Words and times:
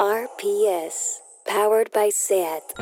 RPS, 0.00 1.20
powered 1.44 1.92
by 1.92 2.08
SAT. 2.08 2.72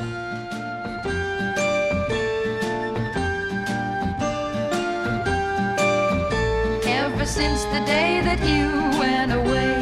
Ever 6.86 7.26
since 7.26 7.64
the 7.72 7.80
day 7.86 8.20
that 8.22 8.38
you 8.46 8.68
went 8.98 9.32
away, 9.32 9.74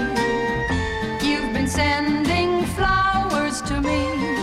you've 1.23 1.53
been 1.53 1.69
sending 1.69 2.65
flowers 2.77 3.61
to 3.63 3.81
me. 3.81 3.99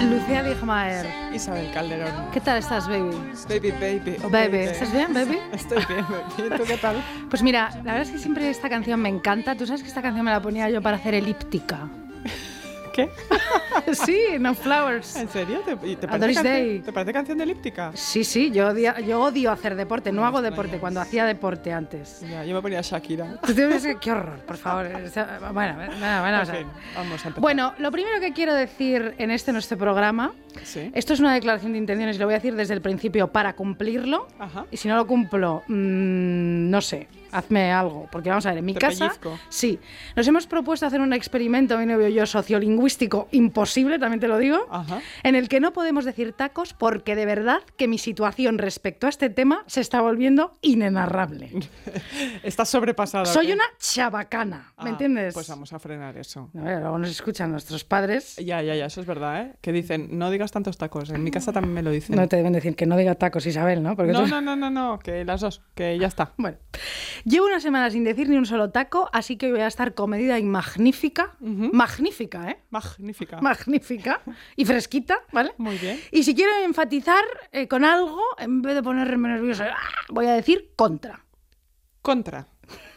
Lucía 0.10 0.44
Ligmaer. 0.44 1.06
Isabel 1.34 1.72
Calderón. 1.74 2.30
¿Qué 2.32 2.42
tal 2.42 2.58
estás, 2.60 2.88
baby? 2.88 3.16
Baby, 3.50 3.72
baby. 3.72 4.18
oh, 4.24 4.30
Baby, 4.30 4.58
¿estás 4.60 4.92
bien, 4.92 5.14
baby? 5.14 5.40
Estoy 5.54 5.84
bien, 5.88 6.06
baby. 6.10 6.58
¿Tú 6.58 6.64
qué 6.66 6.78
tal? 6.78 7.04
Pues 7.30 7.42
mira, 7.42 7.70
la 7.78 7.94
verdad 7.94 8.02
es 8.02 8.12
que 8.12 8.20
siempre 8.20 8.50
esta 8.50 8.70
canción 8.70 9.02
me 9.02 9.10
encanta. 9.10 9.56
Tú 9.56 9.66
sabes 9.66 9.82
que 9.82 9.88
esta 9.88 10.02
canción 10.02 10.24
me 10.26 10.32
la 10.32 10.42
ponía 10.42 10.70
yo 10.70 10.82
para 10.82 10.98
hacer 10.98 11.16
elíptica. 11.16 11.90
¿Qué? 12.94 13.10
sí, 13.94 14.20
No 14.40 14.54
Flowers. 14.54 15.16
¿En 15.16 15.28
serio? 15.30 15.62
¿Te, 15.66 15.72
y 15.88 15.96
te, 15.96 16.06
A 16.06 16.10
parece 16.12 16.36
canción, 16.36 16.44
Day. 16.46 16.80
¿Te 16.80 16.94
parece 16.94 17.14
canción 17.14 17.38
de 17.40 17.44
elíptica? 17.44 17.92
Sí, 17.96 18.24
sí, 18.24 18.52
yo 18.52 18.68
odio, 18.68 18.98
yo 19.00 19.22
odio 19.22 19.52
hacer 19.52 19.76
deporte. 19.76 20.12
No 20.12 20.26
hago 20.26 20.38
extrañas. 20.38 20.58
deporte 20.58 20.80
cuando 20.80 21.02
hacía 21.02 21.26
deporte 21.26 21.74
antes. 21.74 22.22
Ya, 22.22 22.46
yo 22.46 22.54
me 22.56 22.62
ponía 22.62 22.82
Shakira. 22.82 23.40
Qué 24.00 24.12
horror, 24.12 24.40
por 24.46 24.58
favor. 24.58 24.88
Bueno, 25.54 25.76
bueno, 25.76 25.94
bueno, 26.22 26.38
o 26.38 26.42
En 26.42 26.46
sea. 26.46 26.56
fin, 26.56 26.68
vamos 26.96 27.26
a 27.26 27.28
empezar. 27.28 27.42
Bueno, 27.42 27.74
lo 27.80 27.92
primero 27.92 28.20
que 28.20 28.32
quiero 28.34 28.54
decir 28.54 29.16
en 29.18 29.32
este 29.32 29.52
nuestro 29.52 29.78
programa, 29.78 30.32
Sí. 30.64 30.92
esto 30.94 31.14
es 31.14 31.20
una 31.20 31.34
declaración 31.34 31.72
de 31.74 31.78
intenciones 31.80 32.16
y 32.16 32.20
lo 32.20 32.26
voy 32.26 32.34
a 32.36 32.38
decir 32.38 32.56
desde 32.56 32.74
el 32.74 32.82
principio 32.82 33.28
para 33.30 33.54
cumplirlo. 33.54 34.28
Ajá. 34.40 34.66
Y 34.72 34.78
si 34.78 34.88
no 34.88 34.96
lo 34.96 35.08
cumplo, 35.08 35.64
mm, 35.68 36.70
no 36.70 36.82
sé, 36.82 37.08
hazme 37.34 37.72
algo. 37.72 38.08
Porque 38.12 38.30
vamos 38.30 38.46
a 38.46 38.50
ver, 38.50 38.60
en 38.60 38.66
mi 38.66 38.74
Te 38.74 38.80
casa. 38.80 39.08
pellizco. 39.08 39.38
Sí. 39.50 39.80
Nos 40.16 40.28
hemos 40.28 40.48
propuesto 40.48 40.86
hacer 40.86 41.02
un 41.02 41.14
experimento, 41.14 41.78
mi 41.78 41.86
novio 41.86 42.08
y 42.08 42.14
yo, 42.14 42.26
sociolingüístico 42.26 43.28
imposible, 43.32 44.00
también 44.00 44.20
te 44.20 44.28
lo 44.28 44.38
digo. 44.38 44.66
Ajá. 44.70 45.02
En 45.24 45.36
el 45.36 45.50
que 45.50 45.60
no 45.60 45.74
podemos 45.74 46.06
decir 46.06 46.34
tacos 46.34 46.74
porque 46.74 47.16
de 47.16 47.26
verdad 47.26 47.60
que 47.78 47.88
mi 47.88 47.98
situación 47.98 48.58
respecto 48.58 49.08
a 49.08 49.10
este 49.10 49.30
tema 49.30 49.64
se 49.68 49.82
está 49.82 50.02
volviendo 50.02 50.54
inenarrable. 50.62 51.50
Estás 52.44 52.70
sobrepasada. 52.70 53.26
Soy 53.26 53.52
una 53.52 53.64
chabacana, 53.80 54.74
¿me 54.80 54.86
Ah, 54.86 54.90
entiendes? 54.90 55.34
Pues 55.34 55.48
vamos 55.50 55.74
a 55.74 55.80
frenar 55.80 56.18
eso. 56.18 56.50
A 56.58 56.62
ver, 56.62 56.80
luego 56.82 56.98
nos 56.98 57.10
escuchan 57.10 57.52
nuestros 57.52 57.84
padres. 57.84 58.36
Ya, 58.38 58.62
ya, 58.62 58.76
ya, 58.76 58.86
eso 58.86 59.02
es 59.02 59.08
verdad, 59.08 59.42
¿eh? 59.42 59.54
Que 59.62 59.72
dicen, 59.72 60.10
no 60.18 60.30
digas 60.32 60.52
tantos 60.52 60.78
tacos. 60.78 61.10
En 61.10 61.24
mi 61.24 61.32
casa 61.32 61.52
también 61.52 61.74
me 61.74 61.82
lo 61.82 61.92
dicen. 61.92 62.16
No 62.16 62.28
te 62.28 62.36
deben 62.36 62.54
decir 62.54 62.76
que 62.76 62.86
no 62.86 62.98
diga 62.98 63.16
tacos, 63.16 63.46
Isabel, 63.46 63.82
¿no? 63.82 63.96
Porque 63.96 64.12
no, 64.12 64.24
tú- 64.24 64.28
no, 64.28 64.42
no, 64.42 64.56
no, 64.56 64.70
no, 64.70 65.00
que 65.00 65.26
las 65.26 65.42
dos, 65.42 65.62
que 65.76 65.98
ya 65.98 66.08
está. 66.08 66.34
Bueno, 66.38 66.58
llevo 67.26 67.46
una 67.48 67.60
semana 67.60 67.90
sin 67.90 68.04
decir 68.04 68.30
ni 68.30 68.38
un 68.38 68.46
solo 68.46 68.70
taco, 68.72 69.10
así 69.14 69.38
que 69.38 69.52
voy 69.52 69.62
a 69.62 69.68
estar 69.68 69.94
comedida 69.94 70.40
y 70.40 70.44
magnífica. 70.44 71.36
Magnífica, 71.40 72.50
¿eh? 72.52 72.58
Magnífica. 72.70 73.42
Magnífica 73.42 74.22
y 74.56 74.66
fresquita, 74.66 75.20
¿vale? 75.32 75.54
Muy 75.58 75.78
bien. 75.78 76.00
Y 76.12 76.24
si 76.24 76.36
quiero 76.36 76.52
enfatizar 76.64 77.24
eh, 77.52 77.68
con 77.68 77.84
algo, 77.86 78.22
en 78.38 78.62
vez 78.62 78.76
de 78.76 78.84
ponerme 78.84 79.30
nerviosa, 79.30 79.70
¡ah! 79.74 79.90
voy 80.10 80.26
a 80.28 80.34
decir 80.34 80.72
contra. 80.76 81.24
Contra. 82.02 82.48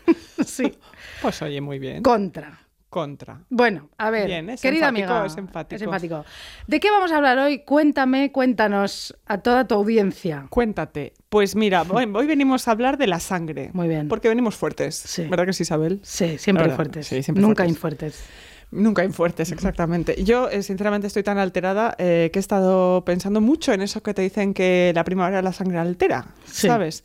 Sí, 0.45 0.73
Pues 1.21 1.43
oye, 1.43 1.61
muy 1.61 1.79
bien. 1.81 2.03
contra. 2.03 2.61
Contra. 2.89 3.41
Bueno, 3.51 3.91
a 3.99 4.11
ver, 4.11 4.27
Bien, 4.29 4.49
es 4.49 4.61
querida 4.63 4.89
enfático, 4.89 5.13
amiga, 5.13 5.27
es 5.27 5.37
enfático. 5.37 5.77
es 5.77 5.83
enfático. 5.83 6.25
¿De 6.67 6.81
qué 6.81 6.91
vamos 6.91 7.11
a 7.13 7.17
hablar 7.17 7.37
hoy? 7.39 7.59
Cuéntame, 7.65 8.31
cuéntanos 8.33 9.15
a 9.27 9.39
toda 9.39 9.67
tu 9.67 9.75
audiencia. 9.75 10.47
Cuéntate. 10.51 11.13
Pues 11.29 11.57
mira, 11.57 11.83
hoy, 11.91 12.11
hoy 12.15 12.27
venimos 12.27 12.69
a 12.69 12.71
hablar 12.71 12.97
de 12.97 13.09
la 13.09 13.19
sangre. 13.21 13.71
Muy 13.75 13.89
bien. 13.89 14.09
Porque 14.09 14.29
venimos 14.29 14.55
fuertes. 14.55 14.95
Sí. 14.95 15.25
¿Verdad 15.25 15.47
que 15.47 15.53
sí, 15.53 15.65
Isabel? 15.65 16.01
Sí, 16.05 16.39
siempre 16.39 16.71
fuertes. 16.71 17.07
sí, 17.09 17.23
siempre 17.23 17.43
Nunca 17.43 17.65
fuertes. 17.65 17.77
infuertes. 17.77 18.25
Nunca 18.71 19.05
infuertes, 19.05 19.53
exactamente. 19.53 20.25
Yo, 20.25 20.49
eh, 20.49 20.63
sinceramente, 20.63 21.07
estoy 21.07 21.23
tan 21.23 21.39
alterada 21.39 21.95
eh, 21.99 22.31
que 22.33 22.39
he 22.39 22.41
estado 22.41 23.05
pensando 23.05 23.41
mucho 23.41 23.73
en 23.73 23.81
eso 23.83 24.03
que 24.03 24.13
te 24.15 24.23
dicen 24.23 24.55
que 24.55 24.93
la 24.95 25.05
primavera 25.05 25.41
la 25.43 25.53
sangre 25.53 25.79
altera, 25.79 26.27
Sí. 26.47 26.67
¿sabes? 26.67 27.05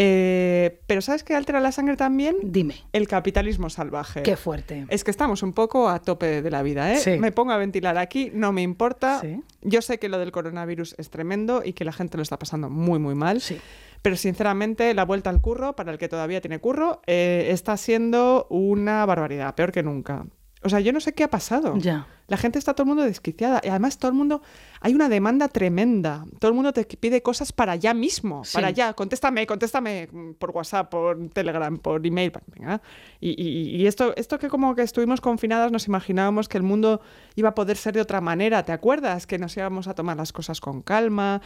Eh, 0.00 0.80
pero 0.86 1.00
¿sabes 1.00 1.24
qué 1.24 1.34
altera 1.34 1.58
la 1.58 1.72
sangre 1.72 1.96
también? 1.96 2.36
Dime, 2.42 2.76
El 2.92 3.08
capitalismo 3.08 3.68
salvaje. 3.68 4.22
qué 4.22 4.36
fuerte. 4.36 4.86
Es 4.90 5.02
que 5.02 5.10
estamos 5.10 5.42
un 5.42 5.52
poco 5.52 5.88
a 5.88 5.98
tope 6.00 6.40
de 6.40 6.50
la 6.52 6.62
vida, 6.62 6.92
¿eh? 6.92 6.98
Sí. 6.98 7.18
Me 7.18 7.32
pongo 7.32 7.50
a 7.50 7.56
ventilar 7.56 7.98
aquí, 7.98 8.30
no 8.32 8.52
me 8.52 8.62
importa. 8.62 9.20
Sí. 9.20 9.40
Yo 9.62 9.82
sé 9.82 9.98
que 9.98 10.08
lo 10.08 10.20
del 10.20 10.30
coronavirus 10.30 10.94
es 10.98 11.10
tremendo 11.10 11.62
y 11.64 11.72
que 11.72 11.84
la 11.84 11.92
gente 11.92 12.16
lo 12.16 12.22
está 12.22 12.38
pasando 12.38 12.70
muy, 12.70 13.00
muy 13.00 13.16
mal. 13.16 13.40
Sí. 13.40 13.58
Pero 14.00 14.14
sinceramente, 14.14 14.94
la 14.94 15.04
vuelta 15.04 15.30
al 15.30 15.40
curro, 15.40 15.74
para 15.74 15.90
el 15.90 15.98
que 15.98 16.08
todavía 16.08 16.40
tiene 16.40 16.60
curro, 16.60 17.02
eh, 17.08 17.48
está 17.50 17.76
siendo 17.76 18.46
una 18.50 19.04
barbaridad, 19.04 19.56
peor 19.56 19.72
que 19.72 19.82
nunca. 19.82 20.24
O 20.62 20.68
sea, 20.68 20.80
yo 20.80 20.92
no 20.92 21.00
sé 21.00 21.12
qué 21.12 21.24
ha 21.24 21.30
pasado. 21.30 21.76
Ya. 21.76 22.06
La 22.26 22.36
gente 22.36 22.58
está 22.58 22.74
todo 22.74 22.82
el 22.82 22.88
mundo 22.88 23.04
desquiciada. 23.04 23.60
Y 23.64 23.68
además 23.68 23.96
todo 23.98 24.10
el 24.10 24.16
mundo... 24.16 24.42
Hay 24.80 24.94
una 24.94 25.08
demanda 25.08 25.48
tremenda. 25.48 26.24
Todo 26.40 26.50
el 26.50 26.54
mundo 26.54 26.72
te 26.72 26.84
pide 26.84 27.22
cosas 27.22 27.52
para 27.52 27.76
ya 27.76 27.94
mismo. 27.94 28.44
Sí. 28.44 28.54
Para 28.54 28.70
ya. 28.70 28.92
Contéstame, 28.92 29.46
contéstame 29.46 30.08
por 30.38 30.50
WhatsApp, 30.50 30.90
por 30.90 31.28
Telegram, 31.30 31.78
por 31.78 32.04
email. 32.06 32.32
pa- 32.32 32.42
Venga. 32.54 32.82
Y, 33.20 33.30
y- 33.40 33.76
y 33.76 33.86
esto, 33.86 34.14
esto 34.16 34.38
que 34.38 34.48
como 34.48 34.74
que 34.74 34.82
estuvimos 34.82 35.20
confinadas 35.20 35.70
nos 35.72 35.86
imaginábamos 35.86 36.48
que 36.48 36.58
el 36.58 36.64
mundo 36.64 37.00
iba 37.36 37.50
a 37.50 37.54
poder 37.54 37.76
ser 37.76 37.94
de 37.94 38.00
otra 38.00 38.20
manera. 38.20 38.64
¿Te 38.64 38.72
acuerdas? 38.72 39.26
Que 39.26 39.38
nos 39.38 39.56
íbamos 39.56 39.86
a 39.88 39.94
tomar 39.94 40.16
las 40.16 40.32
cosas 40.32 40.60
con 40.60 40.82
calma. 40.82 41.40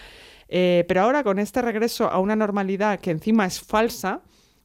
Eh, 0.49 0.84
pero 0.89 1.03
ahora 1.03 1.23
con 1.23 1.39
este 1.39 1.62
regreso 1.62 2.09
a 2.11 2.19
una 2.19 2.34
normalidad 2.34 2.99
que 2.99 3.11
encima 3.11 3.47
es 3.47 3.61
falsa... 3.61 4.21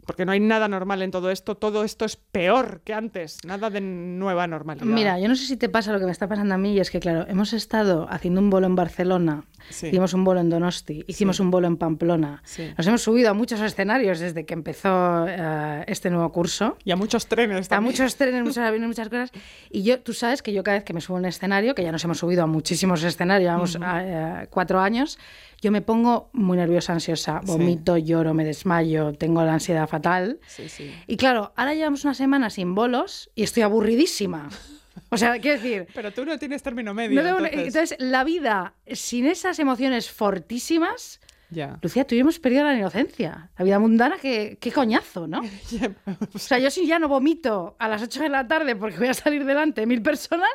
Porque 0.07 0.25
no 0.25 0.31
hay 0.31 0.39
nada 0.39 0.67
normal 0.67 1.01
en 1.03 1.11
todo 1.11 1.29
esto, 1.29 1.55
todo 1.55 1.83
esto 1.83 2.05
es 2.05 2.15
peor 2.15 2.81
que 2.83 2.93
antes, 2.95 3.37
nada 3.45 3.69
de 3.69 3.81
nueva 3.81 4.47
normalidad. 4.47 4.85
Mira, 4.87 5.19
yo 5.19 5.27
no 5.27 5.35
sé 5.35 5.45
si 5.45 5.57
te 5.57 5.69
pasa 5.69 5.91
lo 5.91 5.99
que 5.99 6.05
me 6.05 6.11
está 6.11 6.27
pasando 6.27 6.55
a 6.55 6.57
mí, 6.57 6.73
y 6.73 6.79
es 6.79 6.89
que, 6.89 6.99
claro, 6.99 7.25
hemos 7.27 7.51
estado 7.53 8.07
haciendo 8.09 8.39
un 8.41 8.49
bolo 8.49 8.65
en 8.67 8.75
Barcelona, 8.75 9.43
Sí. 9.69 9.87
hicimos 9.87 10.13
un 10.13 10.23
bolo 10.23 10.39
en 10.39 10.49
Donosti, 10.49 11.03
hicimos 11.07 11.41
un 11.41 11.51
bolo 11.51 11.67
en 11.67 11.75
Pamplona. 11.75 12.41
Sí. 12.45 12.71
Nos 12.77 12.87
hemos 12.87 13.01
subido 13.01 13.29
a 13.29 13.33
muchos 13.33 13.59
escenarios 13.59 14.19
desde 14.19 14.45
que 14.45 14.53
empezó 14.53 15.25
eh, 15.27 15.83
este 15.87 16.09
nuevo 16.09 16.31
curso. 16.31 16.77
Y 16.85 16.91
a 16.91 16.95
muchos 16.95 17.27
trenes 17.27 17.65
A 17.65 17.69
también. 17.69 17.91
muchos 17.91 18.15
trenes, 18.15 18.43
muchos 18.45 18.59
aviones, 18.59 18.87
muchas 18.87 19.09
cosas. 19.09 19.31
Y 19.69 19.83
yo, 19.83 19.99
tú 19.99 20.13
sabes 20.13 20.41
que 20.41 20.53
yo 20.53 20.63
cada 20.63 20.77
vez 20.77 20.85
que 20.85 20.93
me 20.93 21.01
subo 21.01 21.17
a 21.17 21.19
un 21.19 21.25
escenario, 21.25 21.75
que 21.75 21.83
ya 21.83 21.91
nos 21.91 22.01
hemos 22.05 22.17
subido 22.19 22.43
a 22.43 22.47
muchísimos 22.47 23.03
escenarios, 23.03 23.49
llevamos 23.49 23.77
eh, 24.05 24.47
cuatro 24.49 24.79
años, 24.79 25.19
yo 25.61 25.71
me 25.71 25.81
pongo 25.81 26.29
muy 26.33 26.57
nerviosa, 26.57 26.93
ansiosa, 26.93 27.41
Sí. 27.43 27.47
vomito, 27.51 27.97
lloro, 27.97 28.33
me 28.33 28.45
desmayo, 28.45 29.13
tengo 29.13 29.43
la 29.43 29.53
ansiedad 29.53 29.87
fatal. 29.87 30.39
Sí, 30.47 30.69
sí. 30.69 30.93
Y 31.07 31.17
claro, 31.17 31.51
ahora 31.55 31.73
llevamos 31.73 32.03
una 32.03 32.13
semana 32.13 32.49
sin 32.49 32.75
bolos 32.75 33.29
y 33.35 33.43
estoy 33.43 33.63
aburridísima. 33.63 34.49
O 35.09 35.17
sea, 35.17 35.39
quiero 35.39 35.61
decir, 35.61 35.87
Pero 35.93 36.11
tú 36.11 36.25
no 36.25 36.37
tienes 36.39 36.63
término 36.63 36.93
medio. 36.93 37.21
no 37.21 37.29
entonces... 37.45 37.53
entonces 37.67 37.97
la 37.99 38.23
vida 38.23 38.73
sin 38.91 39.25
esas 39.27 39.59
emociones 39.59 40.09
fortísimas, 40.11 41.19
Ya. 41.49 41.77
Lucía, 41.81 42.05
tú 42.05 42.13
y 42.13 42.17
yo 42.17 42.21
hemos 42.23 42.39
perdido 42.39 42.63
la 42.65 42.73
inocencia. 42.75 43.49
La 43.57 43.63
vida 43.63 43.79
mundana, 43.79 44.17
qué, 44.21 44.57
qué 44.59 44.71
coñazo, 44.71 45.27
¿no? 45.27 45.41
O 46.33 46.39
sea, 46.39 46.59
yo 46.59 46.69
si 46.69 46.85
ya 46.85 46.99
no 46.99 47.07
vomito 47.07 47.75
a 47.79 47.87
las 47.87 48.01
8 48.01 48.23
de 48.23 48.29
la 48.29 48.47
tarde 48.47 48.75
porque 48.75 48.97
voy 48.97 49.07
a 49.07 49.13
salir 49.13 49.45
delante 49.45 49.81
de 49.81 49.87
mil 49.87 50.01
personas, 50.01 50.49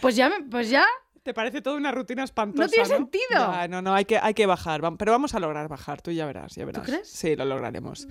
pues 0.00 0.14
ya, 0.14 0.28
me- 0.28 0.42
pues 0.48 0.70
ya 0.70 0.84
Te 1.26 1.34
parece 1.34 1.60
toda 1.60 1.76
una 1.76 1.90
rutina 1.90 2.22
espantosa. 2.22 2.66
No 2.66 2.68
tiene 2.68 2.86
sentido. 2.86 3.24
Ya, 3.30 3.66
no, 3.66 3.82
no, 3.82 3.92
hay 3.92 4.04
que, 4.04 4.16
hay 4.16 4.32
que 4.32 4.46
bajar. 4.46 4.80
Pero 4.96 5.10
vamos 5.10 5.34
a 5.34 5.40
lograr 5.40 5.66
bajar, 5.66 6.00
tú 6.00 6.12
ya 6.12 6.24
verás, 6.24 6.54
ya 6.54 6.64
verás. 6.64 6.86
crees? 6.86 7.08
Sí, 7.08 7.34
lo 7.34 7.44
lograremos. 7.44 8.06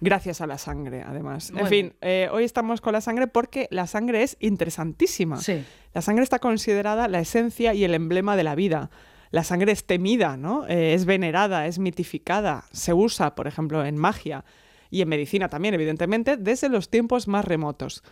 Gracias 0.00 0.40
a 0.40 0.46
la 0.46 0.56
sangre, 0.56 1.02
además. 1.06 1.50
Bueno. 1.50 1.66
En 1.66 1.70
fin, 1.70 1.94
eh, 2.00 2.30
hoy 2.32 2.44
estamos 2.44 2.80
con 2.80 2.94
la 2.94 3.02
sangre 3.02 3.26
porque 3.26 3.68
la 3.70 3.86
sangre 3.86 4.22
es 4.22 4.38
interesantísima. 4.40 5.36
Sí. 5.36 5.62
La 5.92 6.00
sangre 6.00 6.24
está 6.24 6.38
considerada 6.38 7.08
la 7.08 7.20
esencia 7.20 7.74
y 7.74 7.84
el 7.84 7.92
emblema 7.92 8.36
de 8.36 8.44
la 8.44 8.54
vida. 8.54 8.88
La 9.32 9.44
sangre 9.44 9.72
es 9.72 9.84
temida, 9.84 10.38
¿no? 10.38 10.66
Eh, 10.66 10.94
es 10.94 11.04
venerada, 11.04 11.66
es 11.66 11.78
mitificada. 11.78 12.64
Se 12.72 12.94
usa, 12.94 13.34
por 13.34 13.48
ejemplo, 13.48 13.84
en 13.84 13.98
magia 13.98 14.46
y 14.88 15.02
en 15.02 15.10
medicina 15.10 15.50
también, 15.50 15.74
evidentemente, 15.74 16.38
desde 16.38 16.70
los 16.70 16.88
tiempos 16.88 17.28
más 17.28 17.44
remotos. 17.44 18.02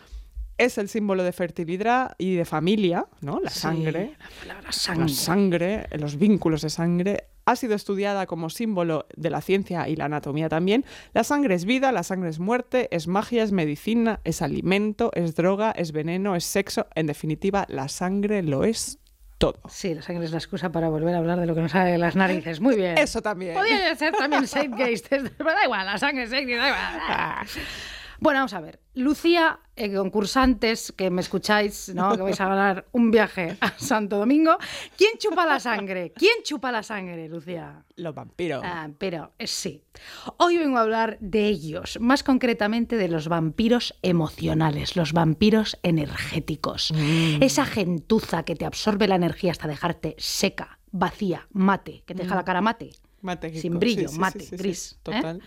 Es 0.57 0.77
el 0.77 0.87
símbolo 0.89 1.23
de 1.23 1.31
fertilidad 1.33 2.15
y 2.17 2.35
de 2.35 2.45
familia, 2.45 3.05
¿no? 3.21 3.39
La 3.41 3.49
Sí, 3.49 3.59
sangre. 3.59 4.15
La 4.19 4.29
palabra 4.39 4.63
La 4.67 4.71
sangre. 4.71 5.09
sangre, 5.09 5.87
los 5.99 6.17
vínculos 6.17 6.61
de 6.61 6.69
sangre, 6.69 7.25
ha 7.45 7.55
sido 7.55 7.75
estudiada 7.75 8.25
como 8.25 8.49
símbolo 8.49 9.05
de 9.15 9.29
la 9.29 9.41
ciencia 9.41 9.87
y 9.87 9.95
la 9.95 10.05
anatomía 10.05 10.49
también. 10.49 10.83
La 11.13 11.23
sangre 11.23 11.55
es 11.55 11.65
vida, 11.65 11.91
la 11.91 12.03
sangre 12.03 12.29
es 12.29 12.39
muerte, 12.39 12.87
es 12.91 13.07
magia, 13.07 13.43
es 13.43 13.51
medicina, 13.51 14.19
es 14.23 14.41
alimento, 14.41 15.11
es 15.13 15.35
droga, 15.35 15.71
es 15.71 15.91
veneno, 15.91 16.35
es 16.35 16.45
sexo. 16.45 16.87
En 16.95 17.05
definitiva, 17.05 17.65
la 17.69 17.87
sangre 17.87 18.41
lo 18.41 18.63
es 18.63 18.97
todo. 19.37 19.59
Sí, 19.69 19.93
la 19.93 20.01
sangre 20.01 20.25
es 20.25 20.31
la 20.31 20.37
excusa 20.37 20.71
para 20.71 20.87
volver 20.89 21.13
a 21.13 21.17
hablar 21.19 21.39
de 21.39 21.45
lo 21.45 21.53
que 21.53 21.61
nos 21.61 21.71
sale 21.73 21.91
de 21.91 21.97
las 21.97 22.15
narices. 22.15 22.61
Muy 22.61 22.77
bien. 22.77 22.97
Eso 22.97 23.21
también. 23.21 23.53
Podría 23.53 23.93
ser 23.95 24.13
también 24.13 24.47
Zeitgeist, 24.47 25.07
pero 25.09 25.51
da 25.51 25.65
igual, 25.65 25.85
la 25.85 25.97
sangre 25.97 26.23
es 26.23 26.31
da 26.31 26.39
igual. 26.41 26.65
Bueno, 28.19 28.39
vamos 28.39 28.53
a 28.53 28.61
ver. 28.61 28.79
Lucía, 28.93 29.59
eh, 29.75 29.93
concursantes 29.93 30.93
que 30.93 31.09
me 31.09 31.21
escucháis, 31.21 31.93
¿no? 31.93 32.15
que 32.15 32.21
vais 32.21 32.39
a 32.39 32.47
ganar 32.47 32.85
un 32.93 33.11
viaje 33.11 33.57
a 33.59 33.77
Santo 33.77 34.17
Domingo. 34.17 34.57
¿Quién 34.97 35.17
chupa 35.17 35.45
la 35.45 35.59
sangre? 35.59 36.13
¿Quién 36.15 36.43
chupa 36.43 36.71
la 36.71 36.81
sangre, 36.81 37.27
Lucía? 37.27 37.83
Los 37.97 38.15
vampiros. 38.15 38.63
Ah, 38.63 38.89
pero 38.97 39.33
eh, 39.37 39.47
sí. 39.47 39.83
Hoy 40.37 40.57
vengo 40.57 40.77
a 40.77 40.81
hablar 40.81 41.17
de 41.19 41.47
ellos, 41.47 41.97
más 41.99 42.23
concretamente 42.23 42.95
de 42.95 43.09
los 43.09 43.27
vampiros 43.27 43.95
emocionales, 44.01 44.95
los 44.95 45.11
vampiros 45.11 45.77
energéticos. 45.83 46.93
Esa 47.41 47.65
gentuza 47.65 48.43
que 48.43 48.55
te 48.55 48.65
absorbe 48.65 49.07
la 49.07 49.15
energía 49.15 49.51
hasta 49.51 49.67
dejarte 49.67 50.15
seca, 50.17 50.79
vacía, 50.91 51.47
mate, 51.51 52.03
que 52.05 52.15
te 52.15 52.23
deja 52.23 52.35
la 52.35 52.45
cara 52.45 52.61
mate. 52.61 52.91
Mágico, 53.25 53.59
Sin 53.61 53.79
brillo, 53.79 54.07
sí, 54.07 54.19
mate, 54.19 54.39
sí, 54.41 54.55
gris. 54.55 54.97
¿eh? 55.11 55.39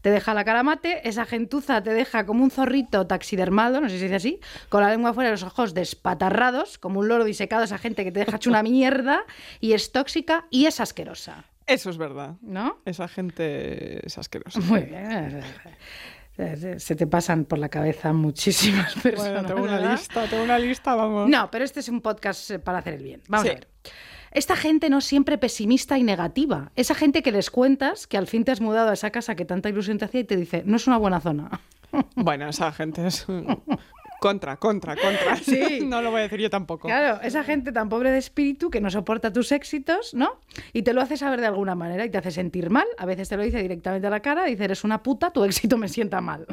Te 0.00 0.10
deja 0.10 0.34
la 0.34 0.44
cara 0.44 0.62
mate, 0.62 1.08
esa 1.08 1.24
gentuza 1.24 1.82
te 1.82 1.90
deja 1.94 2.26
como 2.26 2.44
un 2.44 2.50
zorrito 2.50 3.06
taxidermado, 3.06 3.80
no 3.80 3.88
sé 3.88 3.94
si 3.94 3.98
se 4.00 4.04
dice 4.04 4.16
así, 4.16 4.40
con 4.68 4.82
la 4.82 4.90
lengua 4.90 5.14
fuera 5.14 5.28
de 5.30 5.34
los 5.34 5.42
ojos 5.42 5.72
despatarrados, 5.74 6.78
como 6.78 7.00
un 7.00 7.08
loro 7.08 7.24
disecado, 7.24 7.64
esa 7.64 7.78
gente 7.78 8.04
que 8.04 8.12
te 8.12 8.20
deja 8.20 8.36
hecho 8.36 8.50
una 8.50 8.62
mierda 8.62 9.24
y 9.60 9.72
es 9.72 9.92
tóxica 9.92 10.46
y 10.50 10.66
es 10.66 10.78
asquerosa, 10.80 11.44
Eso 11.66 11.88
es 11.90 11.96
verdad. 11.96 12.34
¿no? 12.42 12.78
Esa 12.84 13.08
gente 13.08 14.06
es 14.06 14.18
asquerosa. 14.18 14.60
Muy 14.60 14.82
bien. 14.82 15.42
Se 16.80 16.96
te 16.96 17.06
pasan 17.06 17.44
por 17.44 17.58
la 17.60 17.68
cabeza 17.68 18.12
muchísimas 18.12 18.92
personas. 19.02 19.32
Bueno, 19.32 19.48
tengo 19.48 19.62
una 19.62 19.76
¿verdad? 19.78 19.92
lista, 19.92 20.26
tengo 20.28 20.42
una 20.42 20.58
lista, 20.58 20.94
vamos. 20.96 21.28
No, 21.30 21.48
pero 21.50 21.64
este 21.64 21.78
es 21.80 21.88
un 21.88 22.00
podcast 22.00 22.50
para 22.58 22.78
hacer 22.78 22.94
el 22.94 23.02
bien. 23.04 23.22
Vamos 23.28 23.46
Sí. 23.46 23.50
a 23.52 23.54
ver. 23.54 23.68
Esta 24.34 24.56
gente 24.56 24.90
no 24.90 25.00
siempre 25.00 25.38
pesimista 25.38 25.96
y 25.96 26.02
negativa. 26.02 26.72
Esa 26.76 26.94
gente 26.94 27.22
que 27.22 27.30
les 27.32 27.50
cuentas 27.50 28.06
que 28.06 28.16
al 28.18 28.26
fin 28.26 28.44
te 28.44 28.50
has 28.52 28.60
mudado 28.60 28.90
a 28.90 28.94
esa 28.94 29.10
casa 29.10 29.36
que 29.36 29.44
tanta 29.44 29.68
ilusión 29.68 29.96
te 29.98 30.04
hacía 30.06 30.20
y 30.22 30.24
te 30.24 30.36
dice, 30.36 30.62
no 30.66 30.76
es 30.76 30.86
una 30.86 30.98
buena 30.98 31.20
zona. 31.20 31.48
Bueno, 32.16 32.48
esa 32.48 32.72
gente 32.72 33.06
es 33.06 33.24
contra, 34.20 34.56
contra, 34.56 34.96
contra. 34.96 35.36
Sí. 35.42 35.78
No 35.86 36.02
lo 36.02 36.10
voy 36.10 36.20
a 36.20 36.22
decir 36.24 36.40
yo 36.40 36.50
tampoco. 36.50 36.88
Claro, 36.88 37.20
esa 37.22 37.44
gente 37.44 37.70
tan 37.70 37.88
pobre 37.88 38.10
de 38.10 38.18
espíritu 38.18 38.68
que 38.68 38.80
no 38.80 38.90
soporta 38.90 39.32
tus 39.32 39.52
éxitos, 39.52 40.12
¿no? 40.12 40.40
Y 40.72 40.82
te 40.82 40.92
lo 40.92 41.00
hace 41.00 41.16
saber 41.16 41.40
de 41.40 41.46
alguna 41.46 41.76
manera 41.76 42.04
y 42.04 42.10
te 42.10 42.18
hace 42.18 42.32
sentir 42.32 42.68
mal. 42.70 42.86
A 42.98 43.06
veces 43.06 43.28
te 43.28 43.36
lo 43.36 43.44
dice 43.44 43.62
directamente 43.62 44.08
a 44.08 44.10
la 44.10 44.18
cara, 44.18 44.44
dice, 44.44 44.64
eres 44.64 44.82
una 44.82 45.04
puta, 45.04 45.30
tu 45.30 45.44
éxito 45.44 45.78
me 45.78 45.86
sienta 45.86 46.20
mal. 46.20 46.44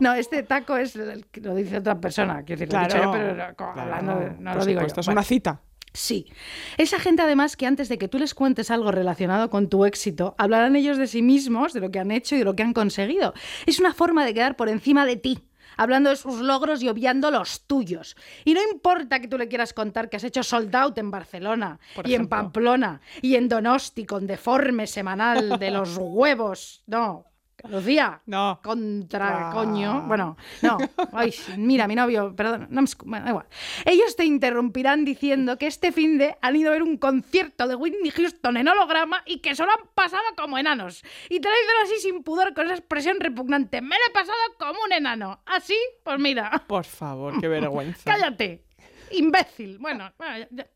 no, 0.00 0.14
este 0.14 0.42
taco 0.42 0.78
es, 0.78 0.96
lo 0.96 1.54
dice 1.54 1.76
otra 1.76 2.00
persona, 2.00 2.42
quiero 2.44 2.60
decir, 2.60 2.72
lo 2.72 2.80
he 2.80 2.84
dicho 2.84 2.96
Claro, 2.96 3.12
yo, 3.12 3.12
pero 3.12 3.34
no, 3.48 3.54
claro, 3.56 3.80
hablando 3.82 4.14
no 4.38 4.50
por 4.52 4.60
lo 4.60 4.64
digo 4.66 4.80
yo. 4.80 4.88
supuesto, 4.88 5.00
Es 5.00 5.06
Bueno. 5.06 5.18
una 5.20 5.24
cita. 5.24 5.60
Sí. 5.94 6.32
Esa 6.78 6.98
gente 6.98 7.22
además 7.22 7.56
que 7.56 7.66
antes 7.66 7.88
de 7.88 7.98
que 7.98 8.08
tú 8.08 8.18
les 8.18 8.34
cuentes 8.34 8.70
algo 8.70 8.90
relacionado 8.90 9.50
con 9.50 9.68
tu 9.68 9.84
éxito, 9.84 10.34
hablarán 10.38 10.76
ellos 10.76 10.96
de 10.96 11.06
sí 11.06 11.22
mismos, 11.22 11.72
de 11.72 11.80
lo 11.80 11.90
que 11.90 11.98
han 11.98 12.10
hecho 12.10 12.34
y 12.34 12.38
de 12.38 12.44
lo 12.44 12.56
que 12.56 12.62
han 12.62 12.72
conseguido. 12.72 13.34
Es 13.66 13.78
una 13.78 13.92
forma 13.92 14.24
de 14.24 14.34
quedar 14.34 14.56
por 14.56 14.68
encima 14.68 15.04
de 15.04 15.16
ti, 15.16 15.44
hablando 15.76 16.10
de 16.10 16.16
sus 16.16 16.40
logros 16.40 16.82
y 16.82 16.88
obviando 16.88 17.30
los 17.30 17.66
tuyos. 17.66 18.16
Y 18.44 18.54
no 18.54 18.60
importa 18.72 19.20
que 19.20 19.28
tú 19.28 19.36
le 19.36 19.48
quieras 19.48 19.74
contar 19.74 20.08
que 20.08 20.16
has 20.16 20.24
hecho 20.24 20.42
sold 20.42 20.74
out 20.74 20.96
en 20.98 21.10
Barcelona 21.10 21.78
Por 21.94 22.08
y 22.08 22.14
en. 22.14 22.28
Pamplona 22.28 23.00
y 23.20 23.36
en 23.36 23.48
Donosti 23.48 24.06
con 24.06 24.26
deforme 24.26 24.86
semanal 24.86 25.58
de 25.58 25.70
los 25.70 25.96
huevos. 26.00 26.82
No. 26.86 27.31
Lucía, 27.68 28.20
No. 28.26 28.60
contra 28.62 29.50
Ah. 29.50 29.52
coño. 29.52 30.02
Bueno, 30.06 30.36
no. 30.62 30.78
Ay, 31.12 31.32
mira, 31.56 31.86
mi 31.88 31.94
novio, 31.94 32.34
perdón, 32.34 32.66
no 32.70 32.82
me 32.82 32.88
bueno, 33.04 33.24
da 33.24 33.30
igual. 33.30 33.46
Ellos 33.84 34.16
te 34.16 34.24
interrumpirán 34.24 35.04
diciendo 35.04 35.58
que 35.58 35.66
este 35.66 35.92
fin 35.92 36.18
de 36.18 36.36
han 36.40 36.56
ido 36.56 36.70
a 36.70 36.72
ver 36.72 36.82
un 36.82 36.96
concierto 36.96 37.66
de 37.68 37.74
Whitney 37.74 38.10
Houston 38.10 38.56
en 38.56 38.68
holograma 38.68 39.22
y 39.26 39.38
que 39.40 39.54
solo 39.54 39.72
han 39.72 39.88
pasado 39.94 40.22
como 40.36 40.58
enanos. 40.58 41.02
Y 41.28 41.40
te 41.40 41.48
lo 41.48 41.54
dicen 41.54 41.74
así 41.84 42.00
sin 42.00 42.22
pudor, 42.22 42.54
con 42.54 42.66
esa 42.66 42.74
expresión 42.74 43.18
repugnante. 43.20 43.80
Me 43.80 43.96
lo 43.96 44.02
he 44.08 44.12
pasado 44.12 44.36
como 44.58 44.80
un 44.84 44.92
enano. 44.92 45.40
Así, 45.46 45.76
pues 46.04 46.18
mira, 46.18 46.62
Por 46.66 46.84
favor, 46.84 47.40
qué 47.40 47.48
vergüenza. 47.48 48.02
cállate. 48.04 48.64
Imbécil. 49.12 49.78
Bueno, 49.78 50.10
bueno, 50.16 50.38
ya- 50.38 50.48
ya. 50.50 50.66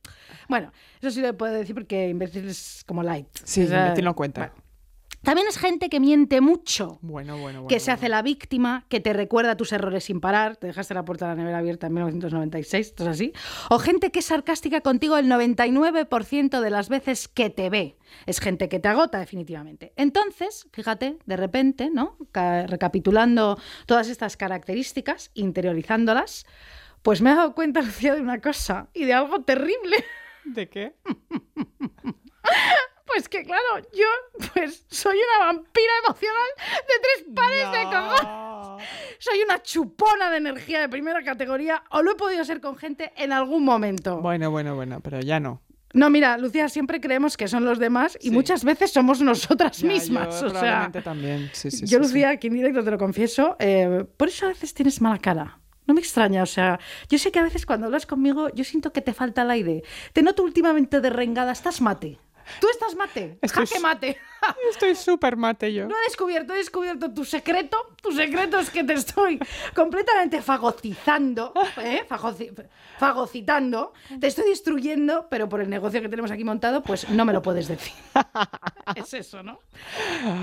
Bueno, 0.48 0.70
eso 1.00 1.10
sí 1.10 1.22
lo 1.22 1.36
puedo 1.36 1.54
decir 1.54 1.74
porque 1.74 2.08
imbécil 2.08 2.46
es 2.48 2.84
como 2.86 3.02
light. 3.02 3.26
Sí, 3.44 3.64
O 3.64 3.66
sea, 3.66 3.84
imbécil 3.86 4.04
no 4.04 4.14
cuenta. 4.14 4.40
bueno. 4.48 4.65
También 5.26 5.49
es 5.49 5.58
gente 5.58 5.88
que 5.90 5.99
miente 6.00 6.40
mucho 6.40 6.99
Bueno, 7.02 7.37
bueno, 7.37 7.62
bueno. 7.62 7.67
que 7.69 7.81
se 7.81 7.90
hace 7.90 8.08
la 8.08 8.23
víctima, 8.23 8.87
que 8.88 9.00
te 9.00 9.12
recuerda 9.12 9.56
tus 9.56 9.73
errores 9.73 10.05
sin 10.05 10.20
parar, 10.20 10.56
te 10.56 10.69
dejaste 10.69 10.94
la 10.94 11.05
puerta 11.05 11.26
de 11.26 11.32
la 11.32 11.37
nevera 11.37 11.58
abierta 11.58 11.88
en 11.88 11.94
1996, 11.94 12.87
esto 12.87 13.02
es 13.02 13.08
así, 13.11 13.32
o 13.69 13.78
gente 13.81 14.12
que 14.12 14.20
es 14.20 14.25
sarcástica 14.26 14.81
contigo 14.82 15.19
el 15.19 15.26
99% 15.28 16.61
de 16.61 16.70
las 16.70 16.88
veces 16.88 17.26
que 17.26 17.50
te 17.50 17.69
ve. 17.70 17.96
Es 18.26 18.38
gente 18.40 18.69
que 18.69 18.78
te 18.78 18.87
agota 18.88 19.19
definitivamente. 19.19 19.93
Entonces, 19.96 20.69
fíjate, 20.73 21.19
de 21.26 21.37
repente, 21.37 21.90
¿no? 21.90 22.17
Ca- 22.31 22.67
Recapitulando 22.69 23.58
todas 23.87 24.08
estas 24.08 24.37
características, 24.37 25.32
interiorizándolas, 25.34 26.46
pues 27.02 27.20
me 27.20 27.32
he 27.32 27.34
dado 27.34 27.52
cuenta, 27.55 27.81
Lucía, 27.82 28.14
de 28.14 28.20
una 28.20 28.40
cosa 28.40 28.88
y 28.94 29.05
de 29.05 29.14
algo 29.14 29.43
terrible. 29.43 29.96
¿De 30.44 30.69
qué? 30.69 30.94
Pues 33.16 33.30
que 33.30 33.44
claro, 33.44 33.78
yo 33.94 34.04
pues 34.52 34.84
soy 34.90 35.16
una 35.16 35.46
vampira 35.46 35.92
emocional 36.04 36.48
de 36.58 36.94
tres 37.00 37.34
pares 37.34 37.72
de 37.72 37.84
cojones. 37.84 38.86
Soy 39.18 39.40
una 39.42 39.62
chupona 39.62 40.30
de 40.30 40.36
energía 40.36 40.80
de 40.80 40.88
primera 40.90 41.22
categoría 41.22 41.82
o 41.92 42.02
lo 42.02 42.12
he 42.12 42.14
podido 42.16 42.44
ser 42.44 42.60
con 42.60 42.76
gente 42.76 43.12
en 43.16 43.32
algún 43.32 43.64
momento. 43.64 44.20
Bueno, 44.20 44.50
bueno, 44.50 44.74
bueno, 44.74 45.00
pero 45.00 45.20
ya 45.20 45.40
no. 45.40 45.62
No, 45.94 46.10
mira, 46.10 46.36
Lucía, 46.36 46.68
siempre 46.68 47.00
creemos 47.00 47.38
que 47.38 47.48
son 47.48 47.64
los 47.64 47.78
demás 47.78 48.18
y 48.20 48.24
Sí. 48.28 48.30
muchas 48.32 48.64
veces 48.64 48.92
somos 48.92 49.22
nosotras 49.22 49.78
Ya, 49.78 49.88
mismas. 49.88 50.38
yo 50.42 50.48
o 50.48 50.50
sea, 50.50 50.60
probablemente 50.60 51.00
también. 51.00 51.50
Sí, 51.54 51.70
sí, 51.70 51.86
yo. 51.86 51.98
Lucía, 51.98 52.28
aquí 52.28 52.48
en 52.48 52.52
directo 52.54 52.84
te 52.84 52.90
lo 52.90 52.98
confieso, 52.98 53.56
eh, 53.58 54.04
por 54.18 54.28
eso 54.28 54.44
a 54.44 54.48
veces 54.50 54.74
tienes 54.74 55.00
mala 55.00 55.16
cara. 55.20 55.58
No 55.86 55.94
me 55.94 56.00
extraña, 56.00 56.42
o 56.42 56.46
sea, 56.46 56.78
yo 57.08 57.16
sé 57.16 57.32
que 57.32 57.38
a 57.38 57.44
veces 57.44 57.64
cuando 57.64 57.86
hablas 57.86 58.04
conmigo 58.04 58.50
yo 58.52 58.62
siento 58.64 58.92
que 58.92 59.00
te 59.00 59.14
falta 59.14 59.40
el 59.40 59.50
aire. 59.52 59.84
Te 60.12 60.20
noto 60.22 60.42
últimamente 60.42 61.00
de 61.00 61.08
rengada, 61.08 61.52
estás 61.52 61.80
mate. 61.80 62.18
Tú 62.60 62.69
estás 62.70 62.94
mate, 62.94 63.38
Estoy 63.43 63.66
jaque 63.66 63.81
mate. 63.81 64.19
Estoy 64.70 64.94
súper 64.94 65.37
mate 65.37 65.72
yo. 65.72 65.88
Lo 65.88 65.96
he 65.96 66.04
descubierto, 66.08 66.52
he 66.54 66.58
descubierto 66.58 67.12
tu 67.12 67.25
secreto. 67.25 67.76
Tu 68.02 68.12
secreto 68.12 68.58
es 68.58 68.70
que 68.70 68.84
te 68.84 68.93
estoy 68.93 69.38
completamente 69.75 70.40
fagocizando, 70.43 71.52
¿eh? 71.82 72.04
Fagoci- 72.08 72.52
fagocitando. 72.98 73.93
Te 74.20 74.26
estoy 74.28 74.48
destruyendo, 74.50 75.26
pero 75.28 75.48
por 75.48 75.60
el 75.60 75.69
negocio 75.70 76.00
que 76.00 76.08
tenemos 76.08 76.31
aquí 76.31 76.44
montado, 76.44 76.82
pues 76.82 77.08
no 77.10 77.25
me 77.25 77.32
lo 77.32 77.43
puedes 77.43 77.69
decir. 77.69 77.93
Es 78.94 79.12
eso, 79.14 79.42
¿no? 79.42 79.58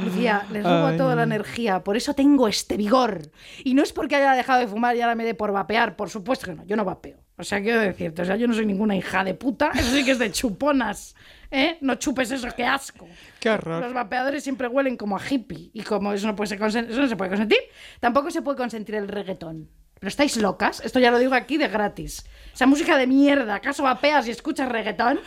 Lucía, 0.04 0.46
les 0.52 0.64
robo 0.64 0.88
Ay. 0.88 0.98
toda 0.98 1.16
la 1.16 1.24
energía, 1.24 1.82
por 1.84 1.96
eso 1.96 2.14
tengo 2.14 2.48
este 2.50 2.76
vigor. 2.76 3.22
Y 3.64 3.74
no 3.74 3.82
es 3.84 3.94
porque 3.94 4.18
haya 4.18 4.34
dejado 4.34 4.60
de 4.60 4.68
fumar 4.68 4.96
y 4.98 5.02
ahora 5.02 5.16
me 5.16 5.24
dé 5.24 5.34
por 5.34 5.52
vapear, 5.54 5.96
por 5.96 6.10
supuesto 6.10 6.48
que 6.48 6.54
no, 6.54 6.66
yo 6.66 6.76
no 6.76 6.84
vapeo. 6.84 7.18
O 7.38 7.44
sea, 7.44 7.62
quiero 7.62 7.80
decirte, 7.80 8.22
o 8.22 8.26
sea, 8.26 8.36
yo 8.36 8.48
no 8.48 8.54
soy 8.54 8.66
ninguna 8.66 8.96
hija 8.98 9.24
de 9.24 9.34
puta, 9.34 9.72
eso 9.74 9.90
sí 9.92 10.04
que 10.04 10.12
es 10.12 10.20
de 10.20 10.32
chuponas, 10.32 11.16
¿eh? 11.54 11.78
No 11.82 11.96
chupes 11.96 12.32
eso, 12.32 12.48
qué 12.56 12.66
asco. 12.66 13.08
Qué 13.40 13.50
horror. 13.50 13.82
Los 13.82 13.94
vapeadores 13.94 14.44
siempre 14.44 14.68
huelen 14.68 14.98
como 14.98 15.16
a 15.16 15.22
hippie 15.26 15.70
y 15.74 15.84
como 15.84 16.12
eso 16.12 16.28
no, 16.28 16.36
puede 16.36 16.50
ser 16.50 16.62
eso 16.62 17.02
no 17.02 17.08
se 17.08 17.16
puede 17.16 17.30
consentir, 17.30 17.60
tampoco 18.00 18.32
se 18.32 18.42
puede 18.42 18.58
consentir 18.58 18.96
el 18.96 19.08
reggaetón. 19.08 19.70
¿Pero 20.00 20.10
estáis 20.10 20.36
locas? 20.36 20.82
Esto 20.84 21.00
ya 21.00 21.12
lo 21.12 21.18
digo 21.18 21.34
aquí 21.34 21.58
de 21.58 21.70
gratis. 21.70 22.26
Esa 22.54 22.66
música 22.66 22.98
de 22.98 23.08
mierda. 23.08 23.56
¿Acaso 23.56 23.84
vapeas 23.84 24.28
y 24.28 24.32
escuchas 24.32 24.68
reggaetón? 24.68 25.22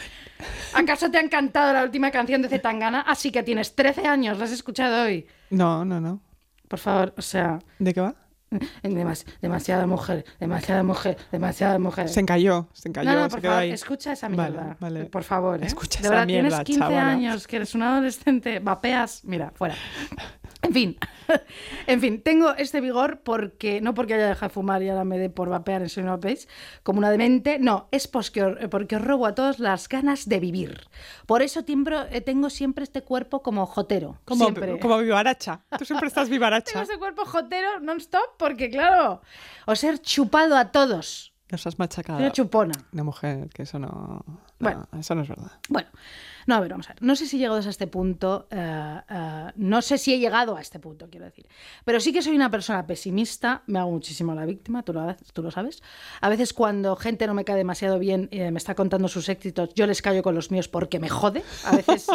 ¿Acaso 0.75 1.11
te 1.11 1.17
ha 1.17 1.23
encantado 1.23 1.73
la 1.73 1.83
última 1.83 2.11
canción 2.11 2.43
de 2.43 2.51
Zetangana? 2.51 3.01
Así 3.01 3.33
que 3.33 3.43
tienes 3.43 3.75
13 3.75 4.07
años, 4.07 4.39
la 4.39 4.45
has 4.45 4.53
escuchado 4.53 5.05
hoy. 5.05 5.27
No, 5.49 5.83
no, 5.87 5.99
no. 5.99 6.21
Por 6.69 6.79
favor, 6.79 7.15
o 7.17 7.23
sea, 7.23 7.59
¿De 7.79 7.95
qué 7.95 8.03
va? 8.03 8.15
demas- 8.83 9.25
demasiada 9.41 9.87
mujer, 9.87 10.25
demasiada 10.41 10.83
mujer, 10.83 11.17
demasiada 11.33 11.79
mujer. 11.79 12.09
Se 12.09 12.21
encalló, 12.21 12.69
se 12.73 12.89
encalló, 12.89 13.11
No, 13.13 13.17
no, 13.21 13.25
se 13.25 13.31
por 13.31 13.41
quedó 13.41 13.51
favor, 13.53 13.63
ahí. 13.65 13.71
escucha 13.73 14.13
esa 14.13 14.29
Vale, 14.29 14.51
mierda. 14.53 14.77
vale. 14.81 15.05
Por 15.07 15.25
favor, 15.25 15.63
¿eh? 15.63 15.67
Escucha 15.67 15.99
De 16.01 16.07
esa 16.07 16.11
verdad, 16.11 16.27
mierda, 16.27 16.49
tienes 16.65 16.65
15 16.65 16.81
chavala. 16.81 17.09
años, 17.11 17.47
que 17.47 17.57
eres 17.57 17.75
un 17.75 17.83
adolescente, 17.83 18.59
vapeas, 18.61 19.23
mira, 19.25 19.53
fuera. 19.55 19.75
En 20.63 20.73
fin, 20.73 20.97
en 21.87 22.01
fin, 22.01 22.23
tengo 22.23 22.55
este 22.55 22.81
vigor 22.81 23.21
porque, 23.23 23.81
no 23.81 23.95
porque 23.95 24.15
haya 24.15 24.27
dejado 24.29 24.49
de 24.49 24.55
fumar 24.55 24.83
y 24.83 24.89
ahora 24.89 25.05
me 25.05 25.19
dé 25.19 25.29
por 25.31 25.49
vapear 25.51 25.83
en 25.83 25.89
Soy 25.89 26.05
Page, 26.05 26.49
como 26.83 26.99
una 26.99 27.11
demente, 27.11 27.59
no, 27.59 27.89
es 27.93 28.09
porque, 28.09 28.43
os- 28.43 28.57
porque 28.71 28.97
os 28.97 29.03
robo 29.03 29.27
a 29.27 29.35
todos 29.35 29.59
las 29.59 29.89
ganas 29.89 30.29
de 30.29 30.41
vivir. 30.41 30.81
Por 31.27 31.43
eso 31.43 31.63
tiembro- 31.65 32.07
eh, 32.11 32.21
tengo 32.23 32.49
siempre 32.51 32.85
este 32.85 33.03
cuerpo 33.03 33.43
como 33.43 33.67
jotero. 33.67 34.19
Como, 34.25 34.45
siempre. 34.45 34.79
como 34.81 34.99
vivaracha. 34.99 35.61
Tú 35.79 35.85
siempre 35.85 36.09
estás 36.09 36.25
Tengo 36.29 36.37
vivaracha. 36.37 36.83
ese 36.83 36.99
cuerpo 36.99 37.25
jotero 37.27 37.79
non-stop 37.81 38.37
porque, 38.39 38.71
claro, 38.71 39.21
os 39.67 39.85
he 39.85 39.99
chupado 39.99 40.57
a 40.57 40.73
todos. 40.73 41.35
Nos 41.51 41.67
has 41.67 41.79
machacado. 41.79 42.19
Soy 42.19 42.25
una 42.25 42.33
chupona. 42.33 42.75
Una 42.93 43.05
mujer, 43.05 43.49
que 43.55 43.63
eso 43.63 43.79
no... 43.79 43.89
no, 43.89 44.41
Bueno. 44.59 44.89
eso 44.99 45.15
no 45.15 45.23
es 45.23 45.29
verdad. 45.29 45.53
Bueno, 45.69 45.89
no, 46.47 46.55
a 46.55 46.61
ver, 46.61 46.71
vamos 46.71 46.89
a 46.89 46.95
ver. 46.95 47.03
No 47.03 47.15
sé 47.15 47.27
si 47.27 47.37
he 47.37 47.39
llegado 47.41 47.59
a 47.59 47.71
este 47.71 47.87
punto, 47.87 48.47
eh, 48.51 49.01
eh, 49.09 49.47
no 49.57 49.83
sé 49.83 49.99
si 49.99 50.15
he 50.15 50.19
llegado 50.19 50.57
a 50.57 50.61
este 50.61 50.79
punto, 50.79 51.09
quiero 51.11 51.27
decir. 51.27 51.47
Pero 51.85 52.01
sí 52.01 52.13
que 52.13 52.23
soy 52.23 52.37
una 52.37 52.51
persona 52.51 52.87
pesimista, 52.87 53.63
me 53.67 53.79
hago 53.79 53.91
muchísimo 53.91 54.35
la 54.35 54.45
víctima, 54.45 54.83
tú 54.83 54.93
lo, 54.93 55.15
tú 55.33 55.43
lo 55.43 55.51
sabes. 55.51 55.83
A 56.21 56.29
veces 56.29 56.53
cuando 56.53 56.95
gente 56.97 57.27
no 57.27 57.35
me 57.35 57.45
cae 57.45 57.57
demasiado 57.57 57.99
bien, 57.99 58.29
eh, 58.31 58.51
me 58.51 58.59
está 58.59 58.75
contando 58.75 59.09
sus 59.09 59.29
éxitos, 59.29 59.71
yo 59.75 59.87
les 59.87 60.03
callo 60.03 60.23
con 60.23 60.35
los 60.35 60.51
míos 60.51 60.69
porque 60.69 61.01
me 61.01 61.09
jode. 61.09 61.43
A 61.65 61.77
veces 61.77 62.07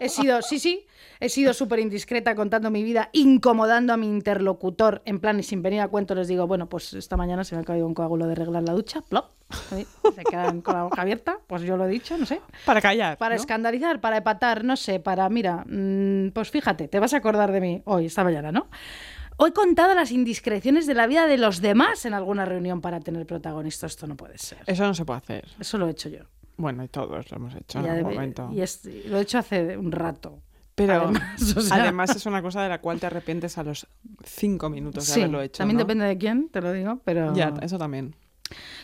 he 0.00 0.08
sido, 0.08 0.42
sí, 0.42 0.58
sí, 0.60 0.86
he 1.20 1.28
sido 1.28 1.52
súper 1.52 1.80
indiscreta 1.80 2.34
contando 2.34 2.70
mi 2.70 2.82
vida, 2.82 3.10
incomodando 3.12 3.92
a 3.92 3.96
mi 3.96 4.06
interlocutor, 4.06 5.02
en 5.04 5.20
plan 5.20 5.40
y 5.40 5.42
sin 5.42 5.62
venir 5.62 5.80
a 5.80 5.88
cuento 5.88 6.14
les 6.14 6.28
digo, 6.28 6.46
bueno, 6.46 6.68
pues 6.68 6.94
esta 6.94 7.16
mañana 7.16 7.44
se 7.44 7.56
me 7.56 7.62
ha 7.62 7.64
caído 7.64 7.86
un 7.86 7.94
coágulo 7.94 8.26
de 8.26 8.34
regla 8.36 8.60
en 8.60 8.64
la 8.64 8.71
ducha, 8.72 9.00
plop, 9.02 9.26
se 9.70 10.24
quedan 10.24 10.60
con 10.62 10.74
la 10.74 10.84
boca 10.84 11.02
abierta, 11.02 11.38
pues 11.46 11.62
yo 11.62 11.76
lo 11.76 11.84
he 11.86 11.88
dicho, 11.88 12.16
no 12.18 12.26
sé. 12.26 12.40
Para 12.64 12.80
callar, 12.80 13.18
Para 13.18 13.34
¿no? 13.36 13.40
escandalizar, 13.40 14.00
para 14.00 14.16
epatar, 14.18 14.64
no 14.64 14.76
sé, 14.76 14.98
para, 15.00 15.28
mira, 15.28 15.64
mm, 15.68 16.30
pues 16.32 16.50
fíjate, 16.50 16.88
te 16.88 16.98
vas 17.00 17.12
a 17.14 17.18
acordar 17.18 17.52
de 17.52 17.60
mí 17.60 17.82
hoy, 17.84 18.06
esta 18.06 18.24
mañana, 18.24 18.50
¿no? 18.52 18.68
Hoy 19.38 19.50
he 19.50 19.52
contado 19.52 19.94
las 19.94 20.10
indiscreciones 20.12 20.86
de 20.86 20.94
la 20.94 21.06
vida 21.06 21.26
de 21.26 21.38
los 21.38 21.60
demás 21.60 22.04
en 22.04 22.14
alguna 22.14 22.44
reunión 22.44 22.80
para 22.80 23.00
tener 23.00 23.26
protagonista. 23.26 23.86
Esto 23.86 24.06
no 24.06 24.14
puede 24.16 24.38
ser. 24.38 24.58
Eso 24.66 24.84
no 24.84 24.94
se 24.94 25.04
puede 25.04 25.18
hacer. 25.18 25.48
Eso 25.58 25.78
lo 25.78 25.88
he 25.88 25.90
hecho 25.90 26.08
yo. 26.10 26.20
Bueno, 26.58 26.84
y 26.84 26.88
todos 26.88 27.30
lo 27.30 27.36
hemos 27.38 27.54
hecho 27.54 27.78
en 27.80 27.86
algún 27.86 28.10
debe- 28.10 28.14
momento. 28.14 28.50
y 28.52 28.60
es- 28.60 28.84
lo 29.06 29.18
he 29.18 29.22
hecho 29.22 29.38
hace 29.38 29.76
un 29.76 29.90
rato. 29.90 30.38
Pero 30.74 30.94
además, 30.94 31.56
o 31.56 31.60
sea- 31.60 31.82
además 31.82 32.14
es 32.14 32.24
una 32.26 32.40
cosa 32.42 32.62
de 32.62 32.68
la 32.68 32.80
cual 32.80 33.00
te 33.00 33.06
arrepientes 33.06 33.56
a 33.58 33.62
los 33.64 33.86
cinco 34.24 34.68
minutos 34.70 35.06
de 35.06 35.12
Sí, 35.14 35.20
haberlo 35.20 35.42
hecho. 35.42 35.58
también 35.58 35.76
¿no? 35.78 35.84
depende 35.84 36.04
de 36.04 36.18
quién, 36.18 36.48
te 36.50 36.60
lo 36.60 36.70
digo, 36.72 37.00
pero... 37.04 37.34
Ya, 37.34 37.52
eso 37.62 37.78
también. 37.78 38.14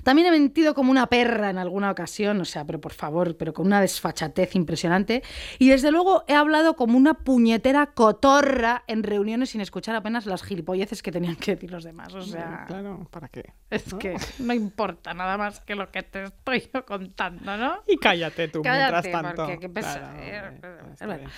También 0.02 0.28
he 0.28 0.30
mentido 0.30 0.74
como 0.74 0.90
una 0.90 1.06
perra 1.06 1.50
en 1.50 1.58
alguna 1.58 1.90
ocasión, 1.90 2.40
o 2.40 2.44
sea, 2.44 2.64
pero 2.64 2.80
por 2.80 2.92
favor, 2.92 3.36
pero 3.36 3.52
con 3.52 3.66
una 3.66 3.80
desfachatez 3.80 4.54
impresionante. 4.54 5.22
Y 5.58 5.68
desde 5.68 5.90
luego 5.90 6.24
he 6.28 6.34
hablado 6.34 6.76
como 6.76 6.96
una 6.96 7.14
puñetera 7.14 7.86
cotorra 7.86 8.84
en 8.86 9.02
reuniones 9.02 9.50
sin 9.50 9.60
escuchar 9.60 9.94
apenas 9.96 10.26
las 10.26 10.42
gilipolleces 10.42 11.02
que 11.02 11.12
tenían 11.12 11.36
que 11.36 11.54
decir 11.54 11.70
los 11.70 11.84
demás. 11.84 12.14
O 12.14 12.22
sea, 12.22 12.64
Claro, 12.66 13.06
¿para 13.10 13.28
qué? 13.28 13.52
es 13.70 13.94
que 13.94 14.16
no 14.38 14.54
importa 14.54 15.14
nada 15.14 15.36
más 15.36 15.60
que 15.60 15.74
lo 15.74 15.90
que 15.90 16.02
te 16.02 16.24
estoy 16.24 16.68
yo 16.72 16.84
contando, 16.86 17.56
¿no? 17.56 17.78
Y 17.86 17.96
cállate 17.96 18.48
tú 18.48 18.62
Cállate, 18.62 19.08
mientras 19.08 19.22
tanto. 19.22 19.46
porque 19.46 19.58
qué 19.58 19.68
Claro, 19.78 20.08
eh, 20.18 21.06
bueno. 21.06 21.30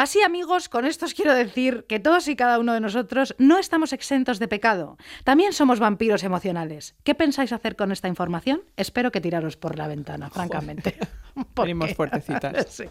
Así, 0.00 0.22
amigos, 0.22 0.70
con 0.70 0.86
esto 0.86 1.04
os 1.04 1.12
quiero 1.12 1.34
decir 1.34 1.84
que 1.86 2.00
todos 2.00 2.26
y 2.28 2.34
cada 2.34 2.58
uno 2.58 2.72
de 2.72 2.80
nosotros 2.80 3.34
no 3.36 3.58
estamos 3.58 3.92
exentos 3.92 4.38
de 4.38 4.48
pecado. 4.48 4.96
También 5.24 5.52
somos 5.52 5.78
vampiros 5.78 6.24
emocionales. 6.24 6.94
¿Qué 7.04 7.14
pensáis 7.14 7.52
hacer 7.52 7.76
con 7.76 7.92
esta 7.92 8.08
información? 8.08 8.62
Espero 8.78 9.12
que 9.12 9.20
tiraros 9.20 9.58
por 9.58 9.76
la 9.76 9.88
ventana, 9.88 10.30
francamente. 10.30 10.96
Porque- 11.34 11.68
Venimos 11.74 11.92
fuertecitas. 11.94 12.66
Sí. 12.70 12.84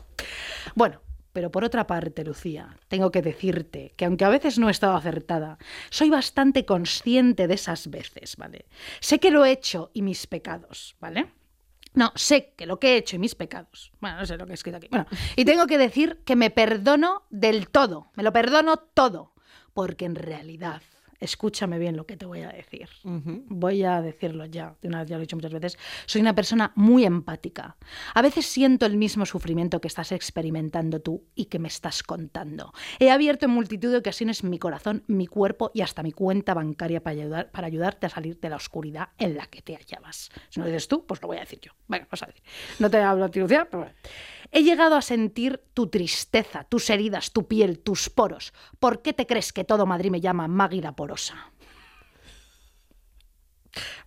Bueno. 0.76 1.02
Pero 1.32 1.52
por 1.52 1.64
otra 1.64 1.86
parte, 1.86 2.24
Lucía, 2.24 2.76
tengo 2.88 3.12
que 3.12 3.22
decirte 3.22 3.94
que 3.96 4.06
aunque 4.06 4.26
a 4.26 4.30
veces 4.30 4.58
no 4.58 4.68
he 4.68 4.72
estado 4.72 4.96
acertada, 4.96 5.60
soy 5.92 6.10
bastante 6.10 6.66
consciente 6.66 7.48
de 7.48 7.54
esas 7.54 7.90
veces, 7.90 8.36
¿vale? 8.36 8.66
Sé 9.00 9.20
que 9.20 9.30
lo 9.30 9.46
he 9.46 9.52
hecho 9.52 9.92
y 9.94 10.02
mis 10.02 10.26
pecados, 10.26 10.96
¿vale? 11.00 11.28
No, 12.00 12.14
sé 12.16 12.54
que 12.56 12.66
lo 12.66 12.80
que 12.80 12.94
he 12.94 12.96
hecho 12.96 13.18
y 13.18 13.20
mis 13.20 13.36
pecados. 13.36 13.92
Bueno, 14.00 14.20
no 14.20 14.26
sé 14.26 14.38
lo 14.38 14.46
que 14.46 14.54
he 14.54 14.56
escrito 14.56 14.78
aquí. 14.78 14.88
Bueno, 14.90 15.06
y 15.36 15.44
tengo 15.44 15.68
que 15.68 15.78
decir 15.78 16.22
que 16.24 16.38
me 16.38 16.50
perdono 16.50 17.24
del 17.30 17.68
todo. 17.68 18.10
Me 18.16 18.24
lo 18.24 18.32
perdono 18.32 18.78
todo. 18.78 19.34
Porque 19.74 20.06
en 20.06 20.16
realidad, 20.16 20.82
escúchame 21.20 21.80
bien 21.80 21.98
lo 21.98 22.06
que 22.06 22.18
te 22.18 22.26
voy 22.26 22.42
a 22.42 22.50
decir. 22.50 22.90
Voy 23.04 23.84
a 23.84 24.02
decirlo 24.02 24.46
ya, 24.46 24.76
de 24.82 24.88
una 24.88 25.00
vez 25.00 25.10
ya 25.10 25.16
lo 25.16 25.22
he 25.22 25.26
dicho 25.26 25.36
muchas 25.36 25.54
veces. 25.54 25.78
Soy 26.06 26.22
una 26.22 26.36
persona 26.36 26.72
muy 26.76 27.06
empática. 27.06 27.78
A 28.14 28.22
veces 28.22 28.46
siento 28.46 28.86
el 28.86 28.98
mismo 28.98 29.26
sufrimiento 29.26 29.82
que 29.82 29.88
estás 29.88 30.12
experimentando 30.12 31.02
tú 31.02 31.26
y 31.36 31.46
que 31.46 31.60
me 31.60 31.68
estás 31.68 32.04
contando. 32.04 32.74
He 33.00 33.12
abierto 33.12 33.46
en 33.46 33.52
multitud 33.52 33.92
de 33.92 33.98
ocasiones 33.98 34.44
mi 34.44 34.60
corazón, 34.60 35.04
mi 35.08 35.28
cuerpo 35.28 35.72
y 35.74 35.82
hasta 35.82 36.04
mi 36.04 36.12
cuenta 36.12 36.54
bancaria 36.54 37.02
para, 37.02 37.22
ayudar, 37.22 37.52
para 37.52 37.68
ayudarte 37.68 38.06
a 38.06 38.10
salir 38.10 38.40
de 38.40 38.50
la 38.50 38.56
oscuridad 38.56 39.10
en 39.18 39.36
la 39.36 39.48
que 39.48 39.62
te 39.62 39.76
hallabas. 39.76 40.30
Si 40.50 40.60
no 40.60 40.66
lo 40.66 40.72
dices 40.72 40.88
tú, 40.88 41.06
pues 41.06 41.22
lo 41.22 41.28
voy 41.28 41.38
a 41.38 41.42
decir 41.42 41.60
yo. 41.60 41.72
Venga, 41.88 42.08
vas 42.10 42.24
a 42.24 42.28
decir. 42.28 42.44
No 42.80 42.90
te 42.90 42.98
hablo 42.98 43.26
a 43.26 43.30
ti, 43.30 43.40
Lucía, 43.40 43.68
pero 43.70 43.84
bueno. 43.84 43.96
He 44.52 44.64
llegado 44.64 44.96
a 44.96 45.02
sentir 45.02 45.64
tu 45.74 45.88
tristeza, 45.88 46.64
tus 46.64 46.90
heridas, 46.90 47.32
tu 47.32 47.48
piel, 47.48 47.80
tus 47.80 48.10
poros. 48.10 48.54
¿Por 48.80 49.02
qué 49.02 49.14
te 49.14 49.28
crees 49.28 49.54
que 49.54 49.64
todo 49.64 49.86
Madrid 49.86 50.10
me 50.12 50.22
llama 50.22 50.48
Magui 50.48 50.82
la 50.82 50.96
porosa? 50.96 51.52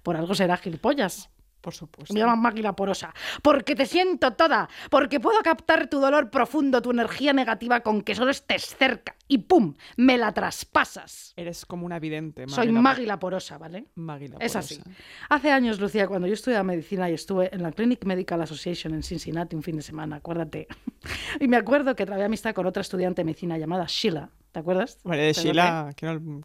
Por 0.02 0.16
algo 0.16 0.34
será 0.34 0.56
gilipollas. 0.56 1.30
Por 1.62 1.72
supuesto. 1.72 2.12
Me 2.12 2.20
llaman 2.20 2.40
máquina 2.42 2.74
porosa. 2.76 3.14
Porque 3.40 3.74
te 3.74 3.86
siento 3.86 4.32
toda. 4.34 4.68
Porque 4.90 5.20
puedo 5.20 5.40
captar 5.42 5.88
tu 5.88 6.00
dolor 6.00 6.28
profundo, 6.28 6.82
tu 6.82 6.90
energía 6.90 7.32
negativa 7.32 7.80
con 7.80 8.02
que 8.02 8.14
solo 8.14 8.30
estés 8.32 8.74
cerca. 8.76 9.14
Y 9.28 9.38
¡pum! 9.38 9.74
Me 9.96 10.18
la 10.18 10.32
traspasas. 10.32 11.32
Eres 11.36 11.64
como 11.64 11.86
una 11.86 11.98
vidente. 11.98 12.46
Soy 12.48 12.66
Maggie 12.66 12.72
la- 12.74 12.80
Magui 12.82 13.06
la 13.06 13.18
porosa, 13.18 13.58
¿vale? 13.58 13.86
Maggie 13.94 14.28
la 14.28 14.36
Es 14.38 14.52
porosa. 14.52 14.58
así. 14.58 14.80
Hace 15.28 15.52
años, 15.52 15.80
Lucía, 15.80 16.06
cuando 16.08 16.26
yo 16.26 16.34
estudiaba 16.34 16.64
medicina 16.64 17.08
y 17.08 17.14
estuve 17.14 17.54
en 17.54 17.62
la 17.62 17.72
Clinic 17.72 18.04
Medical 18.04 18.42
Association 18.42 18.92
en 18.94 19.02
Cincinnati 19.02 19.54
un 19.56 19.62
fin 19.62 19.76
de 19.76 19.82
semana, 19.82 20.16
acuérdate. 20.16 20.66
Y 21.40 21.48
me 21.48 21.56
acuerdo 21.56 21.94
que 21.96 22.04
trabé 22.06 22.24
amistad 22.24 22.54
con 22.54 22.66
otra 22.66 22.80
estudiante 22.82 23.20
de 23.22 23.24
medicina 23.26 23.56
llamada 23.58 23.86
Sheila. 23.88 24.30
¿Te 24.52 24.60
acuerdas? 24.60 24.98
Bueno, 25.02 25.22
de 25.22 25.32
¿Te 25.32 25.40
Sheila, 25.40 25.94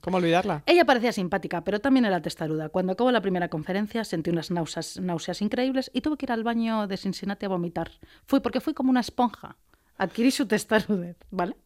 ¿cómo 0.02 0.18
olvidarla? 0.18 0.64
ella 0.66 0.86
parecía 0.86 1.12
simpática, 1.12 1.62
pero 1.66 1.82
también 1.82 2.06
era 2.06 2.22
testaruda. 2.22 2.70
Cuando 2.70 2.94
acabó 2.94 3.12
la 3.12 3.22
primera 3.22 3.50
conferencia 3.50 4.06
sentí 4.06 4.30
unas 4.30 4.50
náuseas, 4.50 4.98
náuseas 5.00 5.42
increíbles 5.42 5.92
y 5.94 6.00
tuve 6.00 6.16
que 6.18 6.26
ir 6.26 6.32
al 6.32 6.44
baño 6.46 6.88
de 6.88 6.96
Cincinnati 6.96 7.46
a 7.46 7.50
vomitar. 7.50 7.92
Fui 8.26 8.40
porque 8.40 8.62
fui 8.62 8.74
como 8.74 8.90
una 8.90 9.02
esponja. 9.02 9.58
Adquirí 9.98 10.32
su 10.32 10.48
testarudez, 10.48 11.18
¿vale? 11.32 11.58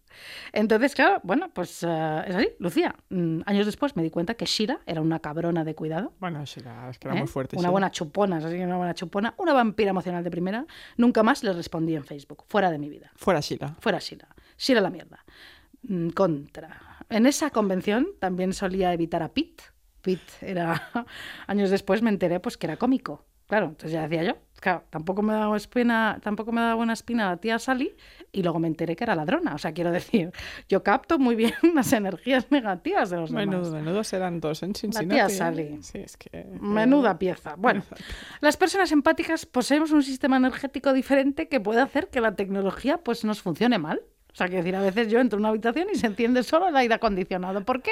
Entonces, 0.52 0.96
claro, 0.96 1.20
bueno, 1.24 1.50
pues 1.54 1.84
eh, 1.84 2.24
es 2.28 2.36
así. 2.36 2.50
Lucía, 2.60 2.96
mm, 3.10 3.42
años 3.46 3.66
después 3.66 3.96
me 3.96 4.04
di 4.04 4.10
cuenta 4.10 4.34
que 4.34 4.46
Shira 4.46 4.80
era 4.86 5.02
una 5.02 5.20
cabrona 5.20 5.64
de 5.64 5.76
cuidado. 5.76 6.14
Bueno, 6.20 6.44
Sheila, 6.44 6.90
es 6.90 6.98
que 6.98 7.08
era 7.08 7.18
¿eh? 7.18 7.20
muy 7.20 7.28
fuerte. 7.28 7.58
Una 7.58 7.70
buena 7.70 7.92
chupona, 7.92 8.38
así 8.38 8.48
que 8.56 8.66
una 8.66 8.78
buena 8.78 8.94
chupona. 8.94 9.36
Una 9.38 9.54
vampira 9.54 9.92
emocional 9.92 10.24
de 10.24 10.32
primera. 10.32 10.66
Nunca 10.98 11.24
más 11.24 11.44
le 11.44 11.54
respondí 11.54 11.96
en 11.96 12.04
Facebook. 12.04 12.46
Fuera 12.48 12.72
de 12.72 12.80
mi 12.80 12.90
vida. 12.90 13.12
Fuera 13.16 13.42
Sheila. 13.42 13.76
Fuera 13.80 14.00
Shira. 14.00 14.28
Shira 14.58 14.82
la 14.82 14.90
mierda. 14.90 15.24
Mm, 15.84 16.10
Contra. 16.10 17.06
En 17.10 17.26
esa 17.26 17.50
convención 17.50 18.08
también 18.20 18.54
solía 18.54 18.94
evitar 18.94 19.24
a 19.24 19.34
Pete. 19.34 19.64
Pete 20.02 20.34
era. 20.42 20.90
Años 21.48 21.70
después 21.70 22.02
me 22.02 22.10
enteré 22.10 22.40
pues 22.40 22.58
que 22.58 22.68
era 22.68 22.78
cómico. 22.78 23.26
Claro, 23.52 23.66
entonces 23.66 23.92
ya 23.92 24.08
decía 24.08 24.24
yo. 24.24 24.38
Claro, 24.62 24.86
tampoco 24.90 25.22
me 25.22 25.34
daba 25.34 25.58
espina, 25.58 26.20
tampoco 26.24 26.54
me 26.54 26.62
daba 26.62 26.76
buena 26.76 26.94
espina 26.94 27.28
la 27.32 27.36
tía 27.36 27.60
Sally 27.60 27.94
y 28.32 28.44
luego 28.44 28.60
me 28.60 28.70
enteré 28.70 28.96
que 28.96 29.04
era 29.04 29.14
ladrona. 29.14 29.56
O 29.56 29.58
sea, 29.58 29.74
quiero 29.74 29.92
decir, 29.92 30.32
yo 30.70 30.84
capto 30.84 31.20
muy 31.20 31.36
bien 31.36 31.54
las 31.76 31.92
energías 31.92 32.50
negativas 32.50 33.10
de 33.10 33.18
los 33.18 33.30
demás. 33.30 33.48
Menudo, 33.48 33.72
menudos 33.74 34.14
eran 34.14 34.40
dos 34.40 34.64
en 34.64 34.74
Cincinnati. 34.74 35.10
tía 35.10 35.26
¿eh? 35.26 35.30
Sally. 35.30 35.80
Sí, 35.82 35.98
es 35.98 36.16
que... 36.16 36.46
Menuda 36.62 37.20
pieza. 37.20 37.56
Bueno, 37.58 37.84
las 38.40 38.56
personas 38.56 38.94
empáticas 38.94 39.46
poseemos 39.46 39.92
un 39.92 40.04
sistema 40.04 40.38
energético 40.38 40.94
diferente 40.94 41.50
que 41.50 41.60
puede 41.60 41.82
hacer 41.82 42.08
que 42.08 42.22
la 42.22 42.38
tecnología 42.38 43.00
pues 43.00 43.26
nos 43.26 43.42
funcione 43.42 43.80
mal. 43.80 44.02
O 44.34 44.36
sea, 44.36 44.48
quiero 44.48 44.64
decir, 44.64 44.76
a 44.76 44.82
veces 44.82 45.08
yo 45.10 45.20
entro 45.20 45.38
en 45.38 45.42
una 45.42 45.50
habitación 45.50 45.88
y 45.94 45.98
se 45.98 46.08
enciende 46.08 46.44
solo 46.44 46.68
el 46.70 46.76
aire 46.76 46.94
acondicionado. 46.94 47.64
¿Por 47.66 47.82
qué? 47.82 47.92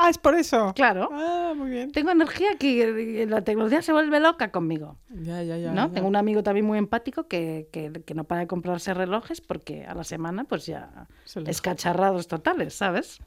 Ah, 0.00 0.10
es 0.10 0.18
por 0.18 0.34
eso. 0.34 0.72
Claro. 0.74 1.08
Ah, 1.12 1.52
muy 1.56 1.70
bien. 1.70 1.90
Tengo 1.92 2.10
energía 2.10 2.56
que 2.58 3.26
la 3.28 3.42
tecnología 3.42 3.82
se 3.82 3.92
vuelve 3.92 4.20
loca 4.20 4.50
conmigo. 4.52 4.96
Ya, 5.10 5.42
ya, 5.42 5.56
ya. 5.56 5.72
¿no? 5.72 5.88
ya. 5.88 5.94
Tengo 5.94 6.06
un 6.08 6.16
amigo 6.16 6.42
también 6.42 6.66
muy 6.66 6.78
empático 6.78 7.26
que, 7.26 7.68
que- 7.72 8.02
que 8.04 8.14
no 8.14 8.24
para 8.24 8.42
de 8.42 8.46
comprarse 8.46 8.94
relojes 8.94 9.40
porque 9.40 9.84
a 9.86 9.94
la 9.94 10.04
semana 10.04 10.44
pues 10.44 10.66
ya 10.66 11.06
Se 11.24 11.40
escacharrados 11.50 12.28
totales, 12.28 12.74
¿sabes? 12.74 13.18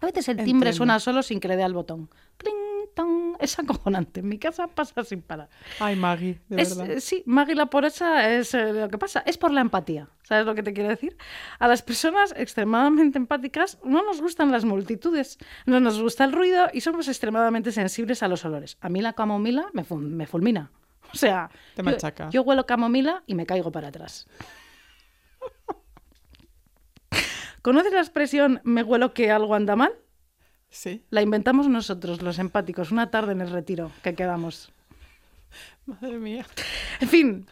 A 0.00 0.06
veces 0.06 0.28
el 0.28 0.36
timbre 0.38 0.70
Entiendo. 0.70 0.72
suena 0.76 0.98
solo 1.00 1.22
sin 1.22 1.40
que 1.40 1.48
le 1.48 1.56
dé 1.56 1.62
al 1.64 1.74
botón. 1.74 2.08
¡Cling, 2.36 2.54
ton! 2.94 3.36
Es 3.40 3.58
acojonante. 3.58 4.20
En 4.20 4.28
mi 4.28 4.38
casa 4.38 4.66
pasa 4.68 5.02
sin 5.04 5.22
parar. 5.22 5.48
Ay, 5.78 5.96
Maggie, 5.96 6.40
de 6.48 6.62
Es, 6.62 6.76
verdad. 6.76 6.96
eh, 6.96 7.00
sí, 7.00 7.22
Maggie 7.26 7.54
la 7.54 7.66
porosa 7.66 8.28
es 8.30 8.54
eh, 8.54 8.72
lo 8.72 8.88
que 8.88 8.98
pasa. 8.98 9.22
Es 9.26 9.38
por 9.38 9.52
la 9.52 9.60
empatía. 9.60 10.08
¿Sabes 10.22 10.46
lo 10.46 10.54
que 10.54 10.62
te 10.62 10.72
quiero 10.72 10.88
decir? 10.90 11.16
A 11.58 11.66
las 11.68 11.82
personas 11.82 12.32
extremadamente 12.36 13.18
empáticas 13.18 13.78
no 13.84 14.02
nos 14.04 14.20
gustan 14.20 14.50
las 14.52 14.64
multitudes, 14.64 15.38
no 15.66 15.80
nos 15.80 16.00
gusta 16.00 16.24
el 16.24 16.32
ruido 16.32 16.68
y 16.72 16.80
somos 16.82 17.08
extremadamente 17.08 17.72
sensibles 17.72 18.22
a 18.22 18.28
los 18.28 18.44
olores. 18.44 18.76
A 18.80 18.88
mí 18.88 19.00
la 19.02 19.12
camomila 19.14 19.66
me, 19.72 19.84
ful- 19.84 20.00
me 20.00 20.26
fulmina. 20.26 20.70
O 21.12 21.16
sea, 21.16 21.50
Te 21.74 21.82
yo- 21.82 21.90
machaca. 21.90 22.30
Yo, 22.30 22.42
huelo 22.42 22.66
camomila 22.66 23.22
y 23.26 23.34
me 23.34 23.44
caigo 23.46 23.72
para 23.72 23.88
atrás. 23.88 24.28
¿Conoces 27.62 27.92
la 27.92 28.00
expresión 28.00 28.60
me 28.64 28.82
huelo 28.82 29.12
que 29.12 29.30
algo 29.30 29.54
anda 29.54 29.76
mal? 29.76 29.92
Sí. 30.70 31.02
La 31.10 31.22
inventamos 31.22 31.68
nosotros, 31.68 32.22
los 32.22 32.38
empáticos, 32.38 32.90
una 32.92 33.10
tarde 33.10 33.32
en 33.32 33.40
el 33.40 33.50
retiro 33.50 33.90
que 34.02 34.14
quedamos. 34.14 34.72
Madre 35.86 36.18
mía. 36.18 36.46
En 37.00 37.08
fin. 37.08 37.46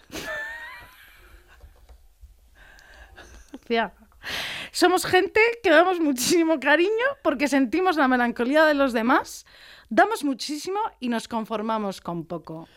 Somos 4.73 5.05
gente 5.05 5.41
que 5.63 5.71
damos 5.71 6.01
muchísimo 6.01 6.59
cariño 6.59 6.91
porque 7.23 7.49
sentimos 7.49 7.97
la 7.97 8.09
melancolía 8.09 8.65
de 8.65 8.75
los 8.75 8.93
demás, 8.93 9.45
Damos 9.91 10.23
muchísimo 10.23 10.79
y 11.01 11.09
nos 11.09 11.29
conformamos 11.29 12.03
con 12.03 12.27
poco. 12.27 12.69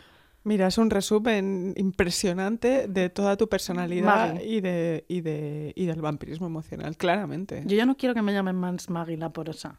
Mira, 0.44 0.66
es 0.66 0.78
un 0.78 0.88
resumen 0.90 1.74
impresionante 1.76 2.88
de 2.88 3.10
toda 3.10 3.36
tu 3.36 3.48
personalidad 3.48 4.40
y, 4.40 4.60
de, 4.60 5.04
y, 5.08 5.20
de, 5.20 5.72
y 5.76 5.86
del 5.86 6.00
vampirismo 6.00 6.46
emocional, 6.46 6.96
claramente. 6.96 7.62
Yo 7.66 7.76
ya 7.76 7.86
no 7.86 7.96
quiero 7.96 8.14
que 8.14 8.22
me 8.22 8.32
llamen 8.32 8.56
más 8.56 8.88
Maggie 8.88 9.18
la 9.18 9.30
porosa. 9.30 9.78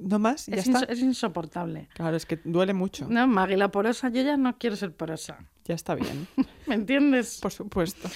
¿No 0.00 0.18
más? 0.18 0.46
¿Ya 0.46 0.56
Es, 0.56 0.66
está? 0.66 0.80
inso- 0.80 0.86
es 0.88 1.00
insoportable. 1.00 1.88
Claro, 1.94 2.16
es 2.16 2.26
que 2.26 2.40
duele 2.44 2.72
mucho. 2.74 3.06
No, 3.08 3.26
Maggie 3.26 3.56
la 3.56 3.70
porosa, 3.70 4.08
yo 4.08 4.22
ya 4.22 4.36
no 4.36 4.56
quiero 4.58 4.74
ser 4.76 4.92
porosa. 4.92 5.38
Ya 5.66 5.74
está 5.74 5.94
bien, 5.94 6.26
¿Me 6.66 6.74
entiendes? 6.74 7.38
por 7.40 7.52
supuesto. 7.52 8.08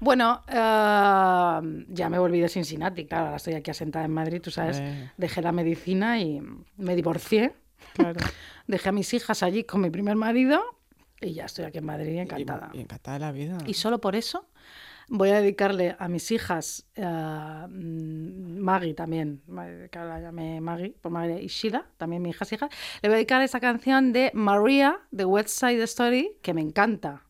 Bueno, 0.00 0.42
eh, 0.48 1.84
ya 1.88 2.08
me 2.08 2.18
volví 2.18 2.40
de 2.40 2.48
Cincinnati, 2.48 3.06
claro, 3.06 3.24
ahora 3.26 3.36
estoy 3.36 3.54
aquí 3.54 3.70
asentada 3.70 4.04
en 4.04 4.12
Madrid, 4.12 4.40
tú 4.40 4.50
sabes, 4.50 4.82
dejé 5.16 5.42
la 5.42 5.52
medicina 5.52 6.20
y 6.20 6.40
me 6.76 6.94
divorcié, 6.96 7.54
Claro. 7.94 8.20
dejé 8.66 8.88
a 8.88 8.92
mis 8.92 9.12
hijas 9.14 9.42
allí 9.42 9.64
con 9.64 9.80
mi 9.80 9.90
primer 9.90 10.16
marido 10.16 10.60
y 11.20 11.32
ya 11.32 11.46
estoy 11.46 11.64
aquí 11.64 11.78
en 11.78 11.86
Madrid 11.86 12.16
encantada. 12.18 12.70
Y, 12.74 12.78
y 12.78 12.80
encantada 12.82 13.14
de 13.18 13.24
la 13.24 13.32
vida. 13.32 13.58
Y 13.66 13.74
solo 13.74 14.00
por 14.00 14.14
eso 14.14 14.46
voy 15.08 15.30
a 15.30 15.40
dedicarle 15.40 15.96
a 15.98 16.06
mis 16.08 16.30
hijas, 16.30 16.86
mm, 16.96 18.58
Maggie 18.60 18.94
también, 18.94 19.42
que 19.90 19.98
ahora 19.98 20.14
la 20.14 20.20
llamé 20.20 20.60
Maggie, 20.60 20.94
por 21.00 21.10
Maggie 21.12 21.42
y 21.42 21.46
Sheila, 21.48 21.86
también 21.96 22.22
mi 22.22 22.30
hija 22.30 22.44
es 22.44 22.52
hija, 22.52 22.68
le 23.02 23.08
voy 23.08 23.14
a 23.14 23.16
dedicar 23.16 23.42
esa 23.42 23.58
canción 23.60 24.12
de 24.12 24.30
Maria, 24.34 25.00
de 25.10 25.24
West 25.24 25.48
Side 25.50 25.82
Story, 25.84 26.36
que 26.42 26.54
me 26.54 26.60
encanta. 26.60 27.24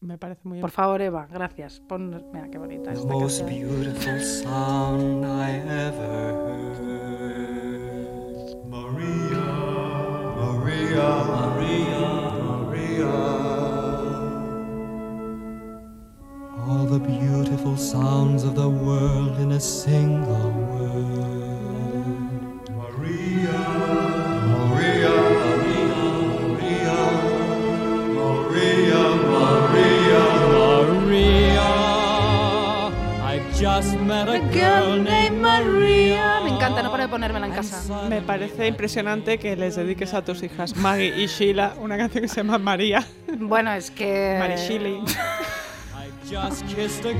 Me 0.00 0.18
parece 0.18 0.40
muy 0.44 0.60
Por 0.60 0.70
favor, 0.72 1.00
Eva, 1.00 1.28
gracias. 1.30 1.78
Pon... 1.80 2.24
Mira 2.32 2.48
qué 2.50 2.58
bonita 2.58 2.90
The 2.92 2.98
esta 2.98 3.12
most 3.12 3.40
canción. 3.42 3.68
beautiful 3.68 4.20
sound 4.20 5.24
I 5.24 5.52
ever 5.70 6.34
heard. 6.34 6.82
Maria, 8.66 9.44
Maria, 10.36 10.36
Maria, 10.36 11.51
All 16.72 16.86
the 16.86 16.98
beautiful 16.98 17.76
sounds 17.76 18.44
of 18.44 18.54
the 18.54 18.66
world 18.66 19.38
in 19.40 19.52
a 19.52 19.60
single 19.60 20.50
word. 20.72 21.90
Maria, 22.80 23.60
Maria, 24.52 25.14
Maria, 26.32 27.00
Maria, 28.16 29.02
Maria, 29.36 30.22
Maria. 30.54 31.76
I 33.20 33.42
just 33.54 33.98
met 34.00 34.28
a 34.30 34.40
girl 34.50 34.96
named 34.96 35.42
Maria. 35.42 36.40
Me 36.42 36.52
encanta, 36.56 36.82
no 36.82 36.90
paro 36.90 37.02
de 37.02 37.08
ponérmela 37.10 37.46
en 37.48 37.52
casa. 37.52 38.08
Me 38.08 38.22
parece 38.22 38.66
impresionante 38.66 39.36
que 39.36 39.56
les 39.56 39.76
dediques 39.76 40.14
a 40.14 40.24
tus 40.24 40.42
hijas 40.42 40.74
Maggie 40.76 41.22
y 41.22 41.26
Sheila 41.26 41.74
una 41.82 41.98
canción 41.98 42.22
que 42.22 42.28
se 42.28 42.36
llama 42.36 42.56
María. 42.56 43.06
Bueno, 43.38 43.70
es 43.74 43.90
que... 43.90 44.38
Mari 44.38 44.56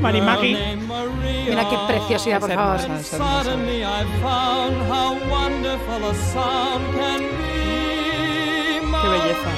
Mari 0.00 0.20
Maria. 0.20 0.58
Mira 1.48 1.68
qué 1.68 1.76
preciosidad, 1.86 2.40
por 2.40 2.50
favor. 2.52 2.80
hermosa, 2.80 3.00
es 3.00 3.12
hermosa. 3.12 3.44
Suddenly 3.44 3.82
I 3.82 4.04
found 4.22 4.76
how 4.90 5.16
wonderful 5.30 6.04
a 6.04 6.14
sound 6.32 6.84
can 6.96 7.20
be. 7.20 8.80
Qué 9.02 9.08
belleza. 9.08 9.50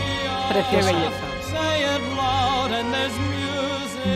Qué 0.49 0.55
Preciosa. 0.55 0.93
belleza. 0.93 1.21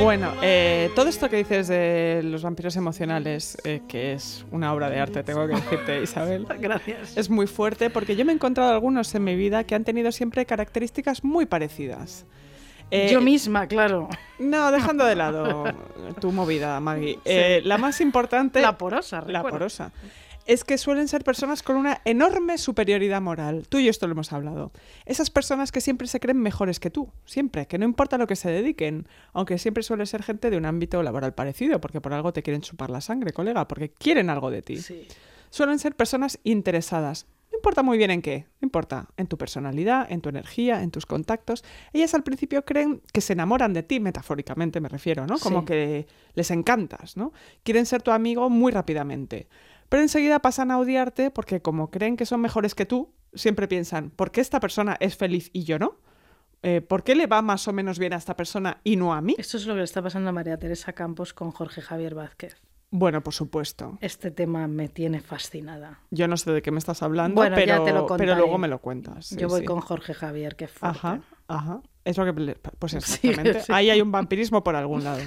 Bueno, 0.01 0.33
eh, 0.43 0.91
todo 0.95 1.09
esto 1.09 1.29
que 1.29 1.37
dices 1.39 1.67
de 1.67 2.21
los 2.23 2.43
vampiros 2.43 2.77
emocionales, 2.77 3.57
eh, 3.65 3.81
que 3.89 4.13
es 4.13 4.45
una 4.53 4.73
obra 4.73 4.91
de 4.91 5.01
arte, 5.01 5.25
tengo 5.25 5.47
que 5.49 5.55
decirte, 5.55 6.03
Isabel, 6.05 6.47
Gracias. 6.61 7.17
es 7.17 7.29
muy 7.31 7.47
fuerte 7.49 7.91
porque 7.91 8.15
yo 8.15 8.25
me 8.25 8.31
he 8.31 8.35
encontrado 8.35 8.73
algunos 8.73 9.13
en 9.17 9.25
mi 9.25 9.35
vida 9.35 9.65
que 9.65 9.75
han 9.75 9.83
tenido 9.85 10.13
siempre 10.13 10.47
características 10.47 11.25
muy 11.25 11.47
parecidas. 11.47 12.27
Eh, 12.91 13.09
Yo 13.13 13.21
misma, 13.21 13.67
claro. 13.67 14.09
No, 14.39 14.71
dejando 14.71 15.05
de 15.05 15.17
lado 15.17 15.65
tu 16.21 16.33
movida, 16.33 16.79
Maggie. 16.81 17.19
Eh, 17.25 17.61
la 17.65 17.79
más 17.79 18.01
importante, 18.01 18.61
La 18.61 18.79
porosa, 18.79 19.23
la 19.27 19.43
porosa, 19.43 19.93
es 20.47 20.65
que 20.65 20.79
suelen 20.79 21.09
ser 21.09 21.25
personas 21.25 21.63
con 21.63 21.77
una 21.77 22.01
enorme 22.05 22.57
superioridad 22.57 23.21
moral. 23.21 23.67
Tú 23.69 23.79
y 23.79 23.85
yo 23.85 23.91
esto 23.91 24.07
lo 24.07 24.13
hemos 24.13 24.33
hablado. 24.33 24.73
Esas 25.05 25.29
personas 25.29 25.73
que 25.73 25.81
siempre 25.83 26.09
se 26.09 26.21
creen 26.21 26.39
mejores 26.39 26.81
que 26.81 26.91
tú, 26.91 27.13
siempre, 27.27 27.67
que 27.67 27.79
no 27.79 27.85
importa 27.85 28.17
lo 28.17 28.27
que 28.27 28.37
se 28.37 28.51
dediquen, 28.51 29.07
aunque 29.35 29.59
siempre 29.59 29.83
suele 29.83 30.07
ser 30.07 30.23
gente 30.23 30.49
de 30.49 30.57
un 30.57 30.65
ámbito 30.65 31.03
laboral 31.03 31.35
parecido, 31.35 31.81
porque 31.81 32.01
por 32.01 32.15
algo 32.15 32.33
te 32.33 32.43
quieren 32.43 32.63
chupar 32.63 32.89
la 32.89 33.03
sangre, 33.03 33.33
colega, 33.33 33.69
porque 33.69 33.91
quieren 33.91 34.31
algo 34.31 34.51
de 34.51 34.63
ti. 34.63 34.79
Sí. 34.79 35.07
Suelen 35.51 35.79
ser 35.79 35.95
personas 35.95 36.39
interesadas. 36.45 37.27
No 37.59 37.61
importa 37.61 37.83
muy 37.83 37.99
bien 37.99 38.13
en 38.13 38.23
qué, 38.23 38.47
no 38.61 38.67
importa, 38.67 39.09
en 39.17 39.27
tu 39.27 39.37
personalidad, 39.37 40.07
en 40.13 40.21
tu 40.21 40.29
energía, 40.29 40.81
en 40.85 40.93
tus 40.93 41.07
contactos. 41.07 41.65
Ellas 41.93 42.15
al 42.15 42.23
principio 42.23 42.65
creen 42.65 43.03
que 43.13 43.21
se 43.21 43.33
enamoran 43.33 43.73
de 43.73 43.83
ti, 43.83 43.99
metafóricamente 43.99 44.81
me 44.81 44.89
refiero, 44.89 45.27
¿no? 45.27 45.39
Como 45.41 45.61
Sí. 45.61 45.67
que 45.67 46.07
les 46.35 46.53
encantas, 46.53 47.17
¿no? 47.17 47.33
Quieren 47.65 47.85
ser 47.85 48.01
tu 48.01 48.13
amigo 48.13 48.49
muy 48.49 48.71
rápidamente. 48.71 49.49
Pero 49.89 50.03
enseguida 50.05 50.39
pasan 50.39 50.71
a 50.71 50.79
odiarte 50.79 51.33
porque 51.33 51.61
como 51.61 51.91
creen 51.91 52.17
que 52.17 52.27
son 52.27 52.41
mejores 52.41 52.77
que 52.77 52.87
tú, 52.87 53.13
siempre 53.35 53.67
piensan, 53.67 54.11
¿por 54.11 54.31
qué 54.31 54.41
esta 54.41 54.61
persona 54.61 54.97
es 55.01 55.17
feliz 55.17 55.51
y 55.53 55.65
yo 55.65 55.81
no? 55.81 55.97
Eh, 56.63 56.81
¿Por 56.81 57.03
qué 57.03 57.17
le 57.17 57.27
va 57.27 57.43
más 57.43 57.67
o 57.67 57.73
menos 57.73 57.99
bien 57.99 58.13
a 58.13 58.17
esta 58.19 58.37
persona 58.37 58.81
y 58.85 58.95
no 58.95 59.15
a 59.15 59.21
mí? 59.21 59.35
Esto 59.37 59.57
es 59.57 59.67
lo 59.67 59.75
que 59.75 59.79
le 59.79 59.85
está 59.85 60.01
pasando 60.01 60.29
a 60.31 60.33
María 60.33 60.59
Teresa 60.61 60.93
Campos 60.93 61.35
con 61.35 61.51
Jorge 61.51 61.83
Javier 61.83 62.15
Vázquez. 62.15 62.57
Bueno, 62.91 63.23
por 63.23 63.35
supuesto. 63.35 63.99
Este 64.01 64.31
tema 64.31 64.67
me 64.67 64.89
tiene 64.89 65.21
fascinada. 65.21 66.01
Yo 66.11 66.27
no 66.27 66.37
sé 66.37 66.51
de 66.53 66.63
qué 66.63 66.71
me 66.71 66.79
estás 66.79 67.03
hablando, 67.03 67.35
Bueno, 67.35 67.57
ya 67.59 67.65
pero, 67.65 67.85
te 67.85 67.93
lo 67.93 68.07
pero 68.17 68.35
luego 68.35 68.57
me 68.59 68.69
lo 68.69 68.81
cuentas. 68.81 69.27
sí, 69.27 69.37
Yo 69.37 69.49
voy 69.49 69.61
sí. 69.61 69.67
con 69.67 69.81
Jorge 69.81 70.15
Javier, 70.15 70.57
qué 70.57 70.69
fuerte. 70.69 70.99
Ajá, 70.99 71.21
ajá. 71.49 71.83
Es 72.05 72.17
lo 72.17 72.25
que... 72.25 72.55
Pues 72.79 72.95
exactamente. 72.95 73.61
sí. 73.63 73.73
Ahí 73.73 73.91
hay 73.91 74.01
un 74.01 74.11
vampirismo 74.11 74.65
por 74.65 74.75
algún 74.75 75.05
lado. 75.05 75.21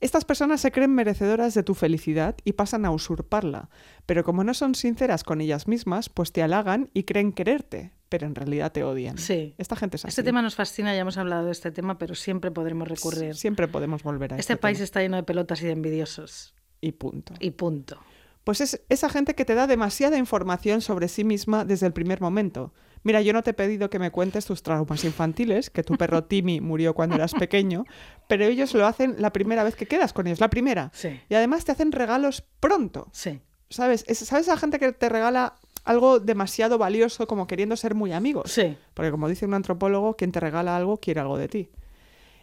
Estas 0.00 0.24
personas 0.24 0.60
se 0.60 0.72
creen 0.72 0.94
merecedoras 0.94 1.54
de 1.54 1.62
tu 1.62 1.74
felicidad 1.74 2.34
y 2.44 2.54
pasan 2.54 2.84
a 2.84 2.90
usurparla, 2.90 3.70
pero 4.04 4.24
como 4.24 4.42
no 4.42 4.52
son 4.52 4.74
sinceras 4.74 5.22
con 5.22 5.40
ellas 5.40 5.68
mismas, 5.68 6.08
pues 6.08 6.32
te 6.32 6.42
halagan 6.42 6.90
y 6.92 7.04
creen 7.04 7.32
quererte, 7.32 7.92
pero 8.08 8.26
en 8.26 8.34
realidad 8.34 8.72
te 8.72 8.82
odian. 8.82 9.16
Sí. 9.16 9.54
Esta 9.58 9.76
gente 9.76 9.96
es 9.96 10.04
así. 10.04 10.10
Este 10.10 10.24
tema 10.24 10.42
nos 10.42 10.56
fascina, 10.56 10.92
ya 10.92 11.00
hemos 11.02 11.18
hablado 11.18 11.46
de 11.46 11.52
este 11.52 11.70
tema, 11.70 11.98
pero 11.98 12.16
siempre 12.16 12.50
podremos 12.50 12.88
recurrir. 12.88 13.36
Siempre 13.36 13.68
podemos 13.68 14.02
volver 14.02 14.34
a 14.34 14.36
Este 14.38 14.54
este, 14.54 14.60
país 14.60 14.78
tema. 14.78 14.84
está 14.84 15.00
lleno 15.02 15.16
de 15.16 15.22
pelotas 15.22 15.62
y 15.62 15.66
de 15.66 15.72
envidiosos. 15.72 16.52
Y 16.82 16.92
punto. 16.92 17.32
Y 17.40 17.52
punto. 17.52 17.96
Pues 18.44 18.60
es 18.60 18.82
esa 18.90 19.08
gente 19.08 19.34
que 19.34 19.44
te 19.46 19.54
da 19.54 19.66
demasiada 19.66 20.18
información 20.18 20.80
sobre 20.82 21.08
sí 21.08 21.24
misma 21.24 21.64
desde 21.64 21.86
el 21.86 21.92
primer 21.94 22.20
momento. 22.20 22.74
Mira, 23.04 23.20
yo 23.22 23.32
no 23.32 23.42
te 23.42 23.50
he 23.50 23.54
pedido 23.54 23.88
que 23.88 23.98
me 23.98 24.10
cuentes 24.10 24.44
tus 24.46 24.62
traumas 24.62 25.04
infantiles, 25.04 25.70
que 25.70 25.82
tu 25.84 25.96
perro 25.96 26.24
Timmy 26.28 26.60
murió 26.60 26.92
cuando 26.94 27.14
eras 27.16 27.34
pequeño, 27.34 27.84
pero 28.28 28.44
ellos 28.44 28.74
lo 28.74 28.86
hacen 28.86 29.14
la 29.18 29.32
primera 29.32 29.64
vez 29.64 29.74
que 29.76 29.86
quedas 29.86 30.12
con 30.12 30.26
ellos, 30.26 30.40
la 30.40 30.50
primera. 30.50 30.90
Sí. 30.92 31.20
Y 31.28 31.34
además 31.34 31.64
te 31.64 31.72
hacen 31.72 31.92
regalos 31.92 32.44
pronto. 32.60 33.08
Sí. 33.12 33.40
¿Sabes? 33.70 34.04
Es- 34.08 34.18
¿Sabes 34.18 34.46
esa 34.48 34.56
gente 34.56 34.78
que 34.78 34.92
te 34.92 35.08
regala 35.08 35.54
algo 35.84 36.18
demasiado 36.20 36.78
valioso 36.78 37.26
como 37.28 37.46
queriendo 37.46 37.76
ser 37.76 37.94
muy 37.94 38.12
amigos? 38.12 38.50
Sí. 38.52 38.76
Porque 38.94 39.10
como 39.12 39.28
dice 39.28 39.46
un 39.46 39.54
antropólogo, 39.54 40.16
quien 40.16 40.30
te 40.32 40.40
regala 40.40 40.76
algo 40.76 40.98
quiere 40.98 41.20
algo 41.20 41.38
de 41.38 41.48
ti. 41.48 41.70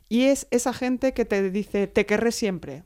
Y 0.09 0.23
es 0.23 0.47
esa 0.51 0.73
gente 0.73 1.13
que 1.13 1.23
te 1.25 1.51
dice, 1.51 1.87
te 1.87 2.05
querré 2.05 2.31
siempre, 2.31 2.83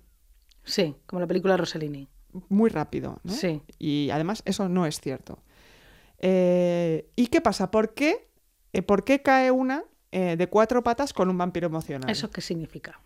Sí. 0.64 0.96
Como 1.06 1.20
la 1.20 1.28
película 1.28 1.58
Rossellini. 1.58 2.08
muy 2.50 2.70
rápido. 2.70 3.20
¿no? 3.24 3.32
Sí. 3.32 3.62
Y 3.80 4.10
además 4.12 4.42
eso 4.46 4.70
no 4.70 4.86
es 4.86 5.00
cierto. 5.00 5.40
Eh, 6.20 7.10
¿Y 7.16 7.28
qué 7.28 7.42
pasa? 7.42 7.70
¿Por 7.70 7.94
qué, 7.94 8.30
eh, 8.72 8.82
¿por 8.82 9.04
qué 9.04 9.22
cae 9.22 9.52
una 9.52 9.84
eh, 10.12 10.36
de 10.38 10.48
cuatro 10.48 10.82
patas 10.84 11.14
con 11.14 11.30
un 11.30 11.38
vampiro 11.38 11.68
emocional? 11.68 12.10
¿Eso 12.10 12.32
qué 12.32 12.42
significa? 12.42 13.00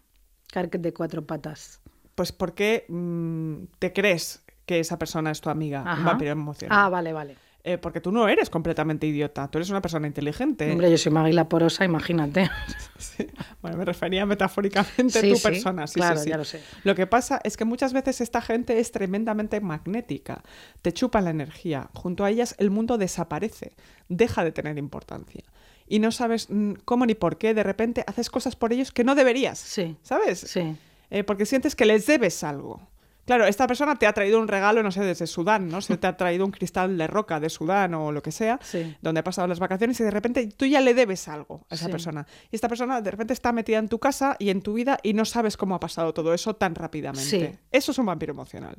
Caer 0.52 0.70
de 0.70 0.93
cuatro 0.93 1.26
patas. 1.26 1.82
Pues 2.15 2.32
porque 2.32 2.86
mm, 2.88 3.65
te 3.80 3.91
crees 3.91 4.43
que 4.65 4.80
esa 4.80 5.00
persona 5.00 5.32
es 5.32 5.41
tu 5.41 5.50
amiga, 5.50 5.84
un 5.98 6.06
vampiro 6.06 6.32
emocional. 6.32 6.78
Ah, 6.80 6.89
vale, 6.89 7.13
vale. 7.13 7.38
Eh, 7.63 7.78
porque 7.78 8.00
tú 8.00 8.12
no 8.12 8.30
eres 8.30 8.50
completamente 8.50 9.08
idiota, 9.08 9.48
tú 9.50 9.58
eres 9.58 9.70
una 9.70 9.82
persona 9.82 10.08
inteligente. 10.08 10.72
Hombre, 10.72 10.89
yo 10.89 10.98
soy 10.98 11.12
Maguila 11.12 11.50
Porosa, 11.50 11.84
imagínate. 11.86 12.50
Sí. 12.98 13.28
Bueno, 13.67 13.80
me 13.80 13.86
refería 13.86 14.25
metafóricamente 14.25 15.19
a 15.19 15.21
tu 15.21 15.36
sí, 15.36 15.41
persona. 15.41 15.88
Sí, 15.88 15.95
claro, 15.95 16.19
sí. 16.19 16.30
ya 16.30 16.38
lo 16.38 16.45
sé. 16.45 16.62
Lo 16.84 16.95
que 16.95 17.08
pasa 17.08 17.39
es 17.43 17.58
que 17.58 17.65
muchas 17.65 17.93
veces 17.93 18.21
esta 18.21 18.41
gente 18.41 18.80
es 18.80 18.91
tremendamente 18.91 19.60
magnética, 19.62 20.43
te 20.82 20.93
chupa 20.93 21.21
la 21.21 21.30
energía. 21.30 21.89
Junto 21.93 22.23
a 22.23 22.30
ellas 22.30 22.56
el 22.58 22.69
mundo 22.69 22.97
desaparece, 22.97 23.73
deja 24.10 24.43
de 24.43 24.51
tener 24.51 24.77
importancia. 24.77 25.43
Y 25.88 25.99
no 25.99 26.12
sabes 26.12 26.47
cómo 26.86 27.06
ni 27.06 27.15
por 27.15 27.38
qué 27.38 27.53
de 27.53 27.63
repente 27.63 28.03
haces 28.08 28.30
cosas 28.30 28.56
por 28.56 28.73
ellos 28.73 28.91
que 28.91 29.03
no 29.03 29.15
deberías. 29.15 29.58
Sí. 29.58 29.95
¿Sabes? 30.01 30.39
Sí. 30.39 30.75
Eh, 31.10 31.23
porque 31.23 31.45
sientes 31.45 31.75
que 31.75 31.86
les 31.86 32.06
debes 32.06 32.43
algo. 32.43 32.87
Claro, 33.28 33.46
esta 33.46 33.68
persona 33.68 33.96
te 33.98 34.08
ha 34.08 34.13
traído 34.13 34.40
un 34.40 34.48
regalo, 34.48 34.82
no 34.82 34.90
sé, 34.90 35.02
desde 35.04 35.28
Sudán, 35.28 35.68
¿no? 35.68 35.82
Se 35.82 35.98
te 35.98 36.08
ha 36.08 36.16
traído 36.18 36.46
un 36.46 36.52
cristal 36.52 36.98
de 36.98 37.06
roca 37.08 37.40
de 37.40 37.50
Sudán 37.50 37.94
o 37.94 38.12
lo 38.12 38.24
que 38.24 38.32
sea, 38.32 38.58
Sí. 38.63 38.96
donde 39.02 39.20
ha 39.20 39.24
pasado 39.24 39.48
las 39.48 39.60
vacaciones 39.60 40.00
y 40.00 40.04
de 40.04 40.12
repente 40.12 40.48
tú 40.48 40.66
ya 40.66 40.80
le 40.82 40.94
debes 40.94 41.28
algo 41.28 41.66
a 41.70 41.76
esa 41.76 41.86
Sí. 41.88 41.92
persona. 41.92 42.26
Y 42.50 42.56
esta 42.56 42.70
persona 42.70 43.02
de 43.02 43.12
repente 43.12 43.34
está 43.34 43.52
metida 43.52 43.78
en 43.80 43.90
tu 43.90 44.00
casa 44.00 44.38
y 44.40 44.50
en 44.50 44.62
tu 44.62 44.74
vida 44.74 44.98
y 45.04 45.13
no 45.13 45.26
sabes 45.26 45.58
cómo 45.58 45.76
ha 45.76 45.80
pasado 45.80 46.13
todo 46.13 46.34
eso 46.34 46.56
tan 46.56 46.74
rápidamente. 46.74 47.52
Sí. 47.54 47.60
Eso 47.72 47.92
es 47.92 47.98
un 48.00 48.06
vampiro 48.06 48.32
emocional. 48.32 48.78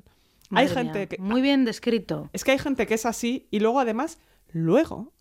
Madre 0.50 0.66
hay 0.68 0.74
gente 0.74 0.98
mía, 1.00 1.06
que... 1.08 1.18
Muy 1.18 1.42
bien 1.42 1.66
descrito. 1.66 2.30
Es 2.32 2.42
que 2.42 2.52
hay 2.52 2.58
gente 2.58 2.86
que 2.86 2.94
es 2.94 3.04
así 3.04 3.46
y 3.50 3.60
luego 3.60 3.80
además, 3.80 4.18
luego 4.50 5.12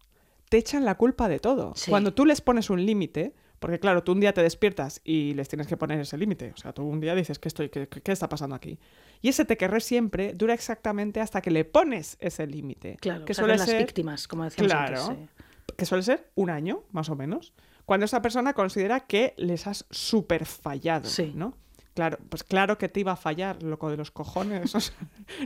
te 0.49 0.57
echan 0.57 0.85
la 0.85 0.95
culpa 0.95 1.27
de 1.27 1.39
todo. 1.39 1.73
Cuando 1.89 2.13
tú 2.13 2.25
les 2.25 2.39
pones 2.39 2.69
un 2.69 2.85
límite, 2.85 3.35
porque 3.59 3.79
claro, 3.79 4.03
tú 4.03 4.11
un 4.11 4.19
día 4.19 4.33
te 4.33 4.41
despiertas 4.43 5.01
y 5.03 5.33
les 5.33 5.47
tienes 5.47 5.67
que 5.67 5.77
poner 5.77 5.99
ese 5.99 6.17
límite. 6.17 6.51
O 6.53 6.57
sea, 6.57 6.73
tú 6.73 6.83
un 6.83 6.99
día 6.99 7.15
dices, 7.15 7.39
¿qué, 7.39 7.47
estoy, 7.47 7.69
qué, 7.69 7.87
qué- 7.87 8.11
está 8.11 8.29
pasando 8.29 8.55
aquí? 8.55 8.77
Y 9.21 9.29
ese 9.29 9.45
te 9.45 9.57
querré 9.57 9.79
siempre 9.79 10.33
dura 10.33 10.53
exactamente 10.53 11.19
hasta 11.21 11.41
que 11.41 11.49
le 11.51 11.65
pones 11.65 12.17
ese 12.19 12.45
límite. 12.45 12.97
Claro, 13.01 13.25
que 13.25 13.33
se 13.33 13.39
suele 13.41 13.53
hacen 13.55 13.59
las 13.67 13.69
ser 13.69 13.81
víctimas, 13.85 14.27
como 14.27 14.43
decíamos 14.43 14.71
Claro. 14.71 15.03
antes. 15.05 15.17
sí. 15.17 15.43
que 15.75 15.85
suele 15.85 16.03
ser 16.03 16.29
un 16.35 16.49
año, 16.49 16.83
más 16.91 17.09
o 17.09 17.15
menos, 17.15 17.53
cuando 17.85 18.05
esa 18.05 18.21
persona 18.21 18.53
considera 18.53 19.01
que 19.01 19.33
les 19.37 19.67
has 19.67 19.85
súper 19.91 20.45
fallado, 20.45 21.07
Sí. 21.09 21.33
¿no? 21.35 21.55
Claro, 21.97 22.19
pues 22.29 22.43
claro 22.43 22.77
que 22.77 22.89
te 22.89 22.99
iba 22.99 23.13
a 23.13 23.15
fallar, 23.15 23.63
loco 23.63 23.89
de 23.89 23.97
los 23.97 24.11
cojones. 24.11 24.75
O 24.75 24.79
sea, 24.79 24.95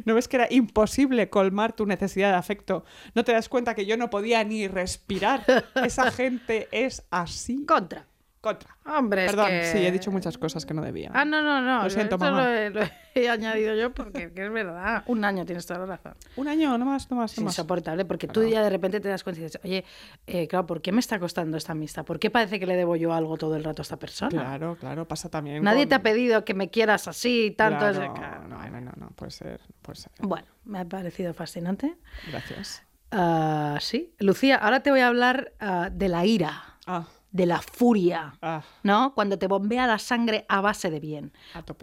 ¿No 0.04 0.16
ves 0.16 0.28
que 0.28 0.36
era 0.36 0.48
imposible 0.52 1.30
colmar 1.30 1.72
tu 1.72 1.86
necesidad 1.86 2.32
de 2.32 2.36
afecto? 2.36 2.84
¿No 3.16 3.24
te 3.24 3.32
das 3.32 3.48
cuenta 3.48 3.74
que 3.74 3.86
yo 3.86 3.96
no 3.96 4.10
podía 4.10 4.44
ni 4.44 4.68
respirar? 4.68 5.46
Esa 5.76 6.12
gente 6.12 6.68
es 6.74 7.06
así. 7.10 7.66
Contra. 7.66 8.11
Contra. 8.42 8.76
Hombre, 8.88 9.26
es 9.26 9.32
Perdón, 9.32 9.50
que- 9.50 9.66
sí, 9.66 9.86
he 9.86 9.92
dicho 9.92 10.10
muchas 10.10 10.36
cosas 10.40 10.66
que 10.66 10.74
no 10.74 10.82
debía. 10.82 11.12
Ah, 11.14 11.24
no, 11.26 11.44
no, 11.44 11.62
no. 11.62 11.84
Lo 11.84 11.90
siento, 11.92 12.16
esto 12.16 12.26
mamá. 12.26 12.42
Lo 12.42 12.48
he, 12.50 12.70
lo 12.72 12.82
he 13.14 13.30
añadido 13.30 13.76
yo 13.76 13.94
porque 13.94 14.34
que 14.34 14.46
es 14.48 14.52
verdad. 14.52 15.04
Un 15.06 15.24
año 15.24 15.46
tienes 15.46 15.68
toda 15.68 15.82
la 15.82 15.86
razón. 15.86 16.16
Un 16.38 16.48
año, 16.48 16.76
no 16.80 16.86
más, 16.86 17.12
no 17.12 17.18
más, 17.18 17.34
Es 17.34 17.38
no 17.38 17.46
más. 17.46 17.54
insoportable 17.54 18.04
porque 18.04 18.28
tú 18.28 18.44
ya 18.44 18.64
de 18.64 18.72
repente 18.72 19.00
te 19.00 19.10
das 19.10 19.24
cuenta 19.24 19.42
y 19.42 19.44
dices, 19.44 19.62
oye, 19.64 19.86
eh, 20.26 20.48
claro, 20.48 20.66
¿por 20.66 20.82
qué 20.82 20.92
me 20.92 21.00
está 21.02 21.20
costando 21.20 21.56
esta 21.56 21.74
amistad? 21.74 22.04
¿Por 22.04 22.18
qué 22.18 22.32
parece 22.32 22.60
que 22.60 22.66
le 22.66 22.76
debo 22.76 22.96
yo 22.96 23.14
algo 23.14 23.38
todo 23.38 23.56
el 23.56 23.64
rato 23.64 23.82
a 23.82 23.84
esta 23.84 23.98
persona? 23.98 24.32
Claro, 24.32 24.76
claro, 24.80 25.08
pasa 25.08 25.30
también. 25.30 25.64
Nadie 25.64 25.82
con- 25.84 25.90
te 25.90 25.96
ha 25.96 26.02
pedido 26.02 26.44
que 26.44 26.56
me 26.56 26.72
quieras 26.72 27.08
así 27.08 27.46
y 27.46 27.52
tanto. 27.52 27.78
Claro, 27.78 28.04
es- 28.06 28.20
claro, 28.20 28.48
no, 28.48 28.58
no, 28.70 28.82
no, 28.82 28.92
no, 28.98 29.10
puede 29.12 29.30
ser, 29.30 29.62
puede 29.84 30.00
ser. 30.00 30.12
Bueno, 30.20 30.48
me 30.66 30.80
ha 30.80 30.86
parecido 30.86 31.36
fascinante. 31.36 31.96
Gracias. 32.28 32.82
Ah, 33.12 33.78
sí. 33.82 34.16
Lucía, 34.18 34.56
ahora 34.56 34.80
te 34.82 34.90
voy 34.90 35.02
a 35.02 35.08
hablar 35.10 35.54
ah, 35.60 35.90
de 35.92 36.08
la 36.10 36.26
ira, 36.26 36.64
Ah, 36.88 37.06
de 37.32 37.46
la 37.46 37.62
furia, 37.62 38.34
ah, 38.42 38.62
¿no? 38.84 39.14
Cuando 39.16 39.40
te 39.40 39.48
bombea 39.48 39.88
la 39.88 40.00
sangre 40.00 40.46
a 40.50 40.62
base 40.62 40.90
de 40.92 41.00
bien. 41.00 41.34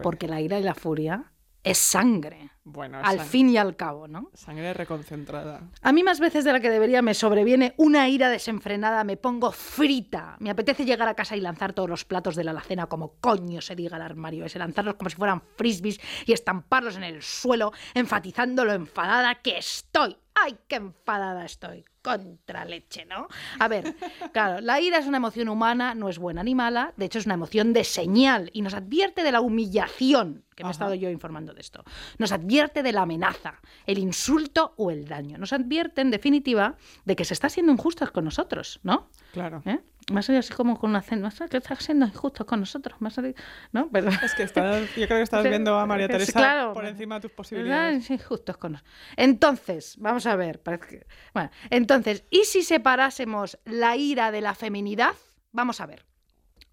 Porque 0.03 0.27
la 0.27 0.41
ira 0.41 0.59
y 0.59 0.63
la 0.63 0.75
furia 0.75 1.31
es 1.61 1.77
sangre, 1.77 2.51
Bueno, 2.63 2.99
al 3.03 3.19
sang- 3.19 3.25
fin 3.25 3.49
y 3.49 3.57
al 3.57 3.75
cabo, 3.75 4.07
¿no? 4.07 4.29
Sangre 4.33 4.73
reconcentrada. 4.73 5.67
A 5.81 5.91
mí 5.91 6.03
más 6.03 6.21
veces 6.21 6.45
de 6.45 6.53
la 6.53 6.61
que 6.61 6.69
debería 6.69 7.01
me 7.01 7.13
sobreviene 7.13 7.73
una 7.77 8.07
ira 8.07 8.29
desenfrenada, 8.29 9.03
me 9.03 9.17
pongo 9.17 9.51
frita. 9.51 10.37
Me 10.39 10.49
apetece 10.51 10.85
llegar 10.85 11.09
a 11.09 11.15
casa 11.15 11.35
y 11.35 11.41
lanzar 11.41 11.73
todos 11.73 11.89
los 11.89 12.05
platos 12.05 12.35
de 12.37 12.45
la 12.45 12.51
alacena 12.51 12.85
como 12.87 13.15
coño 13.19 13.59
se 13.59 13.75
diga 13.75 13.97
el 13.97 14.03
armario 14.03 14.45
ese, 14.45 14.57
lanzarlos 14.57 14.95
como 14.95 15.09
si 15.09 15.17
fueran 15.17 15.41
frisbees 15.57 15.99
y 16.25 16.31
estamparlos 16.31 16.95
en 16.95 17.03
el 17.03 17.21
suelo, 17.21 17.73
enfatizando 17.93 18.63
lo 18.63 18.71
enfadada 18.73 19.35
que 19.35 19.57
estoy. 19.57 20.15
¡Ay, 20.41 20.55
qué 20.69 20.75
enfadada 20.77 21.43
estoy! 21.43 21.83
Contra 22.17 22.65
leche, 22.65 23.05
¿no? 23.05 23.27
A 23.59 23.67
ver, 23.67 23.95
claro, 24.33 24.61
la 24.61 24.81
ira 24.81 24.97
es 24.97 25.07
una 25.07 25.17
emoción 25.17 25.49
humana, 25.49 25.93
no 25.93 26.09
es 26.09 26.17
buena 26.17 26.43
ni 26.43 26.55
mala, 26.55 26.93
de 26.97 27.05
hecho 27.05 27.19
es 27.19 27.25
una 27.25 27.35
emoción 27.35 27.73
de 27.73 27.83
señal 27.83 28.49
y 28.53 28.61
nos 28.61 28.73
advierte 28.73 29.23
de 29.23 29.31
la 29.31 29.41
humillación, 29.41 30.43
que 30.55 30.63
me 30.63 30.69
he 30.69 30.71
estado 30.71 30.95
yo 30.95 31.09
informando 31.09 31.53
de 31.53 31.61
esto. 31.61 31.83
Nos 32.17 32.31
advierte 32.31 32.83
de 32.83 32.91
la 32.91 33.03
amenaza, 33.03 33.61
el 33.85 33.99
insulto 33.99 34.73
o 34.77 34.91
el 34.91 35.07
daño. 35.07 35.37
Nos 35.37 35.53
advierte, 35.53 36.01
en 36.01 36.11
definitiva, 36.11 36.75
de 37.05 37.15
que 37.15 37.25
se 37.25 37.33
está 37.33 37.49
siendo 37.49 37.71
injustos 37.71 38.11
con 38.11 38.25
nosotros, 38.25 38.79
¿no? 38.83 39.09
Claro. 39.31 39.61
¿Eh? 39.65 39.79
Me 40.11 40.19
ha 40.19 40.23
salido 40.23 40.39
así 40.39 40.53
como 40.53 40.77
con 40.79 40.89
una 40.89 41.01
cena, 41.01 41.31
que 41.49 41.57
está 41.57 41.75
siendo 41.75 42.05
injustos 42.05 42.45
con 42.45 42.59
nosotros, 42.59 42.99
me 43.01 43.07
ha 43.09 43.11
salido, 43.11 43.35
¿no? 43.71 43.89
Pero... 43.91 44.09
Es 44.09 44.33
que 44.35 44.43
estás, 44.43 44.81
yo 44.95 45.05
creo 45.05 45.19
que 45.19 45.21
estás 45.23 45.43
viendo 45.49 45.77
a 45.77 45.85
María 45.85 46.07
Teresa 46.07 46.31
claro. 46.33 46.73
por 46.73 46.85
encima 46.85 47.15
de 47.15 47.21
tus 47.21 47.31
posibilidades. 47.31 48.05
Sí, 48.05 48.17
justos 48.17 48.57
con 48.57 48.73
nos- 48.73 48.83
Entonces, 49.17 49.95
vamos 49.99 50.25
a 50.25 50.35
ver. 50.35 50.61
parece 50.61 50.87
que- 50.87 51.07
Bueno, 51.33 51.49
entonces, 51.69 52.23
¿y 52.29 52.45
si 52.45 52.63
separásemos 52.63 53.59
la 53.65 53.95
ira 53.95 54.31
de 54.31 54.41
la 54.41 54.55
feminidad? 54.55 55.13
Vamos 55.51 55.81
a 55.81 55.85
ver. 55.85 56.05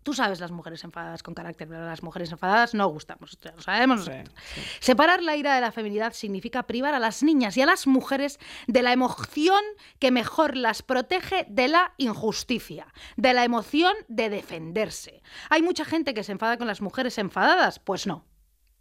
Tú 0.07 0.15
sabes 0.15 0.39
las 0.39 0.53
mujeres 0.53 0.85
enfadadas 0.85 1.25
con 1.25 1.35
carácter, 1.35 1.67
pero 1.67 1.85
las 1.85 2.01
mujeres 2.01 2.31
enfadadas 2.31 2.75
no 2.75 2.87
gustamos. 2.87 3.33
esto 3.33 3.49
ya 3.49 3.57
lo 3.57 3.61
sabemos. 3.61 4.05
Sí, 4.05 4.11
nosotros. 4.11 4.35
sí. 4.55 4.61
Separar 4.79 5.21
la 5.21 5.35
ira 5.35 5.57
de 5.57 5.61
la 5.61 5.73
feminidad 5.73 6.13
significa 6.13 6.63
privar 6.63 6.95
a 6.95 7.01
las 7.01 7.25
niñas 7.25 7.57
y 7.57 7.63
a 7.63 7.67
las 7.67 7.89
mujeres 7.89 8.39
de 8.69 8.83
la 8.83 8.93
emoción 8.93 9.61
que 9.99 10.13
mejor 10.13 10.57
las 10.57 10.83
protege 10.83 11.45
de 11.49 11.67
la 11.67 11.93
injusticia, 11.97 12.87
de 13.17 13.35
la 13.35 13.43
emoción 13.43 13.95
de 14.07 14.31
defenderse. 14.31 15.25
Hay 15.51 15.63
mucha 15.63 15.85
gente 15.85 16.15
que 16.15 16.23
se 16.23 16.31
enfada 16.31 16.57
con 16.57 16.69
las 16.69 16.81
mujeres 16.81 17.19
enfadadas. 17.19 17.81
Pues 17.81 18.07
no. 18.07 18.25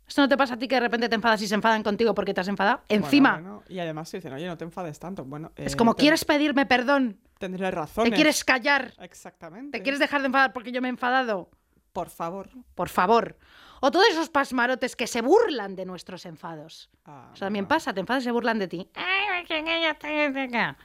¿Esto 0.08 0.22
no 0.22 0.30
te 0.30 0.38
pasa 0.38 0.54
a 0.54 0.58
ti 0.58 0.68
que 0.68 0.76
de 0.76 0.82
repente 0.82 1.10
te 1.10 1.16
enfadas 1.16 1.42
y 1.42 1.48
se 1.48 1.56
enfadan 1.56 1.82
contigo 1.82 2.14
porque 2.14 2.34
te 2.34 2.42
has 2.42 2.48
enfadado? 2.48 2.82
Encima, 2.90 3.34
bueno, 3.34 3.64
y 3.68 3.80
además 3.80 4.10
te 4.12 4.18
dicen, 4.18 4.34
oye, 4.34 4.48
no 4.48 4.58
te 4.58 4.64
enfades 4.64 5.00
tanto. 5.00 5.26
Bueno, 5.26 5.52
es 5.56 5.74
eh, 5.74 5.78
como, 5.78 5.96
¿quieres 5.96 6.26
pedirme 6.26 6.66
perdón? 6.66 7.20
Tendré 7.40 7.70
razón. 7.72 8.04
¿Te 8.06 8.12
quieres 8.12 8.44
callar? 8.44 8.94
Exactamente. 9.00 9.78
¿Te 9.78 9.84
quieres 9.84 10.00
dejar 10.00 10.22
de 10.22 10.28
enfadar 10.28 10.54
porque 10.54 10.72
yo 10.72 10.82
me 10.82 10.88
he 10.88 10.92
enfadado? 10.92 11.50
Por 11.92 12.10
favor. 12.10 12.50
Por 12.76 12.90
favor. 12.90 13.38
O 13.82 13.92
todos 13.92 14.08
esos 14.10 14.30
pasmarotes 14.30 14.96
que 14.96 15.08
se 15.08 15.22
burlan 15.22 15.76
de 15.76 15.86
nuestros 15.86 16.26
enfados. 16.26 16.90
Ah, 17.06 17.30
Eso 17.34 17.46
también 17.46 17.66
bueno. 17.66 17.76
pasa, 17.76 17.94
te 17.94 18.00
enfadas 18.02 18.24
y 18.24 18.26
se 18.26 18.32
burlan 18.32 18.60
de 18.60 18.68
ti. 18.68 18.90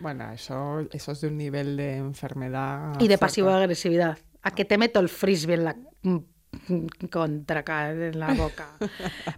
Bueno, 0.01 0.33
eso, 0.33 0.81
eso 0.93 1.13
es 1.13 1.21
de 1.21 1.29
un 1.29 1.37
nivel 1.37 1.77
de 1.77 1.97
enfermedad. 1.97 3.01
Y 3.01 3.09
de 3.09 3.19
pasivo-agresividad. 3.19 4.19
A 4.43 4.51
que 4.53 4.65
te 4.65 4.79
meto 4.79 5.01
el 5.01 5.09
frisbee 5.09 5.55
en 5.55 5.65
la 5.65 5.77
contra 7.11 7.63
ca- 7.65 7.91
en 7.91 8.19
la 8.19 8.35
boca. 8.35 8.77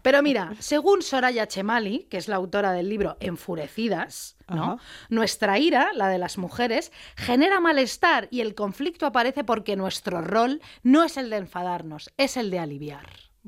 Pero 0.03 0.23
mira, 0.23 0.53
según 0.59 1.03
Soraya 1.03 1.47
Chemali, 1.47 2.05
que 2.11 2.17
es 2.17 2.29
la 2.29 2.37
autora 2.37 2.73
del 2.73 2.89
libro 2.89 3.17
Enfurecidas, 3.21 4.37
¿no? 4.49 4.79
Nuestra 5.09 5.59
ira, 5.59 5.89
la 5.95 6.09
de 6.09 6.19
las 6.19 6.39
mujeres, 6.39 6.93
genera 7.17 7.61
malestar 7.61 8.29
y 8.31 8.41
el 8.41 8.55
conflicto 8.55 9.07
aparece 9.07 9.45
porque 9.45 9.77
nuestro 9.77 10.21
rol 10.23 10.61
no 10.83 11.05
es 11.05 11.17
el 11.17 11.31
de 11.31 11.37
enfadarnos, 11.37 12.11
es 12.17 12.37
el 12.37 12.51
de 12.51 12.59
aliviar. 12.59 13.07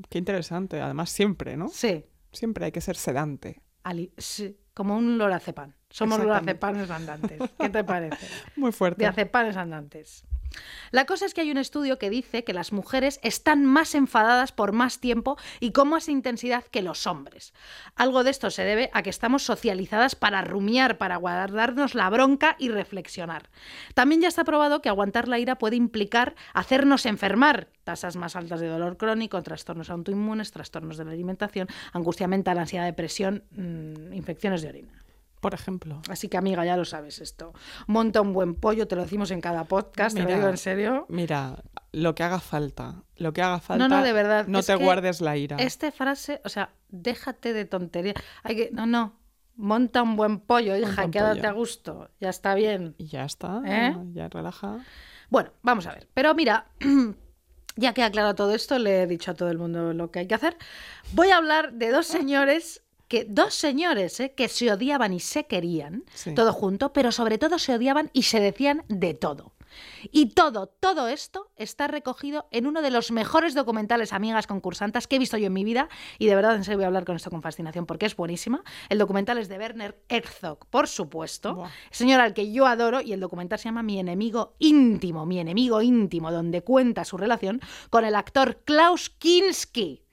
Qué 0.09 0.18
interesante. 0.18 0.81
Además, 0.81 1.11
siempre, 1.11 1.57
¿no? 1.57 1.68
Sí, 1.68 2.05
Siempre 2.33 2.64
hay 2.64 2.72
que 2.72 2.81
ser 2.81 2.96
sedante. 2.96 3.62
ali- 3.85 4.12
sí, 4.18 4.57
como 4.74 4.96
un 4.96 5.18
lorazepam. 5.18 5.72
Somos 5.88 6.18
lorazepanes 6.18 6.90
andantes. 6.90 7.38
¿Qué 7.61 7.68
te 7.68 7.85
parece? 7.85 8.27
Muy 8.57 8.72
fuerte. 8.72 9.05
de 9.05 9.57
andantes. 9.57 10.24
La 10.90 11.07
cosa 11.07 11.27
es 11.27 11.35
que 11.35 11.40
hay 11.40 11.51
un 11.51 11.59
estudio 11.59 11.99
que 11.99 12.11
dice 12.11 12.45
que 12.45 12.53
las 12.53 12.73
mujeres 12.73 13.19
están 13.23 13.64
más 13.64 13.95
enfadadas 13.95 14.53
por 14.53 14.73
más 14.73 15.01
tiempo 15.01 15.37
y 15.61 15.73
con 15.73 15.88
más 15.88 16.09
intensidad 16.09 16.64
que 16.64 16.83
los 16.83 17.07
hombres. 17.07 17.53
Algo 17.97 18.25
de 18.25 18.31
esto 18.31 18.51
se 18.51 18.64
debe 18.64 18.90
a 18.93 19.03
que 19.03 19.11
estamos 19.11 19.43
socializadas 19.43 20.14
para 20.14 20.43
rumiar, 20.43 20.99
para 20.99 21.17
guardarnos 21.17 21.95
la 21.95 22.09
bronca 22.11 22.57
y 22.59 22.69
reflexionar. 22.69 23.51
También 23.95 24.21
ya 24.21 24.29
está 24.29 24.45
probado 24.45 24.83
que 24.83 24.88
aguantar 24.88 25.29
la 25.29 25.38
ira 25.38 25.57
puede 25.57 25.77
implicar 25.77 26.35
hacernos 26.53 27.07
enfermar. 27.07 27.69
Tasas 27.85 28.17
más 28.17 28.37
altas 28.37 28.61
de 28.61 28.69
dolor 28.69 28.97
crónico, 28.97 29.43
trastornos 29.43 29.90
autoinmunes, 29.90 30.53
trastornos 30.53 30.97
de 30.97 31.05
la 31.05 31.11
alimentación, 31.11 31.69
angustia 31.93 32.29
mental, 32.29 32.59
ansiedad, 32.59 32.87
depresión, 32.87 33.45
mm, 33.51 34.12
infecciones 34.14 34.62
de 34.62 34.69
orina. 34.69 35.04
Por 35.45 35.53
ejemplo. 35.53 36.01
Así 36.09 36.29
que, 36.29 36.39
amiga, 36.39 36.65
ya 36.65 36.75
lo 36.75 36.87
sabes 36.87 37.21
esto. 37.21 37.53
Monta 37.87 38.23
un 38.23 38.33
buen 38.33 38.55
pollo, 38.55 38.89
te 38.89 38.97
lo 38.97 39.03
decimos 39.03 39.31
en 39.31 39.43
cada 39.43 39.65
podcast, 39.65 40.17
te 40.17 40.23
Mira, 40.23 40.31
lo 40.31 40.37
digo 40.39 40.49
en 40.49 40.57
serio. 40.57 41.05
Mira, 41.11 41.63
lo 41.93 42.15
que 42.15 42.23
haga 42.23 42.41
falta. 42.41 43.03
Lo 43.17 43.35
que 43.35 43.43
haga 43.43 43.61
falta. 43.61 43.87
No, 43.87 43.95
no, 43.95 44.03
de 44.03 44.15
verdad. 44.15 44.47
No 44.47 44.63
te 44.63 44.75
guardes 44.75 45.21
la 45.21 45.37
ira. 45.37 45.59
Esta 45.59 45.93
frase, 45.93 46.41
o 46.47 46.49
sea, 46.49 46.71
déjate 46.89 47.53
de 47.53 47.67
tontería. 47.67 48.15
Hay 48.43 48.57
que, 48.57 48.71
no, 48.73 48.87
no. 48.87 49.21
Monta 49.55 50.03
un 50.03 50.17
buen 50.17 50.41
pollo, 50.41 50.79
hija, 50.79 51.11
quédate 51.11 51.47
a 51.47 51.53
gusto. 51.53 52.09
Ya 52.21 52.31
está 52.31 52.55
bien. 52.55 52.95
Y 52.97 53.09
ya 53.09 53.27
está. 53.27 53.61
¿Eh? 53.67 53.95
Ya 54.15 54.31
relaja. 54.31 54.79
Bueno, 55.29 55.51
vamos 55.61 55.87
a 55.87 55.93
ver. 55.93 56.09
Pero 56.15 56.35
mira, 56.35 56.69
ya 57.77 57.93
que 57.93 58.01
he 58.01 58.05
aclarado 58.05 58.35
todo 58.35 58.55
esto, 58.55 58.79
le 58.79 59.03
he 59.03 59.07
dicho 59.07 59.33
a 59.33 59.35
todo 59.35 59.51
el 59.51 59.59
mundo 59.59 59.93
lo 59.93 60.11
que 60.11 60.21
hay 60.21 60.27
que 60.27 60.37
hacer. 60.37 60.57
Voy 61.13 61.29
a 61.29 61.37
hablar 61.37 61.75
de 61.75 61.91
dos 61.91 62.07
señores 62.07 62.84
que 63.09 63.25
dos 63.25 63.55
señores 63.55 64.19
¿eh? 64.21 64.33
que 64.37 64.49
se 64.49 64.73
odiaban 64.73 65.12
y 65.12 65.21
se 65.21 65.47
querían, 65.47 66.05
Sí. 66.14 66.35
todo 66.35 66.53
junto, 66.53 66.93
pero 66.93 67.12
sobre 67.12 67.38
todo 67.38 67.59
se 67.59 67.75
odiaban 67.75 68.11
y 68.12 68.23
se 68.25 68.40
decían 68.40 68.85
de 68.88 69.14
todo. 69.14 69.53
Y 70.12 70.27
todo, 70.27 70.69
todo 70.69 71.09
esto 71.09 71.51
está 71.57 71.88
recogido 71.88 72.47
en 72.53 72.69
uno 72.69 72.81
de 72.81 72.93
los 72.93 73.11
mejores 73.11 73.55
documentales 73.55 74.12
Amigas 74.12 74.47
Concursantas 74.47 75.09
que 75.09 75.17
he 75.17 75.19
visto 75.19 75.37
yo 75.37 75.49
en 75.49 75.53
mi 75.53 75.64
vida 75.64 75.88
y 76.21 76.27
de 76.27 76.37
verdad 76.37 76.55
en 76.55 76.62
serio 76.62 76.79
voy 76.79 76.85
a 76.85 76.87
hablar 76.87 77.05
con 77.05 77.17
esto 77.17 77.29
con 77.29 77.43
fascinación 77.43 77.85
porque 77.85 78.07
es 78.07 78.14
buenísima. 78.14 78.62
El 78.88 78.99
documental 78.99 79.37
es 79.38 79.49
de 79.49 79.59
Werner 79.59 80.01
Herzog, 80.09 80.64
por 80.67 80.87
supuesto, 80.87 81.57
Buah. 81.57 81.71
señor 81.90 82.21
al 82.21 82.35
que 82.35 82.53
yo 82.53 82.67
adoro 82.67 83.01
y 83.01 83.14
el 83.14 83.19
documental 83.21 83.59
se 83.59 83.64
llama 83.64 83.83
Mi 83.83 83.99
enemigo 83.99 84.55
íntimo, 84.61 85.27
mi 85.27 85.40
enemigo 85.40 85.83
íntimo, 85.83 86.31
donde 86.31 86.62
cuenta 86.62 87.05
su 87.05 87.17
relación 87.17 87.61
con 87.90 88.05
el 88.05 88.14
actor 88.14 88.61
Klaus 88.64 89.11
Kinski. 89.11 90.04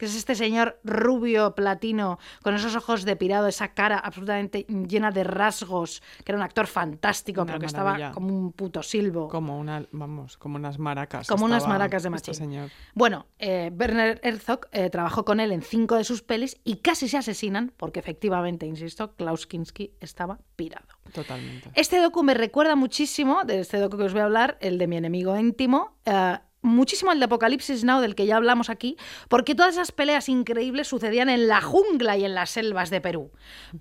Que 0.00 0.06
es 0.06 0.16
este 0.16 0.34
señor 0.34 0.80
rubio 0.82 1.54
platino 1.54 2.18
con 2.42 2.54
esos 2.54 2.74
ojos 2.74 3.04
de 3.04 3.16
pirado, 3.16 3.48
esa 3.48 3.74
cara 3.74 3.98
absolutamente 3.98 4.64
llena 4.88 5.10
de 5.10 5.24
rasgos, 5.24 6.02
que 6.24 6.32
era 6.32 6.38
un 6.38 6.42
actor 6.42 6.66
fantástico, 6.66 7.42
Una 7.42 7.52
pero 7.52 7.60
que 7.60 7.66
maravilla. 7.76 8.06
estaba 8.06 8.14
como 8.14 8.28
un 8.34 8.52
puto 8.52 8.82
silbo. 8.82 9.28
Como 9.28 9.58
una, 9.58 9.84
vamos, 9.92 10.38
como 10.38 10.56
unas 10.56 10.78
maracas. 10.78 11.28
Como 11.28 11.44
unas 11.44 11.68
maracas 11.68 12.02
de 12.02 12.08
este 12.08 12.30
machín. 12.30 12.34
señor. 12.34 12.70
Bueno, 12.94 13.26
eh, 13.38 13.70
Werner 13.78 14.18
Herzog 14.22 14.68
eh, 14.72 14.88
trabajó 14.88 15.26
con 15.26 15.38
él 15.38 15.52
en 15.52 15.60
cinco 15.60 15.96
de 15.96 16.04
sus 16.04 16.22
pelis 16.22 16.58
y 16.64 16.76
casi 16.76 17.06
se 17.06 17.18
asesinan 17.18 17.70
porque 17.76 18.00
efectivamente, 18.00 18.64
insisto, 18.64 19.14
Klaus 19.16 19.46
Kinski 19.46 19.92
estaba 20.00 20.38
pirado. 20.56 20.86
Totalmente. 21.12 21.68
Este 21.74 22.00
docu 22.00 22.22
me 22.22 22.32
recuerda 22.32 22.74
muchísimo, 22.74 23.44
de 23.44 23.60
este 23.60 23.78
docu 23.78 23.98
que 23.98 24.04
os 24.04 24.12
voy 24.14 24.22
a 24.22 24.24
hablar, 24.24 24.56
el 24.62 24.78
de 24.78 24.86
mi 24.86 24.96
enemigo 24.96 25.36
íntimo, 25.36 25.98
eh, 26.06 26.38
muchísimo 26.62 27.12
el 27.12 27.18
de 27.18 27.24
Apocalipsis 27.26 27.84
Now, 27.84 28.00
del 28.00 28.14
que 28.14 28.26
ya 28.26 28.36
hablamos 28.36 28.70
aquí, 28.70 28.96
porque 29.28 29.54
todas 29.54 29.74
esas 29.74 29.92
peleas 29.92 30.28
increíbles 30.28 30.88
sucedían 30.88 31.28
en 31.28 31.48
la 31.48 31.60
jungla 31.60 32.16
y 32.16 32.24
en 32.24 32.34
las 32.34 32.50
selvas 32.50 32.90
de 32.90 33.00
Perú. 33.00 33.30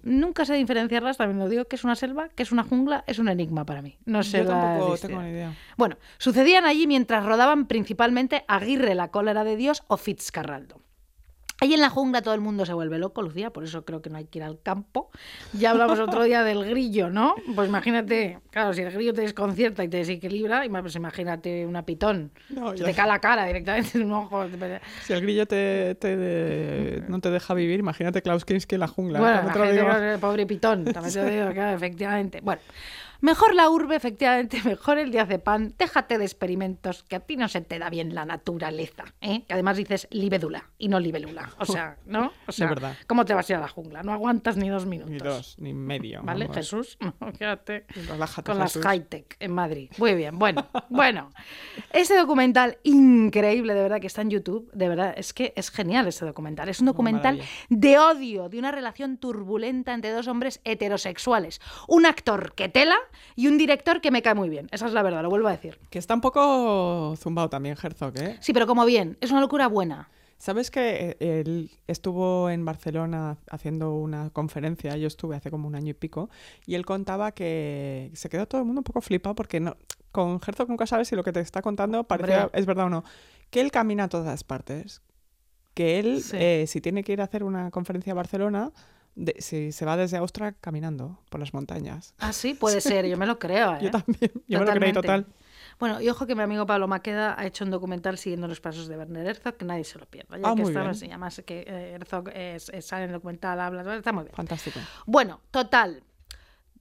Nunca 0.04 0.46
sé 0.46 0.54
diferenciarlas, 0.56 1.18
también 1.18 1.40
lo 1.40 1.50
digo, 1.50 1.66
que 1.66 1.76
es 1.76 1.84
una 1.84 1.96
selva, 1.96 2.30
que 2.30 2.44
es 2.44 2.52
una 2.52 2.64
jungla, 2.64 3.04
es 3.08 3.20
un 3.20 3.30
enigma 3.30 3.66
para 3.66 3.82
mí. 3.82 3.98
No 4.06 4.24
sé 4.24 4.40
Yo 4.40 4.46
tampoco 4.46 4.98
tengo 4.98 5.22
ni 5.22 5.30
idea. 5.30 5.54
Bueno, 5.78 5.98
sucedían 6.18 6.66
allí 6.66 6.88
mientras 6.88 7.26
rodaban 7.26 7.68
principalmente 7.68 8.46
Aguirre, 8.48 8.96
la 8.96 9.10
cólera 9.12 9.44
de 9.44 9.56
Dios 9.56 9.84
o 9.88 9.98
Fitzcarraldo. 9.98 10.82
Ahí 11.62 11.74
en 11.74 11.82
la 11.82 11.90
jungla 11.90 12.22
todo 12.22 12.34
el 12.34 12.40
mundo 12.42 12.66
se 12.66 12.74
vuelve 12.74 12.98
loco, 12.98 13.22
Lucía, 13.22 13.50
por 13.52 13.64
eso 13.66 13.84
creo 13.84 14.02
que 14.02 14.10
no 14.10 14.18
hay 14.18 14.26
que 14.26 14.40
ir 14.40 14.44
al 14.44 14.62
campo. 14.62 15.10
Ya 15.54 15.72
hablamos 15.72 16.00
otro 16.00 16.24
día 16.24 16.44
del 16.44 16.64
grillo, 16.66 17.10
¿no? 17.10 17.36
Pues 17.54 17.68
imagínate, 17.68 18.40
claro, 18.50 18.74
si 18.74 18.82
el 18.82 18.92
grillo 18.92 19.14
te 19.14 19.22
desconcierta 19.22 19.84
y 19.84 19.90
te 19.90 19.98
desequilibra, 19.98 20.64
pues 20.82 20.96
imagínate 20.96 21.66
una 21.66 21.84
pitón. 21.86 22.32
No, 22.50 22.76
Se 22.78 22.84
te 22.86 22.94
cae 22.94 23.08
la 23.08 23.20
cara 23.20 23.46
directamente 23.46 23.98
en 23.98 24.06
un 24.06 24.14
ojo. 24.14 24.46
Si 25.06 25.14
el 25.14 25.22
grillo 25.22 25.46
te, 25.46 25.96
te 25.96 26.16
de- 26.16 27.04
no 27.10 27.20
te 27.20 27.30
deja 27.30 27.54
vivir, 27.54 27.80
imagínate 27.80 28.22
Klaus 28.22 28.46
Kinski 28.46 28.76
en 28.76 28.82
la 28.82 28.88
jungla. 28.88 29.20
Bueno, 29.20 29.42
imagínate 29.42 29.74
digo. 29.74 29.92
el 29.92 30.20
pobre 30.20 30.46
pitón, 30.46 30.86
también 30.86 31.14
te 31.14 31.30
digo, 31.30 31.52
claro, 31.52 31.76
efectivamente. 31.76 32.40
Bueno, 32.42 32.62
mejor 33.22 33.56
la 33.56 33.70
urbe, 33.70 33.96
efectivamente, 33.96 34.62
mejor 34.66 34.98
el 34.98 35.12
diazepam. 35.12 35.74
Déjate 35.78 36.18
de 36.18 36.26
experimentos, 36.26 37.04
que 37.04 37.16
a 37.16 37.20
ti 37.20 37.38
no 37.38 37.48
se 37.48 37.62
te 37.62 37.80
da 37.80 37.90
bien 37.90 38.16
la 38.16 38.26
naturaleza, 38.26 39.06
¿eh? 39.22 39.44
Que 39.48 39.54
además 39.54 39.78
dices 39.78 40.08
libélula 40.12 40.70
y 40.78 40.88
no 40.88 41.00
libélula. 41.00 41.50
O 41.58 41.66
sea, 41.66 41.98
¿no? 42.06 42.32
O 42.48 42.52
sea, 42.52 42.68
verdad. 42.68 42.96
¿cómo 43.08 43.26
te 43.26 43.34
vas 43.34 43.50
a 43.50 43.54
ir 43.54 43.58
a 43.58 43.62
la 43.62 43.68
jungla? 43.68 44.04
No 44.04 44.14
aguantas 44.14 44.58
ni 44.58 44.70
dos 44.70 44.86
minutos. 44.86 45.12
Ni 45.12 45.18
dos, 45.18 45.56
ni 45.60 45.74
medio. 45.74 46.22
¿Vale, 46.24 46.46
vamos. 46.46 46.58
Jesús? 46.58 46.98
No, 47.20 47.34
quédate 47.34 47.86
Relájate, 48.08 48.50
con 48.50 48.60
las 48.60 48.78
high-tech 48.78 49.36
en 49.40 49.52
Madrid. 49.52 49.90
Muy 49.98 50.14
bien, 50.14 50.38
bueno, 50.38 50.68
bueno. 50.90 51.32
Este 51.92 52.16
documental 52.16 52.78
increíble, 52.84 53.74
de 53.74 53.82
verdad, 53.82 54.00
que 54.00 54.08
está 54.08 54.22
en 54.22 54.30
YouTube, 54.30 54.70
de 54.74 54.88
verdad, 54.88 55.14
es 55.18 55.34
que 55.34 55.54
es 55.56 55.70
genial 55.72 56.08
este 56.08 56.26
documental. 56.26 56.70
Es 56.70 56.80
un 56.80 56.86
documental 56.86 57.42
de 57.70 57.98
odio, 57.98 58.48
de 58.48 58.60
una 58.60 58.72
relación 58.72 59.18
turbulenta 59.18 59.94
entre 59.94 60.12
dos 60.12 60.28
hombres 60.28 60.62
heterosexuales. 60.64 61.62
Un 61.88 62.06
actor 62.06 62.54
que 62.54 62.70
tela 62.70 62.98
y 63.36 63.48
un 63.48 63.58
director 63.58 64.02
que 64.02 64.12
me 64.12 64.22
cae 64.22 64.36
muy 64.36 64.50
bien. 64.50 64.68
Esa 64.72 64.88
es 64.88 64.94
la 64.94 65.02
verdad, 65.04 65.22
lo 65.24 65.30
vuelvo 65.30 65.48
a 65.48 65.52
decir. 65.52 65.80
Que 65.90 66.00
está 66.00 66.14
un 66.14 66.22
poco 66.22 67.16
zumbado 67.18 67.50
también 67.50 67.76
Herzog, 67.82 68.18
¿eh? 68.18 68.38
Sí, 68.42 68.54
pero 68.54 68.68
como 68.68 68.86
bien, 68.86 69.18
es 69.22 69.32
una 69.32 69.42
locura 69.42 69.68
buena. 69.68 70.10
¿Sabes 70.38 70.72
que 70.72 71.18
eh, 71.20 71.42
él 71.46 71.70
estuvo 71.88 72.50
en 72.50 72.64
Barcelona 72.64 73.38
haciendo 73.52 73.94
una 73.96 74.30
conferencia? 74.30 74.96
Yo 74.96 75.08
estuve 75.08 75.36
hace 75.36 75.52
como 75.52 75.68
un 75.68 75.76
año 75.76 75.90
y 75.90 75.94
pico. 75.94 76.30
Y 76.66 76.76
él 76.76 76.86
contaba 76.86 77.34
que 77.34 78.10
se 78.14 78.30
quedó 78.30 78.48
todo 78.48 78.62
el 78.62 78.66
mundo 78.66 78.80
un 78.80 78.84
poco 78.86 79.02
flipado 79.02 79.36
porque 79.36 79.60
no, 79.60 79.76
con 80.14 80.40
Herzog 80.46 80.70
nunca 80.70 80.88
sabes 80.88 81.10
si 81.10 81.16
lo 81.18 81.24
que 81.26 81.34
te 81.34 81.42
está 81.42 81.62
contando 81.62 82.06
Hombre. 82.10 82.48
es 82.54 82.66
verdad 82.66 82.86
o 82.86 82.90
no. 82.90 83.04
Que 83.50 83.60
él 83.60 83.70
camina 83.70 84.06
a 84.06 84.08
todas 84.08 84.46
partes. 84.46 85.02
Que 85.74 86.00
él, 86.00 86.22
Sí. 86.24 86.38
eh, 86.40 86.66
si 86.68 86.80
tiene 86.80 87.04
que 87.04 87.12
ir 87.12 87.20
a 87.20 87.26
hacer 87.26 87.44
una 87.44 87.70
conferencia 87.70 88.14
a 88.14 88.16
Barcelona, 88.16 88.72
de- 89.16 89.36
si 89.40 89.72
se 89.72 89.86
va 89.86 89.98
desde 89.98 90.18
Austria 90.18 90.54
caminando 90.54 91.20
por 91.30 91.40
las 91.40 91.54
montañas. 91.54 92.14
Ah, 92.20 92.34
sí, 92.34 92.54
puede 92.54 92.80
ser, 92.82 93.06
yo 93.08 93.18
me 93.18 93.26
lo 93.26 93.38
creo. 93.40 93.76
¿eh? 93.76 93.80
Yo 93.84 93.92
también, 93.92 94.32
yo 94.48 94.60
me 94.60 94.66
lo 94.66 94.72
creí 94.72 94.94
Totalmente. 94.94 95.02
total. 95.02 95.26
Bueno, 95.80 96.02
y 96.02 96.10
ojo 96.10 96.28
que 96.28 96.36
mi 96.36 96.42
amigo 96.42 96.66
Pablo 96.66 96.88
Maqueda 96.90 97.40
ha 97.40 97.46
hecho 97.46 97.64
un 97.64 97.72
documental 97.72 98.18
siguiendo 98.18 98.48
los 98.50 98.60
pasos 98.60 98.88
de 98.90 98.98
Werner 98.98 99.26
Herzog, 99.26 99.56
que 99.56 99.64
nadie 99.64 99.86
se 99.86 99.98
lo 99.98 100.06
pierda. 100.06 100.38
Ya 100.38 100.50
Ah, 100.50 100.56
que 100.56 100.64
estamos, 100.64 101.02
y 101.02 101.06
además 101.06 101.42
que 101.46 101.64
eh, 101.66 101.94
Herzog 101.94 102.30
es- 102.34 102.68
es- 102.70 102.86
sale 102.86 103.04
en 103.06 103.10
el 103.12 103.14
documental, 103.14 103.60
habla, 103.62 103.96
está 103.96 104.12
muy 104.12 104.24
bien. 104.26 104.36
Fantástico. 104.36 104.80
Bueno, 105.06 105.40
total. 105.52 106.04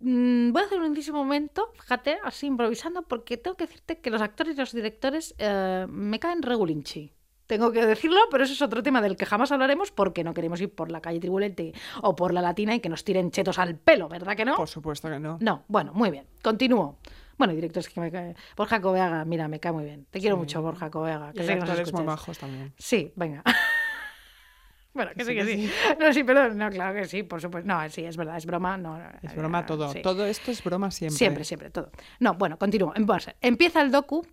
Mm, 0.01 0.53
voy 0.53 0.62
a 0.62 0.67
hacer 0.67 0.79
un 0.81 0.87
inciso 0.87 1.12
momento, 1.12 1.73
fíjate, 1.75 2.19
así 2.25 2.47
improvisando, 2.47 3.03
porque 3.03 3.37
tengo 3.37 3.57
que 3.57 3.67
decirte 3.67 3.99
que 4.01 4.11
los 4.11 4.23
actores 4.23 4.55
y 4.57 4.59
los 4.59 4.73
directores 4.73 5.35
eh, 5.38 5.87
me 5.88 6.19
caen 6.21 6.43
regulinchi. 6.43 7.12
Tengo 7.48 7.72
que 7.72 7.84
decirlo, 7.87 8.20
pero 8.30 8.44
eso 8.44 8.52
es 8.52 8.61
otro 8.61 8.82
tema 8.82 9.00
del 9.00 9.16
que 9.16 9.24
jamás 9.24 9.50
hablaremos 9.50 9.90
porque 9.90 10.22
no 10.22 10.34
queremos 10.34 10.61
ir 10.61 10.72
por 10.72 10.90
la 10.92 11.00
calle 11.00 11.18
Tribulete 11.18 11.72
o 12.02 12.14
por 12.14 12.34
la 12.34 12.42
Latina 12.42 12.74
y 12.74 12.80
que 12.80 12.90
nos 12.90 13.04
tiren 13.04 13.30
chetos 13.30 13.58
al 13.58 13.74
pelo, 13.74 14.06
¿verdad 14.06 14.37
que 14.37 14.44
no? 14.44 14.54
Por 14.54 14.68
supuesto 14.68 15.08
que 15.08 15.18
no. 15.18 15.38
No, 15.40 15.64
bueno, 15.66 15.92
muy 15.94 16.11
bien. 16.11 16.26
Continúo. 16.42 16.98
Bueno, 17.38 17.54
y 17.54 17.56
directores 17.56 17.88
que 17.88 18.00
me 18.00 18.11
cae. 18.12 18.34
Borja 18.54 18.82
Coveaga, 18.82 19.24
mira, 19.24 19.48
me 19.48 19.61
cae 19.61 19.72
muy 19.72 19.84
bien. 19.84 20.06
Te 20.11 20.20
quiero 20.20 20.37
mucho, 20.37 20.61
Borja 20.61 20.90
Coveaga. 20.90 21.30
Y 21.32 21.38
Que 21.38 21.52
actores 21.52 21.90
muy 21.92 22.04
majos 22.04 22.37
también. 22.37 22.74
Sí, 22.76 23.12
venga. 23.16 23.42
bueno, 24.92 25.12
que 25.16 25.24
sí, 25.24 25.30
Sí, 25.30 25.37
que 25.37 25.44
sí. 25.46 25.70
No, 26.00 26.12
sí, 26.12 26.24
perdón. 26.24 26.58
No, 26.58 26.68
claro 26.68 27.00
que 27.00 27.06
sí, 27.06 27.22
por 27.22 27.40
supuesto. 27.40 27.66
No, 27.66 27.88
sí, 27.88 28.04
es 28.04 28.18
verdad, 28.18 28.37
es 28.37 28.44
broma. 28.44 28.76
No, 28.76 29.00
Es 29.22 29.34
broma 29.34 29.61
eh, 29.61 29.64
todo. 29.66 29.90
sí. 29.90 30.02
Todo 30.02 30.26
esto 30.26 30.50
es 30.50 30.62
broma 30.62 30.90
siempre. 30.90 31.16
Siempre, 31.16 31.44
siempre, 31.44 31.70
todo. 31.70 31.90
No, 32.20 32.34
bueno, 32.34 32.58
continúo. 32.58 32.92
Empieza 33.40 33.80
el 33.80 33.90
docu 33.90 34.26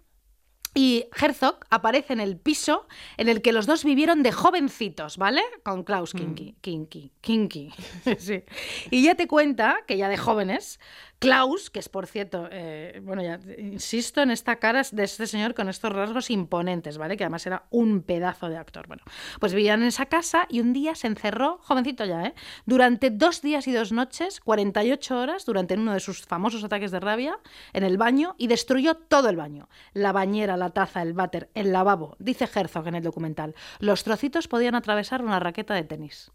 y 0.77 1.05
Herzog 1.19 1.59
aparece 1.69 2.11
en 2.11 2.19
el 2.19 2.37
piso 2.37 2.85
en 3.15 3.29
el 3.29 3.41
que 3.41 3.53
los 3.53 3.65
dos 3.65 3.85
vivieron 3.85 4.23
de 4.23 4.33
jovencitos, 4.33 5.17
¿vale? 5.17 5.41
Con 5.63 5.83
Klaus 5.83 6.11
Kinky. 6.11 6.57
Kinky. 6.59 7.11
Kinky. 7.21 7.73
sí. 8.19 8.43
Y 8.91 9.03
ya 9.03 9.15
te 9.15 9.25
cuenta 9.27 9.77
que 9.87 9.97
ya 9.97 10.09
de 10.09 10.17
jóvenes, 10.17 10.81
Klaus, 11.19 11.69
que 11.69 11.79
es 11.79 11.89
por 11.89 12.07
cierto, 12.07 12.47
eh, 12.51 12.99
bueno, 13.03 13.23
ya 13.23 13.39
insisto 13.57 14.21
en 14.21 14.31
esta 14.31 14.57
cara 14.57 14.81
de 14.91 15.03
este 15.03 15.27
señor 15.27 15.53
con 15.53 15.69
estos 15.69 15.91
rasgos 15.91 16.29
imponentes, 16.29 16.97
¿vale? 16.97 17.17
Que 17.17 17.23
además 17.23 17.45
era 17.45 17.63
un 17.69 18.01
pedazo 18.01 18.49
de 18.49 18.57
actor. 18.57 18.87
Bueno, 18.87 19.03
pues 19.39 19.53
vivían 19.53 19.81
en 19.81 19.87
esa 19.87 20.07
casa 20.07 20.45
y 20.49 20.59
un 20.59 20.73
día 20.73 20.95
se 20.95 21.07
encerró, 21.07 21.59
jovencito 21.63 22.05
ya, 22.05 22.25
¿eh? 22.25 22.35
Durante 22.65 23.09
dos 23.09 23.41
días 23.41 23.67
y 23.67 23.71
dos 23.71 23.91
noches, 23.91 24.39
48 24.41 25.17
horas, 25.17 25.45
durante 25.45 25.75
uno 25.75 25.93
de 25.93 25.99
sus 25.99 26.21
famosos 26.21 26.63
ataques 26.63 26.91
de 26.91 26.99
rabia, 26.99 27.39
en 27.73 27.83
el 27.83 27.97
baño 27.97 28.35
y 28.37 28.47
destruyó 28.47 28.95
todo 28.95 29.29
el 29.29 29.37
baño. 29.37 29.69
La 29.93 30.11
bañera, 30.11 30.57
la 30.57 30.71
taza, 30.71 31.01
el 31.01 31.13
váter, 31.13 31.49
el 31.53 31.71
lavabo. 31.71 32.15
Dice 32.19 32.49
Herzog 32.53 32.87
en 32.87 32.95
el 32.95 33.03
documental. 33.03 33.55
Los 33.79 34.03
trocitos 34.03 34.47
podían 34.47 34.75
atravesar 34.75 35.23
una 35.23 35.39
raqueta 35.39 35.73
de 35.73 35.83
tenis. 35.83 36.31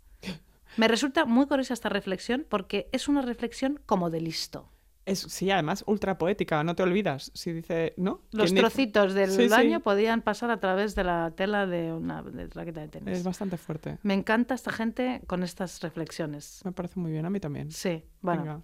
Me 0.77 0.89
resulta 0.89 1.25
muy 1.25 1.47
curiosa 1.47 1.75
esta 1.75 1.89
reflexión 1.89 2.47
porque 2.49 2.89
es 2.93 3.09
una 3.09 3.23
reflexión 3.23 3.81
como 3.87 4.11
de 4.11 4.21
listo. 4.21 4.69
Es, 5.07 5.21
sí, 5.21 5.51
además 5.51 5.83
ultra 5.87 6.19
poética, 6.19 6.63
no 6.63 6.77
te 6.77 6.83
olvidas. 6.83 7.33
Si 7.35 7.53
dice, 7.53 7.95
¿no? 7.97 8.21
Los 8.31 8.55
trocitos 8.55 9.15
del 9.15 9.31
Sí, 9.31 9.45
sí. 9.45 9.49
baño 9.49 9.81
podían 9.81 10.23
pasar 10.23 10.51
a 10.51 10.61
través 10.61 10.95
de 10.95 11.05
la 11.05 11.33
tela 11.35 11.67
de 11.67 11.93
una 11.93 12.23
de 12.23 12.47
raqueta 12.49 12.81
de 12.83 12.89
tenis. 12.89 13.19
Es 13.19 13.25
bastante 13.25 13.57
fuerte. 13.57 13.99
Me 14.03 14.15
encanta 14.15 14.55
esta 14.55 14.71
gente 14.71 15.23
con 15.27 15.43
estas 15.43 15.81
reflexiones. 15.81 16.61
Me 16.65 16.73
parece 16.73 17.01
muy 17.01 17.11
bien, 17.11 17.25
a 17.25 17.31
mí 17.31 17.41
también. 17.41 17.71
Sí, 17.73 18.05
bueno. 18.21 18.43
Venga. 18.43 18.61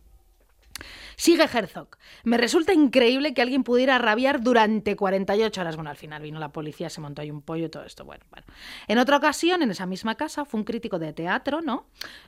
Sigue 1.17 1.45
Herzog. 1.45 1.97
Me 2.25 2.37
resulta 2.37 2.73
increíble 2.73 3.33
que 3.33 3.43
alguien 3.43 3.65
pudiera 3.65 3.99
rabiar 3.99 4.43
durante 4.43 4.97
48 4.97 5.61
horas. 5.61 5.77
Bueno, 5.77 5.91
al 5.91 5.97
final 5.97 6.23
vino 6.23 6.39
la 6.39 6.53
policía, 6.53 6.91
se 6.91 7.01
montó 7.01 7.23
ahí 7.23 7.31
un 7.31 7.43
pollo 7.43 7.67
y 7.67 7.69
todo 7.69 7.85
esto. 7.85 8.05
Bueno, 8.05 8.25
bueno. 8.31 8.47
En 8.87 8.99
otra 8.99 9.17
ocasión, 9.17 9.63
en 9.63 9.71
esa 9.71 9.87
misma 9.87 10.17
casa, 10.17 10.45
fue 10.45 10.61
un 10.61 10.65
crítico 10.65 10.99
de 10.99 11.13
teatro, 11.13 11.63
¿no? 11.63 11.87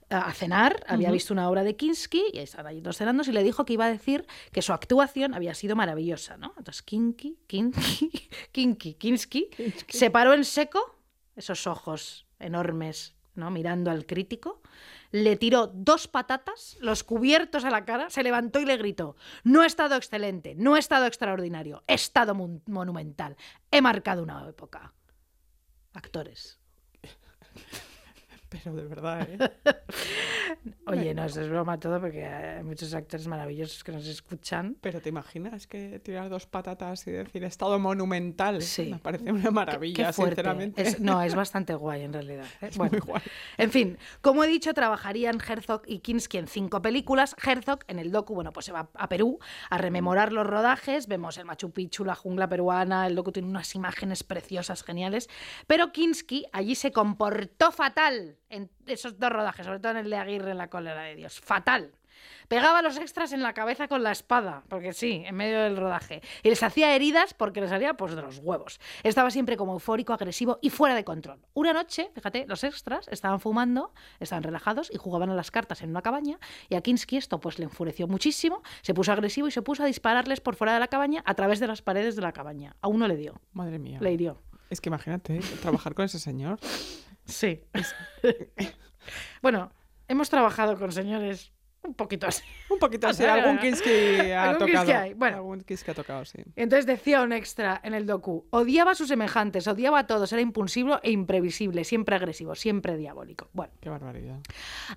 A 0.09 0.33
cenar, 0.33 0.83
había 0.89 1.11
visto 1.11 1.35
una 1.35 1.49
obra 1.51 1.65
de 1.65 1.77
Kinski 1.77 2.25
y 2.33 2.39
estaban 2.39 2.69
allí 2.69 2.81
todos 2.81 2.97
cenando 2.97 3.23
y 3.27 3.33
le 3.33 3.43
dijo 3.43 3.65
que 3.65 3.75
iba 3.75 3.85
a 3.85 3.91
decir 3.91 4.27
que 4.53 4.63
su 4.63 4.73
actuación 4.73 5.35
había 5.35 5.55
sido 5.55 5.77
maravillosa, 5.77 6.37
¿no? 6.39 6.55
Entonces, 6.57 6.83
Kinky, 6.83 7.39
Kinky, 7.47 8.29
Kinky, 8.53 8.95
Kinski, 8.95 9.51
se 9.89 10.11
paró 10.11 10.33
en 10.33 10.45
seco, 10.45 10.99
esos 11.37 11.67
ojos 11.67 12.27
enormes, 12.39 13.18
¿no? 13.38 13.51
Mirando 13.51 13.90
al 13.90 14.05
crítico 14.05 14.61
le 15.11 15.37
tiró 15.37 15.68
dos 15.68 16.07
patatas, 16.07 16.77
los 16.81 17.03
cubiertos 17.03 17.64
a 17.64 17.70
la 17.70 17.87
cara, 17.87 18.11
se 18.11 18.22
levantó 18.22 18.61
y 18.61 18.66
le 18.66 18.77
gritó, 18.77 19.16
no 19.42 19.62
he 19.62 19.66
estado 19.66 19.94
excelente, 19.96 20.55
no 20.55 20.77
he 20.77 20.81
estado 20.81 21.07
extraordinario, 21.07 21.83
he 21.87 21.94
estado 21.94 22.35
mon- 22.35 22.62
monumental, 22.66 23.37
he 23.70 23.81
marcado 23.81 24.22
una 24.22 24.46
época. 24.46 24.92
Actores. 25.94 26.59
Pero 28.49 28.75
de 28.75 28.83
verdad, 28.85 29.29
¿eh? 29.31 29.39
Oye, 30.87 31.13
no, 31.15 31.25
eso 31.25 31.43
es 31.43 31.49
broma 31.51 31.79
todo 31.79 32.01
porque 32.01 32.25
hay 32.25 32.63
muchos 32.65 32.95
actores 32.95 33.27
maravillosos 33.29 33.85
que 33.85 33.93
nos 33.93 34.07
escuchan. 34.07 34.77
Pero 34.81 35.03
te 35.03 35.11
imaginas 35.11 35.67
que 35.67 35.99
tirar 36.01 36.31
dos 36.31 36.47
patatas 36.47 37.07
y 37.07 37.11
decir 37.11 37.45
estado 37.45 37.79
monumental. 37.79 38.63
Sí. 38.63 38.91
Me 38.93 38.99
parece 38.99 39.31
una 39.31 39.51
maravilla, 39.51 40.07
Qué 40.07 40.13
sinceramente. 40.13 40.83
Es- 40.83 41.01
no, 41.01 41.21
es 41.23 41.35
bastante 41.35 41.75
guay 41.75 42.03
en 42.03 42.13
realidad. 42.15 42.47
¿eh? 42.63 42.69
Es 42.69 42.79
muy 42.79 42.89
guay. 42.89 43.23
En 43.59 43.71
fin, 43.71 43.99
como 44.23 44.43
he 44.45 44.49
dicho, 44.49 44.73
trabajarían 44.73 45.39
Herzog 45.47 45.83
y 45.87 45.99
Kinski 45.99 46.39
en 46.39 46.47
cinco 46.49 46.81
películas. 46.81 47.37
Herzog 47.45 47.81
en 47.87 47.99
el 47.99 48.11
docu, 48.11 48.35
bueno, 48.35 48.53
pues 48.55 48.65
se 48.67 48.73
va 48.73 48.89
a 48.95 49.09
Perú 49.11 49.39
a 49.69 49.77
rememorar 49.77 50.33
los 50.33 50.47
rodajes. 50.47 51.07
Vemos 51.07 51.37
el 51.37 51.45
Machu 51.45 51.71
Picchu, 51.71 52.05
la 52.05 52.15
jungla 52.15 52.49
peruana. 52.49 53.07
El 53.07 53.15
docu 53.15 53.31
tiene 53.33 53.49
unas 53.49 53.75
imágenes 53.75 54.25
preciosas, 54.25 54.83
geniales. 54.83 55.29
Pero 55.67 55.93
Kinski 55.93 56.47
allí 56.53 56.75
se 56.75 56.93
comportó 56.93 57.73
fatal 57.73 58.38
en 58.51 58.71
esos 58.87 59.19
dos 59.19 59.31
rodajes, 59.31 59.67
sobre 59.67 59.81
todo 59.81 59.93
en 59.93 59.99
el 59.99 60.11
de 60.11 60.17
Aguirre 60.17 60.51
en 60.51 60.59
la 60.59 60.69
cólera 60.69 61.03
de 61.03 61.15
Dios. 61.17 61.41
Fatal. 61.41 61.93
Pegaba 62.49 62.79
a 62.79 62.83
los 62.83 62.97
extras 62.97 63.33
en 63.33 63.43
la 63.43 63.53
cabeza 63.53 63.89
con 63.89 64.03
la 64.03 64.11
espada, 64.11 64.65
porque 64.69 64.93
sí, 64.93 65.23
en 65.27 65.37
medio 65.37 65.61
del 65.61 65.77
rodaje. 65.77 66.23
Y 66.43 66.49
les 66.49 66.63
hacía 66.63 66.95
heridas 66.95 67.35
porque 67.35 67.61
les 67.61 67.71
salía 67.71 67.95
pues 67.95 68.15
de 68.17 68.23
los 68.23 68.39
huevos. 68.39 68.81
Estaba 69.03 69.31
siempre 69.31 69.57
como 69.57 69.75
eufórico, 69.75 70.13
agresivo 70.15 70.59
y 70.63 70.71
fuera 70.71 70.95
de 70.95 71.05
control. 71.05 71.39
Una 71.55 71.73
noche, 71.73 72.11
fíjate, 72.15 72.47
los 72.49 72.65
extras 72.65 73.07
estaban 73.09 73.39
fumando, 73.39 73.93
estaban 74.19 74.43
relajados 74.43 74.91
y 74.93 74.97
jugaban 74.97 75.31
a 75.31 75.35
las 75.35 75.51
cartas 75.51 75.83
en 75.83 75.91
una 75.91 76.03
cabaña. 76.03 76.39
Y 76.69 76.75
a 76.75 76.81
Kinski 76.81 77.19
esto 77.19 77.39
pues 77.39 77.59
le 77.59 77.67
enfureció 77.67 78.09
muchísimo, 78.09 78.63
se 78.81 78.95
puso 78.95 79.13
agresivo 79.13 79.47
y 79.47 79.51
se 79.51 79.63
puso 79.63 79.83
a 79.83 79.87
dispararles 79.87 80.41
por 80.41 80.57
fuera 80.57 80.73
de 80.73 80.81
la 80.81 80.89
cabaña 80.89 81.23
a 81.27 81.35
través 81.35 81.61
de 81.61 81.67
las 81.67 81.83
paredes 81.83 82.17
de 82.17 82.23
la 82.23 82.33
cabaña. 82.33 82.77
A 82.81 82.89
uno 82.89 83.07
le 83.07 83.17
dio, 83.17 83.41
Madre 83.53 83.79
mía. 83.79 83.99
le 84.01 84.13
hirió. 84.13 84.41
Es 84.71 84.81
que 84.81 84.89
imagínate, 84.89 85.37
¿eh? 85.37 85.41
trabajar 85.63 85.95
con 85.95 86.05
ese 86.05 86.19
señor. 86.19 86.59
Sí. 87.29 87.62
bueno, 89.43 89.71
hemos 90.09 90.29
trabajado 90.31 90.79
con 90.79 90.91
señores 90.93 91.53
un 91.83 91.95
poquito 91.95 92.27
así. 92.27 92.43
Un 92.71 92.79
poquito 92.79 93.07
así, 93.07 93.25
algún 93.25 93.59
Kinski 93.59 94.31
ha 94.33 94.51
Algún 94.51 94.67
tocado. 94.67 94.99
Hay, 94.99 95.14
bueno. 95.14 95.37
Algún 95.38 95.61
Kinski 95.62 95.91
ha 95.91 95.95
tocado, 95.95 96.25
sí. 96.25 96.38
Entonces 96.57 96.87
decía 96.87 97.23
un 97.23 97.33
extra 97.33 97.81
en 97.83 97.95
el 97.95 98.05
docu, 98.05 98.47
odiaba 98.51 98.91
a 98.91 98.95
sus 98.95 99.09
semejantes, 99.09 99.67
odiaba 99.67 100.01
a 100.01 100.07
todos, 100.07 100.31
era 100.33 100.43
impulsivo 100.43 100.99
e 101.03 101.11
imprevisible, 101.12 101.85
siempre 101.85 102.17
agresivo, 102.17 102.55
siempre 102.55 102.97
diabólico. 102.97 103.49
Bueno, 103.53 103.73
Qué 103.81 103.88
barbaridad. 103.88 104.38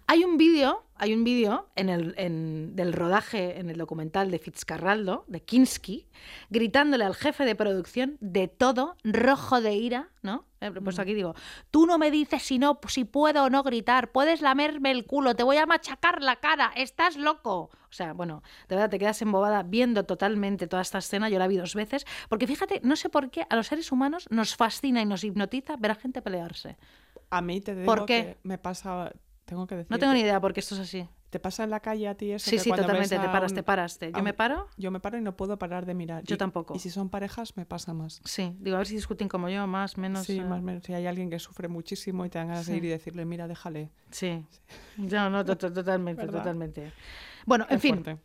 hay 0.08 0.24
un 0.24 0.38
vídeo, 0.38 0.84
hay 1.02 1.16
un 1.16 1.24
vídeo 1.24 1.68
en 1.76 1.90
el, 1.90 2.14
en- 2.18 2.76
del 2.76 2.94
rodaje 2.94 3.60
en 3.60 3.72
el 3.72 3.78
documental 3.78 4.30
de 4.30 4.38
Fitzcarraldo, 4.38 5.26
de 5.28 5.42
Kinski, 5.42 6.08
gritándole 6.52 7.04
al 7.04 7.16
jefe 7.16 7.44
de 7.44 7.56
producción 7.56 8.18
de 8.22 8.48
todo, 8.48 8.96
rojo 9.04 9.62
de 9.62 9.74
ira, 9.74 10.10
¿no? 10.22 10.46
He 10.62 10.70
puesto 10.72 11.02
aquí 11.02 11.16
digo, 11.16 11.34
tú 11.72 11.88
no 11.88 11.98
me 11.98 12.12
dices 12.12 12.44
si 12.44 12.60
no, 12.60 12.80
si 12.88 13.04
puedo 13.04 13.46
o 13.46 13.50
no 13.50 13.64
gritar, 13.64 14.12
puedes 14.12 14.42
lamerme 14.42 14.92
el 14.92 15.06
culo, 15.06 15.36
te 15.36 15.42
voy 15.42 15.58
a 15.58 15.66
machacar 15.66 16.22
la 16.22 16.36
cara, 16.36 16.72
estás 16.76 17.18
loco. 17.18 17.72
O 17.90 17.94
sea, 17.94 18.14
bueno, 18.14 18.44
de 18.70 18.76
verdad 18.76 18.92
te 18.92 19.00
quedas 19.00 19.20
embobada 19.24 19.64
viendo 19.64 20.04
totalmente 20.06 20.68
toda 20.68 20.84
esta 20.84 21.00
escena, 21.00 21.30
yo 21.30 21.40
la 21.40 21.48
vi 21.48 21.58
dos 21.58 21.74
veces, 21.74 22.06
porque 22.30 22.46
fíjate, 22.46 22.80
no 22.84 22.96
sé 22.96 23.10
por 23.10 23.32
qué 23.32 23.48
a 23.50 23.56
los 23.56 23.66
seres 23.66 23.92
humanos 23.92 24.28
nos 24.30 24.56
fascina 24.56 25.02
y 25.02 25.06
nos 25.08 25.24
hipnotiza 25.24 25.78
ver 25.78 25.92
a 25.92 25.96
gente 25.96 26.22
pelearse. 26.22 26.78
A 27.32 27.42
mí 27.42 27.60
te 27.60 27.74
digo 27.74 27.86
¿Por 27.88 28.06
qué? 28.06 28.24
que 28.24 28.38
me 28.44 28.60
pasa... 28.60 29.12
Tengo 29.52 29.68
que 29.68 29.76
decir... 29.76 29.92
No 29.92 30.00
tengo 30.00 30.14
ni 30.14 30.22
idea 30.22 30.40
por 30.40 30.54
qué 30.54 30.62
esto 30.62 30.76
es 30.76 30.82
así. 30.82 31.10
¿Te 31.30 31.38
pasa 31.38 31.66
en 31.66 31.72
la 31.72 31.82
calle 31.82 32.08
a 32.08 32.16
ti 32.16 32.32
eso? 32.32 32.50
Sí, 32.50 32.56
que 32.56 32.60
sí, 32.64 32.70
totalmente, 32.70 33.10
te 33.20 33.28
paras, 33.28 33.52
un- 33.52 33.56
te 33.58 33.64
paras. 33.64 33.98
te- 34.00 34.10
Yo 34.14 34.20
un- 34.20 34.24
me 34.24 34.34
paro, 34.34 34.70
Yo 34.78 34.92
me 34.92 35.02
paro 35.02 35.18
y 35.18 35.22
no 35.22 35.36
puedo 35.36 35.60
parar 35.60 35.86
de 35.86 35.94
mirar. 35.94 36.24
Yo 36.24 36.36
Y- 36.36 36.38
tampoco. 36.38 36.74
Y 36.74 36.80
si 36.80 36.90
son 36.90 37.10
parejas, 37.10 37.58
me 37.58 37.66
pasa 37.66 37.94
más. 37.94 38.22
sí, 38.24 38.56
digo, 38.62 38.78
a 38.78 38.80
ver 38.80 38.88
si 38.88 38.96
discuten 38.96 39.28
como 39.28 39.50
yo, 39.50 39.68
más, 39.68 39.98
menos. 39.98 40.26
sí, 40.26 40.38
eh, 40.40 40.46
más 40.46 40.62
menos. 40.62 40.86
Si 40.86 40.94
hay 40.94 41.06
alguien 41.06 41.30
que 41.30 41.38
sufre 41.38 41.68
muchísimo 41.68 42.26
y 42.26 42.30
te 42.30 42.38
dan 42.38 42.48
ganas 42.48 42.66
Sí. 42.66 42.72
de 42.72 42.78
ir 42.78 42.86
y 42.86 42.88
decirle, 42.88 43.26
mira, 43.26 43.50
déjale. 43.50 43.92
Sí. 44.10 44.46
No, 44.96 45.30
no, 45.30 45.44
to- 45.44 45.58
totalmente, 45.74 46.26
totalmente. 46.28 46.94
Bueno, 47.46 47.66
en 47.70 47.80
fin, 47.82 47.96
fuerte. 48.02 48.22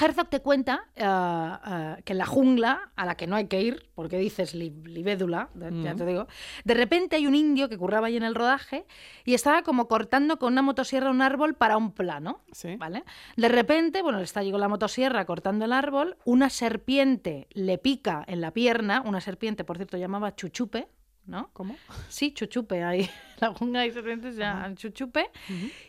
Herzog 0.00 0.28
te 0.28 0.40
cuenta 0.40 0.84
ah, 0.98 1.60
ah, 1.64 1.98
que 2.04 2.12
en 2.12 2.18
la 2.18 2.26
jungla, 2.26 2.90
a 2.96 3.06
la 3.06 3.16
que 3.16 3.26
no 3.26 3.36
hay 3.36 3.46
que 3.46 3.60
ir, 3.60 3.90
porque 3.94 4.18
dices 4.18 4.54
li- 4.54 4.70
libédula, 4.84 5.48
de- 5.54 5.82
ya 5.82 5.94
te 5.94 6.04
digo, 6.06 6.26
de 6.64 6.74
repente 6.74 7.16
hay 7.16 7.26
un 7.26 7.34
indio 7.34 7.68
que 7.68 7.78
curraba 7.78 8.06
ahí 8.08 8.16
en 8.16 8.22
el 8.22 8.34
rodaje 8.34 8.86
y 9.24 9.34
estaba 9.34 9.62
como 9.62 9.88
cortando 9.88 10.38
con 10.38 10.52
una 10.52 10.62
motosierra 10.62 11.10
un 11.10 11.22
árbol 11.22 11.54
para 11.54 11.76
un 11.76 11.92
plano. 11.92 12.42
Sí. 12.52 12.76
¿Vale? 12.76 13.04
De 13.36 13.48
repente, 13.48 14.02
bueno, 14.02 14.18
le 14.18 14.24
está 14.24 14.40
allí 14.40 14.50
con 14.50 14.60
la 14.60 14.68
motosierra 14.68 15.24
cortando 15.24 15.64
el 15.64 15.72
árbol, 15.72 16.16
una 16.24 16.50
serpiente 16.50 17.46
le 17.52 17.78
pica 17.78 18.24
en 18.26 18.40
la 18.40 18.52
pierna, 18.52 19.02
una 19.04 19.20
serpiente, 19.20 19.64
por 19.64 19.76
cierto, 19.76 19.96
llamaba 19.96 20.34
chuchupe, 20.36 20.88
¿no? 21.26 21.50
¿Cómo? 21.52 21.74
Sí, 22.08 22.32
chuchupe, 22.32 22.84
ahí 22.84 23.00
en 23.00 23.08
la 23.40 23.54
jungla 23.54 23.80
hay 23.80 23.90
serpientes 23.92 24.36
ya 24.36 24.72
chuchupe. 24.76 25.30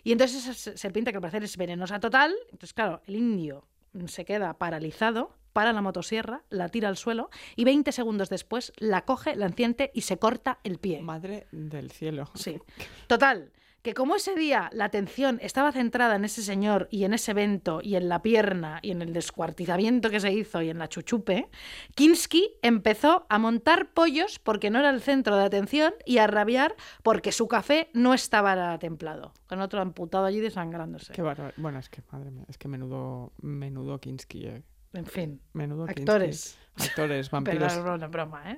Y 0.04 0.12
entonces 0.12 0.44
esa 0.48 0.54
se- 0.54 0.78
serpiente 0.78 1.12
que 1.12 1.18
al 1.18 1.22
parecer 1.22 1.44
es 1.44 1.56
venenosa 1.58 2.00
total, 2.00 2.34
entonces 2.52 2.74
claro, 2.74 3.02
el 3.08 3.16
indio 3.16 3.68
se 4.06 4.26
queda 4.26 4.58
paralizado, 4.58 5.38
para 5.58 5.74
la 5.74 5.82
motosierra, 5.82 6.44
la 6.52 6.70
tira 6.70 6.88
al 6.88 6.98
suelo 6.98 7.32
y 7.56 7.64
20 7.64 7.92
segundos 7.92 8.30
después 8.30 8.74
la 8.78 9.06
coge, 9.06 9.36
la 9.36 9.48
enciende 9.48 9.90
y 9.92 10.02
se 10.02 10.20
corta 10.20 10.60
el 10.64 10.78
pie. 10.78 11.02
Madre 11.02 11.48
del 11.52 11.90
cielo. 11.90 12.30
Sí. 12.36 12.60
Total, 13.08 13.52
que 13.82 13.94
como 13.94 14.16
ese 14.16 14.36
día 14.36 14.70
la 14.74 14.86
atención 14.86 15.40
estaba 15.42 15.72
centrada 15.72 16.16
en 16.16 16.26
ese 16.26 16.42
señor 16.44 16.88
y 16.92 17.06
en 17.06 17.14
ese 17.14 17.32
evento 17.32 17.80
y 17.82 17.96
en 17.96 18.10
la 18.10 18.22
pierna 18.22 18.80
y 18.82 18.92
en 18.92 19.02
el 19.02 19.14
descuartizamiento 19.14 20.10
que 20.10 20.20
se 20.20 20.34
hizo 20.34 20.62
y 20.62 20.70
en 20.70 20.78
la 20.80 20.90
chuchupe, 20.90 21.48
Kinski 21.96 22.56
empezó 22.62 23.26
a 23.30 23.40
montar 23.40 23.94
pollos 23.94 24.40
porque 24.40 24.70
no 24.70 24.80
era 24.80 24.90
el 24.90 25.02
centro 25.02 25.38
de 25.38 25.46
atención 25.46 25.94
y 26.06 26.18
a 26.18 26.28
rabiar 26.28 26.76
porque 27.04 27.32
su 27.32 27.48
café 27.48 27.90
no 27.94 28.14
estaba 28.14 28.78
templado, 28.80 29.34
con 29.48 29.62
otro 29.62 29.80
amputado 29.80 30.26
allí 30.26 30.40
desangrándose. 30.42 31.14
Qué 31.14 31.22
bárbaro. 31.22 31.54
Bueno, 31.58 31.80
es 31.80 31.88
que, 31.90 32.02
madre 32.12 32.32
mía, 32.32 32.46
es 32.50 32.58
que 32.58 32.68
menudo, 32.68 33.32
menudo 33.42 34.00
Kinski, 34.00 34.48
eh. 34.48 34.64
En 34.94 35.06
fin, 35.06 35.42
Menudo 35.54 35.86
Kinski. 35.86 36.02
actores. 36.02 36.58
Actores, 36.76 37.30
Pero 37.30 37.44
vampiros. 37.44 37.74
es 37.74 37.84
broma, 37.84 38.08
broma, 38.08 38.52
¿eh? 38.52 38.58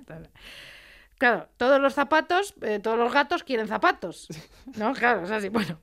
Claro, 1.19 1.49
todos 1.57 1.79
los 1.79 1.93
zapatos, 1.93 2.55
eh, 2.61 2.79
todos 2.79 2.97
los 2.97 3.13
gatos 3.13 3.43
quieren 3.43 3.67
zapatos. 3.67 4.27
¿No? 4.77 4.93
Claro, 4.99 5.25
es 5.25 5.31
así. 5.31 5.49
Bueno, 5.49 5.79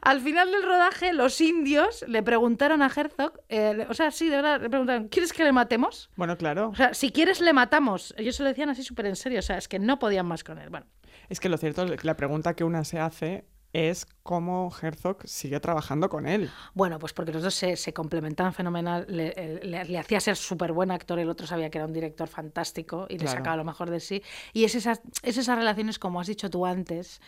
al 0.00 0.20
final 0.20 0.50
del 0.52 0.62
rodaje, 0.62 1.12
los 1.12 1.40
indios 1.40 2.04
le 2.08 2.22
preguntaron 2.22 2.80
a 2.82 2.86
Herzog, 2.86 3.32
eh, 3.48 3.74
le- 3.74 3.86
o 3.88 3.94
sea, 3.94 4.10
sí, 4.12 4.28
de 4.28 4.36
verdad, 4.36 4.60
le 4.62 4.70
preguntaron, 4.70 5.08
¿quieres 5.08 5.32
que 5.32 5.42
le 5.44 5.52
matemos? 5.52 6.08
Bueno, 6.16 6.36
claro. 6.38 6.68
O 6.70 6.74
sea, 6.76 6.94
si 6.94 7.10
quieres, 7.10 7.40
le 7.40 7.52
matamos. 7.52 8.14
Ellos 8.16 8.36
se 8.36 8.42
lo 8.44 8.48
decían 8.48 8.70
así 8.70 8.82
súper 8.82 9.06
en 9.06 9.16
serio, 9.16 9.40
o 9.40 9.42
sea, 9.42 9.58
es 9.58 9.66
que 9.68 9.78
no 9.80 9.98
podían 9.98 10.26
más 10.26 10.44
con 10.44 10.58
él. 10.58 10.70
Bueno, 10.70 10.86
Es 11.28 11.40
que 11.40 11.48
lo 11.48 11.58
cierto 11.58 11.84
es 11.84 12.00
que 12.00 12.06
la 12.06 12.16
pregunta 12.16 12.54
que 12.54 12.62
una 12.62 12.84
se 12.84 13.00
hace 13.00 13.44
es 13.72 14.06
cómo 14.22 14.72
Herzog 14.80 15.18
sigue 15.26 15.60
trabajando 15.60 16.08
con 16.08 16.26
él. 16.26 16.50
Bueno, 16.74 16.98
pues 16.98 17.12
porque 17.12 17.32
los 17.32 17.42
dos 17.42 17.54
se, 17.54 17.76
se 17.76 17.92
complementaban 17.92 18.52
fenomenal. 18.54 19.04
Le, 19.08 19.60
le- 19.62 19.84
le 19.84 19.98
hacía 19.98 20.20
ser 20.20 20.36
súper 20.36 20.72
buen 20.72 20.90
actor, 20.90 21.18
el 21.18 21.28
otro 21.28 21.46
sabía 21.46 21.68
que 21.70 21.78
era 21.78 21.86
un 21.86 21.92
director 21.92 22.28
fantástico 22.28 23.06
y 23.08 23.14
le 23.14 23.24
Claro. 23.24 23.38
sacaba 23.38 23.56
lo 23.56 23.64
mejor 23.64 23.90
de 23.90 24.00
sí. 24.00 24.22
Y 24.52 24.64
es 24.64 24.74
esas, 24.74 25.00
es 25.22 25.36
esas 25.36 25.56
relaciones, 25.58 25.98
como 25.98 26.20
has 26.20 26.26
dicho 26.26 26.48
tú 26.50 26.64
antes, 26.66 27.20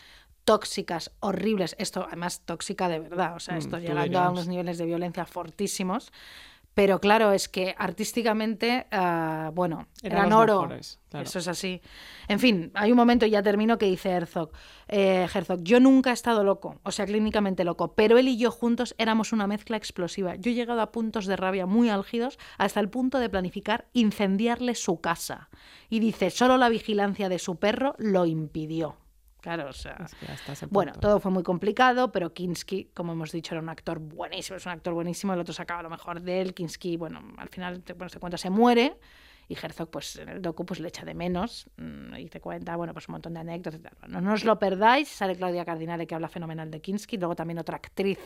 tóxicas, 0.43 1.11
horribles. 1.19 1.75
Esto, 1.77 2.05
además, 2.07 2.41
tóxica 2.45 2.87
de 2.89 2.99
verdad. 2.99 3.35
O 3.35 3.39
sea, 3.39 3.55
Mm, 3.55 3.59
esto 3.59 3.77
tú 3.77 3.83
llegando 3.83 4.19
a 4.19 4.31
unos 4.31 4.47
niveles 4.47 4.77
de 4.79 4.85
violencia 4.85 5.25
fortísimos. 5.25 6.11
Pero 6.79 7.01
claro, 7.01 7.33
es 7.33 7.49
que 7.49 7.75
artísticamente, 7.77 8.87
ah, 8.89 9.51
bueno, 9.53 9.87
Eran 10.01 10.19
eran 10.19 10.31
oro. 10.31 10.61
mejores, 10.61 10.97
claro. 11.09 11.25
Eso 11.25 11.39
es 11.39 11.49
así. 11.49 11.81
En 12.29 12.39
fin, 12.39 12.71
hay 12.73 12.91
un 12.91 12.95
momento, 12.95 13.25
y 13.25 13.31
ya 13.31 13.43
termino, 13.43 13.77
que 13.77 13.87
dice 13.87 14.11
Herzog, 14.11 14.51
eh, 14.87 15.27
Herzog, 15.33 15.61
yo 15.61 15.81
nunca 15.81 16.11
he 16.11 16.13
estado 16.13 16.41
loco, 16.45 16.79
o 16.83 16.91
sea, 16.93 17.05
clínicamente 17.05 17.65
loco, 17.65 17.95
pero 17.95 18.17
él 18.17 18.29
y 18.29 18.37
yo 18.37 18.49
juntos 18.49 18.95
éramos 18.97 19.33
una 19.33 19.45
mezcla 19.45 19.75
explosiva. 19.75 20.35
Yo 20.35 20.51
he 20.51 20.53
llegado 20.53 20.79
a 20.79 20.93
puntos 20.93 21.25
de 21.25 21.35
rabia 21.35 21.65
muy 21.65 21.89
álgidos 21.89 22.39
hasta 22.57 22.79
el 22.79 22.87
punto 22.87 23.19
de 23.19 23.27
planificar 23.27 23.89
incendiarle 23.91 24.73
su 24.73 25.01
casa. 25.01 25.49
Y 25.89 25.99
dice, 25.99 26.29
solo 26.29 26.55
la 26.55 26.69
vigilancia 26.69 27.27
de 27.27 27.39
su 27.39 27.57
perro 27.57 27.95
lo 27.97 28.25
impidió. 28.25 28.95
Claro, 29.41 29.69
o 29.69 29.73
sea... 29.73 29.97
Es 30.03 30.15
que 30.15 30.31
hasta 30.31 30.53
ese 30.53 30.65
Bueno, 30.67 30.91
todo 30.93 31.19
fue 31.19 31.31
muy 31.31 31.43
complicado, 31.43 32.11
pero 32.11 32.33
Kinski, 32.33 32.89
como 32.93 33.13
hemos 33.13 33.31
dicho, 33.31 33.53
era 33.53 33.61
un 33.61 33.69
actor 33.69 33.99
buenísimo, 33.99 34.57
es 34.57 34.65
un 34.65 34.73
actor 34.73 34.93
buenísimo, 34.93 35.33
el 35.33 35.39
otro 35.39 35.53
sacaba 35.53 35.81
lo 35.81 35.89
mejor 35.89 36.21
de 36.21 36.41
él, 36.41 36.53
Kinski, 36.53 36.97
bueno, 36.97 37.21
al 37.37 37.49
final, 37.49 37.81
te, 37.81 37.93
bueno, 37.93 38.09
te 38.09 38.19
cuenta, 38.19 38.37
se 38.37 38.49
muere, 38.49 38.97
y 39.49 39.55
Herzog, 39.55 39.89
pues 39.89 40.15
en 40.15 40.29
el 40.29 40.41
docu, 40.41 40.63
pues 40.65 40.79
le 40.79 40.87
echa 40.89 41.03
de 41.03 41.13
menos, 41.15 41.67
mm, 41.77 42.15
y 42.17 42.29
te 42.29 42.39
cuenta, 42.39 42.75
bueno, 42.75 42.93
pues 42.93 43.09
un 43.09 43.13
montón 43.13 43.33
de 43.33 43.39
anécdotas. 43.41 43.81
No, 44.07 44.21
no 44.21 44.33
os 44.33 44.45
lo 44.45 44.59
perdáis, 44.59 45.07
sale 45.09 45.35
Claudia 45.35 45.65
Cardinale, 45.65 46.05
que 46.05 46.13
habla 46.15 46.29
fenomenal 46.29 46.69
de 46.69 46.79
Kinski, 46.81 47.17
luego 47.17 47.35
también 47.35 47.57
otra 47.57 47.77
actriz, 47.77 48.19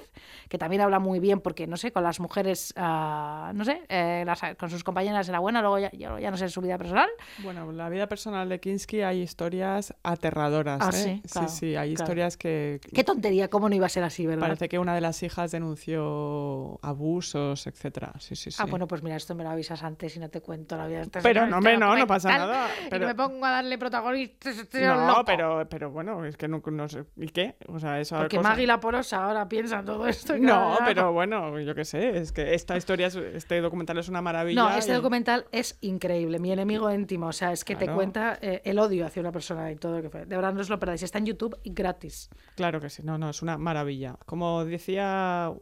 que 0.50 0.58
también 0.58 0.82
habla 0.82 1.00
muy 1.00 1.20
bien, 1.20 1.40
porque, 1.40 1.66
no 1.66 1.78
sé, 1.78 1.92
con 1.94 2.04
las 2.04 2.20
mujeres, 2.20 2.74
ah, 2.76 3.54
no 3.56 3.64
sé, 3.64 3.82
eh, 3.88 4.24
las- 4.26 4.42
con 4.58 4.70
sus 4.70 4.84
compañeras 4.84 5.28
era 5.30 5.40
buena, 5.40 5.62
luego 5.62 5.80
ya, 5.80 5.90
ya, 5.94 6.20
ya 6.20 6.30
no 6.30 6.36
sé, 6.38 6.50
su 6.50 6.60
vida 6.62 6.78
personal, 6.78 7.10
Bueno, 7.42 7.72
la 7.72 7.88
vida 7.88 8.08
personal 8.08 8.50
de 8.50 8.60
Kinski 8.60 9.02
hay 9.02 9.22
historias 9.22 9.96
aterradoras. 10.04 10.82
Ah, 10.82 10.90
¿eh? 10.94 11.22
sí, 11.24 11.30
claro, 11.32 11.48
sí, 11.48 11.66
hay 11.78 11.94
claro. 11.96 12.04
historias 12.04 12.36
que. 12.38 12.82
qué 12.94 13.04
tontería, 13.06 13.50
cómo 13.50 13.70
no 13.70 13.76
iba 13.76 13.86
a 13.86 13.90
ser 13.90 14.04
así, 14.04 14.28
¿verdad? 14.28 14.42
Parece 14.42 14.68
que 14.68 14.78
una 14.78 14.94
de 14.94 15.00
las 15.02 15.24
hijas 15.24 15.52
denunció 15.52 16.80
abusos, 16.82 17.66
etcétera. 17.68 18.14
Sí, 18.20 18.36
sí, 18.36 18.52
sí. 18.52 18.58
Ah, 18.60 18.66
bueno, 18.66 18.88
pues 18.88 19.02
mira, 19.04 19.16
esto 19.16 19.36
me 19.36 19.44
lo 19.44 19.50
avisas 19.50 19.84
antes 19.84 20.16
y 20.16 20.20
no 20.20 20.30
te 20.30 20.42
cuento 20.42 20.78
la 20.78 20.88
vida. 20.88 21.02
Entonces, 21.14 21.32
Pero 21.32 21.46
no, 21.46 21.58
hombre, 21.58 21.78
no, 21.78 21.96
no 21.96 22.08
pasa 22.08 22.36
nada, 22.36 22.68
y 22.86 22.90
pero- 22.90 23.06
me 23.06 23.14
pongo 23.14 23.46
a 23.46 23.52
darle 23.52 23.78
protagonistas. 23.78 24.58
estoy 24.58 24.82
No, 24.82 25.08
loco. 25.08 25.26
pero, 25.26 25.68
pero 25.70 25.92
bueno, 25.92 26.26
es 26.26 26.38
que 26.38 26.48
no, 26.48 26.60
no 26.66 26.90
sé. 26.90 27.06
¿Y 27.18 27.28
qué? 27.28 27.56
O 27.68 27.80
sea, 27.80 28.00
esa 28.00 28.18
Porque 28.18 28.38
cosa- 28.38 28.50
Maggie 28.50 28.66
la 28.66 28.80
porosa 28.80 29.24
ahora 29.24 29.48
piensa 29.48 29.80
en 29.80 29.86
todo 29.86 30.08
esto. 30.08 30.36
y 30.36 30.42
No, 30.42 30.76
pero 30.86 31.14
bueno, 31.14 31.60
yo 31.60 31.76
qué 31.76 31.86
sé, 31.86 32.18
es 32.18 32.32
que 32.32 32.56
esta 32.56 32.76
historia, 32.78 33.08
es- 33.08 33.16
este 33.16 33.62
documental 33.62 34.00
es 34.00 34.10
una 34.10 34.24
maravilla. 34.24 34.60
No, 34.64 34.72
este 34.76 34.92
y- 34.92 34.96
documental 34.96 35.46
es 35.52 35.78
increíble. 35.82 36.40
Mi 36.40 36.52
enemigo 36.52 36.92
íntimo. 36.92 37.28
O 37.28 37.34
sea, 37.34 37.52
es 37.52 37.64
que 37.64 37.76
te 37.76 37.88
cuenta 37.88 38.40
eh, 38.42 38.62
el 38.66 38.80
odio 38.80 39.06
hacia 39.06 39.20
una 39.20 39.32
persona 39.32 39.70
y 39.72 39.76
todo 39.76 39.98
lo 39.98 40.02
que 40.02 40.10
fue. 40.10 40.26
De 40.26 40.36
verdad, 40.36 40.54
no 40.54 40.62
os 40.62 40.70
lo 40.70 40.80
perdáis. 40.80 41.04
Está 41.04 41.20
en 41.20 41.28
YouTube 41.28 41.56
y 41.64 41.72
gratis. 41.74 42.30
Claro 42.56 42.82
que 42.82 42.90
sí, 42.90 43.04
no, 43.04 43.20
no, 43.20 43.30
es 43.30 43.42
una 43.44 43.60
maravilla. 43.60 44.18
Como 44.26 44.66
decía 44.66 45.54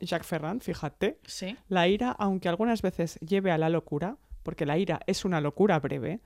Jacques 0.00 0.26
Ferrand, 0.26 0.60
fíjate, 0.62 1.18
Sí. 1.26 1.56
la 1.68 1.86
ira, 1.88 2.10
aunque 2.18 2.48
algunas 2.48 2.82
veces 2.82 3.18
lleve 3.20 3.52
a 3.52 3.58
la 3.58 3.68
locura, 3.70 4.16
porque 4.44 4.66
la 4.66 4.78
ira 4.78 5.00
es 5.08 5.24
una 5.24 5.40
locura 5.40 5.80
breve, 5.80 6.20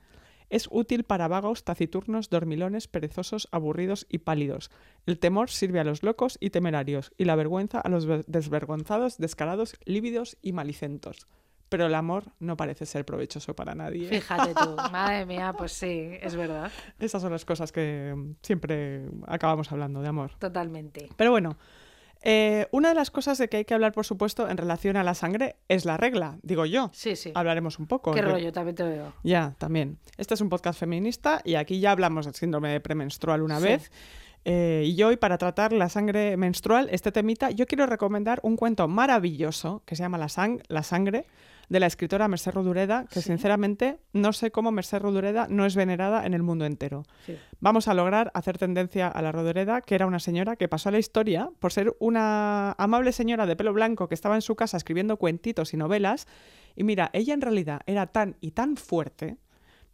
es 0.51 0.67
útil 0.71 1.03
para 1.03 1.27
vagos, 1.27 1.63
taciturnos, 1.63 2.29
dormilones, 2.29 2.87
perezosos, 2.87 3.47
aburridos 3.51 4.05
y 4.09 4.19
pálidos. 4.19 4.69
El 5.05 5.19
temor 5.19 5.49
sirve 5.49 5.79
a 5.79 5.83
los 5.83 6.01
locos 6.03 6.37
y 6.39 6.49
temerarios, 6.51 7.11
y 7.17 7.25
la 7.25 7.35
vergüenza 7.35 7.79
a 7.79 7.89
los 7.89 8.05
ve- 8.05 8.23
desvergonzados, 8.27 9.17
descarados, 9.17 9.75
lívidos 9.85 10.37
y 10.41 10.53
malicentos. 10.53 11.27
Pero 11.69 11.85
el 11.85 11.93
amor 11.93 12.23
no 12.39 12.57
parece 12.57 12.87
ser 12.87 13.05
provechoso 13.05 13.55
para 13.55 13.75
nadie. 13.75 14.09
Fíjate 14.09 14.55
tú. 14.55 14.75
Madre 14.91 15.27
mía, 15.27 15.53
pues 15.55 15.71
sí, 15.71 16.09
es 16.19 16.35
verdad. 16.35 16.71
Esas 16.97 17.21
son 17.21 17.31
las 17.31 17.45
cosas 17.45 17.71
que 17.71 18.15
siempre 18.41 19.05
acabamos 19.27 19.71
hablando 19.71 20.01
de 20.01 20.07
amor. 20.07 20.31
Totalmente. 20.39 21.09
Pero 21.15 21.29
bueno, 21.29 21.57
eh, 22.21 22.67
una 22.71 22.89
de 22.89 22.95
las 22.95 23.11
cosas 23.11 23.37
de 23.37 23.47
que 23.47 23.57
hay 23.57 23.65
que 23.65 23.73
hablar, 23.73 23.93
por 23.93 24.05
supuesto, 24.05 24.49
en 24.49 24.57
relación 24.57 24.97
a 24.97 25.03
la 25.03 25.13
sangre 25.13 25.55
es 25.67 25.85
la 25.85 25.97
regla, 25.97 26.37
digo 26.43 26.65
yo. 26.65 26.89
Sí, 26.93 27.15
sí. 27.15 27.31
Hablaremos 27.33 27.79
un 27.79 27.87
poco. 27.87 28.11
Qué 28.11 28.21
rollo, 28.21 28.51
también 28.51 28.75
te 28.75 28.83
lo 28.83 28.89
digo. 28.91 29.13
Ya, 29.23 29.55
también. 29.57 29.97
Este 30.17 30.33
es 30.33 30.41
un 30.41 30.49
podcast 30.49 30.79
feminista 30.79 31.41
y 31.45 31.55
aquí 31.55 31.79
ya 31.79 31.91
hablamos 31.91 32.25
del 32.25 32.35
síndrome 32.35 32.69
de 32.69 32.79
premenstrual 32.81 33.41
una 33.41 33.59
Sí. 33.59 33.65
vez. 33.65 33.91
Eh, 34.45 34.83
y 34.95 35.03
hoy, 35.03 35.17
para 35.17 35.37
tratar 35.37 35.73
la 35.73 35.89
sangre 35.89 36.37
menstrual, 36.37 36.87
este 36.91 37.11
temita, 37.11 37.51
yo 37.51 37.65
quiero 37.65 37.85
recomendar 37.85 38.39
un 38.43 38.55
cuento 38.55 38.87
maravilloso 38.87 39.83
que 39.85 39.95
se 39.95 40.03
llama 40.03 40.17
La, 40.17 40.27
sang- 40.27 40.61
la 40.69 40.81
sangre, 40.83 41.25
de 41.69 41.79
la 41.79 41.85
escritora 41.85 42.27
Mercè 42.27 42.51
Rodoreda, 42.51 43.05
que 43.05 43.21
Sí. 43.21 43.27
sinceramente 43.29 43.99
no 44.11 44.33
sé 44.33 44.51
cómo 44.51 44.71
Mercè 44.71 44.99
Rodoreda 44.99 45.47
no 45.49 45.65
es 45.65 45.75
venerada 45.75 46.25
en 46.25 46.33
el 46.33 46.41
mundo 46.43 46.65
entero. 46.65 47.03
Sí. 47.25 47.37
Vamos 47.59 47.87
a 47.87 47.93
lograr 47.93 48.31
hacer 48.33 48.57
tendencia 48.57 49.07
a 49.07 49.21
la 49.21 49.31
Rodoreda, 49.31 49.81
que 49.81 49.95
era 49.95 50.07
una 50.07 50.19
señora 50.19 50.55
que 50.55 50.67
pasó 50.67 50.89
a 50.89 50.91
la 50.91 50.99
historia 50.99 51.49
por 51.59 51.71
ser 51.71 51.95
una 51.99 52.71
amable 52.73 53.11
señora 53.11 53.45
de 53.45 53.55
pelo 53.55 53.71
blanco 53.73 54.07
que 54.07 54.15
estaba 54.15 54.35
en 54.35 54.41
su 54.41 54.55
casa 54.55 54.77
escribiendo 54.77 55.17
cuentitos 55.17 55.73
y 55.73 55.77
novelas. 55.77 56.27
Y 56.75 56.83
mira, 56.83 57.09
ella 57.13 57.33
en 57.33 57.41
realidad 57.41 57.81
era 57.85 58.07
tan 58.07 58.35
y 58.41 58.51
tan 58.51 58.75
fuerte 58.75 59.37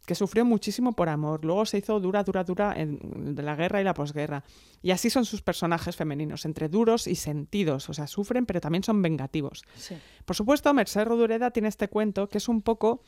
que 0.06 0.14
sufrió 0.14 0.44
muchísimo 0.44 0.92
por 0.92 1.08
amor. 1.08 1.44
Luego 1.44 1.66
se 1.66 1.78
hizo 1.78 2.00
dura, 2.00 2.22
dura, 2.22 2.44
dura 2.44 2.72
en 2.76 3.34
de 3.34 3.42
la 3.42 3.56
guerra 3.56 3.80
y 3.80 3.84
la 3.84 3.92
posguerra. 3.92 4.44
Y 4.80 4.92
así 4.92 5.10
son 5.10 5.24
sus 5.24 5.42
personajes 5.42 5.96
femeninos, 5.96 6.44
entre 6.44 6.68
duros 6.68 7.06
y 7.06 7.16
sentidos. 7.16 7.90
O 7.90 7.94
sea, 7.94 8.06
sufren, 8.06 8.46
pero 8.46 8.60
también 8.60 8.84
son 8.84 9.02
vengativos. 9.02 9.64
Sí. 9.74 9.96
Por 10.24 10.36
supuesto, 10.36 10.72
Merced 10.72 11.04
Rodoreda 11.04 11.50
tiene 11.50 11.68
este 11.68 11.88
cuento 11.88 12.28
que 12.28 12.38
es 12.38 12.48
un 12.48 12.62
poco 12.62 13.02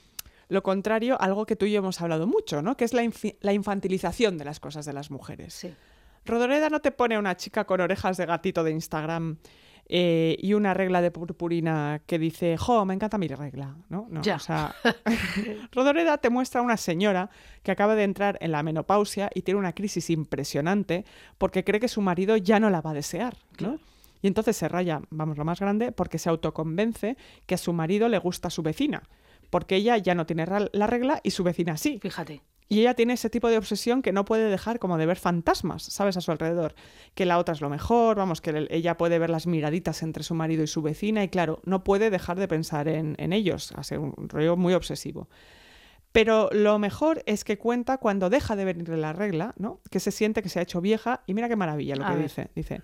lo 0.48 0.62
contrario 0.62 1.14
a 1.14 1.24
algo 1.24 1.46
que 1.46 1.56
tú 1.56 1.66
y 1.66 1.72
yo 1.72 1.78
hemos 1.78 2.00
hablado 2.00 2.26
mucho, 2.26 2.62
¿no? 2.62 2.76
Que 2.76 2.84
es 2.84 2.92
la, 2.92 3.52
infantilización 3.52 4.38
de 4.38 4.44
las 4.44 4.60
cosas 4.60 4.84
de 4.84 4.92
las 4.92 5.10
mujeres. 5.10 5.54
Sí. 5.54 5.74
Rodoreda 6.24 6.68
no 6.68 6.80
te 6.80 6.90
pone 6.90 7.14
a 7.14 7.18
una 7.18 7.36
chica 7.36 7.64
con 7.64 7.80
orejas 7.80 8.16
de 8.16 8.26
gatito 8.26 8.64
de 8.64 8.72
Instagram 8.72 9.38
eh, 9.88 10.36
y 10.38 10.52
una 10.52 10.74
regla 10.74 11.00
de 11.00 11.10
purpurina 11.10 12.02
que 12.06 12.18
dice, 12.18 12.58
jo, 12.58 12.84
me 12.84 12.92
encanta 12.92 13.16
mi 13.16 13.28
regla, 13.28 13.76
¿no? 13.88 14.06
no 14.10 14.20
Ya. 14.22 14.36
O 14.36 14.40
sea, 14.40 14.74
Rodoreda 15.72 16.18
te 16.18 16.28
muestra 16.28 16.60
a 16.60 16.64
una 16.64 16.76
señora 16.76 17.30
que 17.62 17.70
acaba 17.70 17.94
de 17.94 18.04
entrar 18.04 18.36
en 18.40 18.52
la 18.52 18.62
menopausia 18.62 19.30
y 19.34 19.42
tiene 19.42 19.58
una 19.60 19.72
crisis 19.72 20.10
impresionante 20.10 21.04
porque 21.38 21.64
cree 21.64 21.80
que 21.80 21.88
su 21.88 22.02
marido 22.02 22.36
ya 22.36 22.60
no 22.60 22.68
la 22.68 22.82
va 22.82 22.90
a 22.90 22.94
desear, 22.94 23.36
¿no? 23.60 23.78
Y 24.20 24.26
entonces 24.26 24.56
se 24.56 24.68
raya, 24.68 25.00
vamos, 25.10 25.38
lo 25.38 25.44
más 25.44 25.60
grande, 25.60 25.92
porque 25.92 26.18
se 26.18 26.28
autoconvence 26.28 27.16
que 27.46 27.54
a 27.54 27.58
su 27.58 27.72
marido 27.72 28.08
le 28.08 28.18
gusta 28.18 28.50
su 28.50 28.62
vecina, 28.62 29.04
porque 29.48 29.76
ella 29.76 29.96
ya 29.96 30.14
no 30.14 30.26
tiene 30.26 30.44
la 30.72 30.86
regla 30.86 31.20
y 31.22 31.30
su 31.30 31.44
vecina 31.44 31.76
sí. 31.76 31.98
Fíjate. 32.02 32.42
Y 32.70 32.80
ella 32.80 32.92
tiene 32.94 33.14
ese 33.14 33.30
tipo 33.30 33.48
de 33.48 33.56
obsesión 33.56 34.02
que 34.02 34.12
no 34.12 34.26
puede 34.26 34.50
dejar 34.50 34.78
como 34.78 34.98
de 34.98 35.06
ver 35.06 35.16
fantasmas, 35.18 35.82
¿sabes? 35.84 36.18
A 36.18 36.20
su 36.20 36.30
alrededor. 36.32 36.74
Que 37.14 37.24
la 37.24 37.38
otra 37.38 37.54
es 37.54 37.62
lo 37.62 37.70
mejor, 37.70 38.16
vamos, 38.16 38.42
que 38.42 38.50
el- 38.50 38.68
ella 38.70 38.96
puede 38.98 39.18
ver 39.18 39.30
las 39.30 39.46
miraditas 39.46 40.02
entre 40.02 40.22
su 40.22 40.34
marido 40.34 40.62
y 40.62 40.66
su 40.66 40.82
vecina 40.82 41.24
y 41.24 41.28
claro, 41.28 41.60
no 41.64 41.82
puede 41.82 42.10
dejar 42.10 42.38
de 42.38 42.46
pensar 42.46 42.86
en, 42.88 43.14
en 43.18 43.32
ellos, 43.32 43.72
ser 43.82 43.98
un 44.00 44.28
rollo 44.28 44.56
muy 44.56 44.74
obsesivo. 44.74 45.28
Pero 46.12 46.48
lo 46.52 46.78
mejor 46.78 47.22
es 47.26 47.44
que 47.44 47.58
cuenta 47.58 47.98
cuando 47.98 48.28
deja 48.30 48.56
de 48.56 48.64
venirle 48.64 48.96
la 48.96 49.12
regla, 49.12 49.54
¿no? 49.58 49.80
Que 49.90 50.00
se 50.00 50.10
siente 50.10 50.42
que 50.42 50.48
se 50.48 50.58
ha 50.58 50.62
hecho 50.62 50.80
vieja 50.80 51.22
y 51.26 51.34
mira 51.34 51.48
qué 51.48 51.56
maravilla 51.56 51.96
lo 51.96 52.04
A 52.04 52.08
que 52.08 52.14
ver. 52.14 52.22
dice. 52.22 52.50
Dice, 52.54 52.82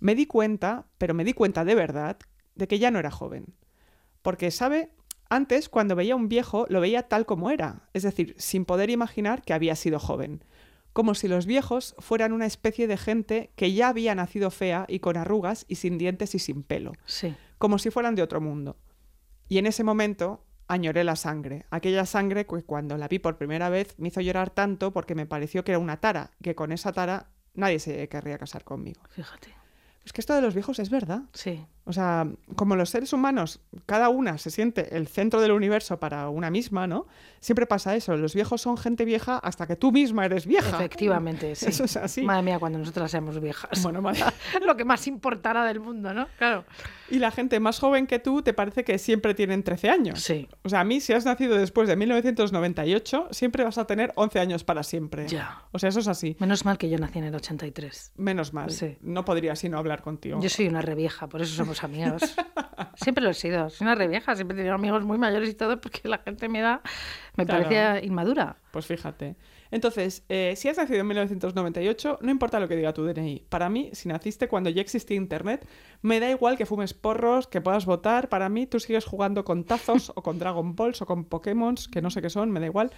me 0.00 0.14
di 0.14 0.26
cuenta, 0.26 0.86
pero 0.98 1.14
me 1.14 1.24
di 1.24 1.32
cuenta 1.32 1.64
de 1.64 1.74
verdad, 1.74 2.18
de 2.56 2.68
que 2.68 2.78
ya 2.78 2.90
no 2.90 2.98
era 2.98 3.10
joven. 3.10 3.46
Porque, 4.22 4.50
¿sabe? 4.50 4.90
Antes, 5.30 5.68
cuando 5.68 5.94
veía 5.94 6.14
a 6.14 6.16
un 6.16 6.28
viejo, 6.28 6.66
lo 6.68 6.80
veía 6.80 7.02
tal 7.02 7.26
como 7.26 7.50
era, 7.50 7.88
es 7.92 8.02
decir, 8.02 8.34
sin 8.38 8.64
poder 8.64 8.88
imaginar 8.90 9.42
que 9.42 9.52
había 9.52 9.76
sido 9.76 9.98
joven. 9.98 10.42
Como 10.94 11.14
si 11.14 11.28
los 11.28 11.44
viejos 11.46 11.94
fueran 11.98 12.32
una 12.32 12.46
especie 12.46 12.86
de 12.86 12.96
gente 12.96 13.52
que 13.54 13.72
ya 13.72 13.88
había 13.88 14.14
nacido 14.14 14.50
fea 14.50 14.86
y 14.88 15.00
con 15.00 15.16
arrugas 15.16 15.64
y 15.68 15.74
sin 15.76 15.98
dientes 15.98 16.34
y 16.34 16.38
sin 16.38 16.62
pelo, 16.62 16.92
Sí. 17.04 17.34
como 17.58 17.78
si 17.78 17.90
fueran 17.90 18.14
de 18.14 18.22
otro 18.22 18.40
mundo. 18.40 18.76
Y 19.48 19.58
en 19.58 19.66
ese 19.66 19.84
momento 19.84 20.44
añoré 20.66 21.04
la 21.04 21.16
sangre, 21.16 21.66
aquella 21.70 22.04
sangre 22.06 22.46
que 22.46 22.62
cuando 22.62 22.96
la 22.96 23.06
vi 23.08 23.18
por 23.18 23.36
primera 23.36 23.68
vez 23.68 23.94
me 23.98 24.08
hizo 24.08 24.20
llorar 24.20 24.50
tanto 24.50 24.92
porque 24.92 25.14
me 25.14 25.26
pareció 25.26 25.62
que 25.62 25.72
era 25.72 25.78
una 25.78 25.98
tara, 25.98 26.30
que 26.42 26.54
con 26.54 26.72
esa 26.72 26.92
tara 26.92 27.30
nadie 27.54 27.78
se 27.78 28.08
querría 28.08 28.38
casar 28.38 28.64
conmigo. 28.64 29.00
Fíjate. 29.10 29.54
Es 30.04 30.12
que 30.12 30.20
esto 30.22 30.34
de 30.34 30.40
los 30.42 30.54
viejos 30.54 30.78
es 30.78 30.88
verdad. 30.90 31.22
Sí. 31.34 31.64
O 31.88 31.92
sea, 31.94 32.28
como 32.54 32.76
los 32.76 32.90
seres 32.90 33.14
humanos, 33.14 33.60
cada 33.86 34.10
una 34.10 34.36
se 34.36 34.50
siente 34.50 34.94
el 34.94 35.08
centro 35.08 35.40
del 35.40 35.52
universo 35.52 35.98
para 35.98 36.28
una 36.28 36.50
misma, 36.50 36.86
¿no? 36.86 37.06
Siempre 37.40 37.64
pasa 37.64 37.96
eso. 37.96 38.14
Los 38.14 38.34
viejos 38.34 38.60
son 38.60 38.76
gente 38.76 39.06
vieja 39.06 39.38
hasta 39.38 39.66
que 39.66 39.74
tú 39.74 39.90
misma 39.90 40.26
eres 40.26 40.44
vieja. 40.44 40.76
Efectivamente, 40.76 41.54
sí. 41.56 41.64
Eso 41.64 41.84
es 41.84 41.96
así. 41.96 42.24
Madre 42.24 42.42
mía, 42.42 42.58
cuando 42.58 42.78
nosotras 42.78 43.10
seamos 43.10 43.40
viejas. 43.40 43.82
Bueno, 43.82 44.02
vale. 44.02 44.18
Lo 44.66 44.76
que 44.76 44.84
más 44.84 45.06
importará 45.06 45.64
del 45.64 45.80
mundo, 45.80 46.12
¿no? 46.12 46.28
Claro. 46.36 46.66
Y 47.08 47.20
la 47.20 47.30
gente 47.30 47.58
más 47.58 47.78
joven 47.78 48.06
que 48.06 48.18
tú 48.18 48.42
te 48.42 48.52
parece 48.52 48.84
que 48.84 48.98
siempre 48.98 49.32
tienen 49.32 49.62
13 49.62 49.88
años. 49.88 50.20
Sí. 50.20 50.46
O 50.64 50.68
sea, 50.68 50.80
a 50.80 50.84
mí, 50.84 51.00
si 51.00 51.14
has 51.14 51.24
nacido 51.24 51.56
después 51.56 51.88
de 51.88 51.96
1998, 51.96 53.28
siempre 53.30 53.64
vas 53.64 53.78
a 53.78 53.86
tener 53.86 54.12
11 54.14 54.40
años 54.40 54.62
para 54.62 54.82
siempre. 54.82 55.26
Ya. 55.26 55.62
O 55.72 55.78
sea, 55.78 55.88
eso 55.88 56.00
es 56.00 56.08
así. 56.08 56.36
Menos 56.38 56.66
mal 56.66 56.76
que 56.76 56.90
yo 56.90 56.98
nací 56.98 57.18
en 57.18 57.24
el 57.24 57.34
83. 57.34 58.12
Menos 58.16 58.52
mal. 58.52 58.70
Sí. 58.70 58.98
No 59.00 59.24
podría 59.24 59.56
sino 59.56 59.78
hablar 59.78 60.02
contigo. 60.02 60.38
Yo 60.42 60.50
soy 60.50 60.68
una 60.68 60.82
revieja, 60.82 61.28
por 61.28 61.40
eso 61.40 61.54
somos 61.54 61.77
amigos. 61.84 62.22
Siempre 62.94 63.22
lo 63.22 63.30
he 63.30 63.34
sido. 63.34 63.70
Soy 63.70 63.86
una 63.86 63.94
revieja, 63.94 64.34
siempre 64.34 64.54
he 64.54 64.58
tenido 64.58 64.74
amigos 64.74 65.04
muy 65.04 65.18
mayores 65.18 65.48
y 65.48 65.54
todo 65.54 65.80
porque 65.80 66.08
la 66.08 66.18
gente 66.18 66.48
me 66.48 66.60
da. 66.60 66.82
Me 67.38 67.46
Claro. 67.46 67.62
parecía 67.64 68.04
inmadura. 68.04 68.56
Pues 68.70 68.84
fíjate. 68.86 69.36
Entonces, 69.70 70.24
eh, 70.30 70.54
si 70.56 70.68
has 70.68 70.78
nacido 70.78 71.00
en 71.00 71.06
1998, 71.08 72.18
no 72.22 72.30
importa 72.30 72.58
lo 72.58 72.68
que 72.68 72.76
diga 72.76 72.92
tu 72.94 73.04
DNI. 73.04 73.44
Para 73.50 73.68
mí, 73.68 73.90
si 73.92 74.08
naciste 74.08 74.48
cuando 74.48 74.70
ya 74.70 74.80
existía 74.80 75.16
Internet, 75.16 75.66
me 76.00 76.20
da 76.20 76.30
igual 76.30 76.56
que 76.56 76.64
fumes 76.66 76.94
porros, 76.94 77.46
que 77.48 77.60
puedas 77.60 77.84
votar. 77.84 78.28
Para 78.30 78.48
mí, 78.48 78.66
tú 78.66 78.80
sigues 78.80 79.04
jugando 79.04 79.44
con 79.44 79.64
tazos 79.64 80.10
o 80.14 80.22
con 80.22 80.38
Dragon 80.38 80.74
Balls 80.74 81.02
o 81.02 81.06
con 81.06 81.24
Pokémon, 81.24 81.74
que 81.92 82.00
no 82.02 82.10
sé 82.10 82.22
qué 82.22 82.30
son, 82.30 82.50
me 82.50 82.60
da 82.60 82.66
igual. 82.66 82.90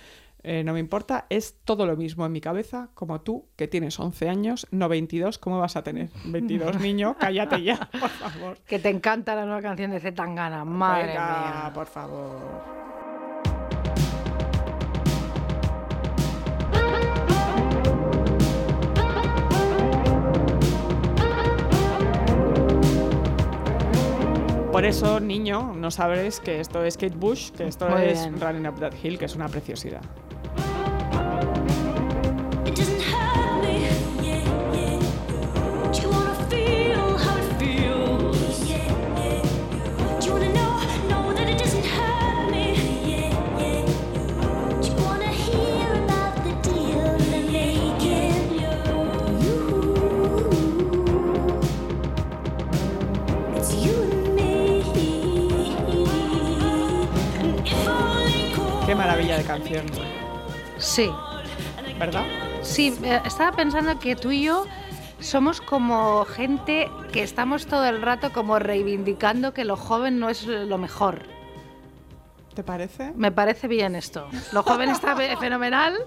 Eh, 0.45 0.63
no 0.65 0.73
me 0.73 0.79
importa. 0.81 1.27
Es 1.29 1.57
todo 1.65 1.87
lo 1.87 1.97
mismo 1.97 2.25
en 2.25 2.33
mi 2.33 2.41
cabeza, 2.41 2.91
como 2.95 3.21
tú, 3.21 3.49
que 3.57 3.67
tienes 3.69 3.99
11 3.99 4.29
años, 4.29 4.67
no 4.71 4.89
22. 4.89 5.39
¿Cómo 5.39 5.59
vas 5.59 5.75
a 5.77 5.83
tener 5.83 6.09
22, 6.25 6.79
niño? 6.81 7.17
Cállate 7.19 7.63
ya, 7.63 7.91
por 8.01 8.09
favor. 8.11 8.59
Que 8.67 8.79
te 8.79 8.91
encanta 8.91 9.35
la 9.35 9.45
nueva 9.45 9.61
canción 9.61 9.91
de 9.91 10.01
Zetangana. 10.01 10.65
Madre 10.65 11.09
Venga, 11.09 11.41
mía. 11.65 11.71
por 11.75 11.87
favor. 11.87 13.00
Por 24.81 24.89
eso, 24.89 25.21
niño, 25.21 25.75
no 25.77 25.91
sabes 25.91 26.41
que 26.41 26.59
esto 26.59 26.83
es 26.83 26.97
Kate 26.97 27.15
Bush, 27.15 27.51
que 27.51 27.67
esto 27.67 27.87
Muy 27.87 28.01
es 28.01 28.25
bien. 28.25 28.41
Running 28.41 28.67
Up 28.67 28.81
That 28.81 28.95
Hill, 29.03 29.19
que 29.19 29.27
es 29.27 29.37
una 29.37 29.47
preciosidad. 29.47 30.01
Maravilla 59.21 59.37
de 59.39 59.45
canción, 59.45 59.87
Sí, 60.79 61.11
¿verdad? 61.99 62.25
sí, 62.63 62.97
estaba 63.25 63.53
pensando 63.55 63.99
que 63.99 64.17
tú 64.17 64.31
y 64.31 64.45
yo 64.45 64.65
somos 65.21 65.61
como 65.61 66.25
gente 66.25 66.89
que 67.13 67.23
estamos 67.23 67.67
todo 67.67 67.85
el 67.85 68.01
rato 68.01 68.33
como 68.33 68.59
reivindicando 68.59 69.53
que 69.53 69.65
lo 69.67 69.77
joven 69.77 70.19
no 70.19 70.31
es 70.31 70.47
lo 70.47 70.79
mejor. 70.79 71.25
¿Te 72.55 72.63
parece? 72.65 73.13
Me 73.15 73.31
parece 73.31 73.69
bien 73.69 73.95
esto. 73.95 74.27
Lo 74.53 74.63
joven 74.63 74.89
está 74.91 75.15
fe- 75.17 75.37
fenomenal, 75.37 75.99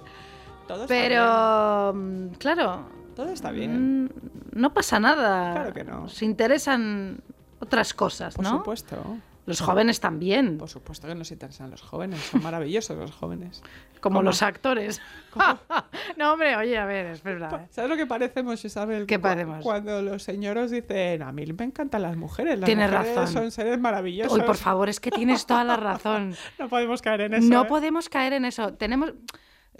Todo 0.67 0.83
está 0.83 0.87
pero 0.87 1.93
mm, 1.93 2.27
claro. 2.39 2.81
Todo 3.15 3.29
está 3.29 3.51
bien. 3.51 4.05
mm, 4.05 4.09
no 4.53 4.73
pasa 4.73 4.99
nada. 4.99 5.53
Claro 5.53 5.73
que 5.73 5.83
no. 5.83 6.09
Se 6.09 6.25
interesan 6.25 7.21
otras 7.59 7.93
cosas, 7.93 8.33
Por 8.33 8.43
¿no? 8.43 8.57
supuesto. 8.57 8.97
Los 9.45 9.59
jóvenes 9.59 9.99
también, 9.99 10.57
Por 10.57 10.69
supuesto 10.69 11.07
que 11.07 11.15
nos 11.15 11.29
interesan 11.31 11.69
los 11.69 11.81
jóvenes. 11.81 12.19
Son 12.21 12.41
maravillosos 12.41 12.97
los 12.97 13.11
jóvenes. 13.11 13.61
como 13.99 14.19
¿Cómo? 14.19 14.21
los 14.23 14.41
actores. 14.41 15.01
no, 16.17 16.33
hombre, 16.33 16.55
oye, 16.55 16.77
a 16.77 16.85
ver, 16.85 17.07
es 17.07 17.23
verdad. 17.23 17.63
¿eh? 17.63 17.67
¿Sabes 17.69 17.89
lo 17.89 17.97
que 17.97 18.05
parecemos, 18.05 18.63
Isabel? 18.63 19.05
¿Qué 19.05 19.19
parecemos? 19.19 19.61
Cuando 19.61 20.01
los 20.01 20.23
señores 20.23 20.71
dicen, 20.71 21.21
a 21.23 21.31
mí 21.33 21.45
me 21.45 21.65
encantan 21.65 22.03
las 22.03 22.15
mujeres. 22.15 22.57
Las 22.57 22.67
Tienes 22.67 22.89
mujeres 22.89 23.15
razón. 23.15 23.33
son 23.33 23.51
seres 23.51 23.79
maravillosos. 23.79 24.33
Uy, 24.37 24.45
por 24.45 24.55
favor, 24.57 24.87
es 24.87 24.99
que 25.01 25.11
tienes 25.11 25.45
toda 25.45 25.63
la 25.63 25.75
razón. 25.75 26.35
No 26.59 26.69
podemos 26.69 27.01
caer 27.01 27.21
en 27.21 27.33
eso. 27.33 27.49
no 27.49 27.63
¿eh? 27.63 27.65
podemos 27.67 28.07
caer 28.09 28.33
en 28.33 28.45
eso. 28.45 28.73
Tenemos, 28.73 29.13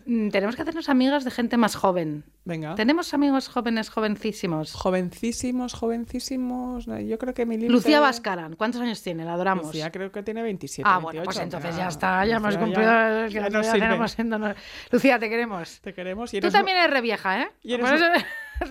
tenemos 0.06 0.56
que 0.56 0.62
hacernos 0.64 0.90
amigas 0.90 1.24
de 1.24 1.32
gente 1.32 1.58
más 1.58 1.76
joven. 1.76 2.24
Venga. 2.46 2.76
Tenemos 2.76 3.14
amigos 3.14 3.48
jóvenes, 3.48 3.90
jovencísimos. 3.90 4.74
Jovencísimos, 4.74 5.74
jovencísimos. 5.74 6.86
Yo 6.86 7.18
creo 7.18 7.34
que 7.34 7.46
mi 7.46 7.56
límite- 7.56 7.72
Lucía 7.72 8.00
Vascaran, 8.02 8.56
¿cuántos 8.56 8.82
años 8.82 9.02
tiene? 9.02 9.24
La 9.24 9.34
adoramos. 9.34 9.68
Lucía 9.68 9.92
creo 9.92 10.12
que 10.12 10.24
tiene 10.24 10.42
27. 10.42 10.84
ah, 10.90 10.98
bueno, 11.00 11.22
28, 11.22 11.26
pues 11.26 11.38
entonces 11.40 11.76
ya 11.78 11.88
está, 11.88 12.26
ya 12.26 12.38
hemos 12.38 12.58
cumplido 12.58 12.82
ya- 12.82 13.28
ya 13.28 13.50
nos 13.50 14.12
siendo 14.12 14.40
no- 14.40 14.54
Lucía, 14.92 15.20
te 15.20 15.30
queremos. 15.30 15.80
Te 15.82 15.94
queremos 15.94 16.34
y 16.34 16.42
Tú 16.42 16.50
también 16.50 16.78
eres 16.78 16.90
re 16.92 17.02
vieja, 17.02 17.42
¿eh? 17.44 17.52
y 17.62 17.74
eres 17.74 17.90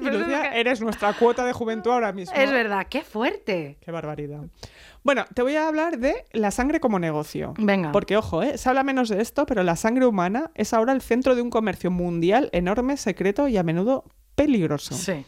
Y 0.00 0.04
Lucía, 0.04 0.50
que- 0.52 0.60
eres 0.60 0.80
nuestra 0.80 1.12
cuota 1.14 1.44
de 1.44 1.52
juventud 1.52 1.90
ahora 1.90 2.12
mismo. 2.12 2.34
es 2.36 2.50
verdad, 2.50 2.86
qué 2.88 3.02
fuerte. 3.02 3.76
Qué 3.80 3.90
barbaridad. 3.90 4.40
Bueno, 5.04 5.24
te 5.34 5.42
voy 5.42 5.56
a 5.56 5.66
hablar 5.66 5.98
de 5.98 6.24
la 6.32 6.50
sangre 6.52 6.78
como 6.78 6.98
negocio. 7.00 7.54
Venga. 7.58 7.90
Porque, 7.92 8.16
ojo, 8.16 8.42
¿eh? 8.42 8.56
se 8.56 8.68
habla 8.68 8.84
menos 8.84 9.08
de 9.08 9.20
esto, 9.20 9.46
pero 9.46 9.62
la 9.64 9.74
sangre 9.76 10.06
humana 10.06 10.50
es 10.54 10.72
ahora 10.72 10.92
el 10.92 11.02
centro 11.02 11.34
de 11.34 11.42
un 11.42 11.50
comercio 11.50 11.90
mundial 11.90 12.48
enorme, 12.52 12.96
secreto 12.96 13.48
y 13.48 13.56
a 13.56 13.62
menudo 13.64 14.04
peligroso. 14.36 14.94
Sí. 14.94 15.24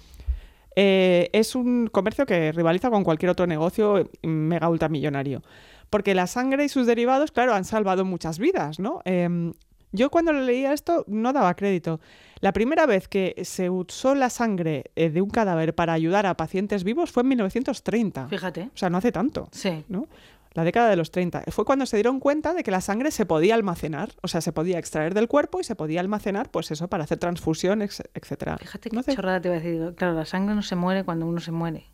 Eh, 0.77 1.31
es 1.33 1.55
un 1.55 1.87
comercio 1.89 2.27
que 2.27 2.51
rivaliza 2.53 2.91
con 2.91 3.05
cualquier 3.05 3.31
otro 3.31 3.47
negocio 3.47 4.11
mega 4.23 4.69
ultramillonario. 4.69 5.43
Porque 5.91 6.15
la 6.15 6.27
sangre 6.27 6.65
y 6.65 6.69
sus 6.69 6.87
derivados, 6.87 7.31
claro, 7.31 7.55
han 7.55 7.65
salvado 7.65 8.05
muchas 8.05 8.39
vidas, 8.39 8.81
¿no? 8.81 9.01
Em, 9.05 9.53
yo 9.95 10.11
cuando 10.11 10.33
leía 10.33 10.73
esto 10.73 11.05
no 11.07 11.33
daba 11.33 11.55
crédito. 11.55 12.01
La 12.41 12.53
primera 12.53 12.85
vez 12.85 13.07
que 13.07 13.35
se 13.45 13.71
usó 13.71 14.15
la 14.15 14.29
sangre 14.29 14.91
eh, 14.97 15.09
de 15.09 15.23
un 15.23 15.31
cadáver 15.31 15.75
para 15.75 15.93
ayudar 15.93 16.27
a 16.27 16.37
pacientes 16.37 16.83
vivos 16.83 17.13
fue 17.13 17.23
en 17.23 17.29
1930. 17.29 18.29
Fíjate. 18.29 18.71
O 18.75 18.77
sea, 18.77 18.91
no 18.91 18.99
hace 18.99 19.13
tanto. 19.13 19.49
Sí. 19.53 19.85
¿no? 19.89 20.09
La 20.53 20.65
década 20.65 20.91
de 20.91 20.97
los 20.97 21.13
30. 21.13 21.45
Fue 21.49 21.65
cuando 21.65 21.87
se 21.87 21.97
dieron 21.97 22.19
cuenta 22.19 22.55
de 22.55 22.65
que 22.65 22.73
la 22.73 22.81
sangre 22.81 23.13
se 23.13 23.25
podía 23.25 23.55
almacenar, 23.55 24.11
o 24.23 24.29
sea, 24.29 24.41
se 24.41 24.53
podía 24.53 24.79
extraer 24.79 25.15
del 25.15 25.29
cuerpo 25.29 25.61
y 25.61 25.65
se 25.65 25.77
podía 25.77 26.01
almacenar, 26.01 26.51
pues 26.51 26.71
eso, 26.73 26.89
para 26.89 27.05
hacer 27.05 27.19
transfusión, 27.19 27.81
etcétera. 27.81 28.59
Fíjate 28.59 28.91
qué 28.91 28.97
No 28.97 29.03
chorrada 29.03 29.41
te 29.41 29.49
iba 29.49 29.57
a 29.57 29.61
decir. 29.61 29.95
Claro, 29.97 30.15
la 30.15 30.27
sangre 30.27 30.55
no 30.57 30.63
se 30.63 30.77
muere 30.77 31.05
cuando 31.05 31.27
uno 31.27 31.41
se 31.41 31.53
muere. 31.53 31.87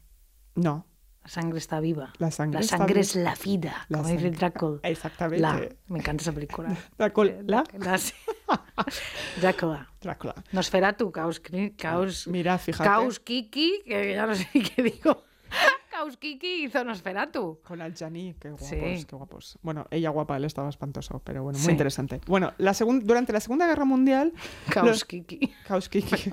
No, 0.55 0.86
La 1.22 1.28
sangre 1.28 1.58
está 1.58 1.80
viva. 1.80 2.12
La 2.18 2.30
sangre 2.30 2.54
La 2.54 2.60
está 2.60 2.78
sangre 2.78 2.94
viva. 2.94 3.00
es 3.02 3.14
la 3.16 3.34
vida, 3.34 3.86
La 3.88 3.98
como 3.98 4.10
dice 4.10 4.30
Drácula. 4.30 4.80
Exactamente. 4.82 5.40
La. 5.42 5.68
Me 5.88 5.98
encanta 5.98 6.22
esa 6.22 6.32
película. 6.32 6.74
Drácula. 6.98 7.34
¿La? 7.46 7.64
La- 7.78 7.98
sí. 7.98 8.14
Drácula. 9.40 9.88
Drácula. 10.00 10.34
Nosferatu, 10.52 11.12
Caus, 11.12 11.40
Caus, 11.76 12.26
Mira, 12.26 12.58
fíjate. 12.58 12.88
Caus 12.88 13.20
Kiki, 13.20 13.82
que 13.84 14.14
ya 14.14 14.26
no 14.26 14.34
sé 14.34 14.48
qué 14.52 14.82
digo. 14.82 15.24
Caus 15.90 16.16
Kiki 16.16 16.64
hizo 16.64 16.82
Nosferatu. 16.84 17.60
Con 17.64 17.82
Aljani, 17.82 18.34
qué 18.40 18.48
guapos, 18.50 18.66
Sí. 18.68 19.04
qué 19.06 19.16
guapos. 19.16 19.58
Bueno, 19.62 19.86
ella 19.90 20.08
guapa, 20.10 20.36
él 20.36 20.44
estaba 20.44 20.68
espantoso, 20.70 21.20
pero 21.24 21.42
bueno, 21.42 21.58
muy 21.58 21.66
Sí. 21.66 21.70
interesante. 21.72 22.20
Bueno, 22.26 22.52
la 22.58 22.72
durante 23.02 23.32
la 23.32 23.40
Segunda 23.40 23.66
Guerra 23.66 23.84
Mundial... 23.84 24.32
Caus 24.70 24.86
los- 24.88 25.04
Kiki. 25.04 25.52
Kauskiki. 25.66 26.32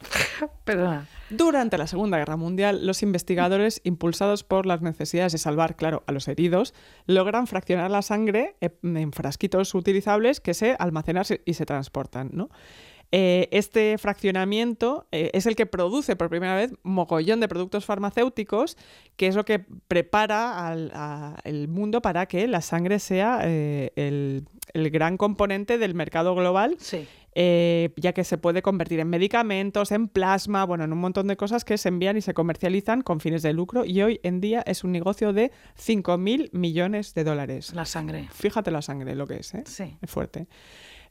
Perdona. 0.64 1.06
Durante 1.30 1.76
la 1.78 1.86
Segunda 1.86 2.18
Guerra 2.18 2.36
Mundial, 2.36 2.86
los 2.86 3.02
investigadores, 3.02 3.80
impulsados 3.84 4.44
por 4.44 4.66
las 4.66 4.80
necesidades 4.82 5.32
de 5.32 5.38
salvar, 5.38 5.76
claro, 5.76 6.02
a 6.06 6.12
los 6.12 6.28
heridos, 6.28 6.74
logran 7.06 7.46
fraccionar 7.46 7.90
la 7.90 8.02
sangre 8.02 8.56
en 8.60 9.12
frasquitos 9.12 9.74
utilizables 9.74 10.40
que 10.40 10.54
se 10.54 10.76
almacenan 10.78 11.24
y 11.44 11.54
se 11.54 11.66
transportan, 11.66 12.30
¿no? 12.32 12.48
Eh, 13.10 13.48
este 13.52 13.96
fraccionamiento 13.96 15.06
eh, 15.12 15.30
es 15.32 15.46
el 15.46 15.56
que 15.56 15.64
produce 15.64 16.14
por 16.14 16.28
primera 16.28 16.54
vez 16.54 16.72
mogollón 16.82 17.40
de 17.40 17.48
productos 17.48 17.86
farmacéuticos, 17.86 18.76
que 19.16 19.28
es 19.28 19.34
lo 19.34 19.46
que 19.46 19.60
prepara 19.88 20.68
al 20.68 20.90
a- 20.94 21.38
el 21.44 21.68
mundo 21.68 22.02
para 22.02 22.26
que 22.26 22.46
la 22.46 22.60
sangre 22.60 22.98
sea 22.98 23.40
eh, 23.44 23.92
el, 23.96 24.44
el 24.74 24.90
gran 24.90 25.16
componente 25.16 25.78
del 25.78 25.94
mercado 25.94 26.34
global 26.34 26.76
Sí. 26.78 27.08
Eh, 27.34 27.90
ya 27.96 28.12
que 28.12 28.24
se 28.24 28.38
puede 28.38 28.62
convertir 28.62 29.00
en 29.00 29.08
medicamentos, 29.08 29.92
en 29.92 30.08
plasma, 30.08 30.64
bueno, 30.64 30.84
en 30.84 30.92
un 30.92 30.98
montón 30.98 31.26
de 31.28 31.36
cosas 31.36 31.64
que 31.64 31.78
se 31.78 31.88
envían 31.88 32.16
y 32.16 32.20
se 32.20 32.34
comercializan 32.34 33.02
con 33.02 33.20
fines 33.20 33.42
de 33.42 33.52
lucro 33.52 33.84
y 33.84 34.02
hoy 34.02 34.20
en 34.22 34.40
día 34.40 34.62
es 34.66 34.82
un 34.84 34.92
negocio 34.92 35.32
de 35.32 35.52
5.000 35.76 36.50
millones 36.52 37.14
de 37.14 37.24
dólares. 37.24 37.72
La 37.74 37.84
sangre. 37.84 38.28
Fíjate 38.32 38.70
la 38.70 38.82
sangre, 38.82 39.14
lo 39.14 39.26
que 39.26 39.36
es, 39.36 39.54
¿eh? 39.54 39.62
Sí. 39.66 39.96
Es 40.00 40.10
fuerte. 40.10 40.48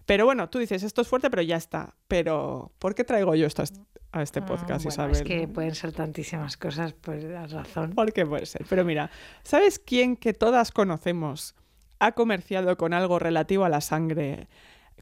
Pero 0.05 0.25
bueno, 0.25 0.49
tú 0.49 0.59
dices, 0.59 0.83
esto 0.83 1.01
es 1.01 1.07
fuerte, 1.07 1.29
pero 1.29 1.41
ya 1.41 1.57
está. 1.57 1.93
Pero, 2.07 2.71
¿por 2.79 2.95
qué 2.95 3.03
traigo 3.03 3.35
yo 3.35 3.45
esto 3.45 3.61
a 3.61 3.65
est- 3.65 3.77
a 4.13 4.21
este 4.23 4.39
Ah, 4.39 4.45
podcast, 4.45 4.85
bueno, 4.85 4.89
Isabel? 4.89 5.11
Es 5.17 5.21
que 5.23 5.47
pueden 5.49 5.75
ser 5.75 5.91
tantísimas 5.91 6.55
cosas, 6.55 6.93
pues 6.93 7.25
has 7.25 7.51
razón. 7.51 7.91
¿Por 7.91 8.13
qué 8.13 8.25
puede 8.25 8.45
ser? 8.45 8.65
Pero 8.69 8.85
mira, 8.85 9.11
¿sabes 9.43 9.79
quién 9.79 10.15
que 10.15 10.33
todas 10.33 10.71
conocemos 10.71 11.55
ha 11.99 12.13
comerciado 12.13 12.77
con 12.77 12.93
algo 12.93 13.19
relativo 13.19 13.65
a 13.65 13.69
la 13.69 13.81
sangre? 13.81 14.47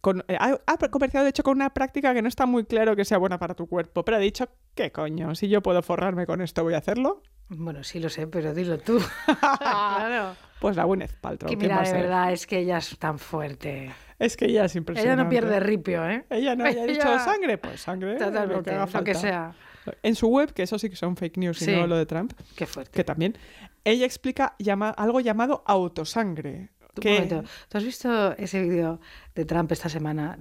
Con- 0.06 0.24
eh, 0.28 0.38
ha, 0.40 0.56
ha 0.68 0.78
comerciado, 0.92 1.24
de 1.24 1.32
hecho, 1.32 1.42
con 1.42 1.56
una 1.58 1.74
práctica 1.74 2.14
que 2.14 2.22
no 2.22 2.28
está 2.28 2.46
muy 2.46 2.64
claro 2.66 2.96
que 2.96 3.04
sea 3.06 3.18
buena 3.18 3.40
para 3.40 3.56
tu 3.56 3.66
cuerpo, 3.66 4.06
pero 4.06 4.18
ha 4.18 4.20
dicho, 4.20 4.48
¿qué 4.76 4.92
coño? 4.92 5.34
Si 5.34 5.50
yo 5.50 5.64
puedo 5.64 5.82
forrarme 5.82 6.28
con 6.28 6.42
esto, 6.42 6.62
voy 6.64 6.76
a 6.76 6.78
hacerlo. 6.78 7.24
Bueno, 7.50 7.84
sí 7.84 8.00
lo 8.00 8.10
sé, 8.10 8.28
pero 8.28 8.54
dilo 8.54 8.78
tú. 8.78 9.00
claro. 9.58 10.36
Pues 10.60 10.76
la 10.76 10.84
Gwyneth 10.84 11.16
Paltrow. 11.20 11.50
Que 11.50 11.58
¿quién 11.58 11.72
mira, 11.72 11.82
de 11.82 11.92
verdad, 11.92 12.32
es 12.32 12.46
que 12.46 12.60
ella 12.60 12.78
es 12.78 12.96
tan 13.00 13.18
fuerte. 13.18 13.92
Es 14.20 14.38
que 14.38 14.46
ella 14.46 14.66
es 14.66 14.76
impresionante. 14.76 15.12
Ella 15.12 15.24
no 15.24 15.28
pierde 15.28 15.60
ripio, 15.60 16.08
¿eh? 16.08 16.24
Ella 16.30 16.56
no, 16.56 16.68
ella 16.68 16.84
ha 16.84 16.86
dicho 16.86 17.18
sangre, 17.18 17.58
pues 17.58 17.82
sangre, 17.82 18.14
lo 18.14 18.26
Totalmente, 18.28 18.64
que 18.64 18.70
haga 18.76 18.80
lo 18.82 19.04
que 19.04 19.14
falta. 19.16 19.16
sea. 19.16 19.56
En 20.04 20.14
su 20.14 20.28
web, 20.28 20.54
que 20.54 20.62
eso 20.62 20.78
sí 20.78 20.88
que 20.88 20.96
son 20.96 21.18
fake 21.18 21.38
news 21.38 21.62
y 21.64 21.72
no 21.72 21.88
lo 21.88 21.98
de 21.98 22.06
Trump, 22.06 22.34
Qué 22.56 22.68
fuerte. 22.68 22.92
que 22.92 23.04
también, 23.04 23.36
ella 23.84 24.06
explica 24.06 24.56
llama, 24.60 24.92
algo 24.92 25.20
llamado 25.20 25.64
autosangre. 25.66 26.70
Un 27.02 27.14
momento, 27.14 27.44
¿Tú 27.70 27.78
has 27.78 27.84
visto 27.84 28.32
ese 28.38 28.62
vídeo 28.62 29.00
de 29.34 29.46
Trump 29.46 29.72
esta 29.72 29.90
semana? 29.90 30.38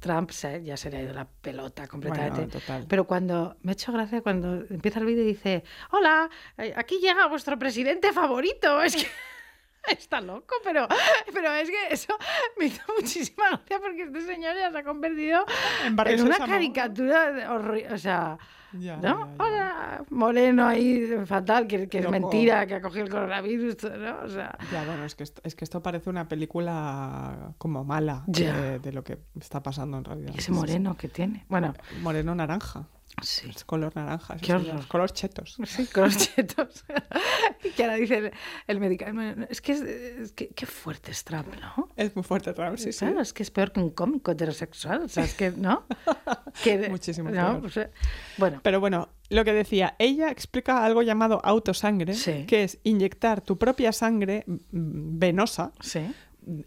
Trump 0.00 0.30
se- 0.30 0.62
ya 0.64 0.76
se 0.76 0.90
le 0.90 0.96
ha 0.98 1.02
ido 1.02 1.12
la 1.14 1.26
pelota 1.26 1.86
completamente. 1.88 2.36
Bueno, 2.42 2.52
total. 2.52 2.86
Pero 2.88 3.04
cuando 3.06 3.56
me 3.62 3.72
ha 3.72 3.74
hecho 3.74 3.92
gracia 3.92 4.22
cuando 4.22 4.64
empieza 4.70 5.00
el 5.00 5.06
vídeo 5.06 5.22
y 5.24 5.26
dice, 5.28 5.64
hola, 5.90 6.28
eh, 6.58 6.72
aquí 6.76 6.98
llega 7.00 7.26
vuestro 7.28 7.58
presidente 7.58 8.12
favorito. 8.12 8.80
Es 8.82 8.96
que 8.96 9.94
está 9.98 10.20
loco, 10.20 10.54
pero, 10.62 10.86
pero 11.34 11.52
es 11.54 11.68
que 11.68 11.88
eso 11.90 12.16
me 12.56 12.66
hizo 12.66 12.80
muchísima 12.96 13.48
gracia 13.48 13.80
porque 13.80 14.02
este 14.04 14.20
señor 14.20 14.54
ya 14.54 14.70
se 14.70 14.78
ha 14.78 14.84
convertido 14.84 15.44
En 15.86 15.94
una 16.22 16.36
caricatura 16.52 17.50
horri- 17.50 17.92
O 17.92 17.98
sea, 17.98 18.38
Ya, 18.74 18.96
¿no? 18.96 19.02
ya, 19.02 19.36
ya. 19.36 19.44
Hola, 19.44 20.04
moreno 20.10 20.66
ahí, 20.66 21.14
fatal, 21.26 21.66
que, 21.66 21.88
que 21.88 21.98
es 21.98 22.08
mentira, 22.10 22.66
que 22.66 22.74
ha 22.76 22.80
cogido 22.80 23.04
el 23.04 23.10
coronavirus, 23.10 23.76
¿no? 23.84 24.18
O 24.24 24.28
sea, 24.28 24.56
Ya, 24.72 24.84
bueno, 24.84 25.04
es 25.04 25.14
que, 25.14 25.24
esto, 25.24 25.40
es 25.44 25.54
que 25.54 25.64
esto 25.64 25.82
parece 25.82 26.08
una 26.10 26.28
película 26.28 27.54
como 27.58 27.84
mala 27.84 28.24
de, 28.26 28.78
de 28.78 28.92
lo 28.92 29.04
que 29.04 29.18
está 29.38 29.62
pasando 29.62 29.98
en 29.98 30.04
realidad. 30.04 30.32
y 30.34 30.38
ese 30.38 30.52
moreno 30.52 30.96
que 30.96 31.08
tiene. 31.08 31.44
Bueno, 31.48 31.74
Moreno 32.02 32.34
naranja. 32.34 32.86
Sí. 33.22 33.48
Es 33.50 33.64
color 33.64 33.94
naranja. 33.94 34.38
sí, 34.38 34.46
Qué 34.46 34.52
horror. 34.54 34.86
Color 34.88 35.10
chetos. 35.12 35.56
Sí, 35.66 35.86
con 35.86 36.04
los 36.04 36.16
chetos. 36.16 36.84
y 37.64 37.70
que 37.70 37.82
ahora 37.84 37.96
dice 37.96 38.16
el, 38.18 38.32
el 38.66 38.80
médico, 38.80 39.04
es 39.48 39.60
que, 39.60 39.72
es, 39.72 39.80
es 39.82 40.32
que 40.32 40.48
qué 40.48 40.66
fuerte 40.66 41.10
es 41.10 41.22
Trump, 41.24 41.48
¿no? 41.60 41.88
Es 41.96 42.14
muy 42.16 42.24
fuerte, 42.24 42.52
Trump, 42.52 42.76
sí, 42.78 42.92
sí. 42.92 43.00
Claro, 43.00 43.20
es 43.20 43.32
que 43.32 43.42
es 43.42 43.50
peor 43.50 43.72
que 43.72 43.80
un 43.80 43.90
cómico 43.90 44.30
heterosexual, 44.32 45.02
o 45.04 45.08
sea, 45.08 45.24
es 45.24 45.34
que, 45.34 45.50
¿no? 45.50 45.84
Que- 46.64 46.88
Muchísimo 46.90 47.30
¿no? 47.30 47.60
peor. 47.62 47.90
Bueno, 48.38 48.60
Pero 48.62 48.80
bueno, 48.80 49.08
lo 49.30 49.44
que 49.44 49.52
decía, 49.52 49.94
ella 49.98 50.30
explica 50.30 50.84
algo 50.84 51.02
llamado 51.02 51.40
autosangre, 51.44 52.14
Sí. 52.14 52.44
que 52.46 52.64
es 52.64 52.78
inyectar 52.82 53.40
tu 53.40 53.56
propia 53.58 53.92
sangre 53.92 54.44
mm, 54.46 55.18
venosa 55.18 55.72
sí. 55.80 56.12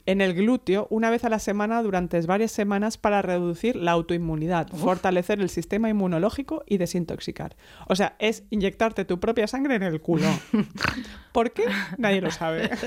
En 0.05 0.21
el 0.21 0.34
glúteo 0.34 0.88
una 0.89 1.09
vez 1.09 1.26
a 1.26 1.30
la 1.30 1.39
semana 1.39 1.82
durante 1.84 2.19
varias 2.21 2.51
semanas 2.51 2.97
para 2.97 3.21
reducir 3.21 3.76
la 3.76 3.91
autoinmunidad, 3.91 4.69
fortalecer 4.69 5.41
el 5.41 5.49
sistema 5.49 5.89
inmunológico 5.89 6.63
y 6.65 6.78
desintoxicar. 6.78 7.55
O 7.88 7.95
sea, 7.95 8.15
es 8.19 8.43
inyectarte 8.51 9.03
tu 9.05 9.19
propia 9.19 9.47
sangre 9.47 9.76
en 9.76 9.84
el 9.84 9.99
culo. 10.01 10.28
¿Por 11.32 11.51
qué? 11.51 11.65
Nadie 11.97 12.21
lo 12.21 12.32
sabe. 12.32 12.69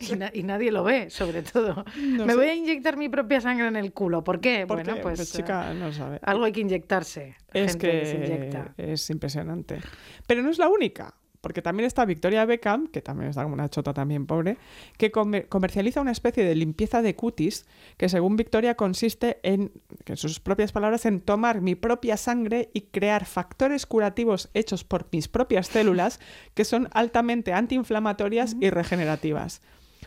Y, 0.00 0.16
na- 0.16 0.30
y 0.32 0.42
nadie 0.42 0.72
lo 0.72 0.82
ve, 0.82 1.10
sobre 1.10 1.42
todo. 1.42 1.84
No 1.96 2.24
Me 2.24 2.32
sé. 2.32 2.38
voy 2.38 2.46
a 2.46 2.54
inyectar 2.54 2.96
mi 2.96 3.08
propia 3.08 3.40
sangre 3.40 3.66
en 3.66 3.76
el 3.76 3.92
culo. 3.92 4.24
¿Por 4.24 4.40
qué? 4.40 4.66
¿Por 4.66 4.78
bueno, 4.78 4.94
qué? 4.94 5.00
pues, 5.02 5.18
Pues, 5.18 5.32
chica, 5.32 5.72
no 5.74 5.88
lo 5.88 5.92
sabe. 5.92 6.16
eh, 6.16 6.20
algo 6.22 6.44
hay 6.44 6.52
que 6.52 6.60
inyectarse. 6.60 7.36
Es 7.52 7.72
Gente 7.72 8.06
se 8.06 8.18
que 8.18 8.26
inyecta. 8.26 8.74
es 8.78 9.10
impresionante. 9.10 9.80
Pero 10.26 10.42
no 10.42 10.50
es 10.50 10.58
la 10.58 10.68
única, 10.68 11.14
porque 11.40 11.62
también 11.62 11.86
está 11.86 12.04
Victoria 12.04 12.44
Beckham, 12.44 12.86
que 12.88 13.00
también 13.00 13.30
está 13.30 13.42
como 13.42 13.54
una 13.54 13.68
chota 13.68 13.94
también 13.94 14.26
pobre, 14.26 14.58
que 14.98 15.10
comer- 15.10 15.48
comercializa 15.48 16.00
una 16.00 16.12
especie 16.12 16.44
de 16.44 16.54
limpieza 16.54 17.02
de 17.02 17.16
cutis 17.16 17.66
que 17.96 18.08
según 18.08 18.36
Victoria 18.36 18.74
consiste 18.74 19.38
en, 19.42 19.72
que 20.04 20.12
en 20.12 20.16
sus 20.16 20.40
propias 20.40 20.72
palabras, 20.72 21.06
en 21.06 21.20
tomar 21.20 21.60
mi 21.60 21.74
propia 21.74 22.16
sangre 22.16 22.70
y 22.74 22.82
crear 22.82 23.24
factores 23.24 23.86
curativos 23.86 24.50
hechos 24.54 24.84
por 24.84 25.06
mis 25.12 25.28
propias 25.28 25.68
células 25.68 26.20
que 26.54 26.64
son 26.64 26.88
altamente 26.92 27.52
antiinflamatorias 27.52 28.56
y 28.60 28.70
regenerativas. 28.70 29.62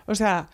O 0.06 0.16
sea... 0.16 0.50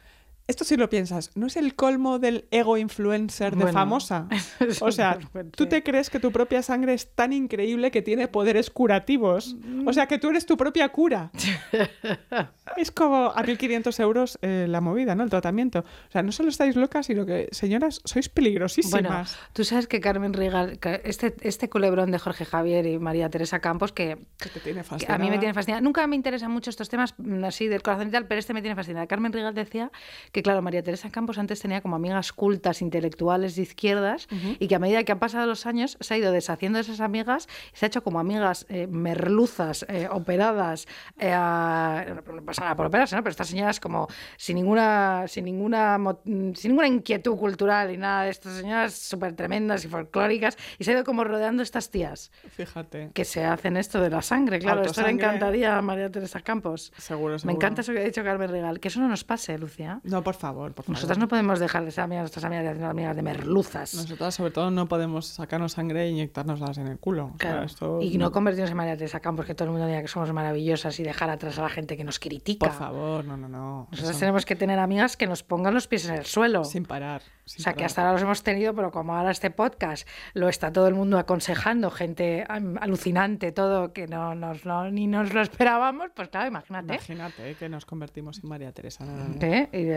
Esto 0.49 0.63
si 0.63 0.77
lo 0.77 0.89
piensas, 0.89 1.29
¿no 1.35 1.45
es 1.45 1.57
el 1.57 1.75
colmo 1.75 2.17
del 2.17 2.47
ego 2.49 2.75
influencer 2.75 3.55
de 3.55 3.65
Bueno, 3.65 3.71
famosa? 3.71 4.27
O 4.81 4.91
sea, 4.91 5.19
tú 5.55 5.67
te 5.67 5.83
crees 5.83 6.09
que 6.09 6.19
tu 6.19 6.31
propia 6.31 6.63
sangre 6.63 6.95
es 6.95 7.13
tan 7.13 7.33
increíble 7.33 7.91
que 7.91 8.01
tiene 8.01 8.27
poderes 8.27 8.71
curativos. 8.71 9.55
O 9.85 9.93
sea, 9.93 10.07
que 10.07 10.17
tú 10.17 10.29
eres 10.29 10.47
tu 10.47 10.57
propia 10.57 10.89
cura. 10.89 11.29
es 12.77 12.89
como 12.89 13.27
a 13.27 13.43
1.500 13.43 13.99
euros 13.99 14.39
eh, 14.41 14.65
la 14.67 14.81
movida, 14.81 15.13
¿no? 15.13 15.23
El 15.23 15.29
tratamiento. 15.29 15.79
O 15.79 16.11
sea, 16.11 16.23
no 16.23 16.31
solo 16.31 16.49
estáis 16.49 16.75
locas, 16.75 17.05
sino 17.05 17.27
que, 17.27 17.47
señoras, 17.51 18.01
sois 18.03 18.27
peligrosísimas. 18.27 19.01
Bueno, 19.01 19.23
tú 19.53 19.63
sabes 19.63 19.85
que 19.85 20.01
Carmen 20.01 20.33
Rigal, 20.33 20.79
este, 21.03 21.35
este 21.41 21.69
culebrón 21.69 22.09
de 22.09 22.17
Jorge 22.17 22.45
Javier 22.45 22.87
y 22.87 22.97
María 22.97 23.29
Teresa 23.29 23.59
Campos, 23.59 23.91
que, 23.91 24.17
que 24.39 24.49
te 24.49 24.59
tiene 24.59 24.81
que 24.83 25.11
a 25.11 25.17
mí 25.19 25.29
me 25.29 25.37
tiene 25.37 25.53
fascinada. 25.53 25.81
Nunca 25.81 26.07
me 26.07 26.15
interesan 26.15 26.49
mucho 26.51 26.71
estos 26.71 26.89
temas 26.89 27.13
mm, 27.19 27.43
así 27.43 27.67
del 27.67 27.83
corazón 27.83 28.07
y 28.07 28.11
tal, 28.11 28.25
pero 28.25 28.39
este 28.39 28.55
me 28.55 28.61
tiene 28.61 28.75
fascinada. 28.75 29.05
Carmen 29.05 29.31
Rigal 29.31 29.53
decía 29.53 29.91
que, 30.31 30.38
claro, 30.41 30.61
María 30.61 30.83
Teresa 30.83 31.09
Campos 31.09 31.37
antes 31.37 31.59
tenía 31.61 31.81
como 31.81 31.95
amigas 31.95 32.31
cultas, 32.33 32.81
intelectuales 32.81 33.55
de 33.55 33.61
izquierdas, 33.63 34.27
y 34.59 34.67
que 34.67 34.75
a 34.75 34.79
medida 34.79 35.03
que 35.03 35.11
han 35.11 35.19
pasado 35.19 35.45
los 35.47 35.65
años 35.65 35.97
se 35.99 36.13
ha 36.13 36.17
ido 36.17 36.31
deshaciendo 36.31 36.77
de 36.77 36.81
esas 36.81 36.99
amigas 36.99 37.47
y 37.73 37.77
se 37.77 37.85
ha 37.85 37.87
hecho 37.87 38.03
como 38.03 38.19
amigas 38.19 38.65
eh, 38.69 38.87
merluzas, 38.87 39.85
eh, 39.89 40.07
operadas, 40.11 40.87
eh, 41.19 41.31
a- 41.33 42.05
no 42.33 42.43
pasa 42.43 42.61
nada 42.63 42.75
por 42.75 42.85
operarse, 42.85 43.15
¿no? 43.15 43.23
Pero 43.23 43.31
estas 43.31 43.47
señoras 43.49 43.79
como 43.79 44.07
sin 44.37 44.55
ninguna, 44.55 45.25
sin 45.27 45.45
ninguna, 45.45 45.97
sin 46.25 46.53
ninguna 46.71 46.87
inquietud 46.87 47.35
cultural 47.37 47.91
y 47.91 47.97
nada 47.97 48.23
de 48.23 48.29
estas 48.31 48.53
señoras 48.57 48.93
súper 48.93 49.33
tremendas 49.35 49.83
y 49.85 49.87
folclóricas, 49.87 50.57
y 50.77 50.83
se 50.83 50.91
ha 50.91 50.93
ido 50.95 51.03
como 51.03 51.23
rodeando 51.23 51.63
estas 51.63 51.89
tías 51.91 52.31
Fíjate. 52.55 53.11
que 53.13 53.25
se 53.25 53.43
hacen 53.45 53.77
esto 53.77 54.01
de 54.01 54.09
la 54.09 54.21
sangre, 54.21 54.59
claro, 54.59 54.83
esto 54.83 55.01
le 55.01 55.09
encantaría 55.11 55.77
a 55.77 55.81
María 55.81 56.09
Teresa 56.11 56.41
Campos. 56.41 56.91
Seguro, 56.97 57.33
Me 57.33 57.39
seguro. 57.39 57.55
encanta 57.57 57.81
eso 57.81 57.93
que 57.93 57.99
ha 57.99 58.03
dicho 58.03 58.23
Carmen 58.23 58.49
Regal, 58.49 58.79
que 58.79 58.87
eso 58.87 58.99
no 58.99 59.07
nos 59.07 59.23
pase, 59.23 59.57
Lucia. 59.57 59.99
No, 60.03 60.23
por 60.29 60.35
favor, 60.39 60.73
por 60.73 60.85
favor. 60.85 60.95
Nosotras 60.95 61.17
no 61.17 61.27
podemos 61.27 61.59
dejar 61.59 61.83
de 61.85 61.91
ser 61.91 62.03
amigas, 62.03 62.21
nuestras 62.23 62.45
amigas 62.45 62.63
de 62.65 62.69
hacer 62.69 62.83
amigas 62.85 63.15
de 63.15 63.21
merluzas. 63.23 63.95
Nosotras, 63.95 64.35
sobre 64.35 64.51
todo, 64.51 64.69
no 64.69 64.87
podemos 64.87 65.25
sacarnos 65.25 65.71
sangre 65.71 66.03
e 66.05 66.09
inyectárnoslas 66.09 66.77
en 66.77 66.87
el 66.87 66.99
culo. 66.99 67.25
O 67.25 67.37
sea, 67.39 67.49
Claro. 67.51 67.65
esto- 67.65 67.99
Y 68.01 68.17
no 68.19 68.31
convertirnos 68.31 68.69
en 68.71 68.77
María 68.77 68.95
Teresa 68.95 69.19
Campos, 69.19 69.45
que 69.47 69.55
todo 69.55 69.65
el 69.65 69.71
mundo 69.71 69.87
diga 69.87 70.01
que 70.01 70.07
somos 70.07 70.31
maravillosas 70.31 70.99
y 70.99 71.03
dejar 71.03 71.29
atrás 71.31 71.57
a 71.57 71.63
la 71.63 71.69
gente 71.69 71.97
que 71.97 72.03
nos 72.03 72.19
critica. 72.19 72.67
Por 72.67 72.75
favor, 72.75 73.25
no, 73.25 73.37
no, 73.37 73.47
no. 73.49 73.87
Nosotras 73.91 74.11
Eso- 74.11 74.19
tenemos 74.19 74.45
que 74.45 74.55
tener 74.55 74.77
amigas 74.77 75.17
que 75.17 75.25
nos 75.25 75.41
pongan 75.41 75.73
los 75.73 75.87
pies 75.87 76.07
en 76.07 76.15
el 76.15 76.25
suelo. 76.25 76.63
Sin 76.63 76.85
parar. 76.85 77.21
O 77.21 77.51
sea, 77.61 77.73
que 77.73 77.83
hasta 77.83 78.01
ahora 78.01 78.13
los 78.13 78.21
hemos 78.21 78.43
tenido, 78.43 78.75
pero 78.75 78.91
como 78.91 79.15
ahora 79.15 79.31
este 79.31 79.49
podcast 79.49 80.07
lo 80.35 80.49
está 80.49 80.71
todo 80.71 80.87
el 80.87 80.93
mundo 80.93 81.17
aconsejando, 81.17 81.89
gente 81.89 82.45
alucinante, 82.47 83.51
todo, 83.51 83.91
que 83.91 84.07
no, 84.07 84.35
nos 84.35 84.65
lo- 84.65 84.91
ni 84.91 85.07
nos 85.07 85.33
lo 85.33 85.41
esperábamos, 85.41 86.11
pues 86.15 86.29
claro, 86.29 86.47
imagínate. 86.47 86.93
Imagínate 86.93 87.55
que 87.55 87.67
nos 87.69 87.85
convertimos 87.85 88.39
en 88.43 88.49
María 88.49 88.71
Teresa. 88.71 89.03
¿Qué? 89.39 89.67
Y, 89.73 89.89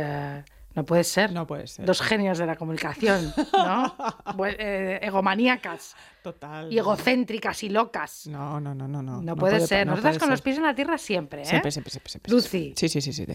no 0.75 0.85
puede 0.87 1.05
ser. 1.05 1.33
No 1.33 1.47
puede 1.47 1.67
ser. 1.67 1.85
Dos 1.85 2.01
genios 2.01 2.39
de 2.39 2.47
la 2.47 2.57
comunicación, 2.57 3.33
¿no? 3.53 3.95
Eh, 4.59 4.99
egomaníacas 5.03 5.95
Total. 6.23 6.73
y 6.73 6.79
egocéntricas 6.79 7.63
y 7.63 7.69
locas. 7.69 8.27
No, 8.27 8.59
no, 8.61 8.75
no, 8.75 8.89
no. 8.89 9.03
No, 9.03 9.21
No, 9.23 9.37
puede, 9.37 9.61
pa- 9.61 9.67
ser. 9.67 9.87
no 9.87 9.93
Nosotras 9.93 10.15
puede 10.15 10.21
con 10.21 10.31
los 10.31 10.41
pies 10.43 10.57
en 10.57 10.63
la 10.65 10.75
tierra 10.75 10.97
siempre, 10.99 11.43
¿eh? 11.43 11.47
Siempre, 11.47 11.71
siempre, 11.71 11.91
siempre, 11.91 12.11
siempre. 12.11 12.33
Lucy. 12.33 12.73
Sí, 12.77 12.89
sí, 12.89 13.01
sí, 13.01 13.13
sí. 13.13 13.27
Te, 13.27 13.35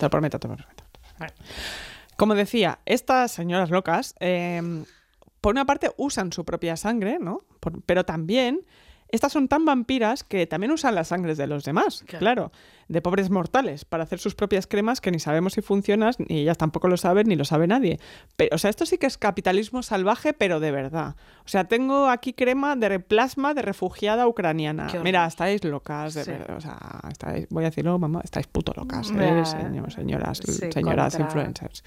lo 0.00 0.10
prometo, 0.10 0.38
te 0.40 0.48
lo 0.48 0.56
prometo. 0.56 0.84
Como 2.16 2.34
decía, 2.34 2.78
estas 2.84 3.30
señoras 3.32 3.70
locas, 3.70 4.14
eh, 4.20 4.84
por 5.40 5.54
una 5.54 5.64
parte 5.64 5.90
usan 5.96 6.32
su 6.32 6.44
propia 6.44 6.76
sangre, 6.76 7.18
¿no? 7.20 7.44
Por- 7.60 7.82
pero 7.82 8.04
también 8.04 8.64
estas 9.12 9.32
son 9.32 9.46
tan 9.46 9.64
vampiras 9.64 10.24
que 10.24 10.46
también 10.46 10.72
usan 10.72 10.94
las 10.96 11.08
sangres 11.08 11.38
de 11.38 11.46
los 11.46 11.64
demás, 11.64 12.02
Claro. 12.06 12.18
claro. 12.20 12.52
de 12.88 13.00
pobres 13.00 13.30
mortales, 13.30 13.86
para 13.86 14.02
hacer 14.02 14.18
sus 14.18 14.34
propias 14.34 14.66
cremas 14.66 15.00
que 15.00 15.10
ni 15.10 15.18
sabemos 15.18 15.54
si 15.54 15.62
funcionan, 15.62 16.12
ni 16.28 16.40
ellas 16.40 16.58
tampoco 16.58 16.88
lo 16.88 16.98
saben, 16.98 17.26
ni 17.26 17.36
lo 17.36 17.44
sabe 17.46 17.66
nadie. 17.66 17.98
Pero, 18.36 18.54
o 18.54 18.58
sea, 18.58 18.68
esto 18.68 18.84
sí 18.84 18.98
que 18.98 19.06
es 19.06 19.16
capitalismo 19.16 19.82
salvaje, 19.82 20.34
pero 20.34 20.60
de 20.60 20.72
verdad. 20.72 21.16
O 21.46 21.48
sea, 21.48 21.64
tengo 21.64 22.08
aquí 22.10 22.34
crema 22.34 22.76
de 22.76 23.00
plasma 23.00 23.54
de 23.54 23.62
refugiada 23.62 24.26
ucraniana. 24.26 24.88
Mira, 25.02 25.24
estáis 25.26 25.64
locas, 25.64 26.12
de 26.14 26.24
Sí. 26.24 26.30
verdad. 26.32 26.56
O 26.56 26.60
sea, 26.60 27.00
estáis, 27.10 27.46
voy 27.48 27.64
a 27.64 27.68
decirlo, 27.70 27.98
mamá, 27.98 28.20
estáis 28.24 28.46
puto 28.46 28.74
locas, 28.76 29.10
¿eh? 29.10 29.44
Señor- 29.46 29.90
señoras, 29.92 30.38
Sí, 30.44 30.52
señoras 30.70 31.16
contra- 31.16 31.26
influencers. 31.26 31.84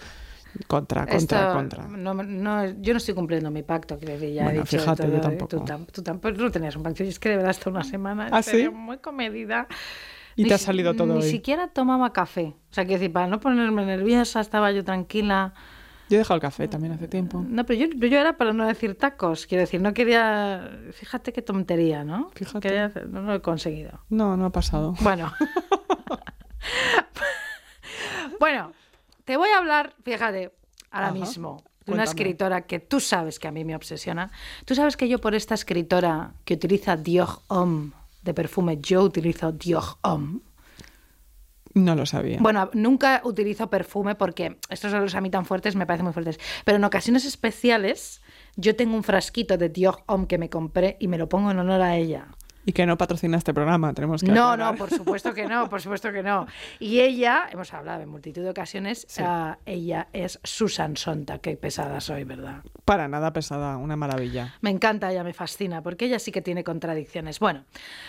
Contra, 0.67 1.05
contra, 1.05 1.17
Esto, 1.43 1.53
contra. 1.57 1.87
No, 1.87 2.13
no, 2.13 2.65
yo 2.81 2.93
no 2.93 2.97
estoy 2.97 3.13
cumpliendo 3.13 3.51
mi 3.51 3.63
pacto, 3.63 3.97
quiero 3.97 4.13
decir, 4.13 4.33
ya 4.33 4.41
he 4.41 4.45
Bueno, 4.45 4.61
dicho 4.63 4.77
fíjate, 4.77 5.03
todo, 5.03 5.11
yo 5.11 5.17
y 5.17 5.21
tampoco. 5.21 5.47
Tú, 5.57 5.63
tam- 5.65 5.85
tú 5.91 6.01
tampoco 6.01 6.35
no 6.37 6.51
tenías 6.51 6.75
un 6.75 6.83
pacto, 6.83 7.03
y 7.03 7.07
es 7.09 7.19
que 7.19 7.29
de 7.29 7.35
verdad 7.37 7.51
hasta 7.51 7.69
una 7.69 7.83
semana, 7.83 8.27
en 8.29 8.33
¿Ah, 8.33 8.41
sí? 8.41 8.69
muy 8.69 8.97
comedida. 8.99 9.67
Y 10.37 10.43
Ni 10.43 10.49
te 10.49 10.55
ha 10.55 10.57
salido 10.57 10.95
todo 10.95 11.13
Ni 11.13 11.21
hoy. 11.21 11.29
siquiera 11.29 11.67
tomaba 11.69 12.11
café. 12.13 12.55
O 12.71 12.73
sea, 12.73 12.85
quiero 12.85 12.99
decir, 12.99 13.11
para 13.13 13.27
no 13.27 13.39
ponerme 13.39 13.85
nerviosa, 13.85 14.39
estaba 14.41 14.71
yo 14.71 14.83
tranquila. 14.83 15.53
Yo 16.09 16.15
he 16.15 16.19
dejado 16.19 16.35
el 16.35 16.41
café 16.41 16.67
también 16.67 16.93
hace 16.93 17.07
tiempo. 17.07 17.43
No, 17.47 17.65
pero 17.65 17.79
yo, 17.79 17.87
yo 18.07 18.17
era 18.19 18.37
para 18.37 18.53
no 18.53 18.67
decir 18.67 18.95
tacos. 18.95 19.47
Quiero 19.47 19.61
decir, 19.61 19.81
no 19.81 19.93
quería. 19.93 20.69
Fíjate 20.91 21.33
qué 21.33 21.41
tontería, 21.41 22.03
¿no? 22.03 22.29
Fíjate. 22.35 22.59
Quería 22.67 22.91
no 23.09 23.21
lo 23.21 23.33
he 23.33 23.41
conseguido. 23.41 24.01
No, 24.09 24.37
no 24.37 24.45
ha 24.45 24.51
pasado. 24.51 24.93
Bueno. 25.01 25.31
bueno, 28.39 28.71
te 29.25 29.37
voy 29.37 29.49
a 29.49 29.57
hablar, 29.57 29.95
fíjate, 30.03 30.53
ahora 30.91 31.07
Ajá. 31.07 31.15
mismo, 31.15 31.57
de 31.57 31.63
Cuéntame. 31.63 31.93
una 31.93 32.03
escritora 32.03 32.61
que 32.61 32.79
tú 32.79 32.99
sabes 32.99 33.39
que 33.39 33.47
a 33.47 33.51
mí 33.51 33.65
me 33.65 33.75
obsesiona. 33.75 34.31
Tú 34.65 34.75
sabes 34.75 34.95
que 34.97 35.07
yo 35.07 35.19
por 35.19 35.35
esta 35.35 35.53
escritora 35.55 36.33
que 36.45 36.53
utiliza 36.55 36.95
Dior 36.95 37.41
Homme 37.47 37.91
de 38.23 38.33
perfume, 38.33 38.77
yo 38.79 39.03
utilizo 39.03 39.51
Dior 39.51 39.83
Homme. 40.01 40.39
No 41.75 41.93
lo 41.93 42.05
sabía. 42.05 42.37
Bueno, 42.39 42.69
nunca 42.73 43.21
utilizo 43.25 43.69
perfume 43.69 44.15
porque 44.15 44.57
estos 44.69 44.93
olores 44.93 45.13
a 45.13 45.19
mí 45.21 45.29
tan 45.29 45.45
fuertes 45.45 45.75
me 45.75 45.85
parecen 45.85 46.05
muy 46.05 46.13
fuertes. 46.13 46.39
Pero 46.63 46.77
en 46.77 46.83
ocasiones 46.85 47.25
especiales 47.25 48.21
yo 48.55 48.77
tengo 48.77 48.95
un 48.95 49.03
frasquito 49.03 49.57
de 49.57 49.67
Dior 49.67 50.03
Homme 50.07 50.25
que 50.27 50.37
me 50.37 50.49
compré 50.49 50.95
y 51.01 51.09
me 51.09 51.17
lo 51.17 51.27
pongo 51.27 51.51
en 51.51 51.59
honor 51.59 51.81
a 51.81 51.97
ella. 51.97 52.27
Y 52.65 52.73
que 52.73 52.85
no 52.85 52.97
patrocina 52.97 53.37
este 53.37 53.53
programa, 53.53 53.93
tenemos 53.93 54.21
que 54.21 54.31
No, 54.31 54.51
aclarar. 54.51 54.73
no, 54.73 54.77
por 54.79 54.89
supuesto 54.89 55.33
que 55.33 55.45
no, 55.47 55.69
por 55.69 55.81
supuesto 55.81 56.11
que 56.11 56.23
no. 56.23 56.47
Y 56.79 56.99
ella, 57.01 57.47
hemos 57.51 57.71
hablado 57.73 58.01
en 58.01 58.09
multitud 58.09 58.41
de 58.41 58.49
ocasiones, 58.49 59.05
ah, 59.19 59.59
ella 59.65 60.07
es 60.13 60.39
Susan 60.43 60.97
Sontag, 60.97 61.41
qué 61.41 61.57
pesada 61.57 62.01
soy, 62.01 62.23
¿verdad? 62.23 62.63
Para 62.83 63.07
nada 63.07 63.31
pesada, 63.33 63.77
una 63.77 63.95
maravilla. 63.95 64.55
Me 64.61 64.71
encanta, 64.71 65.11
ella 65.11 65.23
me 65.23 65.33
fascina, 65.33 65.83
porque 65.83 66.05
ella 66.05 66.17
sí 66.17 66.31
que 66.31 66.41
tiene 66.41 66.63
contradicciones. 66.63 67.39
Bueno, 67.39 67.65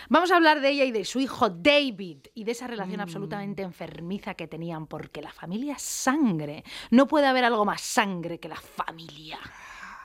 vamos 0.08 0.30
a 0.30 0.36
hablar 0.36 0.60
de 0.60 0.70
ella 0.70 0.84
y 0.84 0.90
de 0.90 1.04
su 1.04 1.20
hijo 1.20 1.50
David 1.50 2.18
y 2.34 2.44
de 2.44 2.52
esa 2.52 2.66
relación 2.66 3.00
absolutamente 3.00 3.62
enfermiza 3.62 4.34
que 4.34 4.46
tenían, 4.46 4.86
porque 4.86 5.20
la 5.20 5.32
familia 5.32 5.74
es 5.74 5.82
sangre. 5.82 6.64
No 6.90 7.06
puede 7.06 7.26
haber 7.26 7.44
algo 7.44 7.64
más 7.66 7.82
sangre 7.82 8.38
que 8.40 8.48
la 8.48 8.56
familia. 8.56 9.38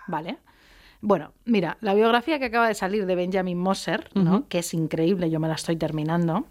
¿Vale? 0.07 0.39
Bueno, 1.01 1.33
mira, 1.45 1.77
la 1.81 1.93
biografía 1.95 2.37
que 2.37 2.45
acaba 2.45 2.67
de 2.67 2.75
salir 2.75 3.05
de 3.05 3.15
Benjamin 3.15 3.57
Moser, 3.57 4.09
¿no? 4.13 4.47
que 4.47 4.59
es 4.59 4.73
increíble, 4.73 5.29
yo 5.29 5.39
me 5.39 5.47
la 5.47 5.55
estoy 5.55 5.75
terminando. 5.75 6.45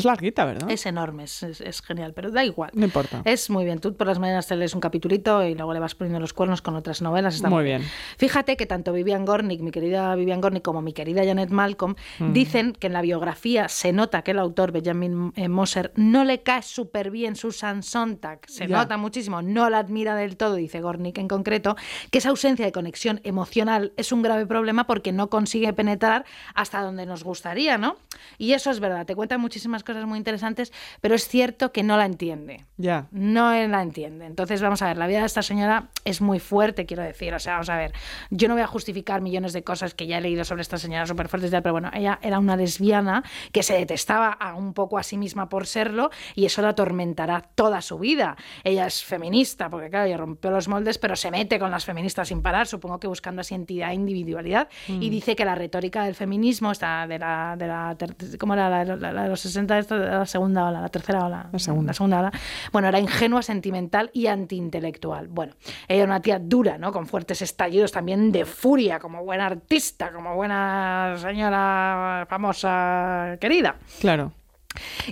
Es 0.00 0.04
larguita, 0.04 0.44
¿verdad? 0.44 0.70
Es 0.70 0.86
enorme, 0.86 1.24
es, 1.24 1.42
es- 1.42 1.60
es 1.60 1.82
genial, 1.82 2.12
pero 2.14 2.30
da 2.30 2.44
igual. 2.44 2.70
No 2.74 2.84
importa. 2.84 3.22
Es 3.24 3.50
muy 3.50 3.64
bien. 3.64 3.78
Tú 3.80 3.94
por 3.96 4.06
las 4.06 4.18
mañanas 4.18 4.46
te 4.46 4.56
lees 4.56 4.74
un 4.74 4.80
capitulito 4.80 5.44
y 5.44 5.54
luego 5.54 5.72
le 5.74 5.80
vas 5.80 5.94
poniendo 5.94 6.20
los 6.20 6.32
cuernos 6.32 6.62
con 6.62 6.74
otras 6.76 7.02
novelas. 7.02 7.36
Está 7.36 7.48
Muy 7.50 7.64
bien. 7.64 7.82
Fíjate 8.18 8.56
que 8.56 8.66
tanto 8.66 8.92
Vivian 8.92 9.24
Gornick, 9.24 9.60
mi 9.60 9.70
querida 9.70 10.14
Vivian 10.14 10.40
Gornick, 10.40 10.62
como 10.62 10.82
mi 10.82 10.92
querida 10.92 11.24
Janet 11.24 11.50
Malcolm, 11.50 11.94
Mm. 12.18 12.32
dicen 12.32 12.72
que 12.72 12.86
en 12.88 12.92
la 12.94 13.02
biografía 13.02 13.68
se 13.68 13.92
nota 13.92 14.22
que 14.22 14.30
el 14.32 14.38
autor, 14.38 14.72
Benjamin 14.72 15.32
eh, 15.36 15.48
Moser, 15.48 15.92
no 15.96 16.24
le 16.24 16.42
cae 16.42 16.62
súper 16.62 17.10
bien 17.10 17.36
Susan 17.36 17.82
Sontag. 17.82 18.40
Se 18.48 18.66
nota 18.66 18.96
muchísimo, 18.96 19.42
no 19.42 19.68
la 19.70 19.78
admira 19.78 20.14
del 20.16 20.36
todo, 20.36 20.54
dice 20.54 20.80
Gornick 20.80 21.18
en 21.18 21.28
concreto, 21.28 21.76
que 22.10 22.18
esa 22.18 22.30
ausencia 22.30 22.64
de 22.64 22.72
conexión 22.72 23.20
emocional 23.24 23.92
es 23.96 24.12
un 24.12 24.22
grave 24.22 24.46
problema 24.46 24.86
porque 24.86 25.12
no 25.12 25.28
consigue 25.30 25.72
penetrar 25.72 26.24
hasta 26.54 26.80
donde 26.82 27.06
nos 27.06 27.24
gustaría, 27.24 27.76
¿no? 27.78 27.96
Y 28.38 28.52
eso 28.52 28.70
es 28.70 28.80
verdad. 28.80 29.04
Te 29.06 29.14
cuentan 29.14 29.40
muchísimas 29.40 29.82
cosas 29.82 29.89
cosas 29.94 30.08
muy 30.08 30.18
interesantes, 30.18 30.72
pero 31.00 31.14
es 31.14 31.28
cierto 31.28 31.72
que 31.72 31.82
no 31.82 31.96
la 31.96 32.06
entiende. 32.06 32.64
Ya. 32.76 33.06
No 33.10 33.52
la 33.52 33.82
entiende. 33.82 34.26
Entonces, 34.26 34.62
vamos 34.62 34.80
a 34.82 34.86
ver, 34.88 34.96
la 34.96 35.06
vida 35.06 35.20
de 35.20 35.26
esta 35.26 35.42
señora 35.42 35.88
es 36.04 36.20
muy 36.20 36.38
fuerte, 36.40 36.86
quiero 36.86 37.02
decir. 37.02 37.34
O 37.34 37.38
sea, 37.38 37.54
vamos 37.54 37.68
a 37.70 37.76
ver, 37.76 37.92
yo 38.30 38.48
no 38.48 38.54
voy 38.54 38.62
a 38.62 38.66
justificar 38.66 39.20
millones 39.20 39.52
de 39.52 39.62
cosas 39.62 39.94
que 39.94 40.06
ya 40.06 40.18
he 40.18 40.20
leído 40.20 40.44
sobre 40.44 40.62
esta 40.62 40.78
señora 40.78 41.06
súper 41.06 41.28
tal, 41.28 41.62
pero 41.62 41.72
bueno, 41.72 41.90
ella 41.94 42.18
era 42.22 42.38
una 42.38 42.56
lesbiana 42.56 43.22
que 43.52 43.62
se 43.62 43.74
detestaba 43.74 44.30
a 44.30 44.54
un 44.54 44.72
poco 44.74 44.98
a 44.98 45.02
sí 45.02 45.16
misma 45.18 45.48
por 45.48 45.66
serlo 45.66 46.10
y 46.34 46.46
eso 46.46 46.62
la 46.62 46.70
atormentará 46.70 47.42
toda 47.54 47.80
su 47.82 47.98
vida. 47.98 48.36
Ella 48.64 48.86
es 48.86 49.04
feminista, 49.04 49.68
porque 49.70 49.90
claro, 49.90 50.06
ella 50.06 50.16
rompió 50.16 50.50
los 50.50 50.68
moldes, 50.68 50.98
pero 50.98 51.16
se 51.16 51.30
mete 51.30 51.58
con 51.58 51.70
las 51.70 51.84
feministas 51.84 52.28
sin 52.28 52.42
parar, 52.42 52.66
supongo 52.66 52.98
que 53.00 53.06
buscando 53.06 53.40
así 53.40 53.54
entidad 53.54 53.90
e 53.90 53.94
individualidad. 53.94 54.68
Y 54.88 55.10
dice 55.10 55.36
que 55.36 55.44
la 55.44 55.54
retórica 55.54 56.04
del 56.04 56.14
feminismo, 56.14 56.72
está 56.72 57.06
de 57.06 57.18
la, 57.18 57.56
de 57.58 57.66
la 57.66 57.96
¿cómo 58.38 58.54
era 58.54 58.68
la, 58.70 58.84
la- 58.96 59.12
la 59.12 59.22
de 59.24 59.28
los 59.28 59.40
60, 59.40 59.79
la 59.88 60.26
segunda 60.26 60.66
ola, 60.66 60.80
la 60.80 60.88
tercera 60.88 61.24
ola? 61.24 61.48
La 61.52 61.58
segunda. 61.58 61.90
La 61.90 61.94
segunda 61.94 62.20
ola. 62.20 62.32
Bueno, 62.72 62.88
era 62.88 62.98
ingenua, 62.98 63.42
sentimental 63.42 64.10
y 64.12 64.26
antiintelectual. 64.26 65.28
Bueno, 65.28 65.54
ella 65.88 66.02
era 66.02 66.06
una 66.06 66.20
tía 66.20 66.38
dura, 66.38 66.78
¿no? 66.78 66.92
Con 66.92 67.06
fuertes 67.06 67.42
estallidos 67.42 67.92
también 67.92 68.32
de 68.32 68.44
furia, 68.44 68.98
como 68.98 69.24
buena 69.24 69.46
artista, 69.46 70.12
como 70.12 70.34
buena 70.34 71.16
señora 71.18 72.26
famosa 72.28 73.36
querida. 73.40 73.76
Claro. 74.00 74.32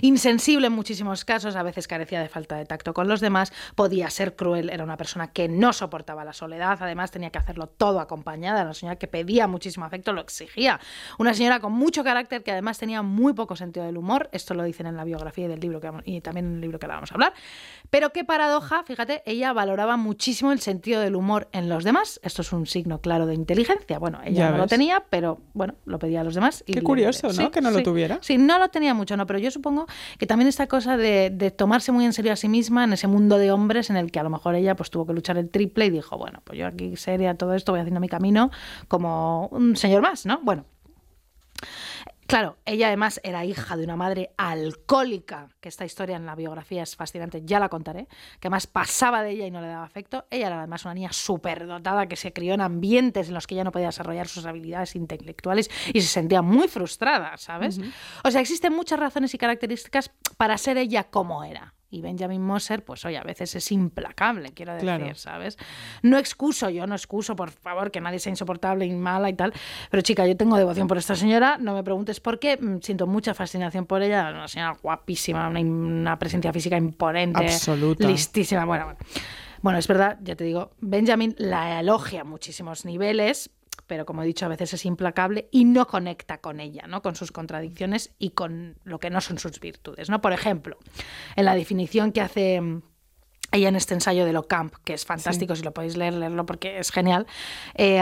Insensible 0.01 0.67
en 0.67 0.73
muchísimos 0.73 1.25
casos, 1.25 1.55
a 1.55 1.63
veces 1.63 1.87
carecía 1.87 2.21
de 2.21 2.29
falta 2.29 2.55
de 2.55 2.65
tacto 2.65 2.93
con 2.93 3.07
los 3.07 3.19
demás, 3.19 3.51
podía 3.75 4.09
ser 4.09 4.35
cruel, 4.35 4.69
era 4.69 4.83
una 4.83 4.97
persona 4.97 5.31
que 5.31 5.47
no 5.49 5.73
soportaba 5.73 6.23
la 6.23 6.33
soledad, 6.33 6.77
además 6.81 7.11
tenía 7.11 7.29
que 7.29 7.37
hacerlo 7.39 7.67
todo 7.67 7.99
acompañada, 7.99 8.59
era 8.59 8.65
una 8.69 8.73
señora 8.73 8.97
que 8.97 9.07
pedía 9.07 9.47
muchísimo 9.47 9.85
afecto, 9.85 10.13
lo 10.13 10.21
exigía. 10.21 10.79
Una 11.17 11.33
señora 11.33 11.59
con 11.59 11.73
mucho 11.73 12.03
carácter 12.03 12.43
que 12.43 12.51
además 12.51 12.77
tenía 12.77 13.01
muy 13.01 13.33
poco 13.33 13.55
sentido 13.55 13.85
del 13.85 13.97
humor, 13.97 14.29
esto 14.31 14.53
lo 14.53 14.63
dicen 14.63 14.87
en 14.87 14.95
la 14.95 15.03
biografía 15.03 15.45
y 15.45 15.47
del 15.49 15.59
libro 15.59 15.79
que 15.81 15.87
vamos- 15.87 16.03
y 16.05 16.21
también 16.21 16.45
en 16.47 16.53
el 16.55 16.61
libro 16.61 16.79
que 16.79 16.85
ahora 16.85 16.95
vamos 16.95 17.11
a 17.11 17.15
hablar. 17.15 17.33
Pero 17.89 18.11
qué 18.11 18.23
paradoja, 18.23 18.83
fíjate, 18.83 19.23
ella 19.25 19.51
valoraba 19.53 19.97
muchísimo 19.97 20.51
el 20.51 20.59
sentido 20.61 21.01
del 21.01 21.15
humor 21.15 21.49
en 21.51 21.69
los 21.69 21.83
demás. 21.83 22.19
Esto 22.23 22.41
es 22.43 22.51
un 22.53 22.65
signo 22.65 23.01
claro 23.01 23.25
de 23.25 23.33
inteligencia. 23.35 23.99
Bueno, 23.99 24.19
ella 24.23 24.39
Ya 24.45 24.51
no 24.51 24.57
lo 24.57 24.67
tenía, 24.67 25.03
pero 25.09 25.41
bueno, 25.53 25.75
lo 25.85 25.99
pedía 25.99 26.21
a 26.21 26.23
los 26.23 26.35
demás. 26.35 26.63
y 26.67 26.73
Qué 26.73 26.81
curioso, 26.81 27.27
¿no? 27.27 27.33
sí, 27.33 27.47
Que 27.49 27.61
no 27.61 27.71
lo 27.71 27.81
tuviera. 27.83 28.19
Sí, 28.21 28.37
no 28.37 28.57
lo 28.59 28.69
tenía 28.69 28.93
mucho, 28.93 29.17
no, 29.17 29.25
pero 29.25 29.39
yo 29.39 29.48
supongo 29.51 29.87
que 30.17 30.25
también 30.25 30.47
esta 30.47 30.67
cosa 30.67 30.97
de, 30.97 31.53
tomarse 31.55 31.91
muy 31.91 32.05
en 32.05 32.13
serio 32.13 32.33
a 32.33 32.35
sí 32.35 32.47
misma 32.47 32.83
en 32.83 32.93
ese 32.93 33.07
mundo 33.07 33.37
de 33.37 33.51
hombres 33.51 33.89
en 33.89 33.97
el 33.97 34.11
que 34.11 34.19
a 34.19 34.23
lo 34.23 34.29
mejor 34.29 34.55
ella 34.55 34.75
pues 34.75 34.89
tuvo 34.89 35.05
que 35.05 35.13
luchar 35.13 35.37
el 35.37 35.49
triple 35.49 35.85
y 35.85 35.89
dijo, 35.89 36.17
bueno, 36.17 36.41
pues 36.43 36.57
yo 36.57 36.67
aquí 36.67 36.95
seria 36.95 37.35
todo 37.35 37.53
esto, 37.53 37.71
voy 37.71 37.81
haciendo 37.81 37.99
mi 37.99 38.09
camino 38.09 38.51
como 38.87 39.47
un 39.47 39.75
señor 39.75 40.01
más, 40.01 40.25
¿no? 40.25 40.39
Bueno. 40.43 40.65
Claro, 42.29 42.59
ella 42.63 42.85
además 42.85 43.19
era 43.23 43.43
hija 43.43 43.75
de 43.75 43.83
una 43.83 43.95
madre 43.95 44.35
alcohólica, 44.37 45.49
que 45.59 45.67
esta 45.67 45.83
historia 45.83 46.15
en 46.15 46.27
la 46.27 46.35
biografía 46.35 46.83
es 46.83 46.95
fascinante, 46.95 47.41
ya 47.43 47.59
la 47.59 47.69
contaré, 47.69 48.05
que 48.39 48.49
además 48.49 48.67
pasaba 48.67 49.23
de 49.23 49.31
ella 49.31 49.47
y 49.47 49.51
no 49.51 49.61
le 49.61 49.67
daba 49.67 49.83
afecto. 49.83 50.27
Ella 50.29 50.45
era 50.45 50.59
además 50.59 50.85
una 50.85 50.93
niña 50.93 51.11
superdotada 51.11 52.05
que 52.05 52.15
se 52.15 52.31
crió 52.31 52.53
en 52.53 52.61
ambientes 52.61 53.29
en 53.29 53.33
los 53.33 53.47
que 53.47 53.55
ella 53.55 53.63
no 53.63 53.71
podía 53.71 53.87
desarrollar 53.87 54.27
sus 54.27 54.45
habilidades 54.45 54.95
intelectuales 54.95 55.71
y 55.91 56.01
se 56.01 56.07
sentía 56.07 56.43
muy 56.43 56.67
frustrada, 56.67 57.35
¿sabes? 57.37 57.79
O 58.23 58.29
sea, 58.29 58.41
existen 58.41 58.75
muchas 58.75 58.99
razones 58.99 59.33
y 59.33 59.39
características 59.39 60.11
para 60.37 60.55
ser 60.59 60.77
ella 60.77 61.05
como 61.05 61.43
era. 61.43 61.73
Y 61.91 62.01
Benjamin 62.01 62.41
Moser, 62.41 62.83
pues 62.85 63.03
oye, 63.05 63.17
a 63.17 63.23
veces 63.23 63.55
es 63.55 63.71
implacable, 63.71 64.51
quiero 64.53 64.73
decir, 64.73 64.85
Claro. 64.85 65.15
¿sabes? 65.15 65.57
No 66.03 66.17
excuso, 66.19 66.69
yo 66.69 66.85
no 66.85 66.93
excuso, 66.93 67.35
por 67.35 67.49
favor, 67.49 67.89
que 67.89 67.99
nadie 67.99 68.19
sea 68.19 68.29
insoportable 68.29 68.85
y 68.85 68.91
mala 68.91 69.29
y 69.29 69.33
tal. 69.33 69.53
Pero 69.89 70.01
chica, 70.01 70.27
yo 70.27 70.37
tengo 70.37 70.55
devoción 70.55 70.87
por 70.87 70.97
esta 70.99 71.15
señora, 71.15 71.57
no 71.57 71.73
me 71.73 71.83
preguntes 71.83 72.19
por 72.19 72.37
qué, 72.37 72.57
mm, 72.57 72.81
siento 72.81 73.07
mucha 73.07 73.33
fascinación 73.33 73.85
por 73.87 74.03
ella, 74.03 74.29
una 74.29 74.47
señora 74.47 74.77
guapísima, 74.81 75.47
una, 75.49 75.59
una 75.61 76.19
presencia 76.19 76.53
física 76.53 76.77
imponente, 76.77 77.43
Absoluta. 77.45 78.07
listísima. 78.07 78.65
Bueno, 78.65 78.85
bueno. 78.85 78.99
Bueno, 79.61 79.77
es 79.79 79.87
verdad, 79.87 80.17
ya 80.21 80.35
te 80.37 80.45
digo, 80.45 80.71
Benjamin 80.79 81.35
la 81.37 81.81
elogia 81.81 82.21
a 82.21 82.23
muchísimos 82.23 82.85
niveles, 82.85 83.49
pero 83.89 84.05
como 84.05 84.23
he 84.23 84.27
dicho, 84.27 84.45
a 84.45 84.49
veces 84.49 84.73
es 84.75 84.85
implacable 84.85 85.49
y 85.51 85.65
no 85.65 85.87
conecta 85.87 86.37
con 86.37 86.61
ella, 86.61 86.85
¿no? 86.87 87.01
Con 87.01 87.15
sus 87.15 87.33
contradicciones 87.33 88.13
y 88.19 88.29
con 88.29 88.77
lo 88.83 88.99
que 88.99 89.09
no 89.09 89.19
son 89.19 89.39
sus 89.39 89.59
virtudes, 89.59 90.09
¿no? 90.09 90.21
Por 90.21 90.31
ejemplo, 90.31 90.77
en 91.35 91.43
la 91.43 91.55
definición 91.55 92.11
que 92.11 92.21
hace 92.21 92.61
ella 93.51 93.69
en 93.69 93.75
este 93.75 93.93
ensayo 93.93 94.25
de 94.25 94.33
Locamp, 94.33 94.73
que 94.83 94.93
es 94.93 95.05
fantástico, 95.05 95.55
si 95.55 95.63
lo 95.63 95.73
podéis 95.73 95.97
leer, 95.97 96.13
leerlo 96.13 96.45
porque 96.45 96.79
es 96.79 96.91
genial. 96.91 97.27
eh, 97.75 98.01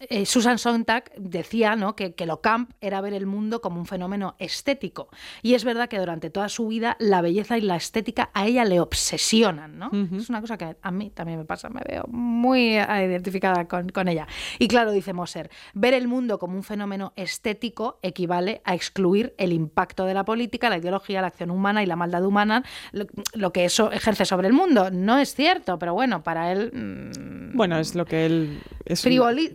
eh, 0.00 0.26
Susan 0.26 0.58
Sontag 0.58 1.10
decía 1.16 1.74
¿no? 1.74 1.96
que, 1.96 2.14
que 2.14 2.24
Locamp 2.24 2.70
era 2.80 3.00
ver 3.00 3.14
el 3.14 3.26
mundo 3.26 3.60
como 3.60 3.80
un 3.80 3.86
fenómeno 3.86 4.36
estético. 4.38 5.08
Y 5.42 5.54
es 5.54 5.64
verdad 5.64 5.88
que 5.88 5.98
durante 5.98 6.30
toda 6.30 6.48
su 6.48 6.68
vida 6.68 6.96
la 7.00 7.20
belleza 7.20 7.58
y 7.58 7.62
la 7.62 7.74
estética 7.74 8.30
a 8.32 8.46
ella 8.46 8.64
le 8.64 8.78
obsesionan. 8.78 9.76
¿no? 9.76 9.90
Es 10.16 10.28
una 10.30 10.40
cosa 10.40 10.56
que 10.56 10.76
a 10.80 10.90
mí 10.92 11.10
también 11.10 11.38
me 11.40 11.44
pasa, 11.44 11.68
me 11.68 11.80
veo 11.84 12.04
muy 12.06 12.76
eh, 12.78 13.06
identificada 13.08 13.66
con, 13.66 13.88
con 13.88 14.06
ella. 14.06 14.28
Y 14.60 14.68
claro, 14.68 14.92
dice 14.92 15.12
Moser, 15.12 15.50
ver 15.74 15.94
el 15.94 16.06
mundo 16.06 16.38
como 16.38 16.56
un 16.56 16.62
fenómeno 16.62 17.12
estético 17.16 17.98
equivale 18.02 18.62
a 18.64 18.76
excluir 18.76 19.34
el 19.36 19.52
impacto 19.52 20.04
de 20.04 20.14
la 20.14 20.24
política, 20.24 20.70
la 20.70 20.78
ideología, 20.78 21.20
la 21.22 21.26
acción 21.28 21.50
humana 21.50 21.82
y 21.82 21.86
la 21.86 21.96
maldad 21.96 22.24
humana, 22.24 22.62
lo, 22.92 23.06
lo 23.34 23.52
que 23.52 23.64
eso 23.64 23.90
ejerce 23.90 24.24
sobre 24.24 24.46
el 24.46 24.52
mundo. 24.52 24.87
No 24.90 25.18
es 25.18 25.34
cierto, 25.34 25.78
pero 25.78 25.94
bueno, 25.94 26.22
para 26.22 26.52
él... 26.52 26.70
mm, 26.72 27.56
Bueno, 27.56 27.78
es 27.78 27.94
lo 27.94 28.04
que 28.04 28.26
él. 28.26 28.60
Es 28.84 29.04
frivoli- 29.04 29.52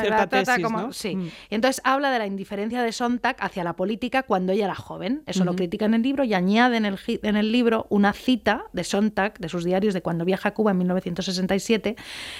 cierta 0.00 0.26
trata 0.28 0.44
tesis, 0.54 0.64
como- 0.64 0.80
¿no? 0.82 0.92
sí. 0.92 1.16
Mm. 1.16 1.26
Y 1.50 1.54
entonces 1.54 1.80
habla 1.84 2.10
de 2.10 2.18
la 2.18 2.26
indiferencia 2.26 2.82
de 2.82 2.92
Sontag 2.92 3.36
hacia 3.40 3.64
la 3.64 3.74
política 3.76 4.22
cuando 4.22 4.52
ella 4.52 4.66
era 4.66 4.74
joven. 4.74 5.22
Eso 5.26 5.44
lo 5.44 5.54
critica 5.56 5.84
en 5.86 5.94
el 5.94 6.02
libro 6.02 6.24
y 6.24 6.34
añade 6.34 6.76
en 6.76 6.84
el, 6.86 6.98
en 7.06 7.36
el 7.36 7.52
libro 7.52 7.86
una 7.90 8.12
cita 8.12 8.64
de 8.72 8.84
Sontag, 8.84 9.38
de 9.38 9.48
sus 9.48 9.64
diarios 9.64 9.94
de 9.94 10.02
cuando 10.02 10.24
viaja 10.24 10.50
a 10.50 10.54
Cuba 10.54 10.70
en 10.72 10.78
1967. 10.78 11.96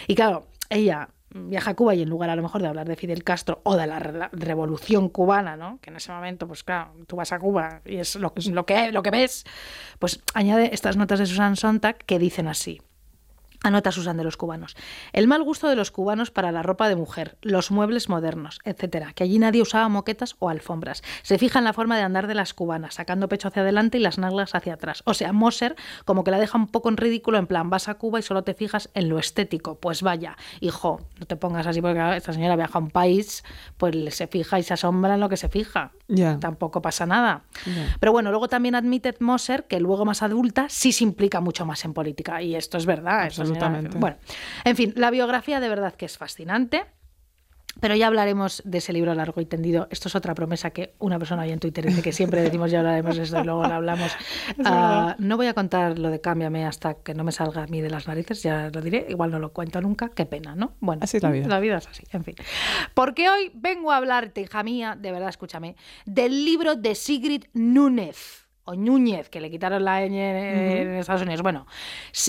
Y 0.07 0.14
claro, 0.14 0.47
ella 0.70 1.09
viaja 1.31 1.70
a 1.70 1.74
Cuba 1.74 1.95
y 1.95 2.03
en 2.03 2.09
lugar 2.09 2.31
a 2.31 2.37
lo 2.37 2.43
mejor 2.43 2.62
de 2.62 2.68
hablar 2.68 2.89
de 2.89 2.97
Fidel 2.97 3.22
Castro 3.24 3.61
o 3.64 3.76
de 3.76 3.87
la 3.87 3.99
re- 3.99 4.29
revolución 4.33 5.09
cubana, 5.09 5.57
¿no? 5.57 5.79
que 5.81 5.91
en 5.91 5.97
ese 5.97 6.11
momento, 6.12 6.47
pues 6.47 6.64
claro, 6.64 6.93
tú 7.07 7.16
vas 7.16 7.33
a 7.33 7.39
Cuba 7.39 7.83
y 7.85 7.97
es 7.97 8.16
lo, 8.16 8.33
lo, 8.53 8.66
que, 8.66 8.93
lo 8.93 9.03
que 9.03 9.11
ves, 9.11 9.45
pues 9.99 10.20
añade 10.35 10.70
estas 10.72 10.97
notas 10.97 11.18
de 11.18 11.26
Susan 11.26 11.57
Sontag 11.57 11.99
que 11.99 12.18
dicen 12.18 12.49
así. 12.49 12.81
Anota 13.65 13.91
Susan 13.93 14.17
de 14.17 14.25
los 14.25 14.37
cubanos. 14.37 14.77
El 15.13 15.27
mal 15.27 15.43
gusto 15.43 15.69
de 15.69 15.75
los 15.77 15.91
cubanos 15.91 16.31
para 16.31 16.53
la 16.53 16.63
ropa 16.63 16.89
de 16.89 16.95
mujer, 16.97 17.37
los 17.43 17.71
muebles 17.73 18.09
modernos, 18.09 18.61
etcétera. 18.65 19.13
Que 19.15 19.25
allí 19.25 19.39
nadie 19.39 19.63
usaba 19.63 19.89
moquetas 19.89 20.37
o 20.39 20.49
alfombras. 20.49 21.03
Se 21.23 21.39
fija 21.39 21.59
en 21.59 21.65
la 21.65 21.73
forma 21.73 21.97
de 21.97 22.03
andar 22.03 22.29
de 22.29 22.35
las 22.35 22.55
cubanas, 22.55 22.95
sacando 22.95 23.29
pecho 23.29 23.49
hacia 23.49 23.63
adelante 23.63 23.99
y 23.99 24.01
las 24.01 24.17
nalgas 24.19 24.55
hacia 24.55 24.75
atrás. 24.75 25.03
O 25.07 25.15
sea, 25.15 25.33
Moser 25.33 25.75
como 26.05 26.23
que 26.23 26.31
la 26.31 26.39
deja 26.39 26.57
un 26.57 26.69
poco 26.69 26.89
en 26.89 26.97
ridículo, 26.97 27.39
en 27.39 27.47
plan, 27.49 27.69
vas 27.69 27.89
a 27.89 27.95
Cuba 27.95 28.21
y 28.21 28.23
solo 28.23 28.43
te 28.45 28.55
fijas 28.55 28.91
en 28.95 29.09
lo 29.09 29.19
estético. 29.19 29.75
Pues 29.75 30.03
vaya, 30.03 30.37
hijo, 30.61 31.01
no 31.19 31.27
te 31.27 31.35
pongas 31.37 31.67
así 31.67 31.81
porque 31.83 32.17
esta 32.17 32.33
señora 32.33 32.55
viaja 32.55 32.79
a 32.79 32.83
un 32.83 32.91
país, 32.91 33.43
pues 33.77 34.15
se 34.15 34.29
fija 34.29 34.59
y 34.61 34.63
se 34.63 34.75
asombra 34.75 35.15
en 35.15 35.21
lo 35.21 35.29
que 35.29 35.37
se 35.37 35.49
fija. 35.49 35.91
Ya. 36.07 36.39
Tampoco 36.39 36.81
pasa 36.81 37.07
nada. 37.07 37.43
Pero 38.01 38.13
bueno, 38.13 38.31
luego 38.31 38.49
también 38.49 38.75
admite 38.77 39.15
Moser 39.19 39.65
que 39.65 39.81
luego 39.81 40.05
más 40.05 40.23
adulta 40.23 40.67
sí 40.69 40.93
se 40.93 41.03
implica 41.05 41.41
mucho 41.41 41.67
más 41.67 41.85
en 41.85 41.93
política. 41.93 42.41
Y 42.41 42.55
esto 42.55 42.79
es 42.79 42.87
verdad. 42.87 43.27
esta 43.27 43.43
señora- 43.45 43.48
Absolutamente. 43.55 43.99
bueno, 43.99 44.17
en 44.65 44.77
fin, 44.77 44.93
la 44.97 45.11
biografía 45.11 45.61
de 45.61 45.69
verdad 45.69 45.95
que 45.95 46.07
es 46.07 46.19
fascinante. 46.19 46.85
Pero 47.81 47.95
ya 47.95 48.09
hablaremos 48.09 48.61
de 48.65 48.79
ese 48.79 48.93
libro 48.93 49.15
largo 49.15 49.41
y 49.41 49.47
tendido. 49.47 49.87
Esto 49.91 50.09
es 50.09 50.17
otra 50.17 50.35
promesa 50.35 50.71
que 50.71 50.95
una 50.99 51.19
persona 51.19 51.43
ahí 51.43 51.53
en 51.53 51.61
Twitter 51.61 51.87
dice 51.87 52.03
que 52.03 52.13
siempre 52.13 52.43
decimos 52.43 52.73
ya 52.73 52.81
hablaremos 52.81 53.17
de 53.17 53.23
esto 53.23 53.41
y 53.41 53.45
luego 53.45 53.63
lo 53.63 53.75
hablamos. 53.75 54.13
Ah, 54.65 55.15
no 55.19 55.37
voy 55.37 55.47
a 55.47 55.55
contar 55.55 55.99
lo 55.99 56.11
de 56.11 56.21
Cámbiame 56.21 56.65
hasta 56.67 56.95
que 56.95 57.15
no 57.15 57.23
me 57.23 57.33
salga 57.33 57.63
a 57.63 57.67
mí 57.67 57.81
de 57.81 57.91
las 57.91 58.09
narices, 58.09 58.43
ya 58.43 58.71
lo 58.71 58.81
diré. 58.81 59.07
Igual 59.09 59.31
no 59.31 59.39
lo 59.39 59.53
cuento 59.53 59.81
nunca, 59.81 60.11
qué 60.11 60.27
pena, 60.27 60.55
¿no? 60.57 60.75
Bueno, 60.81 61.01
Así 61.05 61.19
es 61.19 61.23
la 61.23 61.31
vida. 61.31 61.47
La 61.47 61.61
vida 61.61 61.79
es 61.79 61.87
así, 61.87 62.05
en 62.13 62.25
fin. 62.25 62.35
Porque 62.95 63.29
hoy 63.29 63.53
vengo 63.55 63.93
a 63.93 63.97
hablarte, 63.97 64.41
hija 64.41 64.63
mía, 64.63 64.97
de 64.99 65.13
verdad, 65.13 65.29
escúchame, 65.29 65.77
del 66.07 66.45
libro 66.45 66.75
de 66.75 66.95
Sigrid 66.95 67.45
Núñez. 67.53 68.48
O 68.69 68.77
Núñez, 68.77 69.31
que 69.31 69.41
le 69.41 69.51
quitaron 69.51 69.83
la 69.83 70.03
ñ 70.07 70.12
en 70.12 70.95
Estados 70.97 71.23
Unidos. 71.23 71.41
Bueno, 71.41 71.66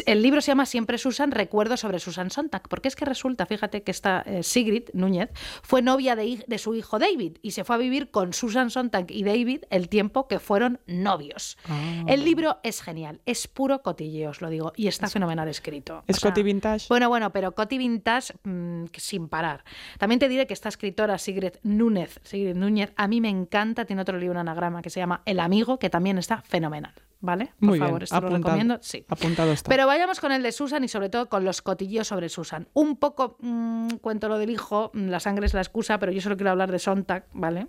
el 0.06 0.22
libro 0.22 0.40
se 0.40 0.52
llama 0.52 0.66
Siempre 0.66 0.98
Susan, 0.98 1.32
recuerdos 1.32 1.82
sobre 1.82 2.00
Susan 2.00 2.32
Sontag. 2.32 2.70
Porque 2.70 2.88
es 2.88 2.96
que 2.96 3.04
resulta, 3.04 3.46
fíjate, 3.46 3.84
que 3.84 3.92
esta 3.92 4.24
eh, 4.26 4.42
Sigrid 4.42 4.84
Núñez 4.94 5.32
fue 5.64 5.82
novia 5.82 6.16
de, 6.16 6.58
su 6.58 6.76
hijo 6.76 6.98
David 6.98 7.40
y 7.42 7.52
se 7.52 7.66
fue 7.66 7.76
a 7.76 7.80
vivir 7.80 8.10
con 8.10 8.32
Susan 8.32 8.70
Sontag 8.70 9.12
y 9.12 9.24
David 9.24 9.64
el 9.70 9.90
tiempo 9.90 10.30
que 10.30 10.40
fueron 10.40 10.80
novios. 10.88 11.58
Ah. 11.68 12.06
El 12.08 12.24
libro 12.24 12.60
es 12.64 12.82
genial, 12.82 13.20
es 13.26 13.50
puro 13.50 13.82
cotilleo, 13.82 14.30
os 14.30 14.40
lo 14.40 14.50
digo, 14.50 14.72
y 14.78 14.88
está 14.88 15.10
fenomenal 15.10 15.50
escrito. 15.50 16.04
¿Es 16.08 16.22
coti 16.22 16.42
vintage? 16.42 16.86
Bueno, 16.88 17.10
bueno, 17.10 17.34
pero 17.34 17.52
Coti 17.54 17.78
Vintage 17.78 18.34
mm, 18.44 18.86
sin 18.96 19.28
parar. 19.28 19.66
También 19.98 20.20
te 20.20 20.30
diré 20.30 20.48
que 20.48 20.54
esta 20.54 20.70
escritora, 20.70 21.18
Sigrid 21.18 21.56
Núñez, 21.64 22.22
Sigrid 22.24 22.56
Núñez, 22.56 22.94
a 22.96 23.10
mí 23.10 23.20
me 23.20 23.30
encanta, 23.30 23.84
tiene 23.84 24.02
otro 24.02 24.18
libro, 24.18 24.32
un 24.32 24.38
anagrama 24.38 24.82
que 24.82 24.90
se 24.90 25.02
llama 25.02 25.22
El 25.26 25.42
Amigo, 25.42 25.80
que 25.80 25.90
también 25.90 26.18
está 26.30 26.42
fenomenal. 26.42 26.94
¿vale? 27.22 27.48
Por 27.60 27.68
Muy 27.70 27.80
bien, 27.80 27.88
favor, 27.88 28.04
esto 28.04 28.22
lo 28.22 28.30
recomiendo. 28.30 28.78
Sí. 28.82 29.04
Apuntado 29.10 29.52
está. 29.52 29.68
Pero 29.68 29.86
vayamos 29.88 30.22
con 30.22 30.32
el 30.32 30.42
de 30.42 30.54
Susan 30.54 30.86
y 30.86 30.88
sobre 30.88 31.10
todo 31.10 31.28
con 31.28 31.44
los 31.44 31.62
cotillos 31.62 32.08
sobre 32.08 32.30
Susan. 32.30 32.70
Un 32.74 32.96
poco 32.96 33.36
mm, 33.42 33.96
cuento 34.02 34.30
lo 34.30 34.38
del 34.38 34.50
hijo, 34.50 34.90
mm, 34.94 35.08
la 35.10 35.20
sangre 35.20 35.46
es 35.46 35.54
la 35.54 35.60
excusa, 35.60 36.00
pero 36.00 36.14
yo 36.14 36.22
solo 36.22 36.38
quiero 36.38 36.52
hablar 36.52 36.72
de 36.72 36.80
Sontag, 36.80 37.26
¿vale? 37.34 37.68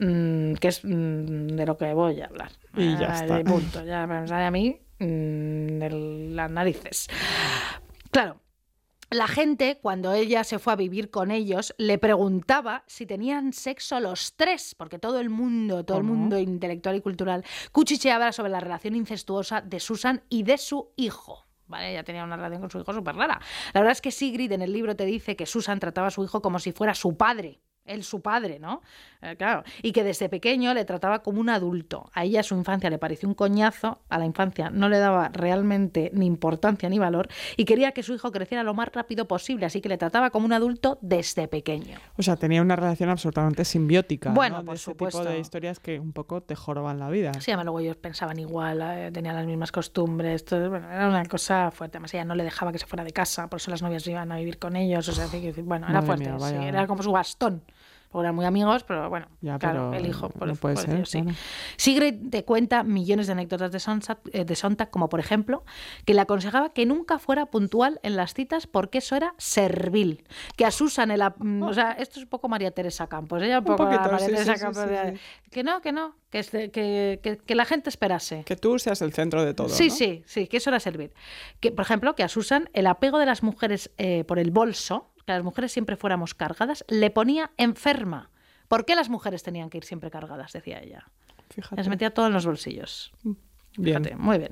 Mm, 0.00 0.52
que 0.54 0.68
es 0.68 0.84
mm, 0.84 1.46
de 1.46 1.64
lo 1.64 1.78
que 1.78 1.94
voy 1.94 2.20
a 2.20 2.26
hablar. 2.26 2.50
Y 2.76 2.94
ya 2.98 3.12
Ah, 3.12 3.24
está. 3.24 3.42
punto, 3.42 3.82
ya 3.86 4.06
me 4.06 4.28
sale 4.28 4.44
a 4.44 4.50
mí 4.50 4.78
de 4.98 5.88
las 6.34 6.50
narices. 6.50 7.06
Claro. 8.10 8.38
La 9.12 9.26
gente, 9.26 9.80
cuando 9.82 10.12
ella 10.12 10.44
se 10.44 10.60
fue 10.60 10.72
a 10.72 10.76
vivir 10.76 11.10
con 11.10 11.32
ellos, 11.32 11.74
le 11.78 11.98
preguntaba 11.98 12.84
si 12.86 13.06
tenían 13.06 13.52
sexo 13.52 13.98
los 13.98 14.36
tres, 14.36 14.76
porque 14.76 15.00
todo 15.00 15.18
el 15.18 15.30
mundo, 15.30 15.84
todo 15.84 15.98
el 15.98 16.04
mundo 16.04 16.38
intelectual 16.38 16.94
y 16.94 17.00
cultural, 17.00 17.44
cuchicheaba 17.72 18.30
sobre 18.30 18.52
la 18.52 18.60
relación 18.60 18.94
incestuosa 18.94 19.62
de 19.62 19.80
Susan 19.80 20.22
y 20.28 20.44
de 20.44 20.58
su 20.58 20.92
hijo. 20.94 21.44
¿Vale? 21.66 21.90
Ella 21.90 22.04
tenía 22.04 22.22
una 22.22 22.36
relación 22.36 22.60
con 22.60 22.70
su 22.70 22.78
hijo 22.78 22.92
súper 22.92 23.16
rara. 23.16 23.40
La 23.74 23.80
verdad 23.80 23.92
es 23.92 24.00
que 24.00 24.12
Sigrid 24.12 24.52
en 24.52 24.62
el 24.62 24.72
libro 24.72 24.94
te 24.94 25.06
dice 25.06 25.34
que 25.34 25.44
Susan 25.44 25.80
trataba 25.80 26.06
a 26.06 26.12
su 26.12 26.22
hijo 26.22 26.40
como 26.40 26.60
si 26.60 26.70
fuera 26.70 26.94
su 26.94 27.16
padre. 27.16 27.60
Él 27.90 28.04
su 28.04 28.20
padre, 28.20 28.58
¿no? 28.58 28.82
Eh, 29.22 29.36
claro. 29.36 29.64
Y 29.82 29.92
que 29.92 30.04
desde 30.04 30.28
pequeño 30.28 30.72
le 30.74 30.84
trataba 30.84 31.22
como 31.22 31.40
un 31.40 31.50
adulto. 31.50 32.10
A 32.14 32.24
ella 32.24 32.42
su 32.42 32.54
infancia 32.54 32.88
le 32.90 32.98
pareció 32.98 33.28
un 33.28 33.34
coñazo, 33.34 34.00
a 34.08 34.18
la 34.18 34.24
infancia 34.24 34.70
no 34.70 34.88
le 34.88 34.98
daba 34.98 35.28
realmente 35.28 36.10
ni 36.14 36.26
importancia 36.26 36.88
ni 36.88 36.98
valor 36.98 37.28
y 37.56 37.64
quería 37.64 37.92
que 37.92 38.02
su 38.02 38.14
hijo 38.14 38.32
creciera 38.32 38.62
lo 38.62 38.74
más 38.74 38.88
rápido 38.92 39.26
posible, 39.26 39.66
así 39.66 39.80
que 39.80 39.88
le 39.88 39.98
trataba 39.98 40.30
como 40.30 40.46
un 40.46 40.52
adulto 40.52 40.98
desde 41.02 41.48
pequeño. 41.48 41.98
O 42.16 42.22
sea, 42.22 42.36
tenía 42.36 42.62
una 42.62 42.76
relación 42.76 43.10
absolutamente 43.10 43.64
simbiótica. 43.64 44.30
Bueno, 44.30 44.62
¿no? 44.62 44.70
De 44.70 44.74
ese 44.74 44.84
supuesto. 44.84 45.20
tipo 45.20 45.30
de 45.30 45.38
historias 45.38 45.80
que 45.80 45.98
un 45.98 46.12
poco 46.12 46.42
te 46.42 46.54
joroban 46.54 46.98
la 46.98 47.10
vida. 47.10 47.32
Sí, 47.40 47.50
además 47.50 47.66
luego 47.66 47.80
ellos 47.80 47.96
pensaban 47.96 48.38
igual, 48.38 48.80
eh, 48.82 49.10
tenían 49.12 49.36
las 49.36 49.46
mismas 49.46 49.72
costumbres, 49.72 50.44
todo, 50.44 50.70
bueno, 50.70 50.90
era 50.90 51.08
una 51.08 51.24
cosa 51.26 51.70
fuerte. 51.70 51.98
Además 51.98 52.14
ella 52.14 52.24
no 52.24 52.34
le 52.34 52.44
dejaba 52.44 52.72
que 52.72 52.78
se 52.78 52.86
fuera 52.86 53.04
de 53.04 53.12
casa, 53.12 53.48
por 53.48 53.58
eso 53.58 53.70
las 53.70 53.82
novias 53.82 54.06
iban 54.06 54.30
a 54.32 54.36
vivir 54.36 54.58
con 54.58 54.76
ellos, 54.76 55.08
o 55.08 55.12
sea, 55.12 55.24
así 55.24 55.40
que, 55.40 55.52
bueno, 55.62 55.86
era 55.86 56.00
Madre 56.00 56.06
fuerte, 56.06 56.24
mía, 56.24 56.38
sí, 56.38 56.54
vaya. 56.56 56.68
era 56.68 56.86
como 56.86 57.02
su 57.02 57.12
bastón. 57.12 57.62
Porque 58.10 58.24
eran 58.24 58.34
muy 58.34 58.44
amigos, 58.44 58.82
pero 58.84 59.08
bueno, 59.08 59.28
Ya, 59.40 59.58
claro, 59.58 59.90
pero 59.92 60.02
el 60.02 60.08
hijo, 60.10 60.28
por, 60.30 60.48
no 60.48 60.54
puede 60.56 60.74
por 60.74 60.84
ser, 60.84 60.98
decir, 60.98 61.06
sí. 61.28 61.34
Sigrid 61.76 62.28
te 62.30 62.44
cuenta 62.44 62.82
millones 62.82 63.26
de 63.28 63.32
anécdotas 63.34 63.70
de 63.70 63.78
Sontag, 63.78 64.18
eh, 64.32 64.44
de 64.44 64.56
Sontag, 64.56 64.90
como 64.90 65.08
por 65.08 65.20
ejemplo, 65.20 65.64
que 66.04 66.14
le 66.14 66.20
aconsejaba 66.20 66.72
que 66.72 66.86
nunca 66.86 67.18
fuera 67.20 67.46
puntual 67.46 68.00
en 68.02 68.16
las 68.16 68.34
citas 68.34 68.66
porque 68.66 68.98
eso 68.98 69.14
era 69.14 69.34
servil. 69.38 70.24
Que 70.56 70.64
a 70.64 70.70
Susan, 70.72 71.10
el, 71.12 71.22
mm, 71.38 71.62
o 71.62 71.72
sea, 71.72 71.92
esto 71.92 72.18
es 72.18 72.24
un 72.24 72.30
poco 72.30 72.48
María 72.48 72.72
Teresa 72.72 73.06
Campos, 73.06 73.42
ella 73.42 73.60
un 73.60 73.64
poco 73.64 73.84
poquito, 73.84 74.02
María 74.10 74.18
sí, 74.18 74.26
Teresa 74.32 74.54
sí, 74.56 74.60
Campos, 74.60 74.84
que 75.50 75.62
no, 75.62 75.80
que 75.80 75.92
no, 75.92 76.16
que, 76.30 76.42
que, 76.72 77.20
que- 77.22 77.36
que 77.38 77.54
la 77.54 77.64
gente 77.64 77.90
esperase. 77.90 78.42
Que 78.44 78.56
tú 78.56 78.78
seas 78.78 79.02
el 79.02 79.12
centro 79.12 79.44
de 79.44 79.54
todo. 79.54 79.68
Sí, 79.68 79.88
¿no? 79.88 79.94
sí, 79.94 80.22
sí, 80.26 80.46
que 80.48 80.56
eso 80.56 80.70
era 80.70 80.80
servir. 80.80 81.12
Que, 81.60 81.70
por 81.72 81.84
ejemplo, 81.84 82.14
que 82.16 82.22
a 82.24 82.28
Susan 82.28 82.68
el 82.72 82.86
apego 82.86 83.18
de 83.18 83.26
las 83.26 83.42
mujeres 83.42 83.90
eh, 83.98 84.24
por 84.24 84.38
el 84.38 84.50
bolso, 84.50 85.09
que 85.30 85.36
las 85.36 85.44
mujeres 85.44 85.72
siempre 85.72 85.96
fuéramos 85.96 86.34
cargadas, 86.34 86.84
le 86.88 87.10
ponía 87.10 87.52
enferma. 87.56 88.30
¿Por 88.68 88.84
qué 88.84 88.94
las 88.94 89.08
mujeres 89.08 89.42
tenían 89.42 89.70
que 89.70 89.78
ir 89.78 89.84
siempre 89.84 90.10
cargadas? 90.10 90.52
Decía 90.52 90.80
ella. 90.80 91.06
Fíjate. 91.50 91.76
Les 91.76 91.88
metía 91.88 92.10
todo 92.12 92.26
en 92.26 92.32
los 92.32 92.46
bolsillos. 92.46 93.12
Bien. 93.76 94.02
Fíjate, 94.02 94.16
muy 94.16 94.38
bien. 94.38 94.50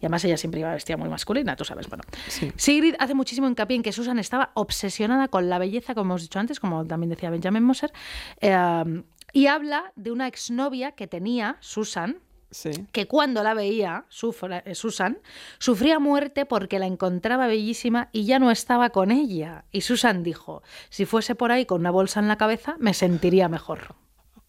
Y 0.00 0.06
además 0.06 0.24
ella 0.24 0.36
siempre 0.36 0.60
iba 0.60 0.72
vestida 0.72 0.96
muy 0.96 1.08
masculina, 1.08 1.56
tú 1.56 1.64
sabes, 1.64 1.88
bueno. 1.88 2.04
Sí. 2.28 2.52
Sigrid 2.56 2.94
hace 2.98 3.14
muchísimo 3.14 3.48
hincapié 3.48 3.76
en 3.76 3.82
que 3.82 3.92
Susan 3.92 4.18
estaba 4.18 4.50
obsesionada 4.54 5.28
con 5.28 5.48
la 5.48 5.58
belleza, 5.58 5.94
como 5.94 6.12
hemos 6.12 6.22
dicho 6.22 6.38
antes, 6.38 6.60
como 6.60 6.86
también 6.86 7.10
decía 7.10 7.30
Benjamin 7.30 7.62
Moser, 7.62 7.92
eh, 8.40 9.02
y 9.32 9.46
habla 9.46 9.92
de 9.96 10.12
una 10.12 10.28
exnovia 10.28 10.92
que 10.92 11.06
tenía, 11.06 11.56
Susan, 11.60 12.18
Sí. 12.52 12.70
que 12.92 13.08
cuando 13.08 13.42
la 13.42 13.54
veía, 13.54 14.04
sufra- 14.08 14.62
eh, 14.64 14.74
Susan, 14.76 15.18
sufría 15.58 15.98
muerte 15.98 16.46
porque 16.46 16.78
la 16.78 16.86
encontraba 16.86 17.48
bellísima 17.48 18.08
y 18.12 18.24
ya 18.26 18.38
no 18.38 18.50
estaba 18.52 18.90
con 18.90 19.10
ella. 19.10 19.64
Y 19.72 19.80
Susan 19.80 20.22
dijo, 20.22 20.62
si 20.90 21.04
fuese 21.04 21.34
por 21.34 21.50
ahí 21.50 21.66
con 21.66 21.80
una 21.80 21.90
bolsa 21.90 22.20
en 22.20 22.28
la 22.28 22.36
cabeza, 22.36 22.76
me 22.78 22.94
sentiría 22.94 23.48
mejor. 23.48 23.94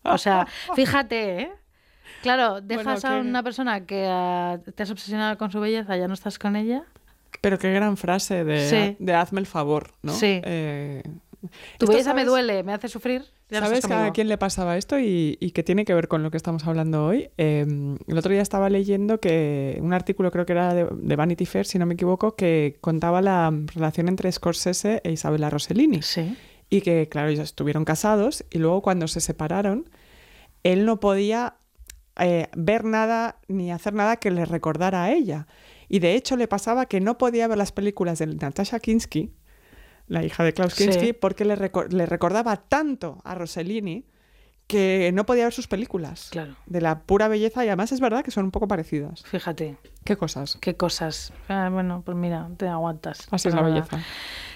O 0.03 0.17
sea, 0.17 0.45
fíjate, 0.75 1.39
¿eh? 1.41 1.51
Claro, 2.21 2.61
dejas 2.61 3.01
Bueno, 3.01 3.17
a 3.17 3.21
que- 3.21 3.27
una 3.29 3.43
persona 3.43 3.85
que 3.85 4.05
ah, 4.09 4.59
te 4.75 4.83
has 4.83 4.91
obsesionado 4.91 5.37
con 5.37 5.51
su 5.51 5.59
belleza, 5.59 5.97
ya 5.97 6.07
no 6.07 6.13
estás 6.13 6.37
con 6.37 6.55
ella. 6.55 6.83
Pero 7.41 7.57
qué 7.57 7.73
gran 7.73 7.97
frase 7.97 8.43
de, 8.43 8.69
Sí. 8.69 8.95
de 8.99 9.13
hazme 9.15 9.39
el 9.41 9.47
favor, 9.47 9.93
¿no? 10.01 10.13
Sí. 10.13 10.39
Eh, 10.43 11.03
Tu 11.77 11.85
belleza 11.85 12.13
me 12.13 12.25
duele, 12.25 12.63
me 12.63 12.73
hace 12.73 12.87
sufrir. 12.87 13.25
¿Sabes 13.49 13.85
a 13.91 14.11
quién 14.11 14.27
le 14.27 14.37
pasaba 14.37 14.77
esto 14.77 14.99
y, 14.99 15.37
y 15.39 15.51
que 15.51 15.63
tiene 15.63 15.85
que 15.85 15.93
ver 15.93 16.07
con 16.07 16.23
lo 16.23 16.31
que 16.31 16.37
estamos 16.37 16.65
hablando 16.65 17.05
hoy? 17.05 17.29
Eh, 17.37 17.65
el 18.07 18.17
otro 18.17 18.31
día 18.31 18.41
estaba 18.41 18.69
leyendo 18.69 19.19
que 19.19 19.77
un 19.81 19.93
artículo, 19.93 20.31
creo 20.31 20.45
que 20.45 20.53
era 20.53 20.73
de, 20.73 20.87
de 20.91 21.15
Vanity 21.15 21.45
Fair, 21.45 21.65
si 21.65 21.77
no 21.77 21.85
me 21.85 21.93
equivoco, 21.93 22.35
que 22.35 22.77
contaba 22.81 23.21
la 23.21 23.53
relación 23.73 24.07
entre 24.07 24.31
Scorsese 24.31 25.01
e 25.03 25.11
Isabella 25.11 25.49
Rossellini. 25.49 26.01
Sí. 26.01 26.35
Y 26.69 26.81
que, 26.81 27.07
claro, 27.09 27.29
ellos 27.29 27.43
estuvieron 27.43 27.85
casados 27.85 28.45
y 28.49 28.57
luego 28.57 28.81
cuando 28.81 29.07
se 29.07 29.21
separaron, 29.21 29.89
él 30.63 30.85
no 30.85 30.99
podía 30.99 31.57
eh, 32.19 32.47
ver 32.55 32.85
nada 32.85 33.37
ni 33.47 33.71
hacer 33.71 33.93
nada 33.93 34.17
que 34.17 34.31
le 34.31 34.45
recordara 34.45 35.03
a 35.03 35.11
ella. 35.11 35.47
Y 35.89 35.99
de 35.99 36.15
hecho 36.15 36.37
le 36.37 36.47
pasaba 36.47 36.87
que 36.87 36.99
no 37.01 37.19
podía 37.19 37.47
ver 37.47 37.57
las 37.57 37.71
películas 37.71 38.17
de 38.17 38.27
Natasha 38.27 38.79
Kinski, 38.79 39.31
la 40.07 40.23
hija 40.23 40.43
de 40.43 40.53
Klaus 40.53 40.73
Sí. 40.73 40.85
Kinski, 40.85 41.13
porque 41.13 41.45
le, 41.45 41.55
le 41.89 42.05
recordaba 42.05 42.57
tanto 42.57 43.21
a 43.23 43.35
Rossellini 43.35 44.05
que 44.67 45.11
no 45.13 45.25
podía 45.25 45.43
ver 45.43 45.53
sus 45.53 45.67
películas. 45.67 46.29
Claro. 46.31 46.55
De 46.67 46.79
la 46.79 47.01
pura 47.01 47.27
belleza 47.27 47.65
y 47.65 47.67
además 47.67 47.91
es 47.91 47.99
verdad 47.99 48.23
que 48.23 48.31
son 48.31 48.45
un 48.45 48.51
poco 48.51 48.67
parecidas. 48.67 49.21
Fíjate, 49.23 49.77
¿Qué 50.05 50.15
cosas? 50.15 50.57
qué 50.61 50.75
cosas. 50.77 51.33
Ah, 51.49 51.69
bueno, 51.71 52.01
pues 52.05 52.15
mira, 52.17 52.49
te 52.57 52.67
aguantas. 52.69 53.27
Así 53.29 53.49
es 53.49 53.53
la 53.55 53.61
belleza. 53.61 53.99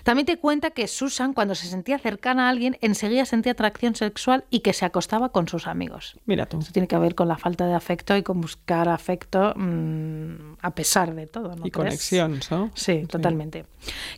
También 0.04 0.26
te 0.26 0.38
cuenta 0.38 0.72
que 0.72 0.88
Susan, 0.88 1.34
cuando 1.34 1.56
se 1.56 1.68
sentía 1.68 2.00
cercana 2.00 2.48
a 2.48 2.50
alguien, 2.50 2.78
enseguida 2.80 3.26
sentía 3.26 3.52
atracción 3.52 3.96
sexual 3.96 4.46
y 4.50 4.62
que 4.62 4.72
se 4.72 4.86
acostaba 4.86 5.30
con 5.34 5.50
sus 5.50 5.68
amigos. 5.68 6.18
Mira 6.26 6.46
tú. 6.46 6.60
Eso 6.60 6.72
tiene 6.72 6.88
que 6.88 6.98
ver 6.98 7.14
con 7.14 7.28
la 7.28 7.38
falta 7.38 7.66
de 7.68 7.74
afecto 7.74 8.16
y 8.16 8.24
con 8.24 8.40
buscar 8.40 8.88
afecto 8.88 9.54
mm, 9.58 10.54
a 10.62 10.72
pesar 10.72 11.14
de 11.16 11.28
todo. 11.28 11.50
¿no 11.58 11.68
y 11.68 11.72
crees? 11.72 11.74
conexión, 11.74 12.40
¿no? 12.50 12.72
Sí, 12.76 13.06
totalmente. 13.10 13.66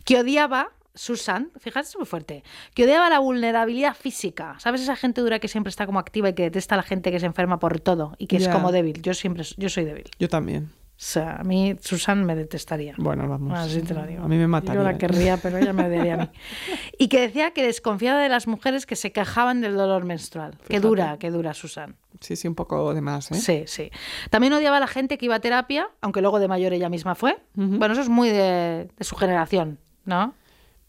Que 0.06 0.20
odiaba, 0.20 0.70
Susan, 1.00 1.50
fíjate, 1.58 1.88
es 1.88 1.96
muy 1.96 2.06
fuerte, 2.06 2.44
que 2.74 2.84
odiaba 2.84 3.10
la 3.10 3.20
vulnerabilidad 3.20 3.96
física. 3.96 4.56
¿Sabes 4.60 4.82
esa 4.82 4.98
gente 4.98 5.22
dura 5.22 5.40
que 5.40 5.48
siempre 5.48 5.70
está 5.70 5.86
como 5.86 5.98
activa 5.98 6.28
y 6.28 6.34
que 6.34 6.44
detesta 6.44 6.76
a 6.76 6.78
la 6.78 6.84
gente 6.84 7.10
que 7.10 7.22
se 7.22 7.26
enferma 7.26 7.58
por 7.58 7.80
todo 7.80 8.16
y 8.18 8.28
que 8.28 8.36
es 8.36 8.50
como 8.50 8.74
débil? 8.74 9.02
Yo 9.02 9.14
siempre, 9.14 9.46
yo 9.56 9.70
soy 9.70 9.86
débil. 9.86 10.04
Yo 10.20 10.28
también. 10.28 10.66
O 10.66 10.92
sea, 10.98 11.38
a 11.38 11.44
mí 11.46 11.78
Susan 11.80 12.26
me 12.26 12.36
detestaría. 12.36 12.96
Bueno, 12.98 13.30
vamos. 13.30 13.58
Así 13.58 13.82
te 13.82 13.94
lo 13.94 14.06
digo. 14.06 14.26
A 14.26 14.28
mí 14.28 14.36
me 14.36 14.48
mataría. 14.48 14.82
Yo 14.82 14.84
la 14.84 14.98
querría, 14.98 15.38
pero 15.38 15.58
ella 15.58 15.72
me 15.72 15.86
odiaría 15.88 16.16
a 16.16 16.18
mí. 16.18 16.30
Y 17.00 17.08
que 17.08 17.22
decía 17.22 17.52
que 17.52 17.64
desconfiaba 17.64 18.20
de 18.22 18.28
las 18.28 18.46
mujeres 18.48 18.86
que 18.86 18.98
se 18.98 19.14
quejaban 19.14 19.62
del 19.62 19.78
dolor 19.78 20.04
menstrual. 20.04 20.58
Qué 20.58 20.66
Fíjate. 20.68 20.86
dura, 20.88 21.18
qué 21.18 21.32
dura, 21.32 21.54
Susan. 21.54 21.96
Sí, 22.20 22.36
sí, 22.36 22.50
un 22.50 22.56
poco 22.56 22.94
de 22.94 23.00
más, 23.00 23.32
¿eh? 23.32 23.36
Sí, 23.36 23.64
sí. 23.68 23.90
También 24.30 24.52
odiaba 24.52 24.76
a 24.76 24.80
la 24.82 24.88
gente 24.88 25.18
que 25.18 25.24
iba 25.28 25.36
a 25.36 25.40
terapia, 25.40 25.88
aunque 26.02 26.20
luego 26.20 26.42
de 26.42 26.50
mayor 26.50 26.74
ella 26.74 26.90
misma 26.90 27.16
fue. 27.16 27.38
Bueno, 27.54 27.94
eso 27.94 28.02
es 28.02 28.10
muy 28.10 28.28
de, 28.28 28.90
de 28.98 29.04
su 29.06 29.16
generación, 29.16 29.80
¿no? 30.04 30.34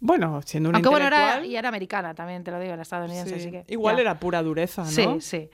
Bueno, 0.01 0.41
siendo 0.45 0.71
una 0.71 0.79
Aunque 0.79 0.89
bueno, 0.89 1.07
era, 1.07 1.17
intelectual, 1.19 1.47
y 1.53 1.57
era 1.57 1.69
americana 1.69 2.15
también, 2.15 2.43
te 2.43 2.51
lo 2.51 2.59
digo, 2.59 2.73
era 2.73 2.83
estadounidense, 2.83 3.35
sí. 3.35 3.41
así 3.41 3.51
que... 3.51 3.65
Igual 3.69 3.97
ya. 3.97 4.03
era 4.03 4.19
pura 4.19 4.43
dureza, 4.43 4.83
¿no? 4.83 4.89
Sí, 4.89 5.07
sí. 5.21 5.51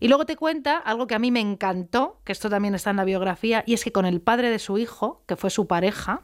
Y 0.00 0.08
luego 0.08 0.24
te 0.24 0.36
cuenta 0.36 0.78
algo 0.78 1.06
que 1.06 1.14
a 1.14 1.18
mí 1.18 1.30
me 1.30 1.40
encantó, 1.40 2.20
que 2.24 2.32
esto 2.32 2.48
también 2.48 2.74
está 2.74 2.90
en 2.90 2.96
la 2.96 3.04
biografía, 3.04 3.62
y 3.66 3.74
es 3.74 3.84
que 3.84 3.92
con 3.92 4.06
el 4.06 4.22
padre 4.22 4.48
de 4.50 4.58
su 4.58 4.78
hijo, 4.78 5.22
que 5.26 5.36
fue 5.36 5.50
su 5.50 5.66
pareja, 5.66 6.22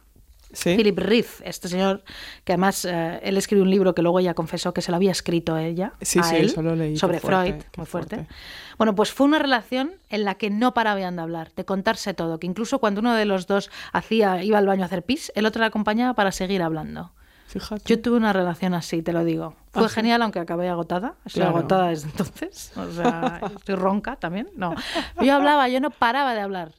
Sí. 0.52 0.76
Philip 0.76 0.96
Reith, 0.96 1.42
este 1.42 1.68
señor, 1.68 2.04
que 2.44 2.52
además 2.52 2.84
eh, 2.84 3.18
él 3.24 3.36
escribió 3.36 3.64
un 3.64 3.70
libro 3.70 3.96
que 3.96 4.00
luego 4.00 4.20
ella 4.20 4.32
confesó 4.32 4.72
que 4.72 4.80
se 4.80 4.92
lo 4.92 4.96
había 4.96 5.10
escrito 5.10 5.58
ella, 5.58 5.94
Sí, 6.00 6.20
a 6.20 6.22
sí, 6.22 6.36
él, 6.36 6.46
eso 6.46 6.62
lo 6.62 6.76
leí, 6.76 6.96
sobre 6.96 7.18
fuerte, 7.18 7.50
Freud, 7.50 7.64
muy 7.76 7.86
fuerte. 7.86 8.16
fuerte. 8.16 8.34
Bueno, 8.78 8.94
pues 8.94 9.12
fue 9.12 9.26
una 9.26 9.40
relación 9.40 9.94
en 10.08 10.24
la 10.24 10.36
que 10.36 10.48
no 10.48 10.72
paraban 10.72 11.16
de 11.16 11.22
hablar, 11.22 11.50
de 11.56 11.64
contarse 11.64 12.14
todo, 12.14 12.38
que 12.38 12.46
incluso 12.46 12.78
cuando 12.78 13.00
uno 13.00 13.14
de 13.14 13.24
los 13.24 13.48
dos 13.48 13.70
hacía, 13.92 14.44
iba 14.44 14.56
al 14.56 14.66
baño 14.66 14.84
a 14.84 14.86
hacer 14.86 15.02
pis, 15.02 15.32
el 15.34 15.46
otro 15.46 15.60
le 15.60 15.66
acompañaba 15.66 16.14
para 16.14 16.30
seguir 16.30 16.62
hablando. 16.62 17.12
Fíjate. 17.46 17.82
Yo 17.86 18.00
tuve 18.02 18.16
una 18.16 18.32
relación 18.32 18.74
así, 18.74 19.02
te 19.02 19.12
lo 19.12 19.24
digo. 19.24 19.54
Fue 19.70 19.84
¿Ah, 19.84 19.88
sí? 19.88 19.94
genial, 19.94 20.22
aunque 20.22 20.38
acabé 20.40 20.68
agotada. 20.68 21.14
Estoy 21.24 21.42
Claro. 21.42 21.58
agotada 21.58 21.88
desde 21.88 22.08
entonces. 22.08 22.72
O 22.76 22.90
sea, 22.90 23.40
estoy 23.56 23.74
ronca 23.76 24.16
también. 24.16 24.48
No. 24.56 24.74
Yo 25.22 25.34
hablaba, 25.34 25.68
yo 25.68 25.80
no 25.80 25.90
paraba 25.90 26.34
de 26.34 26.40
hablar. 26.40 26.72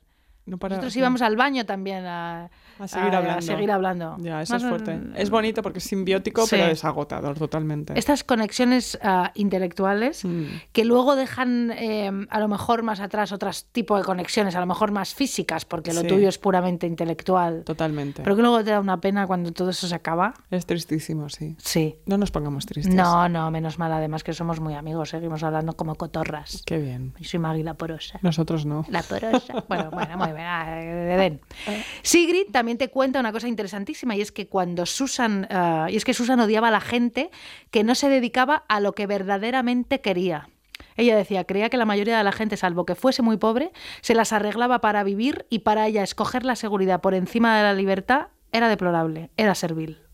No 0.48 0.58
para- 0.58 0.76
Nosotros 0.78 0.96
íbamos 0.96 1.22
al 1.22 1.36
baño 1.36 1.66
también 1.66 2.06
a, 2.06 2.50
A 2.80 2.88
seguir 2.88 3.14
hablando. 3.14 3.42
seguir 3.42 3.70
hablando. 3.72 4.16
Ya, 4.20 4.42
eso 4.42 4.54
Más 4.54 4.64
es 4.64 4.70
fuerte. 4.70 5.00
Es 5.16 5.30
bonito 5.30 5.62
porque 5.62 5.80
es 5.80 5.84
simbiótico, 5.84 6.44
Sí. 6.48 6.56
pero 6.56 6.72
es 6.72 6.84
agotador 6.86 7.38
totalmente. 7.38 7.98
Estas 8.00 8.24
conexiones 8.24 8.98
ah, 9.04 9.32
intelectuales 9.36 10.24
Mm. 10.26 10.46
que 10.72 10.86
luego 10.86 11.16
dejan 11.16 11.72
eh, 11.72 12.10
a 12.30 12.40
lo 12.40 12.48
mejor 12.48 12.82
más 12.84 13.00
atrás 13.02 13.32
otros 13.34 13.66
tipos 13.66 14.00
de 14.00 14.06
conexiones, 14.06 14.56
a 14.56 14.60
lo 14.62 14.66
mejor 14.66 14.92
más 14.92 15.14
físicas, 15.14 15.66
porque 15.66 15.94
lo 15.94 16.02
Sí. 16.02 16.08
tuyo 16.08 16.30
es 16.30 16.38
puramente 16.38 16.88
intelectual. 16.88 17.64
Totalmente. 17.66 18.24
Pero 18.24 18.36
que 18.36 18.42
luego 18.42 18.64
te 18.64 18.72
da 18.72 18.80
una 18.80 19.02
pena 19.02 19.28
cuando 19.28 19.52
todo 19.52 19.70
eso 19.72 19.86
se 19.88 19.96
acaba. 19.96 20.34
Es 20.50 20.66
tristísimo, 20.66 21.28
sí. 21.30 21.56
Sí. 21.60 21.98
No 22.06 22.18
nos 22.18 22.32
pongamos 22.32 22.66
tristes. 22.66 22.96
No, 22.96 23.28
no, 23.28 23.52
menos 23.52 23.78
mal, 23.80 23.92
además 23.92 24.24
que 24.24 24.34
somos 24.34 24.60
muy 24.62 24.76
amigos, 24.76 25.10
seguimos 25.10 25.44
hablando 25.44 25.74
como 25.76 25.96
cotorras. 25.96 26.64
Qué 26.66 26.78
bien. 26.78 27.14
Yo 27.20 27.28
soy 27.28 27.40
Maggie 27.42 27.64
la 27.66 27.74
porosa. 27.74 28.20
Nosotros 28.22 28.66
no. 28.66 28.86
La 28.90 29.04
porosa. 29.04 29.66
Bueno, 29.68 29.90
bueno, 29.92 30.18
muy 30.18 30.28
bien. 30.28 30.37
Den. 30.38 31.42
Sigrid 32.02 32.52
también 32.52 32.78
te 32.78 32.90
cuenta 32.90 33.20
una 33.20 33.32
cosa 33.32 33.48
interesantísima 33.48 34.16
y 34.16 34.22
es 34.22 34.32
que 34.32 34.48
cuando 34.48 34.86
Susan, 34.86 35.48
ah, 35.50 35.88
y 35.90 35.96
es 35.96 36.06
que 36.06 36.14
Susan 36.14 36.40
odiaba 36.40 36.70
a 36.70 36.72
la 36.72 36.82
gente 36.82 37.30
que 37.72 37.84
no 37.84 37.96
se 37.96 38.10
dedicaba 38.10 38.64
a 38.68 38.80
lo 38.80 38.94
que 38.94 39.08
verdaderamente 39.08 40.02
quería. 40.02 40.50
Ella 40.96 41.16
decía, 41.16 41.44
creía 41.44 41.70
que 41.70 41.78
la 41.78 41.86
mayoría 41.86 42.18
de 42.18 42.24
la 42.24 42.32
gente, 42.32 42.58
salvo 42.58 42.86
que 42.86 42.96
fuese 42.96 43.22
muy 43.22 43.38
pobre, 43.38 43.72
se 44.02 44.16
las 44.16 44.34
arreglaba 44.34 44.82
para 44.82 45.04
vivir 45.04 45.46
y 45.50 45.60
para 45.60 45.88
ella 45.88 46.04
escoger 46.04 46.44
la 46.44 46.56
seguridad 46.56 47.02
por 47.02 47.14
encima 47.14 47.56
de 47.58 47.64
la 47.64 47.74
libertad 47.74 48.28
era 48.52 48.68
deplorable, 48.68 49.30
era 49.38 49.54
servil. 49.56 50.07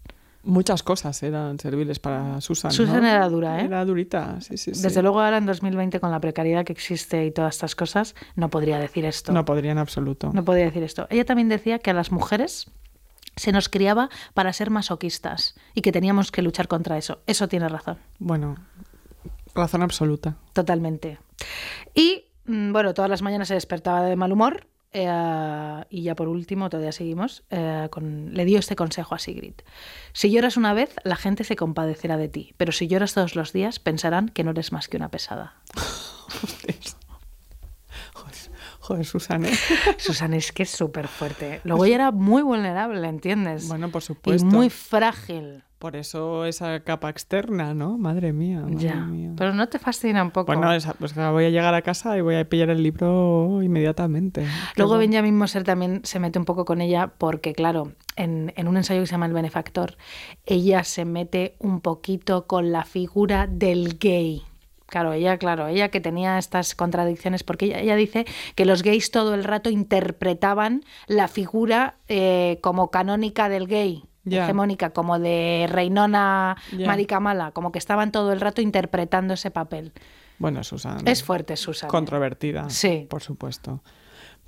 Muchas 0.45 0.83
cosas 0.83 1.23
eran 1.23 1.57
serviles 1.57 1.99
para 1.99 2.41
Susan. 2.41 2.69
¿no? 2.69 2.73
Susan 2.75 3.05
era 3.05 3.29
dura, 3.29 3.61
¿eh? 3.61 3.65
Era 3.65 3.85
durita, 3.85 4.41
sí, 4.41 4.57
sí, 4.57 4.75
sí. 4.75 4.81
Desde 4.83 5.01
luego 5.01 5.21
ahora 5.21 5.37
en 5.37 5.45
2020 5.45 6.01
con 6.01 6.11
la 6.11 6.19
precariedad 6.19 6.65
que 6.65 6.73
existe 6.73 7.25
y 7.25 7.31
todas 7.31 7.55
estas 7.55 7.75
cosas, 7.75 8.13
no 8.35 8.49
podría 8.49 8.77
decir 8.77 9.05
esto. 9.05 9.31
No 9.31 9.45
podría 9.45 9.71
en 9.71 9.77
absoluto. 9.77 10.31
No 10.33 10.43
podría 10.43 10.65
decir 10.65 10.83
esto. 10.83 11.07
Ella 11.09 11.23
también 11.23 11.47
decía 11.47 11.79
que 11.79 11.91
a 11.91 11.93
las 11.93 12.11
mujeres 12.11 12.69
se 13.37 13.51
nos 13.53 13.69
criaba 13.69 14.09
para 14.33 14.51
ser 14.51 14.69
masoquistas 14.69 15.55
y 15.73 15.81
que 15.81 15.91
teníamos 15.93 16.29
que 16.31 16.41
luchar 16.41 16.67
contra 16.67 16.97
eso. 16.97 17.21
Eso 17.25 17.47
tiene 17.47 17.69
razón, 17.69 17.97
Bueno, 18.19 18.57
razón 19.55 19.81
absoluta. 19.81 20.35
totalmente. 20.51 21.19
Y 21.95 22.25
mm, 22.45 22.73
bueno, 22.73 22.93
todas 22.93 23.09
las 23.09 23.21
mañanas 23.21 23.47
se 23.47 23.53
despertaba 23.53 24.03
de 24.03 24.15
mal 24.17 24.31
humor. 24.33 24.67
Eh, 24.93 25.83
y 25.89 26.03
ya 26.03 26.15
por 26.15 26.27
último, 26.27 26.69
todavía 26.69 26.91
seguimos, 26.91 27.43
eh, 27.49 27.89
le 28.31 28.45
dio 28.45 28.59
este 28.59 28.75
consejo 28.75 29.15
a 29.15 29.19
Sigrid. 29.19 29.55
Si 30.13 30.29
lloras 30.31 30.55
una 30.57 30.73
vez, 30.73 30.95
la 31.03 31.15
gente 31.15 31.43
se 31.43 31.55
compadecerá 31.55 32.17
de 32.17 32.29
ti, 32.29 32.53
pero 32.57 32.71
si 32.71 32.87
lloras 32.87 33.13
todos 33.13 33.35
los 33.35 33.53
días, 33.53 33.79
pensarán 33.79 34.29
que 34.29 34.43
no 34.43 34.51
eres 34.51 34.71
más 34.71 34.87
que 34.87 34.97
una 34.97 35.09
pesada. 35.09 35.55
Joder, 38.83 39.05
Susan, 39.05 39.45
¿eh? 39.45 39.51
Susan 39.97 40.33
es 40.33 40.51
que 40.51 40.63
es 40.63 40.69
súper 40.69 41.07
fuerte. 41.07 41.61
Luego 41.63 41.85
ella 41.85 41.95
era 41.95 42.11
muy 42.11 42.41
vulnerable, 42.41 43.07
¿entiendes? 43.07 43.69
Bueno, 43.69 43.89
por 43.89 44.01
y 44.01 44.05
supuesto. 44.05 44.45
muy 44.45 44.69
frágil. 44.69 45.63
Por 45.79 45.95
eso 45.95 46.43
esa 46.45 46.81
capa 46.81 47.09
externa, 47.09 47.73
¿no? 47.73 47.97
Madre 47.97 48.33
mía. 48.33 48.59
madre 48.61 48.75
Ya. 48.77 48.95
mía. 48.95 49.31
Pero 49.37 49.53
no 49.53 49.67
te 49.69 49.79
fascina 49.79 50.21
un 50.21 50.31
poco. 50.31 50.47
Bueno, 50.47 50.71
esa- 50.73 50.93
pues 50.95 51.13
voy 51.15 51.45
a 51.45 51.49
llegar 51.49 51.73
a 51.73 51.81
casa 51.81 52.17
y 52.17 52.21
voy 52.21 52.35
a 52.35 52.47
pillar 52.47 52.69
el 52.69 52.83
libro 52.83 53.61
inmediatamente. 53.63 54.45
Luego 54.75 54.97
Benjamin 54.97 55.37
Moser 55.37 55.63
también 55.63 56.01
se 56.03 56.19
mete 56.19 56.37
un 56.39 56.45
poco 56.45 56.65
con 56.65 56.81
ella 56.81 57.13
porque, 57.17 57.53
claro, 57.53 57.93
en, 58.17 58.51
en 58.57 58.67
un 58.67 58.75
ensayo 58.77 58.99
que 59.01 59.07
se 59.07 59.11
llama 59.13 59.25
El 59.27 59.33
benefactor, 59.33 59.95
ella 60.45 60.83
se 60.83 61.05
mete 61.05 61.55
un 61.59 61.79
poquito 61.81 62.47
con 62.47 62.71
la 62.73 62.83
figura 62.85 63.47
del 63.47 63.97
gay. 63.97 64.41
Claro, 64.93 65.11
ella, 65.13 65.39
claro, 65.39 65.65
ella 65.67 65.89
que 65.89 65.99
tenía 66.01 66.37
estas 66.37 66.75
contradicciones, 66.75 67.43
porque 67.43 67.65
ella, 67.65 67.79
ella 67.79 67.95
dice 67.95 68.25
que 68.53 68.63
los 68.63 68.83
gays 68.83 69.09
todo 69.09 69.33
el 69.33 69.43
rato 69.43 69.71
interpretaban 69.71 70.83
la 71.07 71.27
figura 71.27 71.95
eh, 72.09 72.59
como 72.61 72.91
canónica 72.91 73.49
del 73.49 73.65
gay, 73.65 74.03
hegemónica, 74.29 74.91
como 74.91 75.17
de 75.17 75.65
reinona 75.67 76.57
mala, 77.19 77.49
como 77.53 77.71
que 77.71 77.79
estaban 77.79 78.11
todo 78.11 78.31
el 78.33 78.39
rato 78.39 78.61
interpretando 78.61 79.33
ese 79.33 79.49
papel. 79.49 79.93
Bueno, 80.37 80.63
Susan. 80.63 81.07
Es 81.07 81.23
fuerte, 81.23 81.57
Susan. 81.57 81.89
Controvertida. 81.89 82.69
Sí. 82.69 83.07
Por 83.09 83.23
supuesto. 83.23 83.81